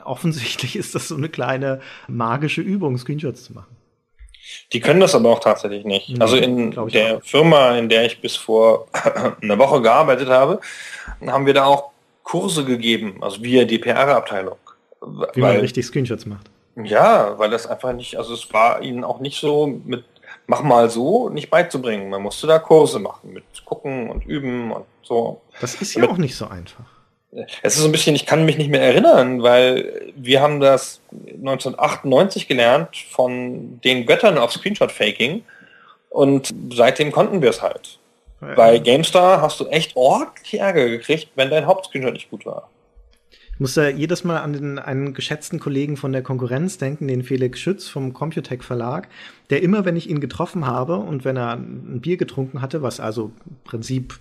Offensichtlich 0.07 0.77
ist 0.77 0.95
das 0.95 1.09
so 1.09 1.17
eine 1.17 1.29
kleine 1.29 1.81
magische 2.09 2.63
Übung, 2.63 2.97
Screenshots 2.99 3.45
zu 3.45 3.53
machen. 3.53 3.77
Die 4.73 4.81
können 4.81 5.01
das 5.01 5.15
aber 5.15 5.31
auch 5.31 5.41
tatsächlich 5.41 5.85
nicht. 5.85 6.09
Nee, 6.09 6.21
also 6.21 6.37
in 6.37 6.71
der 6.71 7.17
auch. 7.17 7.23
Firma, 7.23 7.77
in 7.77 7.89
der 7.89 8.07
ich 8.07 8.21
bis 8.21 8.37
vor 8.37 8.87
einer 9.43 9.59
Woche 9.59 9.83
gearbeitet 9.83 10.29
habe, 10.29 10.61
haben 11.27 11.47
wir 11.47 11.55
da 11.55 11.65
auch 11.65 11.91
Kurse 12.23 12.65
gegeben, 12.65 13.23
also 13.23 13.43
wir, 13.43 13.67
die 13.67 13.79
PR-Abteilung. 13.79 14.57
Wie 15.35 15.41
man 15.41 15.57
richtig 15.57 15.87
Screenshots 15.87 16.27
macht. 16.27 16.51
Ja, 16.77 17.39
weil 17.39 17.51
das 17.51 17.67
einfach 17.67 17.93
nicht, 17.93 18.17
also 18.17 18.35
es 18.35 18.53
war 18.53 18.83
ihnen 18.83 19.05
auch 19.05 19.21
nicht 19.21 19.41
so 19.41 19.67
mit 19.67 20.05
mach 20.47 20.63
mal 20.63 20.91
so 20.91 21.29
nicht 21.29 21.51
beizubringen. 21.51 22.11
Man 22.11 22.23
musste 22.23 22.47
da 22.47 22.59
Kurse 22.59 22.99
machen 22.99 23.33
mit 23.33 23.45
gucken 23.65 24.11
und 24.11 24.25
üben 24.25 24.73
und 24.73 24.85
so. 25.03 25.41
Das 25.61 25.75
ist 25.77 25.95
ja 25.95 26.09
auch 26.09 26.19
nicht 26.19 26.37
so 26.37 26.47
einfach. 26.47 26.85
Es 27.63 27.75
ist 27.75 27.83
so 27.83 27.89
ein 27.89 27.93
bisschen, 27.93 28.15
ich 28.15 28.25
kann 28.25 28.45
mich 28.45 28.57
nicht 28.57 28.71
mehr 28.71 28.81
erinnern, 28.81 29.43
weil 29.43 30.13
wir 30.17 30.41
haben 30.41 30.61
das 30.61 31.01
1998 31.13 32.49
gelernt 32.49 32.97
von 33.11 33.81
den 33.83 34.07
Göttern 34.07 34.39
auf 34.39 34.53
Screenshot-Faking 34.53 35.43
und 36.09 36.55
seitdem 36.73 37.13
konnten 37.13 37.43
wir 37.43 37.51
es 37.51 37.63
halt. 37.63 37.99
Bei 38.41 38.79
GameStar 38.79 39.41
hast 39.41 39.61
du 39.61 39.67
echt 39.67 39.97
ordentlich 39.97 40.61
Ärger 40.61 40.89
gekriegt, 40.89 41.29
wenn 41.37 41.51
dein 41.51 41.67
Hauptscreenshot 41.67 42.13
nicht 42.13 42.31
gut 42.31 42.47
war. 42.47 42.69
Ich 43.57 43.61
muss 43.61 43.73
da 43.73 43.89
jedes 43.89 44.23
Mal 44.23 44.41
an 44.41 44.53
den, 44.53 44.79
einen 44.79 45.15
geschätzten 45.15 45.59
Kollegen 45.59 45.97
von 45.97 46.13
der 46.13 46.23
Konkurrenz 46.23 46.77
denken, 46.77 47.09
den 47.09 47.23
Felix 47.23 47.59
Schütz 47.59 47.89
vom 47.89 48.13
Computec 48.13 48.63
Verlag, 48.63 49.09
der 49.49 49.63
immer, 49.63 49.87
wenn 49.87 49.97
ich 49.97 50.11
ihn 50.11 50.21
getroffen 50.21 50.67
habe 50.67 50.97
und 50.97 51.25
wenn 51.25 51.39
er 51.39 51.55
ein 51.55 52.01
Bier 52.03 52.19
getrunken 52.19 52.61
hatte, 52.61 52.83
was 52.83 53.01
also 53.01 53.33
im 53.47 53.57
Prinzip 53.65 54.19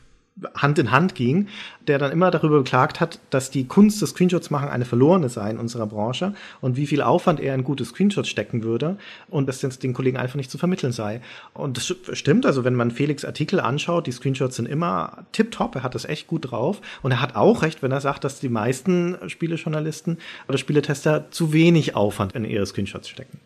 Hand 0.54 0.80
in 0.80 0.92
Hand 0.92 1.16
ging, 1.16 1.48
der 1.88 1.98
dann 1.98 2.12
immer 2.12 2.30
darüber 2.30 2.58
beklagt 2.58 3.00
hat, 3.00 3.20
dass 3.30 3.52
die 3.52 3.68
Kunst 3.68 4.02
des 4.02 4.10
Screenshots 4.10 4.50
machen 4.50 4.68
eine 4.68 4.84
verlorene 4.84 5.30
sei 5.30 5.50
in 5.50 5.58
unserer 5.58 5.88
Branche 5.88 6.34
und 6.60 6.76
wie 6.76 6.88
viel 6.88 7.02
Aufwand 7.02 7.40
er 7.40 7.56
in 7.56 7.64
gute 7.64 7.86
Screenshots 7.86 8.28
stecken 8.28 8.62
würde 8.62 8.98
und 9.30 9.48
dass 9.48 9.62
das 9.62 9.80
den 9.80 9.94
Kollegen 9.94 10.18
einfach 10.18 10.36
nicht 10.36 10.52
zu 10.52 10.58
vermitteln 10.58 10.92
sei. 10.92 11.22
Und 11.54 11.78
das 11.78 11.96
stimmt, 12.18 12.46
also 12.46 12.66
wenn 12.66 12.76
man 12.76 12.92
Felix 12.92 13.24
Artikel 13.24 13.62
anschaut, 13.62 14.08
die 14.08 14.12
Screenshots 14.12 14.58
sind 14.58 14.68
immer 14.68 15.26
tipptopp, 15.32 15.76
er 15.76 15.84
hat 15.84 15.96
das 15.96 16.04
echt 16.04 16.28
gut 16.28 16.52
drauf 16.52 16.82
und 17.02 17.12
er 17.12 17.22
hat 17.22 17.38
auch 17.38 17.62
recht, 17.62 17.82
wenn 17.82 17.94
er 17.94 18.02
sagt, 18.02 18.26
dass 18.26 18.42
die 18.42 18.50
meisten 18.50 19.18
Spielejournalisten 19.28 20.18
oder 20.50 20.58
Spieletester 20.58 21.32
zu 21.32 21.54
wenig 21.54 21.96
Aufwand 21.96 22.34
in 22.34 22.44
ihre 22.44 22.66
Screenshots 22.66 23.08
stecken. 23.08 23.40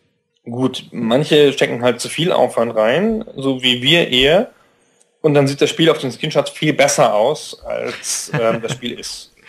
Gut, 0.44 0.88
manche 0.92 1.54
stecken 1.54 1.84
halt 1.84 2.00
zu 2.00 2.10
viel 2.10 2.32
Aufwand 2.32 2.76
rein, 2.76 3.24
so 3.36 3.62
wie 3.62 3.84
wir 3.84 4.08
eher. 4.08 4.52
Und 5.22 5.34
dann 5.34 5.48
sieht 5.48 5.62
das 5.62 5.70
Spiel 5.70 5.90
auf 5.90 5.98
den 5.98 6.12
Screenshots 6.12 6.52
viel 6.52 6.74
besser 6.74 7.14
aus, 7.14 7.62
als 7.66 8.32
ähm, 8.34 8.62
das 8.62 8.74
Spiel 8.74 9.00
ist. 9.00 9.34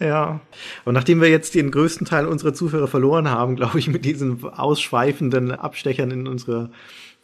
Ja, 0.00 0.40
und 0.84 0.94
nachdem 0.94 1.20
wir 1.20 1.28
jetzt 1.28 1.54
den 1.54 1.70
größten 1.70 2.08
Teil 2.08 2.26
unserer 2.26 2.54
Zuhörer 2.54 2.88
verloren 2.88 3.30
haben, 3.30 3.54
glaube 3.54 3.78
ich, 3.78 3.86
mit 3.86 4.04
diesen 4.04 4.42
ausschweifenden 4.42 5.52
Abstechern 5.52 6.10
in 6.10 6.26
unsere 6.26 6.70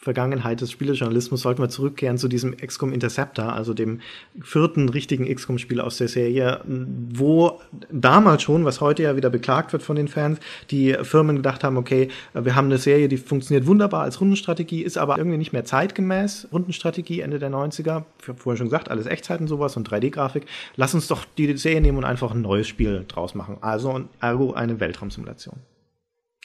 Vergangenheit 0.08 0.62
des 0.62 0.70
Spielejournalismus, 0.70 1.42
sollten 1.42 1.60
wir 1.60 1.68
zurückkehren 1.68 2.16
zu 2.16 2.28
diesem 2.28 2.56
XCOM 2.56 2.94
Interceptor, 2.94 3.52
also 3.52 3.74
dem 3.74 4.00
vierten 4.40 4.88
richtigen 4.88 5.26
XCOM-Spiel 5.26 5.82
aus 5.82 5.98
der 5.98 6.08
Serie, 6.08 6.62
wo 6.64 7.60
damals 7.92 8.42
schon, 8.42 8.64
was 8.64 8.80
heute 8.80 9.02
ja 9.02 9.16
wieder 9.16 9.28
beklagt 9.28 9.74
wird 9.74 9.82
von 9.82 9.96
den 9.96 10.08
Fans, 10.08 10.40
die 10.70 10.94
Firmen 11.02 11.36
gedacht 11.36 11.62
haben, 11.62 11.76
okay, 11.76 12.08
wir 12.32 12.54
haben 12.54 12.68
eine 12.68 12.78
Serie, 12.78 13.08
die 13.08 13.18
funktioniert 13.18 13.66
wunderbar 13.66 14.04
als 14.04 14.18
Rundenstrategie, 14.18 14.80
ist 14.80 14.96
aber 14.96 15.18
irgendwie 15.18 15.36
nicht 15.36 15.52
mehr 15.52 15.66
zeitgemäß. 15.66 16.48
Rundenstrategie 16.52 17.20
Ende 17.20 17.38
der 17.38 17.50
90er, 17.50 18.04
ich 18.22 18.28
habe 18.28 18.38
vorher 18.38 18.56
schon 18.56 18.68
gesagt, 18.68 18.90
alles 18.90 19.04
Echtzeit 19.04 19.40
und 19.40 19.48
sowas 19.48 19.76
und 19.76 19.86
3D-Grafik. 19.90 20.46
Lass 20.76 20.94
uns 20.94 21.06
doch 21.06 21.26
die 21.36 21.54
Serie 21.58 21.82
nehmen 21.82 21.98
und 21.98 22.04
einfach 22.04 22.30
ein 22.32 22.40
neues 22.40 22.66
Spiel 22.66 23.04
draus 23.08 23.34
machen. 23.34 23.58
Also 23.60 24.04
ergo 24.22 24.54
eine 24.54 24.80
Weltraumsimulation. 24.80 25.56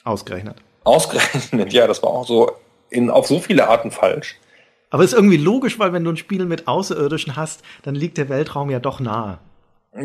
Ausgerechnet. 0.04 0.56
Ausgerechnet, 0.84 1.72
ja, 1.72 1.86
das 1.86 2.02
war 2.02 2.10
auch 2.10 2.26
so 2.26 2.52
in, 2.94 3.10
auf 3.10 3.26
so 3.26 3.38
viele 3.38 3.68
Arten 3.68 3.90
falsch. 3.90 4.36
Aber 4.90 5.02
ist 5.02 5.12
irgendwie 5.12 5.36
logisch, 5.36 5.78
weil 5.78 5.92
wenn 5.92 6.04
du 6.04 6.10
ein 6.10 6.16
Spiel 6.16 6.44
mit 6.44 6.68
Außerirdischen 6.68 7.36
hast, 7.36 7.62
dann 7.82 7.94
liegt 7.94 8.16
der 8.16 8.28
Weltraum 8.28 8.70
ja 8.70 8.78
doch 8.78 9.00
nahe. 9.00 9.38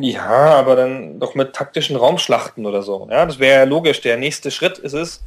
Ja, 0.02 0.56
aber 0.56 0.76
dann 0.76 1.20
doch 1.20 1.36
mit 1.36 1.54
taktischen 1.54 1.96
Raumschlachten 1.96 2.66
oder 2.66 2.84
so. 2.84 3.08
Ja, 3.10 3.26
das 3.26 3.40
wäre 3.40 3.60
ja 3.60 3.64
logisch. 3.66 4.02
Der 4.02 4.18
nächste 4.18 4.52
Schritt 4.52 4.78
ist 4.78 4.94
es, 4.94 5.24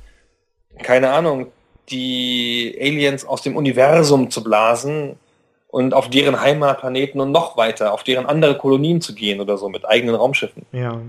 keine 0.83 1.11
Ahnung, 1.11 1.49
die 1.91 2.77
Aliens 2.81 3.25
aus 3.25 3.43
dem 3.43 3.57
Universum 3.57 4.31
zu 4.31 4.43
blasen 4.43 5.17
und 5.69 5.95
auf 5.95 6.11
deren 6.11 6.41
Heimatplaneten 6.41 7.21
und 7.21 7.33
noch 7.33 7.57
weiter, 7.57 7.93
auf 7.93 8.05
deren 8.05 8.27
andere 8.27 8.57
Kolonien 8.57 9.01
zu 9.01 9.15
gehen 9.15 9.41
oder 9.41 9.59
so 9.59 9.69
mit 9.69 9.89
eigenen 9.89 10.15
Raumschiffen. 10.15 10.65
Ja. 10.73 11.01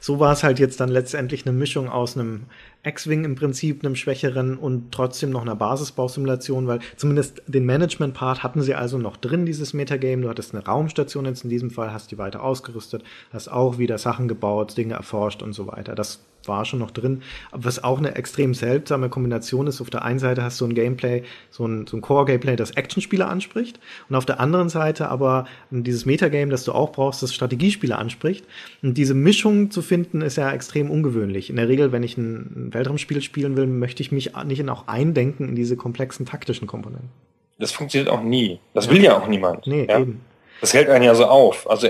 So 0.00 0.18
war 0.18 0.32
es 0.32 0.42
halt 0.42 0.58
jetzt 0.58 0.80
dann 0.80 0.88
letztendlich 0.88 1.46
eine 1.46 1.56
Mischung 1.56 1.88
aus 1.88 2.16
einem 2.16 2.44
X-Wing 2.84 3.24
im 3.24 3.34
Prinzip, 3.34 3.84
einem 3.84 3.96
schwächeren 3.96 4.56
und 4.56 4.92
trotzdem 4.92 5.30
noch 5.30 5.42
einer 5.42 5.56
Basisbausimulation, 5.56 6.66
weil 6.66 6.78
zumindest 6.96 7.42
den 7.46 7.66
Management-Part 7.66 8.42
hatten 8.42 8.62
sie 8.62 8.74
also 8.74 8.98
noch 8.98 9.16
drin, 9.16 9.46
dieses 9.46 9.74
Metagame. 9.74 10.22
Du 10.22 10.28
hattest 10.28 10.54
eine 10.54 10.64
Raumstation 10.64 11.24
jetzt 11.26 11.44
in 11.44 11.50
diesem 11.50 11.70
Fall, 11.70 11.92
hast 11.92 12.10
die 12.10 12.18
weiter 12.18 12.42
ausgerüstet, 12.42 13.02
hast 13.32 13.48
auch 13.48 13.78
wieder 13.78 13.98
Sachen 13.98 14.28
gebaut, 14.28 14.76
Dinge 14.76 14.94
erforscht 14.94 15.42
und 15.42 15.52
so 15.52 15.66
weiter. 15.66 15.94
Das 15.94 16.20
war 16.48 16.64
schon 16.64 16.78
noch 16.78 16.90
drin. 16.90 17.22
Was 17.52 17.84
auch 17.84 17.98
eine 17.98 18.16
extrem 18.16 18.54
seltsame 18.54 19.08
Kombination 19.08 19.66
ist, 19.66 19.80
auf 19.80 19.90
der 19.90 20.02
einen 20.02 20.18
Seite 20.18 20.42
hast 20.42 20.60
du 20.60 20.66
ein 20.66 20.74
Gameplay, 20.74 21.22
so 21.50 21.66
ein, 21.66 21.86
so 21.86 21.96
ein 21.96 22.00
Core-Gameplay, 22.00 22.56
das 22.56 22.72
Actionspieler 22.72 23.28
anspricht 23.28 23.78
und 24.08 24.16
auf 24.16 24.26
der 24.26 24.40
anderen 24.40 24.68
Seite 24.68 25.08
aber 25.08 25.46
dieses 25.70 26.06
Metagame, 26.06 26.50
das 26.50 26.64
du 26.64 26.72
auch 26.72 26.92
brauchst, 26.92 27.22
das 27.22 27.34
Strategiespieler 27.34 27.98
anspricht. 27.98 28.44
Und 28.82 28.94
diese 28.94 29.14
Mischung 29.14 29.70
zu 29.70 29.82
finden, 29.82 30.22
ist 30.22 30.36
ja 30.36 30.50
extrem 30.50 30.90
ungewöhnlich. 30.90 31.50
In 31.50 31.56
der 31.56 31.68
Regel, 31.68 31.92
wenn 31.92 32.02
ich 32.02 32.16
ein 32.16 32.70
Weltraumspiel 32.72 33.22
spielen 33.22 33.56
will, 33.56 33.66
möchte 33.66 34.02
ich 34.02 34.12
mich 34.12 34.32
nicht 34.44 34.60
in 34.60 34.68
auch 34.68 34.88
eindenken 34.88 35.48
in 35.48 35.54
diese 35.54 35.76
komplexen 35.76 36.26
taktischen 36.26 36.66
Komponenten. 36.66 37.10
Das 37.58 37.72
funktioniert 37.72 38.10
auch 38.10 38.22
nie. 38.22 38.60
Das 38.74 38.86
ja. 38.86 38.92
will 38.92 39.02
ja 39.02 39.16
auch 39.16 39.26
niemand. 39.26 39.66
Nee, 39.66 39.86
ja? 39.88 40.00
eben. 40.00 40.20
Das 40.60 40.74
hält 40.74 40.88
einen 40.88 41.04
ja 41.04 41.14
so 41.14 41.26
auf. 41.26 41.68
Also 41.68 41.88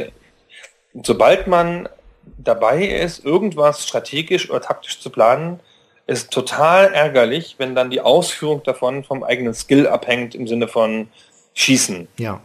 sobald 1.02 1.46
man 1.46 1.88
dabei 2.36 2.84
ist, 2.84 3.24
irgendwas 3.24 3.86
strategisch 3.86 4.50
oder 4.50 4.60
taktisch 4.60 5.00
zu 5.00 5.10
planen, 5.10 5.60
ist 6.06 6.30
total 6.30 6.92
ärgerlich, 6.92 7.56
wenn 7.58 7.74
dann 7.74 7.90
die 7.90 8.00
Ausführung 8.00 8.62
davon 8.62 9.04
vom 9.04 9.22
eigenen 9.22 9.54
Skill 9.54 9.86
abhängt 9.86 10.34
im 10.34 10.48
Sinne 10.48 10.68
von 10.68 11.08
Schießen. 11.54 12.08
Ja. 12.18 12.40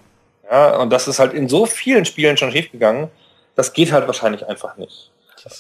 Ja, 0.50 0.78
und 0.78 0.92
das 0.92 1.08
ist 1.08 1.20
halt 1.20 1.34
in 1.34 1.48
so 1.48 1.66
vielen 1.66 2.06
Spielen 2.06 2.36
schon 2.36 2.52
schiefgegangen. 2.52 3.10
Das 3.56 3.74
geht 3.74 3.92
halt 3.92 4.06
wahrscheinlich 4.08 4.46
einfach 4.46 4.78
nicht. 4.78 5.12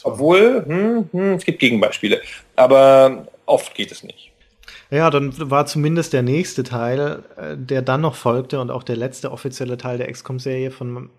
Obwohl, 0.03 0.63
hm, 0.65 1.09
hm, 1.11 1.33
es 1.35 1.45
gibt 1.45 1.59
Gegenbeispiele. 1.59 2.21
Aber 2.55 3.27
oft 3.45 3.73
geht 3.73 3.91
es 3.91 4.03
nicht. 4.03 4.31
Ja, 4.89 5.09
dann 5.09 5.33
war 5.49 5.65
zumindest 5.65 6.13
der 6.13 6.21
nächste 6.21 6.63
Teil, 6.63 7.23
äh, 7.37 7.55
der 7.57 7.81
dann 7.81 8.01
noch 8.01 8.15
folgte 8.15 8.59
und 8.59 8.69
auch 8.69 8.83
der 8.83 8.95
letzte 8.95 9.31
offizielle 9.31 9.77
Teil 9.77 9.97
der 9.97 10.11
XCOM-Serie 10.11 10.71
von 10.71 11.09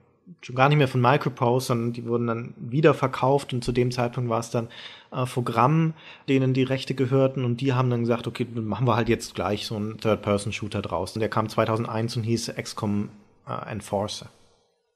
schon 0.41 0.57
gar 0.57 0.68
nicht 0.68 0.79
mehr 0.79 0.89
von 0.89 1.01
Microprose, 1.01 1.66
sondern 1.66 1.93
die 1.93 2.07
wurden 2.07 2.27
dann 2.27 2.55
wieder 2.57 2.95
verkauft 2.95 3.53
und 3.53 3.64
zu 3.64 3.72
dem 3.72 3.91
Zeitpunkt 3.91 4.31
war 4.31 4.41
es 4.41 4.51
dann 4.51 4.68
äh, 5.12 5.27
Fogramm, 5.27 5.95
denen 6.29 6.55
die 6.55 6.62
Rechte 6.62 6.95
gehörten 6.95 7.45
und 7.45 7.61
die 7.61 7.72
haben 7.72 7.91
dann 7.91 8.01
gesagt, 8.01 8.27
okay, 8.27 8.47
machen 8.55 8.87
wir 8.87 8.97
halt 8.97 9.09
jetzt 9.09 9.35
gleich 9.35 9.66
so 9.66 9.77
einen 9.77 9.99
Third-Person-Shooter 9.99 10.83
draus. 10.83 11.14
Und 11.14 11.20
der 11.20 11.29
kam 11.29 11.49
2001 11.49 12.16
und 12.16 12.22
hieß 12.25 12.53
XCOM 12.61 13.11
äh, 13.49 13.70
Enforcer. 13.70 14.27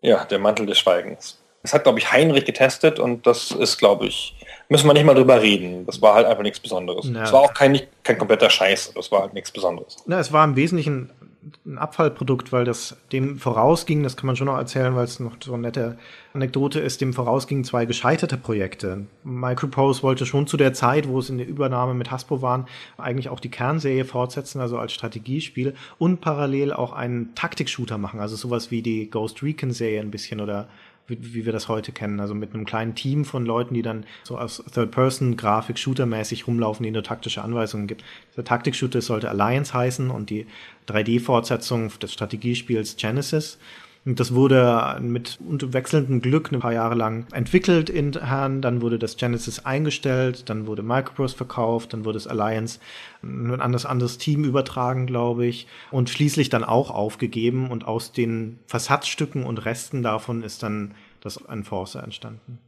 Ja, 0.01 0.25
der 0.25 0.39
Mantel 0.39 0.67
des 0.67 0.79
Schweigens. 0.79 1.39
Das 1.63 1.73
hat, 1.75 1.83
glaube 1.83 1.99
ich, 1.99 2.13
Heinrich 2.13 2.45
getestet 2.45 3.01
und 3.01 3.27
das 3.27 3.51
ist, 3.51 3.79
glaube 3.79 4.07
ich, 4.07 4.37
müssen 4.69 4.87
wir 4.87 4.95
nicht 4.95 5.05
mal 5.05 5.15
drüber 5.15 5.43
reden. 5.43 5.85
Das 5.87 6.01
war 6.01 6.15
halt 6.15 6.27
einfach 6.27 6.45
nichts 6.45 6.61
Besonderes. 6.61 7.07
Es 7.07 7.13
ja. 7.13 7.33
war 7.33 7.41
auch 7.41 7.55
kein, 7.55 7.81
kein 8.05 8.17
kompletter 8.17 8.49
Scheiß, 8.49 8.93
das 8.95 9.11
war 9.11 9.23
halt 9.23 9.35
nichts 9.35 9.51
Besonderes. 9.51 9.97
Na, 10.07 10.21
es 10.21 10.33
war 10.33 10.45
im 10.45 10.55
Wesentlichen 10.55 11.11
ein 11.67 11.79
Abfallprodukt, 11.79 12.53
weil 12.53 12.65
das 12.65 12.97
dem 13.13 13.39
vorausging, 13.39 14.03
das 14.03 14.17
kann 14.17 14.27
man 14.27 14.37
schon 14.37 14.47
noch 14.47 14.57
erzählen, 14.57 14.95
weil 14.95 15.05
es 15.05 15.21
noch 15.21 15.37
so 15.43 15.55
eine 15.55 15.63
nette 15.63 15.99
Anekdote 16.35 16.81
ist, 16.81 17.01
dem 17.01 17.13
vorausgingen 17.13 17.65
zwei 17.65 17.85
gescheiterte 17.85 18.37
Projekte. 18.37 19.07
Microprose 19.25 20.03
wollte 20.03 20.27
schon 20.27 20.47
zu 20.47 20.57
der 20.57 20.73
Zeit, 20.73 21.09
wo 21.09 21.19
es 21.19 21.31
in 21.31 21.39
der 21.39 21.49
Übernahme 21.49 21.95
mit 21.95 22.11
Hasbro 22.11 22.43
waren, 22.43 22.67
eigentlich 22.97 23.29
auch 23.29 23.41
die 23.41 23.51
Kernserie 23.51 24.05
fortsetzen, 24.05 24.61
also 24.61 24.79
als 24.79 24.93
Strategiespiel 24.93 25.75
und 25.99 26.21
parallel 26.21 26.73
auch 26.73 26.93
einen 26.93 27.35
Taktik-Shooter 27.35 27.99
machen, 27.99 28.21
also 28.21 28.37
sowas 28.37 28.71
wie 28.71 28.83
die 28.83 29.11
Ghost 29.11 29.43
Recon-Serie 29.43 30.01
ein 30.01 30.11
bisschen 30.11 30.41
oder 30.41 30.69
wie, 31.09 31.35
wie 31.35 31.45
wir 31.45 31.53
das 31.53 31.69
heute 31.69 31.91
kennen. 31.91 32.21
Also 32.21 32.35
mit 32.35 32.55
einem 32.55 32.65
kleinen 32.65 32.95
Team 32.95 33.25
von 33.25 33.45
Leuten, 33.45 33.75
die 33.75 33.83
dann 33.83 34.05
so 34.23 34.39
aus 34.39 34.63
Third-Person-Grafik 34.73 35.79
shootermäßig 35.79 36.47
rumlaufen, 36.47 36.85
die 36.85 36.91
nur 36.91 37.03
taktische 37.03 37.43
Anweisungen 37.43 37.87
gibt. 37.87 38.05
Der 38.37 38.45
Taktik-Shooter 38.45 39.01
sollte 39.01 39.29
Alliance 39.29 39.75
heißen 39.75 40.11
und 40.11 40.31
die 40.31 40.47
3D-Fortsetzung 40.87 41.99
des 41.99 42.13
Strategiespiels 42.13 42.97
Genesis. 42.97 43.59
Und 44.09 44.19
das 44.21 44.35
wurde 44.35 44.97
mit 45.03 45.37
wechselndem 45.39 46.23
Glück 46.23 46.51
ein 46.51 46.61
paar 46.61 46.73
Jahre 46.73 46.95
lang 46.95 47.27
entwickelt 47.33 47.91
intern. 47.91 48.63
Dann 48.63 48.81
wurde 48.81 48.99
das 48.99 49.19
Genesis 49.19 49.67
eingestellt, 49.67 50.49
dann 50.49 50.67
wurde 50.67 50.83
Microprose 50.83 51.37
verkauft, 51.37 51.93
dann 51.93 52.07
wurde 52.07 52.17
es 52.17 52.27
Alliance 52.27 52.81
ein 53.23 53.61
anderes, 53.61 53.85
anderes 53.85 54.17
Team 54.17 54.45
übertragen, 54.45 55.07
glaube 55.07 55.45
ich. 55.45 55.67
Und 55.91 56.09
schließlich 56.09 56.49
dann 56.49 56.65
auch 56.65 56.91
aufgegeben. 56.91 57.71
Und 57.71 57.87
aus 57.87 58.11
den 58.11 58.59
Versatzstücken 58.67 59.45
und 59.45 59.67
Resten 59.67 60.03
davon 60.03 60.43
ist 60.43 60.63
dann 60.63 60.95
das 61.21 61.37
Enforcer 61.47 62.03
entstanden. 62.03 62.61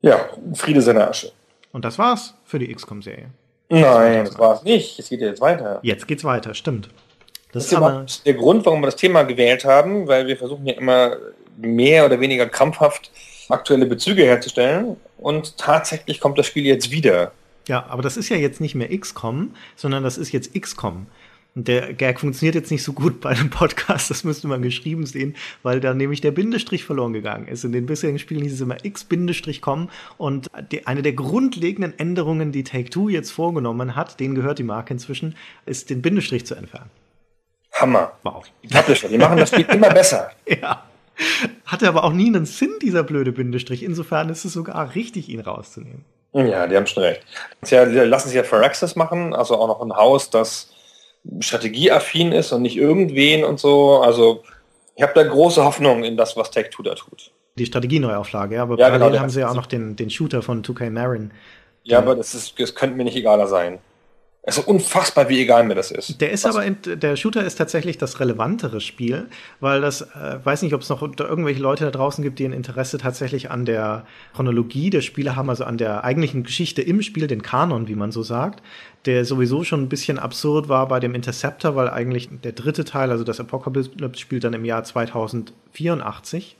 Ja, 0.00 0.18
Friede 0.54 0.82
seiner 0.82 1.10
Asche. 1.10 1.30
Und 1.70 1.84
das 1.84 1.96
war's 1.96 2.34
für 2.44 2.58
die 2.58 2.74
XCOM-Serie. 2.74 3.30
Nein, 3.68 4.24
das 4.24 4.36
war's 4.36 4.64
nicht. 4.64 4.98
Es 4.98 5.10
geht 5.10 5.20
ja 5.20 5.28
jetzt 5.28 5.40
weiter. 5.40 5.78
Jetzt 5.84 6.08
geht's 6.08 6.24
weiter, 6.24 6.54
stimmt. 6.54 6.88
Das, 7.52 7.64
das 7.64 7.72
ist 7.72 7.74
aber 7.78 8.06
der 8.24 8.34
Grund, 8.34 8.64
warum 8.66 8.80
wir 8.80 8.86
das 8.86 8.96
Thema 8.96 9.24
gewählt 9.24 9.64
haben, 9.64 10.06
weil 10.06 10.26
wir 10.26 10.36
versuchen 10.36 10.66
ja 10.66 10.74
immer 10.74 11.16
mehr 11.56 12.06
oder 12.06 12.20
weniger 12.20 12.46
krampfhaft 12.46 13.10
aktuelle 13.48 13.86
Bezüge 13.86 14.22
herzustellen 14.22 14.96
und 15.18 15.58
tatsächlich 15.58 16.20
kommt 16.20 16.38
das 16.38 16.46
Spiel 16.46 16.64
jetzt 16.64 16.90
wieder. 16.90 17.32
Ja, 17.68 17.86
aber 17.88 18.02
das 18.02 18.16
ist 18.16 18.28
ja 18.28 18.36
jetzt 18.36 18.60
nicht 18.60 18.74
mehr 18.74 18.96
XCOM, 18.96 19.54
sondern 19.76 20.02
das 20.02 20.18
ist 20.18 20.32
jetzt 20.32 20.54
XCOM. 20.54 21.06
Und 21.56 21.66
der 21.66 21.92
Gag 21.94 22.20
funktioniert 22.20 22.54
jetzt 22.54 22.70
nicht 22.70 22.84
so 22.84 22.92
gut 22.92 23.20
bei 23.20 23.30
einem 23.30 23.50
Podcast, 23.50 24.08
das 24.08 24.22
müsste 24.22 24.46
man 24.46 24.62
geschrieben 24.62 25.04
sehen, 25.04 25.34
weil 25.64 25.80
da 25.80 25.92
nämlich 25.94 26.20
der 26.20 26.30
Bindestrich 26.30 26.84
verloren 26.84 27.12
gegangen 27.12 27.48
ist. 27.48 27.64
In 27.64 27.72
den 27.72 27.86
bisherigen 27.86 28.20
Spielen 28.20 28.42
hieß 28.42 28.52
es 28.52 28.60
immer 28.60 28.84
X-com 28.84 29.88
und 30.16 30.46
die, 30.70 30.86
eine 30.86 31.02
der 31.02 31.12
grundlegenden 31.12 31.98
Änderungen, 31.98 32.52
die 32.52 32.62
Take-Two 32.62 33.08
jetzt 33.08 33.30
vorgenommen 33.30 33.96
hat, 33.96 34.20
denen 34.20 34.36
gehört 34.36 34.60
die 34.60 34.64
Marke 34.64 34.94
inzwischen, 34.94 35.34
ist 35.66 35.90
den 35.90 36.02
Bindestrich 36.02 36.46
zu 36.46 36.54
entfernen. 36.54 36.90
Hammer. 37.80 38.12
Wow. 38.22 38.44
Die 38.62 38.68
Publisher, 38.68 39.08
die 39.08 39.18
machen 39.18 39.38
das 39.38 39.50
Spiel 39.50 39.66
immer 39.70 39.90
besser. 39.90 40.30
Ja. 40.60 40.84
Hatte 41.66 41.86
aber 41.86 42.04
auch 42.04 42.14
nie 42.14 42.28
einen 42.28 42.46
Sinn, 42.46 42.70
dieser 42.80 43.02
blöde 43.02 43.30
Bindestrich. 43.30 43.82
Insofern 43.82 44.30
ist 44.30 44.46
es 44.46 44.54
sogar 44.54 44.94
richtig, 44.94 45.28
ihn 45.28 45.40
rauszunehmen. 45.40 46.04
Ja, 46.32 46.66
die 46.66 46.76
haben 46.76 46.86
schon 46.86 47.02
recht. 47.02 47.22
Ja, 47.66 47.84
die 47.84 47.94
lassen 47.94 48.28
sich 48.28 48.36
ja 48.36 48.42
Firaxis 48.42 48.96
machen, 48.96 49.34
also 49.34 49.56
auch 49.56 49.66
noch 49.66 49.82
ein 49.82 49.94
Haus, 49.94 50.30
das 50.30 50.70
strategieaffin 51.40 52.32
ist 52.32 52.52
und 52.52 52.62
nicht 52.62 52.76
irgendwen 52.76 53.44
und 53.44 53.60
so. 53.60 54.00
Also 54.00 54.42
ich 54.96 55.02
habe 55.02 55.12
da 55.14 55.22
große 55.22 55.64
Hoffnung 55.64 56.04
in 56.04 56.16
das, 56.16 56.36
was 56.36 56.52
Tech2 56.52 56.82
da 56.84 56.94
tut. 56.94 57.32
Die 57.56 57.66
Strategieneuauflage, 57.66 58.54
ja, 58.54 58.62
aber 58.62 58.78
ja, 58.78 58.86
parallel 58.86 59.10
genau, 59.10 59.22
haben 59.22 59.30
sie 59.30 59.40
ja 59.40 59.50
auch 59.50 59.54
noch 59.54 59.66
den, 59.66 59.96
den 59.96 60.08
Shooter 60.08 60.40
von 60.40 60.62
2K 60.62 60.90
Marin. 60.90 61.32
Ja, 61.82 61.98
aber 61.98 62.14
das, 62.14 62.34
ist, 62.34 62.58
das 62.58 62.74
könnte 62.74 62.96
mir 62.96 63.04
nicht 63.04 63.16
egaler 63.16 63.46
sein. 63.46 63.78
Es 64.42 64.56
ist 64.56 64.66
unfassbar, 64.66 65.28
wie 65.28 65.42
egal 65.42 65.64
mir 65.64 65.74
das 65.74 65.90
ist. 65.90 66.18
Der 66.20 66.30
ist 66.30 66.44
Was? 66.44 66.56
aber, 66.56 66.70
der 66.70 67.16
Shooter 67.16 67.44
ist 67.44 67.56
tatsächlich 67.56 67.98
das 67.98 68.20
relevantere 68.20 68.80
Spiel, 68.80 69.28
weil 69.60 69.82
das, 69.82 70.00
äh, 70.00 70.38
weiß 70.42 70.62
nicht, 70.62 70.72
ob 70.72 70.80
es 70.80 70.88
noch 70.88 71.02
irgendwelche 71.02 71.60
Leute 71.60 71.84
da 71.84 71.90
draußen 71.90 72.24
gibt, 72.24 72.38
die 72.38 72.46
ein 72.46 72.54
Interesse 72.54 72.96
tatsächlich 72.96 73.50
an 73.50 73.66
der 73.66 74.06
Chronologie 74.34 74.88
der 74.88 75.02
Spiele 75.02 75.36
haben, 75.36 75.50
also 75.50 75.64
an 75.64 75.76
der 75.76 76.04
eigentlichen 76.04 76.42
Geschichte 76.42 76.80
im 76.80 77.02
Spiel, 77.02 77.26
den 77.26 77.42
Kanon, 77.42 77.86
wie 77.86 77.94
man 77.94 78.12
so 78.12 78.22
sagt, 78.22 78.62
der 79.04 79.26
sowieso 79.26 79.62
schon 79.62 79.82
ein 79.82 79.88
bisschen 79.90 80.18
absurd 80.18 80.70
war 80.70 80.88
bei 80.88 81.00
dem 81.00 81.14
Interceptor, 81.14 81.76
weil 81.76 81.90
eigentlich 81.90 82.30
der 82.42 82.52
dritte 82.52 82.86
Teil, 82.86 83.10
also 83.10 83.24
das 83.24 83.40
Apocalypse 83.40 83.90
spielt 84.18 84.44
dann 84.44 84.54
im 84.54 84.64
Jahr 84.64 84.84
2084 84.84 86.56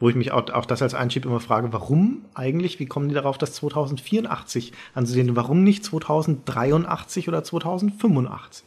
wo 0.00 0.08
ich 0.08 0.16
mich 0.16 0.32
auch, 0.32 0.50
auch 0.50 0.66
das 0.66 0.82
als 0.82 0.94
Einschub 0.94 1.24
immer 1.24 1.40
frage, 1.40 1.72
warum 1.72 2.24
eigentlich, 2.34 2.80
wie 2.80 2.86
kommen 2.86 3.08
die 3.08 3.14
darauf, 3.14 3.38
das 3.38 3.52
2084 3.52 4.72
anzusehen? 4.94 5.36
Warum 5.36 5.62
nicht 5.62 5.84
2083 5.84 7.28
oder 7.28 7.44
2085? 7.44 8.64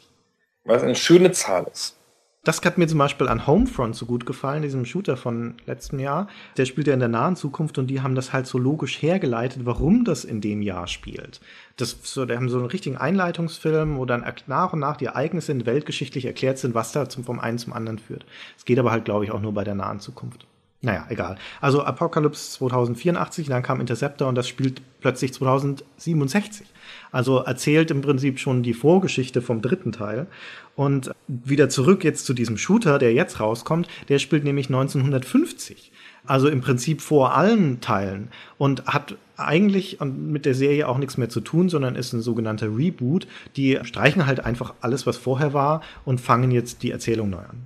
Weil 0.64 0.78
es 0.78 0.84
eine 0.84 0.96
schöne 0.96 1.32
Zahl 1.32 1.68
ist. 1.72 1.98
Das 2.46 2.62
hat 2.62 2.78
mir 2.78 2.88
zum 2.88 3.00
Beispiel 3.00 3.30
an 3.30 3.48
Homefront 3.48 3.96
so 3.96 4.06
gut 4.06 4.26
gefallen, 4.26 4.64
diesem 4.64 4.84
Shooter 4.84 5.16
von 5.16 5.56
letztem 5.66 6.00
Jahr. 6.00 6.28
Der 6.58 6.66
spielt 6.66 6.88
ja 6.88 6.94
in 6.94 7.00
der 7.00 7.08
nahen 7.08 7.38
Zukunft 7.38 7.78
und 7.78 7.88
die 7.88 8.02
haben 8.02 8.16
das 8.16 8.34
halt 8.34 8.48
so 8.48 8.58
logisch 8.58 9.02
hergeleitet, 9.02 9.66
warum 9.66 10.04
das 10.04 10.26
in 10.26 10.42
dem 10.42 10.62
Jahr 10.62 10.88
spielt. 10.88 11.40
Das, 11.78 11.98
so, 12.04 12.26
die 12.26 12.36
haben 12.36 12.50
so 12.50 12.58
einen 12.58 12.66
richtigen 12.66 12.98
Einleitungsfilm, 12.98 13.98
wo 13.98 14.04
dann 14.04 14.26
nach 14.48 14.74
und 14.74 14.80
nach 14.80 14.98
die 14.98 15.06
Ereignisse 15.06 15.54
in 15.54 15.66
weltgeschichtlich 15.66 16.26
erklärt 16.26 16.58
sind, 16.58 16.76
was 16.76 16.92
da 16.92 17.08
zum, 17.08 17.24
vom 17.24 17.40
einen 17.40 17.60
zum 17.60 17.72
anderen 17.72 17.98
führt. 17.98 18.26
Es 18.58 18.66
geht 18.66 18.78
aber 18.78 18.92
halt, 18.92 19.06
glaube 19.06 19.24
ich, 19.24 19.32
auch 19.32 19.40
nur 19.40 19.54
bei 19.54 19.64
der 19.64 19.76
nahen 19.76 20.02
Zukunft. 20.02 20.46
Naja, 20.86 21.06
egal. 21.08 21.38
Also 21.62 21.82
Apocalypse 21.86 22.52
2084, 22.58 23.48
dann 23.48 23.64
kam 23.64 23.80
Interceptor 23.80 24.28
und 24.28 24.36
das 24.36 24.50
spielt 24.50 24.82
plötzlich 25.00 25.34
2067. 25.34 26.68
Also 27.10 27.38
erzählt 27.38 27.90
im 27.90 28.02
Prinzip 28.02 28.38
schon 28.38 28.64
die 28.64 28.74
Vorgeschichte 28.74 29.42
vom 29.42 29.62
dritten 29.62 29.94
Teil. 29.94 30.28
Und 30.76 31.12
wieder 31.28 31.70
zurück 31.70 32.04
jetzt 32.04 32.26
zu 32.26 32.34
diesem 32.34 32.58
Shooter, 32.58 33.00
der 33.00 33.14
jetzt 33.14 33.40
rauskommt, 33.40 33.88
der 34.10 34.20
spielt 34.20 34.44
nämlich 34.44 34.68
1950. 34.68 35.94
Also 36.26 36.50
im 36.50 36.60
Prinzip 36.60 37.00
vor 37.00 37.34
allen 37.34 37.80
Teilen 37.80 38.28
und 38.58 38.86
hat 38.86 39.16
eigentlich 39.38 40.00
mit 40.02 40.46
der 40.46 40.54
Serie 40.54 40.90
auch 40.90 40.98
nichts 40.98 41.16
mehr 41.16 41.30
zu 41.30 41.40
tun, 41.40 41.70
sondern 41.70 41.96
ist 41.96 42.12
ein 42.12 42.22
sogenannter 42.22 42.68
Reboot. 42.68 43.26
Die 43.56 43.80
streichen 43.84 44.26
halt 44.26 44.44
einfach 44.44 44.74
alles, 44.82 45.08
was 45.08 45.16
vorher 45.16 45.54
war 45.54 45.82
und 46.04 46.20
fangen 46.20 46.52
jetzt 46.52 46.84
die 46.84 46.92
Erzählung 46.92 47.30
neu 47.30 47.38
an. 47.38 47.66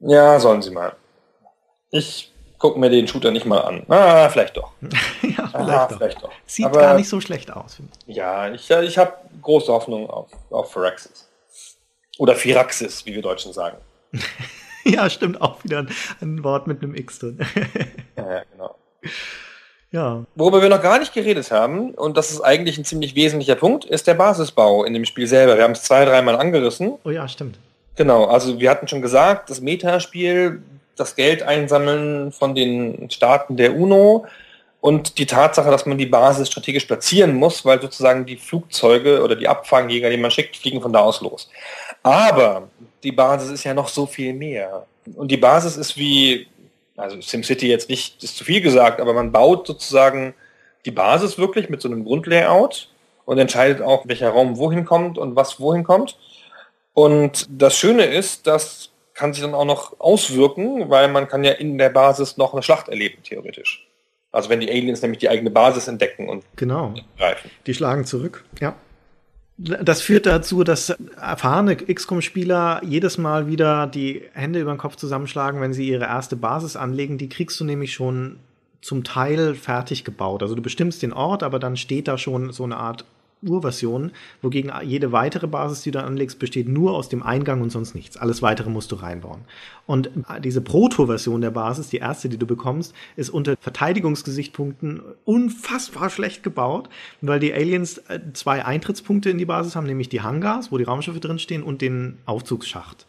Ja, 0.00 0.38
sollen 0.38 0.60
sie 0.60 0.72
mal. 0.72 0.92
Ich 1.90 2.32
gucke 2.58 2.78
mir 2.78 2.90
den 2.90 3.06
Shooter 3.08 3.30
nicht 3.30 3.46
mal 3.46 3.60
an. 3.60 3.84
Ah, 3.88 4.28
vielleicht 4.28 4.56
doch. 4.56 4.72
ja, 4.82 4.90
vielleicht, 5.22 5.54
Ah, 5.54 5.86
doch. 5.88 5.96
vielleicht 5.98 6.22
doch. 6.22 6.30
Sieht 6.46 6.66
Aber- 6.66 6.80
gar 6.80 6.94
nicht 6.94 7.08
so 7.08 7.20
schlecht 7.20 7.50
aus. 7.50 7.78
Ja, 8.06 8.50
ich, 8.52 8.70
ich 8.70 8.98
habe 8.98 9.14
große 9.42 9.72
Hoffnung 9.72 10.08
auf, 10.10 10.28
auf 10.50 10.72
Firaxis. 10.72 11.28
Oder 12.18 12.34
Firaxis, 12.34 13.06
wie 13.06 13.14
wir 13.14 13.22
Deutschen 13.22 13.52
sagen. 13.52 13.78
Ja, 14.84 15.10
stimmt, 15.10 15.42
auch 15.42 15.62
wieder 15.64 15.80
ein, 15.80 15.90
ein 16.22 16.42
Wort 16.44 16.66
mit 16.66 16.82
einem 16.82 16.94
X 16.94 17.18
drin. 17.18 17.38
Ja, 18.16 18.32
ja, 18.36 18.42
genau. 18.50 18.74
ja, 19.90 20.24
Worüber 20.34 20.62
wir 20.62 20.70
noch 20.70 20.80
gar 20.80 20.98
nicht 20.98 21.12
geredet 21.12 21.50
haben, 21.50 21.90
und 21.94 22.16
das 22.16 22.30
ist 22.30 22.40
eigentlich 22.40 22.78
ein 22.78 22.84
ziemlich 22.86 23.14
wesentlicher 23.14 23.56
Punkt, 23.56 23.84
ist 23.84 24.06
der 24.06 24.14
Basisbau 24.14 24.84
in 24.84 24.94
dem 24.94 25.04
Spiel 25.04 25.26
selber. 25.26 25.56
Wir 25.58 25.64
haben 25.64 25.72
es 25.72 25.82
zwei, 25.82 26.06
dreimal 26.06 26.36
angerissen. 26.36 26.94
oh 27.04 27.10
ja, 27.10 27.28
stimmt. 27.28 27.58
Genau, 27.96 28.24
also 28.26 28.58
wir 28.60 28.70
hatten 28.70 28.88
schon 28.88 29.02
gesagt, 29.02 29.50
das 29.50 29.60
Metaspiel, 29.60 30.62
das 30.98 31.16
Geld 31.16 31.42
einsammeln 31.42 32.32
von 32.32 32.54
den 32.54 33.10
Staaten 33.10 33.56
der 33.56 33.76
UNO 33.76 34.26
und 34.80 35.18
die 35.18 35.26
Tatsache, 35.26 35.70
dass 35.70 35.86
man 35.86 35.98
die 35.98 36.06
Basis 36.06 36.48
strategisch 36.48 36.84
platzieren 36.84 37.34
muss, 37.34 37.64
weil 37.64 37.80
sozusagen 37.80 38.26
die 38.26 38.36
Flugzeuge 38.36 39.22
oder 39.22 39.34
die 39.34 39.48
Abfangjäger, 39.48 40.10
die 40.10 40.16
man 40.16 40.30
schickt, 40.30 40.56
fliegen 40.56 40.80
von 40.80 40.92
da 40.92 41.00
aus 41.00 41.20
los. 41.20 41.50
Aber 42.02 42.68
die 43.02 43.12
Basis 43.12 43.50
ist 43.50 43.64
ja 43.64 43.74
noch 43.74 43.88
so 43.88 44.06
viel 44.06 44.32
mehr. 44.32 44.86
Und 45.16 45.30
die 45.30 45.36
Basis 45.36 45.76
ist 45.76 45.96
wie, 45.96 46.46
also 46.96 47.20
SimCity 47.20 47.68
jetzt 47.68 47.88
nicht, 47.88 48.22
ist 48.22 48.36
zu 48.36 48.44
viel 48.44 48.60
gesagt, 48.60 49.00
aber 49.00 49.14
man 49.14 49.32
baut 49.32 49.66
sozusagen 49.66 50.34
die 50.84 50.90
Basis 50.90 51.38
wirklich 51.38 51.68
mit 51.68 51.82
so 51.82 51.88
einem 51.88 52.04
Grundlayout 52.04 52.88
und 53.24 53.38
entscheidet 53.38 53.82
auch, 53.82 54.06
welcher 54.06 54.30
Raum 54.30 54.58
wohin 54.58 54.84
kommt 54.84 55.18
und 55.18 55.34
was 55.34 55.58
wohin 55.60 55.82
kommt. 55.82 56.16
Und 56.94 57.46
das 57.50 57.76
Schöne 57.76 58.04
ist, 58.04 58.46
das 58.46 58.90
kann 59.18 59.32
sich 59.34 59.42
dann 59.42 59.54
auch 59.54 59.64
noch 59.64 59.98
auswirken, 60.00 60.88
weil 60.88 61.08
man 61.08 61.26
kann 61.28 61.42
ja 61.44 61.52
in 61.52 61.76
der 61.76 61.90
Basis 61.90 62.36
noch 62.36 62.52
eine 62.52 62.62
Schlacht 62.62 62.88
erleben, 62.88 63.22
theoretisch. 63.24 63.86
Also 64.30 64.48
wenn 64.48 64.60
die 64.60 64.70
Aliens 64.70 65.02
nämlich 65.02 65.18
die 65.18 65.28
eigene 65.28 65.50
Basis 65.50 65.88
entdecken 65.88 66.28
und 66.28 66.44
Genau. 66.56 66.94
greifen. 67.16 67.50
Die 67.66 67.74
schlagen 67.74 68.04
zurück, 68.04 68.44
ja. 68.60 68.74
Das 69.56 70.02
führt 70.02 70.26
dazu, 70.26 70.62
dass 70.62 70.90
erfahrene 71.20 71.74
XCOM-Spieler 71.76 72.80
jedes 72.84 73.18
Mal 73.18 73.48
wieder 73.48 73.88
die 73.88 74.22
Hände 74.32 74.60
über 74.60 74.72
den 74.72 74.78
Kopf 74.78 74.94
zusammenschlagen, 74.94 75.60
wenn 75.60 75.72
sie 75.72 75.88
ihre 75.88 76.04
erste 76.04 76.36
Basis 76.36 76.76
anlegen. 76.76 77.18
Die 77.18 77.28
kriegst 77.28 77.58
du 77.58 77.64
nämlich 77.64 77.92
schon 77.92 78.38
zum 78.80 79.02
Teil 79.02 79.56
fertig 79.56 80.04
gebaut. 80.04 80.42
Also 80.44 80.54
du 80.54 80.62
bestimmst 80.62 81.02
den 81.02 81.12
Ort, 81.12 81.42
aber 81.42 81.58
dann 81.58 81.76
steht 81.76 82.06
da 82.06 82.18
schon 82.18 82.52
so 82.52 82.62
eine 82.62 82.76
Art 82.76 83.04
Urversion, 83.42 84.12
wogegen 84.42 84.72
jede 84.82 85.12
weitere 85.12 85.46
Basis, 85.46 85.82
die 85.82 85.90
du 85.90 86.02
anlegst, 86.02 86.38
besteht 86.38 86.68
nur 86.68 86.94
aus 86.94 87.08
dem 87.08 87.22
Eingang 87.22 87.62
und 87.62 87.70
sonst 87.70 87.94
nichts. 87.94 88.16
Alles 88.16 88.42
weitere 88.42 88.70
musst 88.70 88.92
du 88.92 88.96
reinbauen. 88.96 89.42
Und 89.86 90.10
diese 90.42 90.60
Proto-Version 90.60 91.40
der 91.40 91.50
Basis, 91.50 91.88
die 91.88 91.98
erste, 91.98 92.28
die 92.28 92.36
du 92.36 92.46
bekommst, 92.46 92.94
ist 93.16 93.30
unter 93.30 93.56
Verteidigungsgesichtspunkten 93.60 95.02
unfassbar 95.24 96.10
schlecht 96.10 96.42
gebaut, 96.42 96.88
weil 97.20 97.40
die 97.40 97.52
Aliens 97.52 97.98
äh, 98.08 98.20
zwei 98.32 98.64
Eintrittspunkte 98.64 99.30
in 99.30 99.38
die 99.38 99.46
Basis 99.46 99.76
haben, 99.76 99.86
nämlich 99.86 100.08
die 100.08 100.20
Hangars, 100.20 100.70
wo 100.70 100.78
die 100.78 100.84
Raumschiffe 100.84 101.20
drinstehen, 101.20 101.62
und 101.62 101.80
den 101.80 102.18
Aufzugsschacht. 102.26 103.06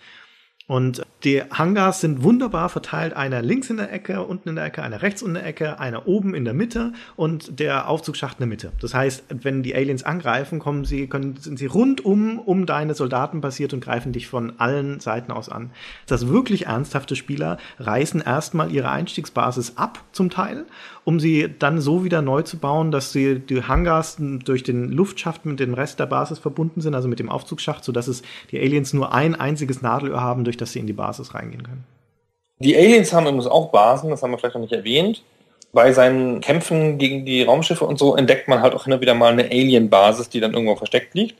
Und 0.69 1.01
die 1.23 1.41
Hangars 1.41 1.99
sind 1.99 2.21
wunderbar 2.21 2.69
verteilt. 2.69 3.15
Einer 3.15 3.41
links 3.41 3.71
in 3.71 3.77
der 3.77 3.91
Ecke, 3.91 4.23
unten 4.23 4.49
in 4.49 4.55
der 4.55 4.65
Ecke, 4.65 4.83
einer 4.83 5.01
rechts 5.01 5.23
in 5.23 5.33
der 5.33 5.43
Ecke, 5.43 5.79
einer 5.79 6.07
oben 6.07 6.35
in 6.35 6.45
der 6.45 6.53
Mitte 6.53 6.93
und 7.15 7.59
der 7.59 7.89
Aufzugsschacht 7.89 8.35
in 8.37 8.41
der 8.41 8.47
Mitte. 8.49 8.71
Das 8.79 8.93
heißt, 8.93 9.23
wenn 9.29 9.63
die 9.63 9.73
Aliens 9.73 10.03
angreifen, 10.03 10.59
kommen 10.59 10.85
sie, 10.85 11.07
können, 11.07 11.37
sind 11.37 11.57
sie 11.57 11.65
rundum 11.65 12.37
um 12.37 12.67
deine 12.67 12.93
Soldaten 12.93 13.41
passiert 13.41 13.73
und 13.73 13.83
greifen 13.83 14.11
dich 14.11 14.27
von 14.27 14.59
allen 14.59 14.99
Seiten 14.99 15.31
aus 15.31 15.49
an. 15.49 15.71
Das 16.05 16.27
wirklich 16.27 16.67
ernsthafte 16.67 17.15
Spieler 17.15 17.57
reißen 17.79 18.21
erstmal 18.21 18.71
ihre 18.71 18.91
Einstiegsbasis 18.91 19.73
ab, 19.75 20.03
zum 20.11 20.29
Teil, 20.29 20.67
um 21.09 21.19
sie 21.19 21.49
dann 21.57 21.81
so 21.81 22.03
wieder 22.03 22.21
neu 22.21 22.43
zu 22.43 22.59
bauen, 22.59 22.91
dass 22.91 23.11
sie 23.11 23.39
die 23.39 23.63
Hangars 23.63 24.17
durch 24.19 24.61
den 24.61 24.91
Luftschacht 24.91 25.43
mit 25.43 25.59
dem 25.59 25.73
Rest 25.73 25.99
der 25.99 26.05
Basis 26.05 26.37
verbunden 26.37 26.81
sind, 26.81 26.93
also 26.93 27.07
mit 27.07 27.17
dem 27.17 27.31
Aufzugsschacht, 27.31 27.83
sodass 27.83 28.07
es 28.07 28.21
die 28.51 28.59
Aliens 28.59 28.93
nur 28.93 29.11
ein 29.11 29.33
einziges 29.33 29.81
Nadelöhr 29.81 30.21
haben, 30.21 30.43
durch 30.43 30.55
das 30.55 30.71
sie 30.71 30.77
in 30.77 30.85
die 30.85 30.93
Basis 30.93 31.33
reingehen 31.33 31.63
können. 31.63 31.83
Die 32.59 32.77
Aliens 32.77 33.11
haben 33.11 33.25
übrigens 33.25 33.47
auch 33.47 33.71
Basen, 33.71 34.11
das 34.11 34.21
haben 34.21 34.29
wir 34.29 34.37
vielleicht 34.37 34.53
noch 34.53 34.61
nicht 34.61 34.71
erwähnt. 34.71 35.23
Bei 35.73 35.91
seinen 35.93 36.41
Kämpfen 36.41 36.99
gegen 36.99 37.25
die 37.25 37.41
Raumschiffe 37.41 37.85
und 37.85 37.97
so 37.97 38.15
entdeckt 38.15 38.47
man 38.47 38.61
halt 38.61 38.75
auch 38.75 38.85
immer 38.85 39.01
wieder 39.01 39.15
mal 39.15 39.33
eine 39.33 39.45
Alien-Basis, 39.45 40.29
die 40.29 40.39
dann 40.39 40.53
irgendwo 40.53 40.75
versteckt 40.75 41.15
liegt. 41.15 41.39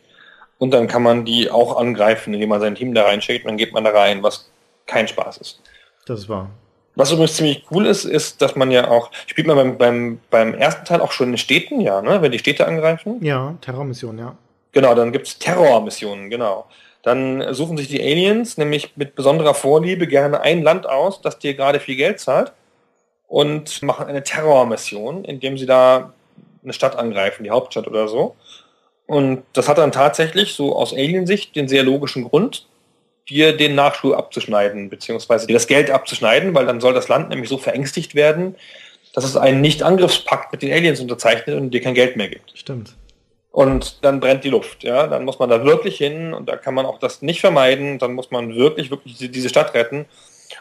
Und 0.57 0.71
dann 0.71 0.87
kann 0.87 1.03
man 1.03 1.25
die 1.25 1.51
auch 1.51 1.77
angreifen, 1.77 2.33
indem 2.33 2.49
man 2.49 2.59
sein 2.59 2.73
Team 2.73 2.95
da 2.95 3.03
reinschickt, 3.03 3.45
dann 3.45 3.57
geht 3.57 3.71
man 3.71 3.83
da 3.83 3.91
rein, 3.91 4.23
was 4.23 4.49
kein 4.87 5.07
Spaß 5.07 5.37
ist. 5.37 5.61
Das 6.07 6.27
war. 6.27 6.49
Was 6.95 7.11
übrigens 7.11 7.35
ziemlich 7.35 7.63
cool 7.71 7.85
ist, 7.85 8.05
ist, 8.05 8.41
dass 8.41 8.55
man 8.55 8.71
ja 8.71 8.89
auch, 8.89 9.09
spielt 9.27 9.47
man 9.47 9.55
beim, 9.55 9.77
beim, 9.77 10.19
beim 10.29 10.53
ersten 10.53 10.85
Teil 10.85 11.01
auch 11.01 11.11
schon 11.11 11.29
in 11.31 11.37
Städten, 11.37 11.79
ja, 11.79 12.01
ne, 12.01 12.21
wenn 12.21 12.31
die 12.31 12.39
Städte 12.39 12.67
angreifen. 12.67 13.23
Ja, 13.23 13.55
Terrormission, 13.61 14.17
ja. 14.17 14.35
Genau, 14.71 14.93
dann 14.95 15.11
gibt's 15.11 15.39
Terrormissionen, 15.39 16.29
genau. 16.29 16.65
Dann 17.01 17.53
suchen 17.53 17.77
sich 17.77 17.87
die 17.87 18.01
Aliens 18.01 18.57
nämlich 18.57 18.97
mit 18.97 19.15
besonderer 19.15 19.53
Vorliebe 19.53 20.07
gerne 20.07 20.41
ein 20.41 20.61
Land 20.61 20.87
aus, 20.87 21.21
das 21.21 21.39
dir 21.39 21.53
gerade 21.53 21.79
viel 21.79 21.95
Geld 21.95 22.19
zahlt 22.19 22.51
und 23.27 23.81
machen 23.81 24.07
eine 24.07 24.23
Terrormission, 24.23 25.23
indem 25.23 25.57
sie 25.57 25.65
da 25.65 26.13
eine 26.63 26.73
Stadt 26.73 26.97
angreifen, 26.97 27.43
die 27.43 27.51
Hauptstadt 27.51 27.87
oder 27.87 28.07
so. 28.07 28.35
Und 29.07 29.43
das 29.53 29.67
hat 29.69 29.77
dann 29.77 29.91
tatsächlich 29.91 30.53
so 30.53 30.75
aus 30.75 30.93
Aliensicht 30.93 31.55
den 31.55 31.67
sehr 31.67 31.83
logischen 31.83 32.25
Grund, 32.25 32.67
dir 33.29 33.55
den 33.55 33.75
Nachschub 33.75 34.15
abzuschneiden, 34.15 34.89
beziehungsweise 34.89 35.47
dir 35.47 35.53
das 35.53 35.67
Geld 35.67 35.91
abzuschneiden, 35.91 36.53
weil 36.55 36.65
dann 36.65 36.81
soll 36.81 36.93
das 36.93 37.07
Land 37.07 37.29
nämlich 37.29 37.49
so 37.49 37.57
verängstigt 37.57 38.15
werden, 38.15 38.55
dass 39.13 39.23
es 39.23 39.37
einen 39.37 39.61
Nicht-Angriffspakt 39.61 40.51
mit 40.51 40.61
den 40.61 40.71
Aliens 40.73 40.99
unterzeichnet 40.99 41.55
und 41.55 41.71
dir 41.71 41.81
kein 41.81 41.93
Geld 41.93 42.15
mehr 42.17 42.29
gibt. 42.29 42.51
Stimmt. 42.57 42.95
Und 43.51 44.03
dann 44.03 44.19
brennt 44.19 44.43
die 44.43 44.49
Luft, 44.49 44.83
ja. 44.83 45.07
Dann 45.07 45.25
muss 45.25 45.39
man 45.39 45.49
da 45.49 45.63
wirklich 45.63 45.97
hin 45.97 46.33
und 46.33 46.47
da 46.47 46.55
kann 46.55 46.73
man 46.73 46.85
auch 46.85 46.99
das 46.99 47.21
nicht 47.21 47.41
vermeiden. 47.41 47.97
Dann 47.97 48.13
muss 48.13 48.29
man 48.31 48.55
wirklich, 48.55 48.91
wirklich 48.91 49.17
die- 49.17 49.29
diese 49.31 49.49
Stadt 49.49 49.73
retten. 49.73 50.05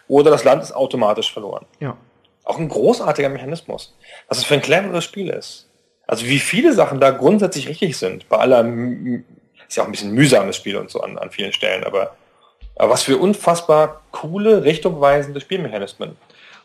Oder 0.07 0.31
das 0.31 0.45
Land 0.45 0.63
ist 0.63 0.73
automatisch 0.73 1.33
verloren. 1.33 1.67
Ja. 1.81 1.97
Auch 2.45 2.59
ein 2.59 2.69
großartiger 2.69 3.29
Mechanismus. 3.29 3.95
Was 4.29 4.39
es 4.39 4.45
für 4.45 4.55
ein 4.55 4.63
cleveres 4.63 5.05
Spiel 5.05 5.29
ist. 5.29 5.69
Also 6.07 6.25
wie 6.25 6.39
viele 6.39 6.73
Sachen 6.73 6.99
da 7.01 7.11
grundsätzlich 7.11 7.69
richtig 7.69 7.99
sind. 7.99 8.27
Bei 8.31 8.39
aller, 8.39 8.61
ist 9.69 9.77
ja 9.77 9.83
auch 9.83 9.87
ein 9.87 9.93
bisschen 9.93 10.13
mühsames 10.13 10.57
Spiel 10.57 10.79
und 10.79 10.91
so 10.91 11.03
an, 11.03 11.19
an 11.19 11.31
vielen 11.31 11.53
Stellen, 11.53 11.85
aber 11.85 12.17
was 12.79 13.03
für 13.03 13.19
unfassbar 13.19 14.01
coole, 14.13 14.65
richtungweisende 14.65 15.41
Spielmechanismen. 15.41 16.13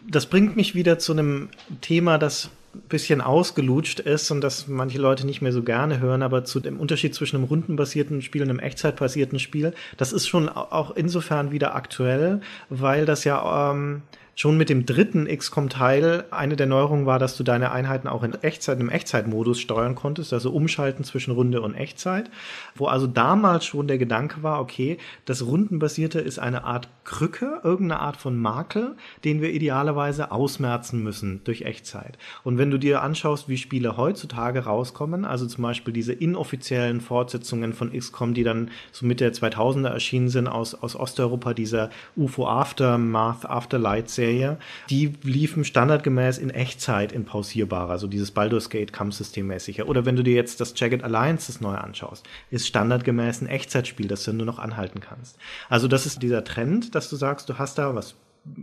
Das 0.08 0.26
bringt 0.26 0.56
mich 0.56 0.76
wieder 0.76 1.00
zu 1.00 1.14
einem 1.14 1.50
Thema, 1.82 2.18
das 2.18 2.50
ein 2.76 2.82
bisschen 2.90 3.22
ausgelutscht 3.22 4.00
ist 4.00 4.32
und 4.32 4.42
das 4.42 4.68
manche 4.68 4.98
Leute 4.98 5.26
nicht 5.26 5.42
mehr 5.42 5.52
so 5.52 5.62
gerne 5.64 6.00
hören, 6.00 6.24
aber 6.24 6.44
zu 6.44 6.60
dem 6.60 6.80
Unterschied 6.80 7.14
zwischen 7.14 7.38
einem 7.38 7.46
rundenbasierten 7.46 8.22
Spiel 8.22 8.42
und 8.42 8.50
einem 8.50 8.60
echtzeitbasierten 8.60 9.40
Spiel, 9.40 9.74
das 9.98 10.12
ist 10.12 10.28
schon 10.28 10.50
au- 10.50 10.68
auch 10.72 10.92
insofern 10.96 11.52
wieder 11.52 11.76
aktuell, 11.76 12.42
weil 12.70 13.06
das 13.06 13.24
ja 13.24 13.72
ähm, 13.72 14.02
schon 14.36 14.58
mit 14.58 14.70
dem 14.70 14.86
dritten 14.86 15.28
XCOM-Teil 15.28 16.26
eine 16.32 16.56
der 16.56 16.66
Neuerungen 16.66 17.06
war, 17.06 17.20
dass 17.20 17.38
du 17.38 17.44
deine 17.44 17.72
Einheiten 17.72 18.08
auch 18.08 18.24
in 18.24 18.34
Echtzeit, 18.34 18.80
im 18.80 18.90
Echtzeitmodus 18.90 19.60
steuern 19.60 19.96
konntest, 19.96 20.34
also 20.34 20.52
umschalten 20.52 21.04
zwischen 21.04 21.32
Runde 21.32 21.62
und 21.62 21.76
Echtzeit, 21.76 22.30
wo 22.76 22.88
also 22.88 23.06
damals 23.06 23.66
schon 23.66 23.88
der 23.88 23.98
Gedanke 23.98 24.42
war, 24.42 24.60
okay, 24.60 24.98
das 25.26 25.46
Rundenbasierte 25.46 26.20
ist 26.20 26.40
eine 26.40 26.64
Art 26.64 26.88
Krücke, 27.04 27.60
irgendeine 27.64 28.00
Art 28.00 28.18
von 28.18 28.36
Makel, 28.36 28.96
den 29.24 29.42
wir 29.42 29.52
idealerweise 29.52 30.32
ausmerzen 30.32 31.04
müssen 31.04 31.42
durch 31.44 31.64
Echtzeit. 31.64 32.18
Und 32.44 32.58
wenn 32.58 32.72
du 32.72 32.78
dir 32.78 33.02
anschaust, 33.02 33.50
wie 33.50 33.58
Spiele 33.58 33.98
heutzutage 33.98 34.62
rauskommen, 34.62 35.26
also 35.26 35.46
zum 35.46 35.64
Beispiel 35.64 35.94
diese 35.94 36.14
inoffiziellen 36.14 37.02
Fortsetzungen 37.02 37.74
von 37.74 37.92
XCOM, 37.92 38.34
die 38.34 38.44
dann 38.44 38.72
so 38.92 39.06
Mitte 39.06 39.26
der 39.26 39.34
2000er 39.34 39.90
erschienen 39.90 40.30
sind 40.30 40.48
aus, 40.48 40.74
aus 40.74 40.96
Osteuropa, 40.96 41.54
dieser 41.54 41.90
UFO 42.16 42.48
Aftermath, 42.48 43.46
Afterlight 43.46 44.10
Serie, 44.24 44.58
die 44.90 45.14
liefen 45.24 45.66
standardgemäß 45.66 46.38
in 46.38 46.50
Echtzeit 46.50 47.12
in 47.12 47.26
pausierbarer, 47.26 47.92
also 47.92 48.08
dieses 48.08 48.32
Baldur's 48.32 48.70
Gate 48.70 48.94
Kampfsystemmäßige. 48.94 49.82
Oder 49.82 50.06
wenn 50.06 50.16
du 50.16 50.24
dir 50.24 50.34
jetzt 50.34 50.62
das 50.62 50.74
Jagged 50.78 51.04
Alliance 51.04 51.52
das 51.52 51.60
neue 51.60 51.82
anschaust, 51.82 52.26
ist 52.50 52.68
standardgemäß 52.68 53.42
ein 53.42 53.48
Echtzeitspiel, 53.48 54.08
das 54.08 54.24
du 54.24 54.32
nur 54.32 54.46
noch 54.46 54.60
anhalten 54.60 55.02
kannst. 55.02 55.38
Also 55.68 55.90
das 55.90 56.06
ist 56.06 56.22
dieser 56.22 56.46
Trend, 56.46 56.96
dass 56.96 57.10
du 57.10 57.18
sagst, 57.18 57.50
du 57.50 57.58
hast 57.58 57.78
da 57.78 57.96
was 57.96 58.16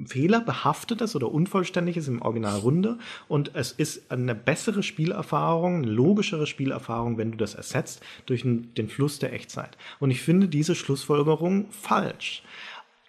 fehlerbehaftetes 0.07 1.17
oder 1.17 1.33
unvollständiges 1.33 2.09
im 2.09 2.21
Original 2.21 2.59
Runde 2.59 2.99
und 3.29 3.55
es 3.55 3.73
ist 3.73 4.11
eine 4.11 4.35
bessere 4.35 4.83
Spielerfahrung, 4.83 5.83
eine 5.83 5.91
logischere 5.91 6.47
Spielerfahrung, 6.47 7.17
wenn 7.17 7.33
du 7.33 7.39
das 7.39 7.55
ersetzt 7.55 8.03
durch 8.27 8.43
den 8.45 8.89
Fluss 8.89 9.19
der 9.19 9.33
Echtzeit. 9.33 9.79
Und 9.99 10.11
ich 10.11 10.21
finde 10.21 10.49
diese 10.49 10.75
Schlussfolgerung 10.75 11.67
falsch. 11.71 12.43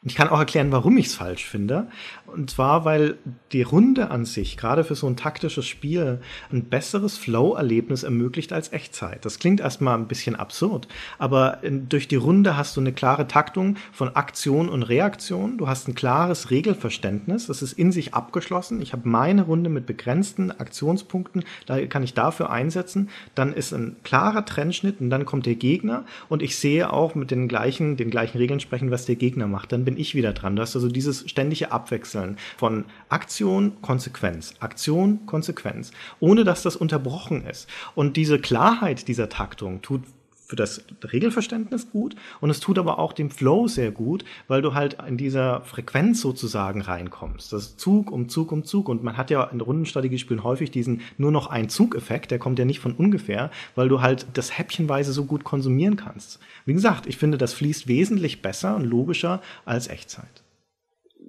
Ich 0.03 0.15
kann 0.15 0.29
auch 0.29 0.39
erklären, 0.39 0.71
warum 0.71 0.97
ich 0.97 1.07
es 1.07 1.15
falsch 1.15 1.45
finde. 1.45 1.87
Und 2.33 2.49
zwar, 2.49 2.85
weil 2.85 3.17
die 3.51 3.61
Runde 3.61 4.09
an 4.09 4.25
sich, 4.25 4.57
gerade 4.57 4.83
für 4.83 4.95
so 4.95 5.07
ein 5.07 5.17
taktisches 5.17 5.65
Spiel, 5.65 6.21
ein 6.51 6.65
besseres 6.65 7.17
Flow-Erlebnis 7.17 8.03
ermöglicht 8.03 8.53
als 8.53 8.71
Echtzeit. 8.71 9.25
Das 9.25 9.39
klingt 9.39 9.59
erstmal 9.59 9.97
ein 9.97 10.07
bisschen 10.07 10.35
absurd, 10.35 10.87
aber 11.19 11.59
durch 11.89 12.07
die 12.07 12.15
Runde 12.15 12.55
hast 12.55 12.77
du 12.77 12.81
eine 12.81 12.93
klare 12.93 13.27
Taktung 13.27 13.75
von 13.91 14.15
Aktion 14.15 14.69
und 14.69 14.83
Reaktion. 14.83 15.57
Du 15.57 15.67
hast 15.67 15.87
ein 15.87 15.95
klares 15.95 16.51
Regelverständnis. 16.51 17.47
Das 17.47 17.61
ist 17.61 17.73
in 17.73 17.91
sich 17.91 18.13
abgeschlossen. 18.13 18.81
Ich 18.81 18.93
habe 18.93 19.07
meine 19.07 19.43
Runde 19.43 19.69
mit 19.69 19.85
begrenzten 19.85 20.51
Aktionspunkten, 20.51 21.43
da 21.65 21.85
kann 21.85 22.03
ich 22.03 22.13
dafür 22.13 22.49
einsetzen. 22.49 23.09
Dann 23.35 23.53
ist 23.53 23.73
ein 23.73 23.97
klarer 24.03 24.45
Trennschnitt 24.45 25.01
und 25.01 25.09
dann 25.09 25.25
kommt 25.25 25.45
der 25.45 25.55
Gegner 25.55 26.05
und 26.29 26.41
ich 26.41 26.57
sehe 26.57 26.91
auch 26.93 27.15
mit 27.15 27.31
den 27.31 27.47
gleichen, 27.47 27.97
den 27.97 28.09
gleichen 28.09 28.37
Regeln 28.37 28.59
sprechen, 28.59 28.91
was 28.91 29.05
der 29.05 29.15
Gegner 29.15 29.47
macht. 29.47 29.71
Dann 29.71 29.83
bin 29.83 29.97
ich 29.97 30.15
wieder 30.15 30.33
dran. 30.33 30.55
Du 30.55 30.61
hast 30.61 30.75
also 30.75 30.87
dieses 30.87 31.29
ständige 31.29 31.71
Abwechseln 31.71 32.20
von 32.57 32.85
Aktion, 33.09 33.81
Konsequenz, 33.81 34.53
Aktion, 34.59 35.25
Konsequenz, 35.25 35.91
ohne 36.19 36.43
dass 36.43 36.63
das 36.63 36.75
unterbrochen 36.75 37.45
ist. 37.45 37.69
Und 37.95 38.17
diese 38.17 38.39
Klarheit 38.39 39.07
dieser 39.07 39.29
Taktung 39.29 39.81
tut 39.81 40.03
für 40.51 40.57
das 40.57 40.83
Regelverständnis 41.13 41.91
gut 41.91 42.17
und 42.41 42.49
es 42.49 42.59
tut 42.59 42.77
aber 42.77 42.99
auch 42.99 43.13
dem 43.13 43.29
Flow 43.29 43.69
sehr 43.69 43.89
gut, 43.89 44.25
weil 44.49 44.61
du 44.61 44.73
halt 44.73 44.97
in 45.07 45.15
dieser 45.15 45.61
Frequenz 45.61 46.19
sozusagen 46.19 46.81
reinkommst. 46.81 47.53
Das 47.53 47.61
ist 47.63 47.79
Zug 47.79 48.11
um 48.11 48.27
Zug 48.27 48.51
um 48.51 48.65
Zug 48.65 48.89
und 48.89 49.01
man 49.01 49.15
hat 49.15 49.29
ja 49.29 49.45
in 49.45 49.61
Rundenstrategiespielen 49.61 50.43
häufig 50.43 50.69
diesen 50.69 51.03
nur 51.17 51.31
noch 51.31 51.47
ein 51.47 51.69
Zug-Effekt, 51.69 52.31
der 52.31 52.39
kommt 52.39 52.59
ja 52.59 52.65
nicht 52.65 52.81
von 52.81 52.91
ungefähr, 52.91 53.49
weil 53.75 53.87
du 53.87 54.01
halt 54.01 54.27
das 54.33 54.57
häppchenweise 54.57 55.13
so 55.13 55.23
gut 55.23 55.45
konsumieren 55.45 55.95
kannst. 55.95 56.41
Wie 56.65 56.73
gesagt, 56.73 57.07
ich 57.07 57.15
finde, 57.15 57.37
das 57.37 57.53
fließt 57.53 57.87
wesentlich 57.87 58.41
besser 58.41 58.75
und 58.75 58.83
logischer 58.83 59.41
als 59.63 59.87
Echtzeit. 59.87 60.40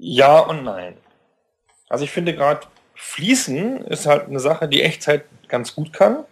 Ja 0.04 0.40
und 0.40 0.64
nein. 0.64 0.96
Also 1.88 2.04
ich 2.04 2.10
finde 2.10 2.34
gerade 2.34 2.60
Fließen 2.94 3.84
ist 3.86 4.06
halt 4.06 4.28
eine 4.28 4.40
Sache, 4.40 4.68
die 4.68 4.82
Echtzeit 4.82 5.24
ganz 5.48 5.74
gut 5.74 5.92
kann 5.92 6.24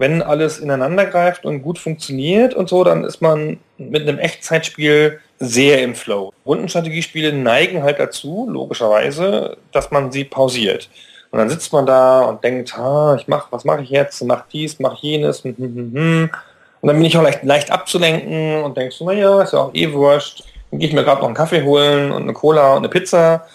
wenn 0.00 0.22
alles 0.22 0.58
ineinander 0.58 1.04
greift 1.04 1.44
und 1.44 1.60
gut 1.60 1.78
funktioniert 1.78 2.54
und 2.54 2.70
so, 2.70 2.82
dann 2.84 3.04
ist 3.04 3.20
man 3.20 3.58
mit 3.76 4.00
einem 4.00 4.18
Echtzeitspiel 4.18 5.20
sehr 5.38 5.82
im 5.82 5.94
Flow. 5.94 6.32
Rundenstrategiespiele 6.46 7.34
neigen 7.34 7.82
halt 7.82 8.00
dazu, 8.00 8.48
logischerweise, 8.50 9.58
dass 9.72 9.90
man 9.90 10.10
sie 10.10 10.24
pausiert. 10.24 10.88
Und 11.30 11.38
dann 11.38 11.50
sitzt 11.50 11.70
man 11.74 11.84
da 11.84 12.22
und 12.22 12.42
denkt, 12.42 12.78
ha, 12.78 13.14
ich 13.14 13.28
mach, 13.28 13.52
was 13.52 13.66
mache 13.66 13.82
ich 13.82 13.90
jetzt? 13.90 14.24
Mach 14.24 14.46
dies, 14.50 14.80
mach 14.80 14.96
jenes. 15.02 15.44
Hm, 15.44 15.54
hm, 15.58 15.92
hm. 15.94 16.30
Und 16.80 16.86
dann 16.86 16.96
bin 16.96 17.04
ich 17.04 17.18
auch 17.18 17.22
leicht, 17.22 17.44
leicht 17.44 17.70
abzulenken 17.70 18.62
und 18.62 18.78
denkst, 18.78 19.02
naja, 19.02 19.42
ist 19.42 19.52
ja 19.52 19.58
auch 19.58 19.74
eh 19.74 19.92
wurscht. 19.92 20.44
Dann 20.70 20.78
gehe 20.78 20.88
ich 20.88 20.94
mir 20.94 21.04
gerade 21.04 21.20
noch 21.20 21.28
einen 21.28 21.36
Kaffee 21.36 21.62
holen 21.62 22.12
und 22.12 22.22
eine 22.22 22.32
Cola 22.32 22.72
und 22.72 22.78
eine 22.78 22.88
Pizza 22.88 23.46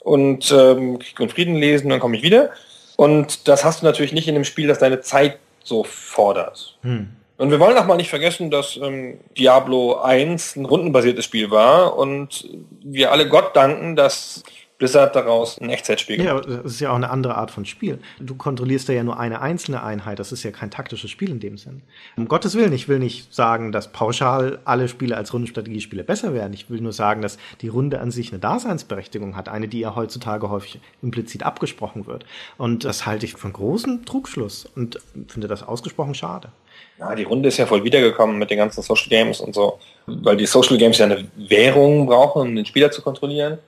und 0.00 0.52
ähm, 0.52 0.98
Krieg 0.98 1.20
und 1.20 1.32
Frieden 1.32 1.56
lesen, 1.56 1.88
dann 1.88 2.00
komme 2.00 2.16
ich 2.16 2.22
wieder. 2.22 2.50
Und 2.96 3.48
das 3.48 3.64
hast 3.64 3.82
du 3.82 3.86
natürlich 3.86 4.12
nicht 4.12 4.28
in 4.28 4.34
einem 4.34 4.44
Spiel, 4.44 4.68
das 4.68 4.78
deine 4.78 5.00
Zeit 5.00 5.38
so 5.62 5.84
fordert. 5.84 6.78
Hm. 6.82 7.08
Und 7.36 7.50
wir 7.50 7.58
wollen 7.58 7.76
auch 7.76 7.86
mal 7.86 7.96
nicht 7.96 8.10
vergessen, 8.10 8.50
dass 8.50 8.76
ähm, 8.76 9.18
Diablo 9.36 10.00
1 10.00 10.56
ein 10.56 10.66
rundenbasiertes 10.66 11.24
Spiel 11.24 11.50
war 11.50 11.96
und 11.96 12.48
wir 12.82 13.10
alle 13.10 13.28
Gott 13.28 13.56
danken, 13.56 13.96
dass 13.96 14.44
Blizzard 14.78 15.14
daraus 15.14 15.60
ein 15.60 15.70
Echtzeitspiel 15.70 16.16
gemacht. 16.16 16.46
Ja, 16.48 16.56
das 16.56 16.72
ist 16.72 16.80
ja 16.80 16.90
auch 16.90 16.96
eine 16.96 17.10
andere 17.10 17.36
Art 17.36 17.52
von 17.52 17.64
Spiel. 17.64 18.00
Du 18.18 18.34
kontrollierst 18.34 18.88
da 18.88 18.92
ja 18.92 19.04
nur 19.04 19.20
eine 19.20 19.40
einzelne 19.40 19.84
Einheit. 19.84 20.18
Das 20.18 20.32
ist 20.32 20.42
ja 20.42 20.50
kein 20.50 20.70
taktisches 20.70 21.10
Spiel 21.10 21.30
in 21.30 21.38
dem 21.38 21.58
Sinn. 21.58 21.82
Um 22.16 22.26
Gottes 22.26 22.56
Willen, 22.56 22.72
ich 22.72 22.88
will 22.88 22.98
nicht 22.98 23.32
sagen, 23.32 23.70
dass 23.70 23.92
pauschal 23.92 24.58
alle 24.64 24.88
Spiele 24.88 25.16
als 25.16 25.32
Rundenstrategiespiele 25.32 26.02
besser 26.02 26.34
werden. 26.34 26.52
Ich 26.54 26.70
will 26.70 26.80
nur 26.80 26.92
sagen, 26.92 27.22
dass 27.22 27.38
die 27.60 27.68
Runde 27.68 28.00
an 28.00 28.10
sich 28.10 28.32
eine 28.32 28.40
Daseinsberechtigung 28.40 29.36
hat. 29.36 29.48
Eine, 29.48 29.68
die 29.68 29.80
ja 29.80 29.94
heutzutage 29.94 30.50
häufig 30.50 30.80
implizit 31.02 31.44
abgesprochen 31.44 32.08
wird. 32.08 32.26
Und 32.58 32.84
das 32.84 33.06
halte 33.06 33.26
ich 33.26 33.34
für 33.34 33.44
einen 33.44 33.52
großen 33.52 34.04
Trugschluss 34.04 34.66
und 34.74 34.98
finde 35.28 35.46
das 35.46 35.62
ausgesprochen 35.62 36.14
schade. 36.14 36.48
Ja, 36.98 37.14
die 37.14 37.22
Runde 37.22 37.48
ist 37.48 37.58
ja 37.58 37.66
voll 37.66 37.84
wiedergekommen 37.84 38.38
mit 38.38 38.50
den 38.50 38.58
ganzen 38.58 38.82
Social 38.82 39.08
Games 39.08 39.40
und 39.40 39.54
so. 39.54 39.78
Weil 40.06 40.36
die 40.36 40.46
Social 40.46 40.78
Games 40.78 40.98
ja 40.98 41.06
eine 41.06 41.28
Währung 41.36 42.06
brauchen, 42.06 42.48
um 42.48 42.56
den 42.56 42.66
Spieler 42.66 42.90
zu 42.90 43.02
kontrollieren. 43.02 43.58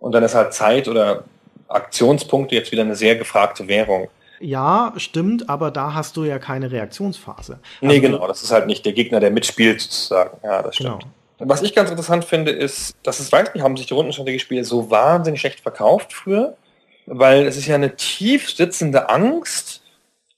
Und 0.00 0.12
dann 0.12 0.24
ist 0.24 0.34
halt 0.34 0.52
Zeit 0.52 0.88
oder 0.88 1.24
Aktionspunkte 1.68 2.56
jetzt 2.56 2.72
wieder 2.72 2.82
eine 2.82 2.96
sehr 2.96 3.16
gefragte 3.16 3.68
Währung. 3.68 4.08
Ja, 4.40 4.94
stimmt, 4.96 5.48
aber 5.50 5.70
da 5.70 5.94
hast 5.94 6.16
du 6.16 6.24
ja 6.24 6.38
keine 6.38 6.72
Reaktionsphase. 6.72 7.58
Nee, 7.82 7.88
also, 7.88 8.00
genau, 8.00 8.26
das 8.26 8.42
ist 8.42 8.50
halt 8.50 8.66
nicht 8.66 8.84
der 8.86 8.94
Gegner, 8.94 9.20
der 9.20 9.30
mitspielt 9.30 9.82
sozusagen. 9.82 10.38
Ja, 10.42 10.62
das 10.62 10.76
stimmt. 10.76 11.00
Genau. 11.38 11.50
Was 11.50 11.62
ich 11.62 11.74
ganz 11.74 11.90
interessant 11.90 12.24
finde, 12.24 12.50
ist, 12.50 12.96
dass 13.02 13.20
es 13.20 13.30
weiß 13.30 13.54
nicht, 13.54 13.62
haben 13.62 13.76
sich 13.76 13.86
die 13.86 13.94
Rundenstrategiespiele 13.94 14.64
so 14.64 14.90
wahnsinnig 14.90 15.40
schlecht 15.40 15.60
verkauft 15.60 16.12
früher, 16.12 16.56
weil 17.06 17.46
es 17.46 17.56
ist 17.56 17.66
ja 17.66 17.74
eine 17.74 17.96
tief 17.96 18.50
sitzende 18.50 19.08
Angst 19.08 19.82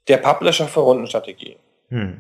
der 0.09 0.19
Publisher 0.19 0.67
für 0.67 0.81
Rundenstrategie. 0.81 1.57
Hm. 1.89 2.19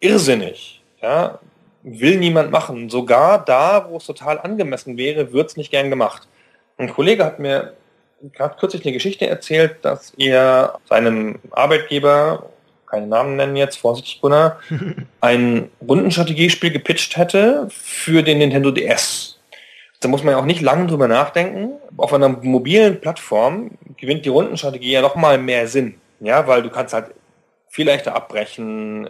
Irrsinnig. 0.00 0.82
Ja, 1.00 1.38
will 1.82 2.18
niemand 2.18 2.50
machen. 2.50 2.90
Sogar 2.90 3.44
da, 3.44 3.88
wo 3.88 3.96
es 3.96 4.06
total 4.06 4.40
angemessen 4.40 4.96
wäre, 4.96 5.32
wird 5.32 5.50
es 5.50 5.56
nicht 5.56 5.70
gern 5.70 5.90
gemacht. 5.90 6.28
Ein 6.82 6.92
Kollege 6.92 7.24
hat 7.24 7.38
mir 7.38 7.74
gerade 8.32 8.56
kürzlich 8.58 8.84
eine 8.84 8.92
Geschichte 8.92 9.28
erzählt, 9.28 9.76
dass 9.82 10.12
er 10.18 10.80
seinem 10.88 11.38
Arbeitgeber, 11.52 12.50
keinen 12.90 13.08
Namen 13.08 13.36
nennen 13.36 13.54
jetzt, 13.54 13.76
vorsichtig 13.76 14.20
Gunnar, 14.20 14.58
ein 15.20 15.70
Rundenstrategiespiel 15.88 16.72
gepitcht 16.72 17.16
hätte 17.16 17.68
für 17.70 18.24
den 18.24 18.38
Nintendo 18.38 18.72
DS. 18.72 19.38
Da 20.00 20.08
muss 20.08 20.24
man 20.24 20.32
ja 20.32 20.40
auch 20.40 20.44
nicht 20.44 20.60
lange 20.60 20.88
drüber 20.88 21.06
nachdenken. 21.06 21.74
Auf 21.96 22.12
einer 22.12 22.30
mobilen 22.30 23.00
Plattform 23.00 23.70
gewinnt 23.96 24.24
die 24.24 24.30
Rundenstrategie 24.30 24.90
ja 24.90 25.02
noch 25.02 25.14
mal 25.14 25.38
mehr 25.38 25.68
Sinn. 25.68 25.94
Ja, 26.18 26.48
weil 26.48 26.64
du 26.64 26.70
kannst 26.70 26.94
halt 26.94 27.14
viel 27.72 27.86
leichter 27.86 28.14
abbrechen, 28.14 29.08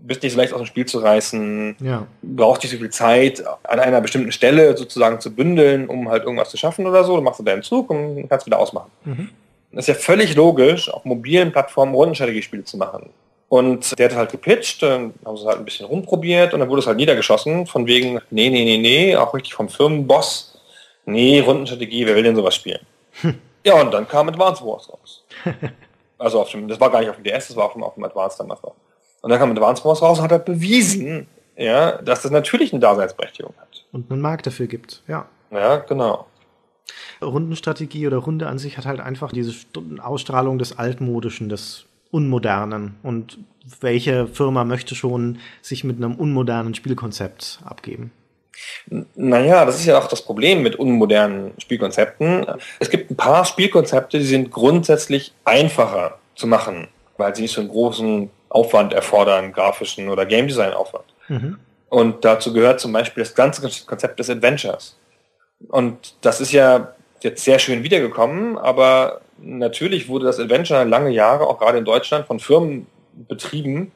bist 0.00 0.22
nicht 0.22 0.32
so 0.32 0.38
leicht 0.38 0.54
aus 0.54 0.60
dem 0.60 0.66
Spiel 0.66 0.86
zu 0.86 1.00
reißen, 1.00 1.76
ja. 1.80 2.06
brauchst 2.22 2.62
nicht 2.62 2.72
so 2.72 2.78
viel 2.78 2.88
Zeit 2.88 3.44
an 3.64 3.78
einer 3.78 4.00
bestimmten 4.00 4.32
Stelle 4.32 4.74
sozusagen 4.74 5.20
zu 5.20 5.34
bündeln, 5.34 5.86
um 5.86 6.08
halt 6.08 6.24
irgendwas 6.24 6.48
zu 6.48 6.56
schaffen 6.56 6.86
oder 6.86 7.04
so. 7.04 7.16
Du 7.16 7.22
machst 7.22 7.40
du 7.40 7.44
deinen 7.44 7.62
Zug 7.62 7.90
und 7.90 8.26
kannst 8.30 8.46
wieder 8.46 8.58
ausmachen. 8.58 8.90
Mhm. 9.04 9.28
Das 9.72 9.84
ist 9.84 9.88
ja 9.88 9.94
völlig 9.94 10.34
logisch, 10.34 10.88
auf 10.88 11.04
mobilen 11.04 11.52
Plattformen 11.52 11.94
Rundenstrategiespiele 11.94 12.64
zu 12.64 12.78
machen. 12.78 13.10
Und 13.50 13.98
der 13.98 14.08
hat 14.08 14.16
halt 14.16 14.32
gepitcht, 14.32 14.82
dann 14.82 15.12
haben 15.22 15.36
sie 15.36 15.44
halt 15.44 15.58
ein 15.58 15.66
bisschen 15.66 15.84
rumprobiert 15.84 16.54
und 16.54 16.60
dann 16.60 16.70
wurde 16.70 16.80
es 16.80 16.86
halt 16.86 16.96
niedergeschossen, 16.96 17.66
von 17.66 17.86
wegen, 17.86 18.18
nee, 18.30 18.48
nee, 18.48 18.64
nee, 18.64 18.78
nee, 18.78 19.14
auch 19.14 19.34
richtig 19.34 19.52
vom 19.52 19.68
Firmenboss, 19.68 20.58
nee, 21.04 21.40
Rundenstrategie, 21.40 22.06
wer 22.06 22.14
will 22.16 22.22
denn 22.22 22.36
sowas 22.36 22.54
spielen? 22.54 22.80
Hm. 23.20 23.34
Ja, 23.62 23.78
und 23.78 23.92
dann 23.92 24.08
kam 24.08 24.28
Advance 24.28 24.64
Wars 24.64 24.88
raus. 24.88 25.22
Also 26.20 26.40
auf 26.40 26.50
dem, 26.50 26.68
das 26.68 26.78
war 26.78 26.90
gar 26.90 27.00
nicht 27.00 27.08
auf 27.08 27.16
dem 27.16 27.24
DS, 27.24 27.48
das 27.48 27.56
war 27.56 27.64
auf 27.64 27.72
dem, 27.72 27.82
auf 27.82 27.94
dem 27.94 28.04
Advanced 28.04 28.38
damals 28.38 28.62
noch. 28.62 28.74
Und 29.22 29.30
dann 29.30 29.38
kam 29.38 29.50
Advanced 29.50 29.84
Wars 29.84 30.02
raus 30.02 30.18
und 30.18 30.24
hat 30.24 30.32
er 30.32 30.38
bewiesen, 30.38 31.26
ja, 31.56 32.00
dass 32.02 32.22
das 32.22 32.30
natürlich 32.30 32.72
eine 32.72 32.80
Daseinsberechtigung 32.80 33.54
hat. 33.58 33.84
Und 33.92 34.10
einen 34.10 34.20
Markt 34.20 34.46
dafür 34.46 34.66
gibt, 34.66 35.02
ja. 35.08 35.26
Ja, 35.50 35.78
genau. 35.78 36.26
Rundenstrategie 37.22 38.06
oder 38.06 38.18
Runde 38.18 38.48
an 38.48 38.58
sich 38.58 38.76
hat 38.78 38.86
halt 38.86 39.00
einfach 39.00 39.32
diese 39.32 39.54
Ausstrahlung 40.02 40.58
des 40.58 40.78
Altmodischen, 40.78 41.48
des 41.48 41.86
Unmodernen. 42.10 42.96
Und 43.02 43.38
welche 43.80 44.26
Firma 44.26 44.64
möchte 44.64 44.94
schon 44.94 45.38
sich 45.62 45.84
mit 45.84 45.96
einem 45.96 46.16
unmodernen 46.16 46.74
Spielkonzept 46.74 47.60
abgeben? 47.64 48.12
Naja, 49.14 49.64
das 49.64 49.76
ist 49.76 49.86
ja 49.86 49.98
auch 49.98 50.08
das 50.08 50.22
Problem 50.22 50.62
mit 50.62 50.76
unmodernen 50.76 51.52
Spielkonzepten. 51.58 52.46
Es 52.78 52.90
gibt 52.90 53.10
ein 53.10 53.16
paar 53.16 53.44
Spielkonzepte, 53.44 54.18
die 54.18 54.24
sind 54.24 54.50
grundsätzlich 54.50 55.32
einfacher 55.44 56.18
zu 56.34 56.46
machen, 56.46 56.88
weil 57.16 57.34
sie 57.34 57.42
nicht 57.42 57.54
so 57.54 57.60
einen 57.60 57.70
großen 57.70 58.30
Aufwand 58.48 58.92
erfordern, 58.92 59.52
grafischen 59.52 60.08
oder 60.08 60.26
Game 60.26 60.48
Design 60.48 60.72
Aufwand. 60.72 61.04
Mhm. 61.28 61.58
Und 61.88 62.24
dazu 62.24 62.52
gehört 62.52 62.80
zum 62.80 62.92
Beispiel 62.92 63.22
das 63.22 63.34
ganze 63.34 63.62
Konzept 63.86 64.18
des 64.18 64.30
Adventures. 64.30 64.96
Und 65.68 66.14
das 66.20 66.40
ist 66.40 66.52
ja 66.52 66.94
jetzt 67.20 67.44
sehr 67.44 67.58
schön 67.58 67.82
wiedergekommen, 67.82 68.56
aber 68.58 69.20
natürlich 69.38 70.08
wurde 70.08 70.26
das 70.26 70.38
Adventure 70.38 70.84
lange 70.84 71.10
Jahre, 71.10 71.46
auch 71.46 71.58
gerade 71.58 71.78
in 71.78 71.84
Deutschland, 71.84 72.26
von 72.26 72.40
Firmen 72.40 72.86
betrieben, 73.28 73.92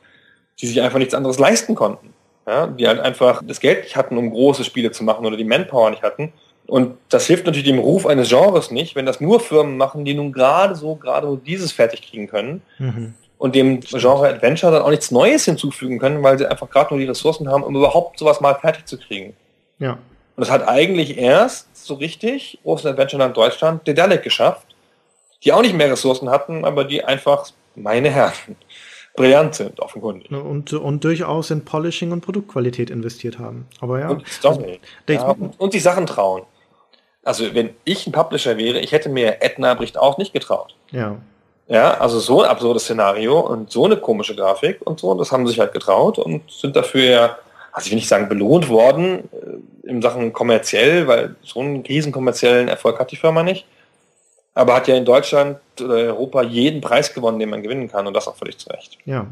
die 0.61 0.67
sich 0.67 0.81
einfach 0.83 0.99
nichts 0.99 1.15
anderes 1.15 1.39
leisten 1.39 1.75
konnten 1.75 2.14
ja, 2.47 2.67
die 2.67 2.87
halt 2.87 3.01
einfach 3.01 3.43
das 3.45 3.61
Geld 3.61 3.85
nicht 3.85 3.97
hatten, 3.97 4.17
um 4.17 4.31
große 4.31 4.65
Spiele 4.65 4.93
zu 4.93 5.05
machen 5.05 5.25
oder 5.25 5.37
die 5.37 5.45
Manpower 5.45 5.91
nicht 5.91 6.03
hatten. 6.03 6.33
Und 6.67 6.97
das 7.11 7.27
hilft 7.27 7.47
natürlich 7.47 7.69
dem 7.69 7.79
Ruf 7.79 8.07
eines 8.07 8.29
Genres 8.29 8.71
nicht, 8.71 8.97
wenn 8.97 9.07
das 9.07 9.21
nur 9.21 9.41
Firmen 9.41 9.77
machen, 9.77 10.05
die 10.05 10.15
nun 10.15 10.33
gerade 10.33 10.75
so, 10.75 10.95
gerade 10.97 11.27
so 11.27 11.37
dieses 11.37 11.73
fertig 11.73 12.03
kriegen 12.03 12.27
können. 12.27 12.63
Mhm. 12.79 13.15
Und 13.37 13.55
dem 13.55 13.81
Genre 13.81 14.29
Adventure 14.29 14.73
dann 14.73 14.83
auch 14.83 14.91
nichts 14.91 15.11
Neues 15.11 15.45
hinzufügen 15.45 15.99
können, 15.99 16.23
weil 16.23 16.39
sie 16.39 16.47
einfach 16.47 16.71
gerade 16.71 16.95
nur 16.95 17.01
die 17.01 17.07
Ressourcen 17.07 17.49
haben, 17.49 17.63
um 17.63 17.77
überhaupt 17.77 18.19
sowas 18.19 18.41
mal 18.41 18.55
fertig 18.55 18.87
zu 18.87 18.99
kriegen. 18.99 19.35
Ja. 19.79 19.99
Und 20.37 20.43
es 20.43 20.51
hat 20.51 20.67
eigentlich 20.67 21.19
erst 21.19 21.85
so 21.85 21.95
richtig 21.95 22.59
Ocean 22.65 22.93
Adventureland 22.93 23.37
Deutschland 23.37 23.87
Dedalek 23.87 24.23
geschafft, 24.23 24.67
die 25.45 25.53
auch 25.53 25.61
nicht 25.61 25.75
mehr 25.75 25.91
Ressourcen 25.91 26.31
hatten, 26.31 26.65
aber 26.65 26.85
die 26.85 27.05
einfach, 27.05 27.47
meine 27.75 28.11
Herren, 28.11 28.57
brillant 29.17 29.55
sind, 29.55 29.81
offenkundig. 29.81 30.31
Und, 30.31 30.73
und 30.73 31.05
durchaus 31.05 31.51
in 31.51 31.65
Polishing 31.65 32.13
und 32.13 32.21
Produktqualität 32.21 32.91
investiert 32.91 33.39
haben. 33.39 33.67
Aber 33.81 34.01
ja. 34.01 34.09
Und 34.11 34.27
Story. 34.29 34.81
Der- 35.09 35.15
Ja, 35.17 35.31
und, 35.31 35.59
und 35.61 35.73
die 35.75 35.79
Sachen 35.81 36.07
trauen. 36.07 36.43
Also 37.23 37.55
wenn 37.55 37.71
ich 37.85 38.07
ein 38.07 38.13
Publisher 38.13 38.59
wäre, 38.59 38.81
ich 38.81 38.93
hätte 38.93 39.09
mir 39.09 39.39
Edna 39.41 39.75
bricht 39.75 39.97
auch 39.99 40.19
nicht 40.19 40.33
getraut. 40.33 40.75
ja. 40.91 41.17
Ja, 41.67 41.95
also 41.95 42.19
so 42.21 42.43
ein 42.43 42.51
absurdes 42.51 42.83
Szenario 42.83 43.41
und 43.41 43.71
so 43.71 43.87
eine 43.87 43.97
komische 43.97 44.37
Grafik 44.37 44.83
und 44.87 45.01
so, 45.01 45.15
das 45.15 45.33
haben 45.33 45.47
sie 45.47 45.53
sich 45.53 45.61
halt 45.61 45.73
getraut 45.73 46.19
und 46.19 46.43
sind 46.51 46.77
dafür 46.77 47.05
ja, 47.05 47.39
also 47.73 47.87
ich 47.87 47.91
will 47.93 47.97
nicht 47.97 48.09
sagen 48.09 48.29
belohnt 48.29 48.69
worden, 48.69 49.31
äh, 49.33 49.89
in 49.89 50.03
Sachen 50.03 50.35
kommerziell, 50.35 51.07
weil 51.07 51.37
so 51.43 51.61
einen 51.61 51.81
riesen 51.81 52.13
kommerziellen 52.13 52.69
Erfolg 52.69 52.99
hat 53.01 53.13
die 53.13 53.17
Firma 53.17 53.43
nicht. 53.43 53.65
Aber 54.55 54.75
hat 54.77 54.89
ja 54.89 54.97
in 54.97 55.05
Deutschland 55.05 55.59
oder 55.81 55.95
Europa 55.95 56.43
jeden 56.43 56.81
Preis 56.81 57.13
gewonnen, 57.13 57.39
den 57.39 57.51
man 57.51 57.63
gewinnen 57.63 57.89
kann 57.89 58.07
und 58.07 58.15
das 58.15 58.29
auch 58.29 58.37
völlig 58.37 58.59
zu 58.59 58.71
Recht. 58.71 58.99
Ja. 59.05 59.27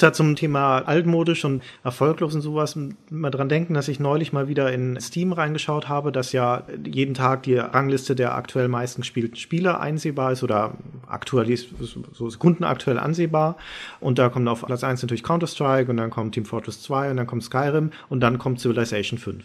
Da 0.00 0.12
zum 0.14 0.34
Thema 0.34 0.78
altmodisch 0.78 1.44
und 1.44 1.62
erfolglos 1.82 2.34
und 2.34 2.40
sowas 2.40 2.78
mal 3.10 3.30
dran 3.30 3.50
denken, 3.50 3.74
dass 3.74 3.88
ich 3.88 4.00
neulich 4.00 4.32
mal 4.32 4.48
wieder 4.48 4.72
in 4.72 4.98
Steam 4.98 5.34
reingeschaut 5.34 5.90
habe, 5.90 6.10
dass 6.10 6.32
ja 6.32 6.62
jeden 6.86 7.12
Tag 7.12 7.42
die 7.42 7.56
Rangliste 7.56 8.14
der 8.14 8.34
aktuell 8.34 8.68
meisten 8.68 9.02
gespielten 9.02 9.36
Spiele 9.36 9.78
einsehbar 9.78 10.32
ist 10.32 10.42
oder 10.42 10.78
aktuell 11.06 11.54
so 11.54 12.30
sekundenaktuell 12.30 12.98
ansehbar. 12.98 13.58
Und 14.00 14.18
da 14.18 14.30
kommt 14.30 14.48
auf 14.48 14.64
Platz 14.64 14.82
1 14.82 15.02
natürlich 15.02 15.22
Counter-Strike 15.22 15.90
und 15.90 15.98
dann 15.98 16.08
kommt 16.08 16.34
Team 16.34 16.46
Fortress 16.46 16.80
2 16.82 17.10
und 17.10 17.18
dann 17.18 17.26
kommt 17.26 17.42
Skyrim 17.42 17.90
und 18.08 18.20
dann 18.20 18.38
kommt 18.38 18.60
Civilization 18.60 19.18
5. 19.18 19.44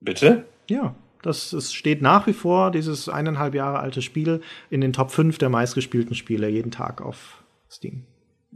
Bitte? 0.00 0.44
Ja, 0.68 0.94
das 1.22 1.52
es 1.52 1.72
steht 1.72 2.02
nach 2.02 2.26
wie 2.26 2.32
vor, 2.32 2.70
dieses 2.70 3.08
eineinhalb 3.08 3.54
Jahre 3.54 3.80
alte 3.80 4.02
Spiel, 4.02 4.40
in 4.70 4.80
den 4.80 4.92
Top 4.92 5.10
5 5.10 5.38
der 5.38 5.48
meistgespielten 5.48 6.14
Spiele 6.14 6.48
jeden 6.48 6.70
Tag 6.70 7.00
auf 7.00 7.42
Steam. 7.70 8.04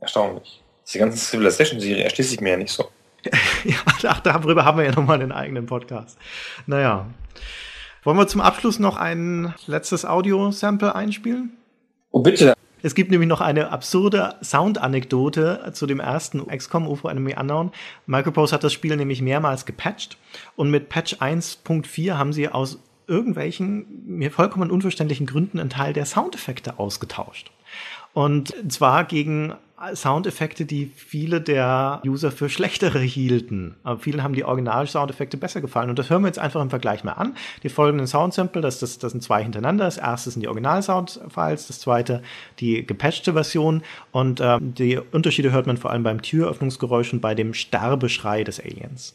Erstaunlich. 0.01 0.62
Die 0.93 0.98
ganze 0.98 1.18
Civilization-Serie 1.18 2.05
erschließt 2.05 2.30
sich 2.30 2.40
mir 2.40 2.51
ja 2.51 2.56
nicht 2.56 2.72
so. 2.72 2.89
Ja, 3.64 3.76
ach, 4.09 4.20
darüber 4.20 4.64
haben 4.64 4.78
wir 4.78 4.84
ja 4.84 4.90
nochmal 4.90 5.20
einen 5.20 5.30
eigenen 5.30 5.66
Podcast. 5.66 6.18
Naja. 6.66 7.06
Wollen 8.02 8.18
wir 8.18 8.26
zum 8.26 8.40
Abschluss 8.40 8.80
noch 8.80 8.97
ein 8.97 9.55
letztes 9.68 10.05
Audio-Sample 10.05 10.93
einspielen? 10.93 11.56
Oh, 12.10 12.20
bitte. 12.20 12.55
Es 12.83 12.95
gibt 12.95 13.11
nämlich 13.11 13.29
noch 13.29 13.41
eine 13.41 13.71
absurde 13.71 14.35
Sound-Anekdote 14.43 15.71
zu 15.73 15.87
dem 15.87 16.01
ersten 16.01 16.47
XCOM 16.47 16.89
UFO 16.89 17.09
Enemy 17.09 17.35
Unknown. 17.39 17.71
Microprose 18.07 18.53
hat 18.55 18.65
das 18.65 18.73
Spiel 18.73 18.97
nämlich 18.97 19.23
mehrmals 19.23 19.67
gepatcht 19.67 20.19
und 20.57 20.71
mit 20.71 20.89
Patch 20.89 21.15
1.4 21.15 22.15
haben 22.15 22.33
sie 22.33 22.49
aus 22.49 22.81
irgendwelchen 23.07 23.87
mir 24.07 24.31
vollkommen 24.31 24.71
unverständlichen 24.71 25.27
Gründen 25.27 25.61
einen 25.61 25.71
Teil 25.71 25.93
der 25.93 26.07
Soundeffekte 26.07 26.79
ausgetauscht. 26.79 27.51
Und 28.15 28.55
zwar 28.69 29.05
gegen 29.05 29.55
Soundeffekte, 29.95 30.65
die 30.65 30.91
viele 30.95 31.41
der 31.41 32.01
User 32.07 32.31
für 32.31 32.49
schlechtere 32.49 33.01
hielten. 33.01 33.75
Aber 33.83 33.99
vielen 33.99 34.23
haben 34.23 34.35
die 34.35 34.45
Original-Soundeffekte 34.45 35.37
besser 35.37 35.61
gefallen. 35.61 35.91
Und 35.91 35.99
das 35.99 36.09
hören 36.09 36.23
wir 36.23 36.29
jetzt 36.29 36.39
einfach 36.39 36.63
im 36.63 36.71
Vergleich 36.71 37.05
mal 37.05 37.13
an. 37.13 37.35
Die 37.63 37.69
folgenden 37.69 38.07
Soundsample, 38.07 38.63
das, 38.63 38.79
das, 38.79 38.99
das 38.99 39.13
sind 39.13 39.23
zwei 39.23 39.43
hintereinander. 39.43 39.85
Das 39.85 39.99
erste 39.99 40.31
sind 40.31 40.43
die 40.43 40.49
Original-Sound-Files, 40.49 41.67
das 41.67 41.81
zweite 41.81 42.23
die 42.61 42.87
gepatchte 42.87 43.33
Version. 43.33 43.83
Und 44.13 44.41
ähm, 44.41 44.75
die 44.75 44.99
Unterschiede 44.99 45.53
hört 45.53 45.67
man 45.67 45.77
vor 45.77 45.91
allem 45.91 46.03
beim 46.03 46.23
Türöffnungsgeräusch 46.23 47.13
und 47.13 47.21
bei 47.21 47.35
dem 47.35 47.55
Sterbeschrei 47.55 48.45
des 48.45 48.61
Aliens. 48.61 49.15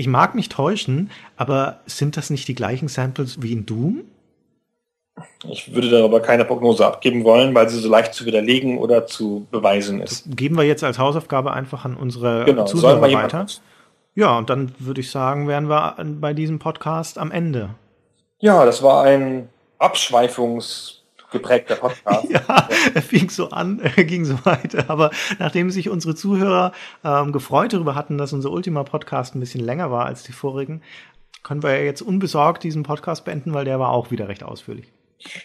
Ich 0.00 0.06
mag 0.06 0.34
mich 0.34 0.48
täuschen, 0.48 1.10
aber 1.36 1.80
sind 1.84 2.16
das 2.16 2.30
nicht 2.30 2.48
die 2.48 2.54
gleichen 2.54 2.88
Samples 2.88 3.42
wie 3.42 3.52
in 3.52 3.66
Doom? 3.66 4.04
Ich 5.46 5.74
würde 5.74 5.90
darüber 5.90 6.20
keine 6.20 6.46
Prognose 6.46 6.86
abgeben 6.86 7.22
wollen, 7.24 7.54
weil 7.54 7.68
sie 7.68 7.78
so 7.78 7.90
leicht 7.90 8.14
zu 8.14 8.24
widerlegen 8.24 8.78
oder 8.78 9.06
zu 9.06 9.46
beweisen 9.50 10.00
ist. 10.00 10.24
Geben 10.34 10.56
wir 10.56 10.64
jetzt 10.64 10.82
als 10.82 10.98
Hausaufgabe 10.98 11.52
einfach 11.52 11.84
an 11.84 11.98
unsere 11.98 12.46
Genau, 12.46 12.64
Zuhörer 12.64 13.02
weiter. 13.02 13.44
Ja, 14.14 14.38
und 14.38 14.48
dann 14.48 14.72
würde 14.78 15.02
ich 15.02 15.10
sagen, 15.10 15.46
wären 15.46 15.68
wir 15.68 15.96
bei 16.18 16.32
diesem 16.32 16.58
Podcast 16.58 17.18
am 17.18 17.30
Ende. 17.30 17.68
Ja, 18.38 18.64
das 18.64 18.82
war 18.82 19.04
ein 19.04 19.50
abschweifungsgeprägter 21.30 21.76
Podcast. 21.76 22.00
Ja, 22.30 22.68
er 22.94 23.02
fing 23.02 23.30
so 23.30 23.50
an, 23.50 23.80
er 23.96 24.04
ging 24.04 24.24
so 24.24 24.44
weiter. 24.44 24.88
Aber 24.88 25.10
nachdem 25.38 25.70
sich 25.70 25.88
unsere 25.88 26.14
Zuhörer 26.14 26.72
ähm, 27.04 27.32
gefreut 27.32 27.72
darüber 27.72 27.94
hatten, 27.94 28.18
dass 28.18 28.32
unser 28.32 28.50
Ultima-Podcast 28.50 29.34
ein 29.34 29.40
bisschen 29.40 29.64
länger 29.64 29.90
war 29.90 30.06
als 30.06 30.22
die 30.22 30.32
vorigen, 30.32 30.82
können 31.42 31.62
wir 31.62 31.76
ja 31.76 31.82
jetzt 31.84 32.02
unbesorgt 32.02 32.62
diesen 32.62 32.82
Podcast 32.82 33.24
beenden, 33.24 33.54
weil 33.54 33.64
der 33.64 33.80
war 33.80 33.90
auch 33.90 34.10
wieder 34.10 34.28
recht 34.28 34.42
ausführlich. 34.42 34.92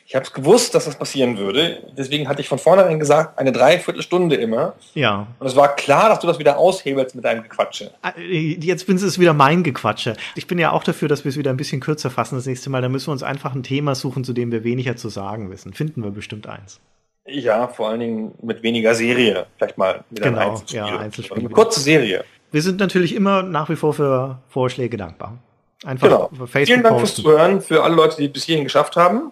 Ich 0.06 0.16
habe 0.16 0.24
es 0.26 0.32
gewusst, 0.34 0.74
dass 0.74 0.86
das 0.86 0.98
passieren 0.98 1.38
würde. 1.38 1.84
Deswegen 1.98 2.28
hatte 2.28 2.42
ich 2.42 2.48
von 2.48 2.60
vornherein 2.60 2.98
gesagt, 3.00 3.38
eine 3.38 3.52
Dreiviertelstunde 3.52 4.36
immer. 4.36 4.74
Ja, 4.94 5.28
Und 5.40 5.48
es 5.48 5.56
war 5.56 5.76
klar, 5.76 6.10
dass 6.10 6.20
du 6.20 6.28
das 6.28 6.40
wieder 6.40 6.58
aushebelst 6.58 7.16
mit 7.16 7.26
deinem 7.26 7.44
Gequatsche. 7.44 7.92
Äh, 8.18 8.56
Jetzt 8.60 8.88
bin 8.88 8.96
es 8.96 9.20
wieder 9.20 9.34
mein 9.34 9.64
Gequatsche. 9.64 10.16
Ich 10.36 10.48
bin 10.48 10.58
ja 10.60 10.72
auch 10.72 10.84
dafür, 10.84 11.08
dass 11.08 11.24
wir 11.26 11.30
es 11.30 11.38
wieder 11.38 11.50
ein 11.52 11.58
bisschen 11.58 11.82
kürzer 11.82 12.10
fassen 12.10 12.36
das 12.36 12.46
nächste 12.46 12.70
Mal. 12.70 12.82
Da 12.82 12.90
müssen 12.90 13.08
wir 13.08 13.12
uns 13.14 13.24
einfach 13.24 13.54
ein 13.54 13.64
Thema 13.64 13.96
suchen, 13.96 14.24
zu 14.24 14.34
dem 14.34 14.52
wir 14.52 14.64
weniger 14.64 14.96
zu 14.96 15.10
sagen 15.10 15.52
wissen. 15.52 15.74
Finden 15.74 16.04
wir 16.04 16.12
bestimmt 16.12 16.48
eins. 16.48 16.80
Ja, 17.28 17.68
vor 17.68 17.90
allen 17.90 18.00
Dingen 18.00 18.32
mit 18.42 18.62
weniger 18.64 18.94
Serie. 18.96 19.48
Vielleicht 19.58 19.78
mal 19.78 20.04
wieder 20.12 20.26
Genau, 20.30 20.40
ein 20.40 20.50
Einzelspiel. 20.52 20.78
ja, 20.78 20.98
Einzelspiel. 21.00 21.38
Eine 21.40 21.50
kurze 21.50 21.80
Serie. 21.80 22.24
Wir 22.52 22.62
sind 22.62 22.80
natürlich 22.80 23.16
immer 23.16 23.42
nach 23.44 23.68
wie 23.70 23.76
vor 23.76 23.94
für 23.94 24.40
Vorschläge 24.48 24.96
dankbar. 24.96 25.38
Einfach 25.84 26.08
Genau. 26.08 26.22
auf 26.24 26.30
Vielen 26.32 26.48
Facebook 26.48 26.84
Dank 26.84 27.00
fürs 27.00 27.10
posten. 27.12 27.22
Zuhören, 27.24 27.62
für 27.62 27.84
alle 27.84 27.96
Leute, 27.96 28.18
die 28.18 28.26
es 28.28 28.32
bis 28.34 28.44
hierhin 28.46 28.64
geschafft 28.64 28.96
haben. 28.96 29.32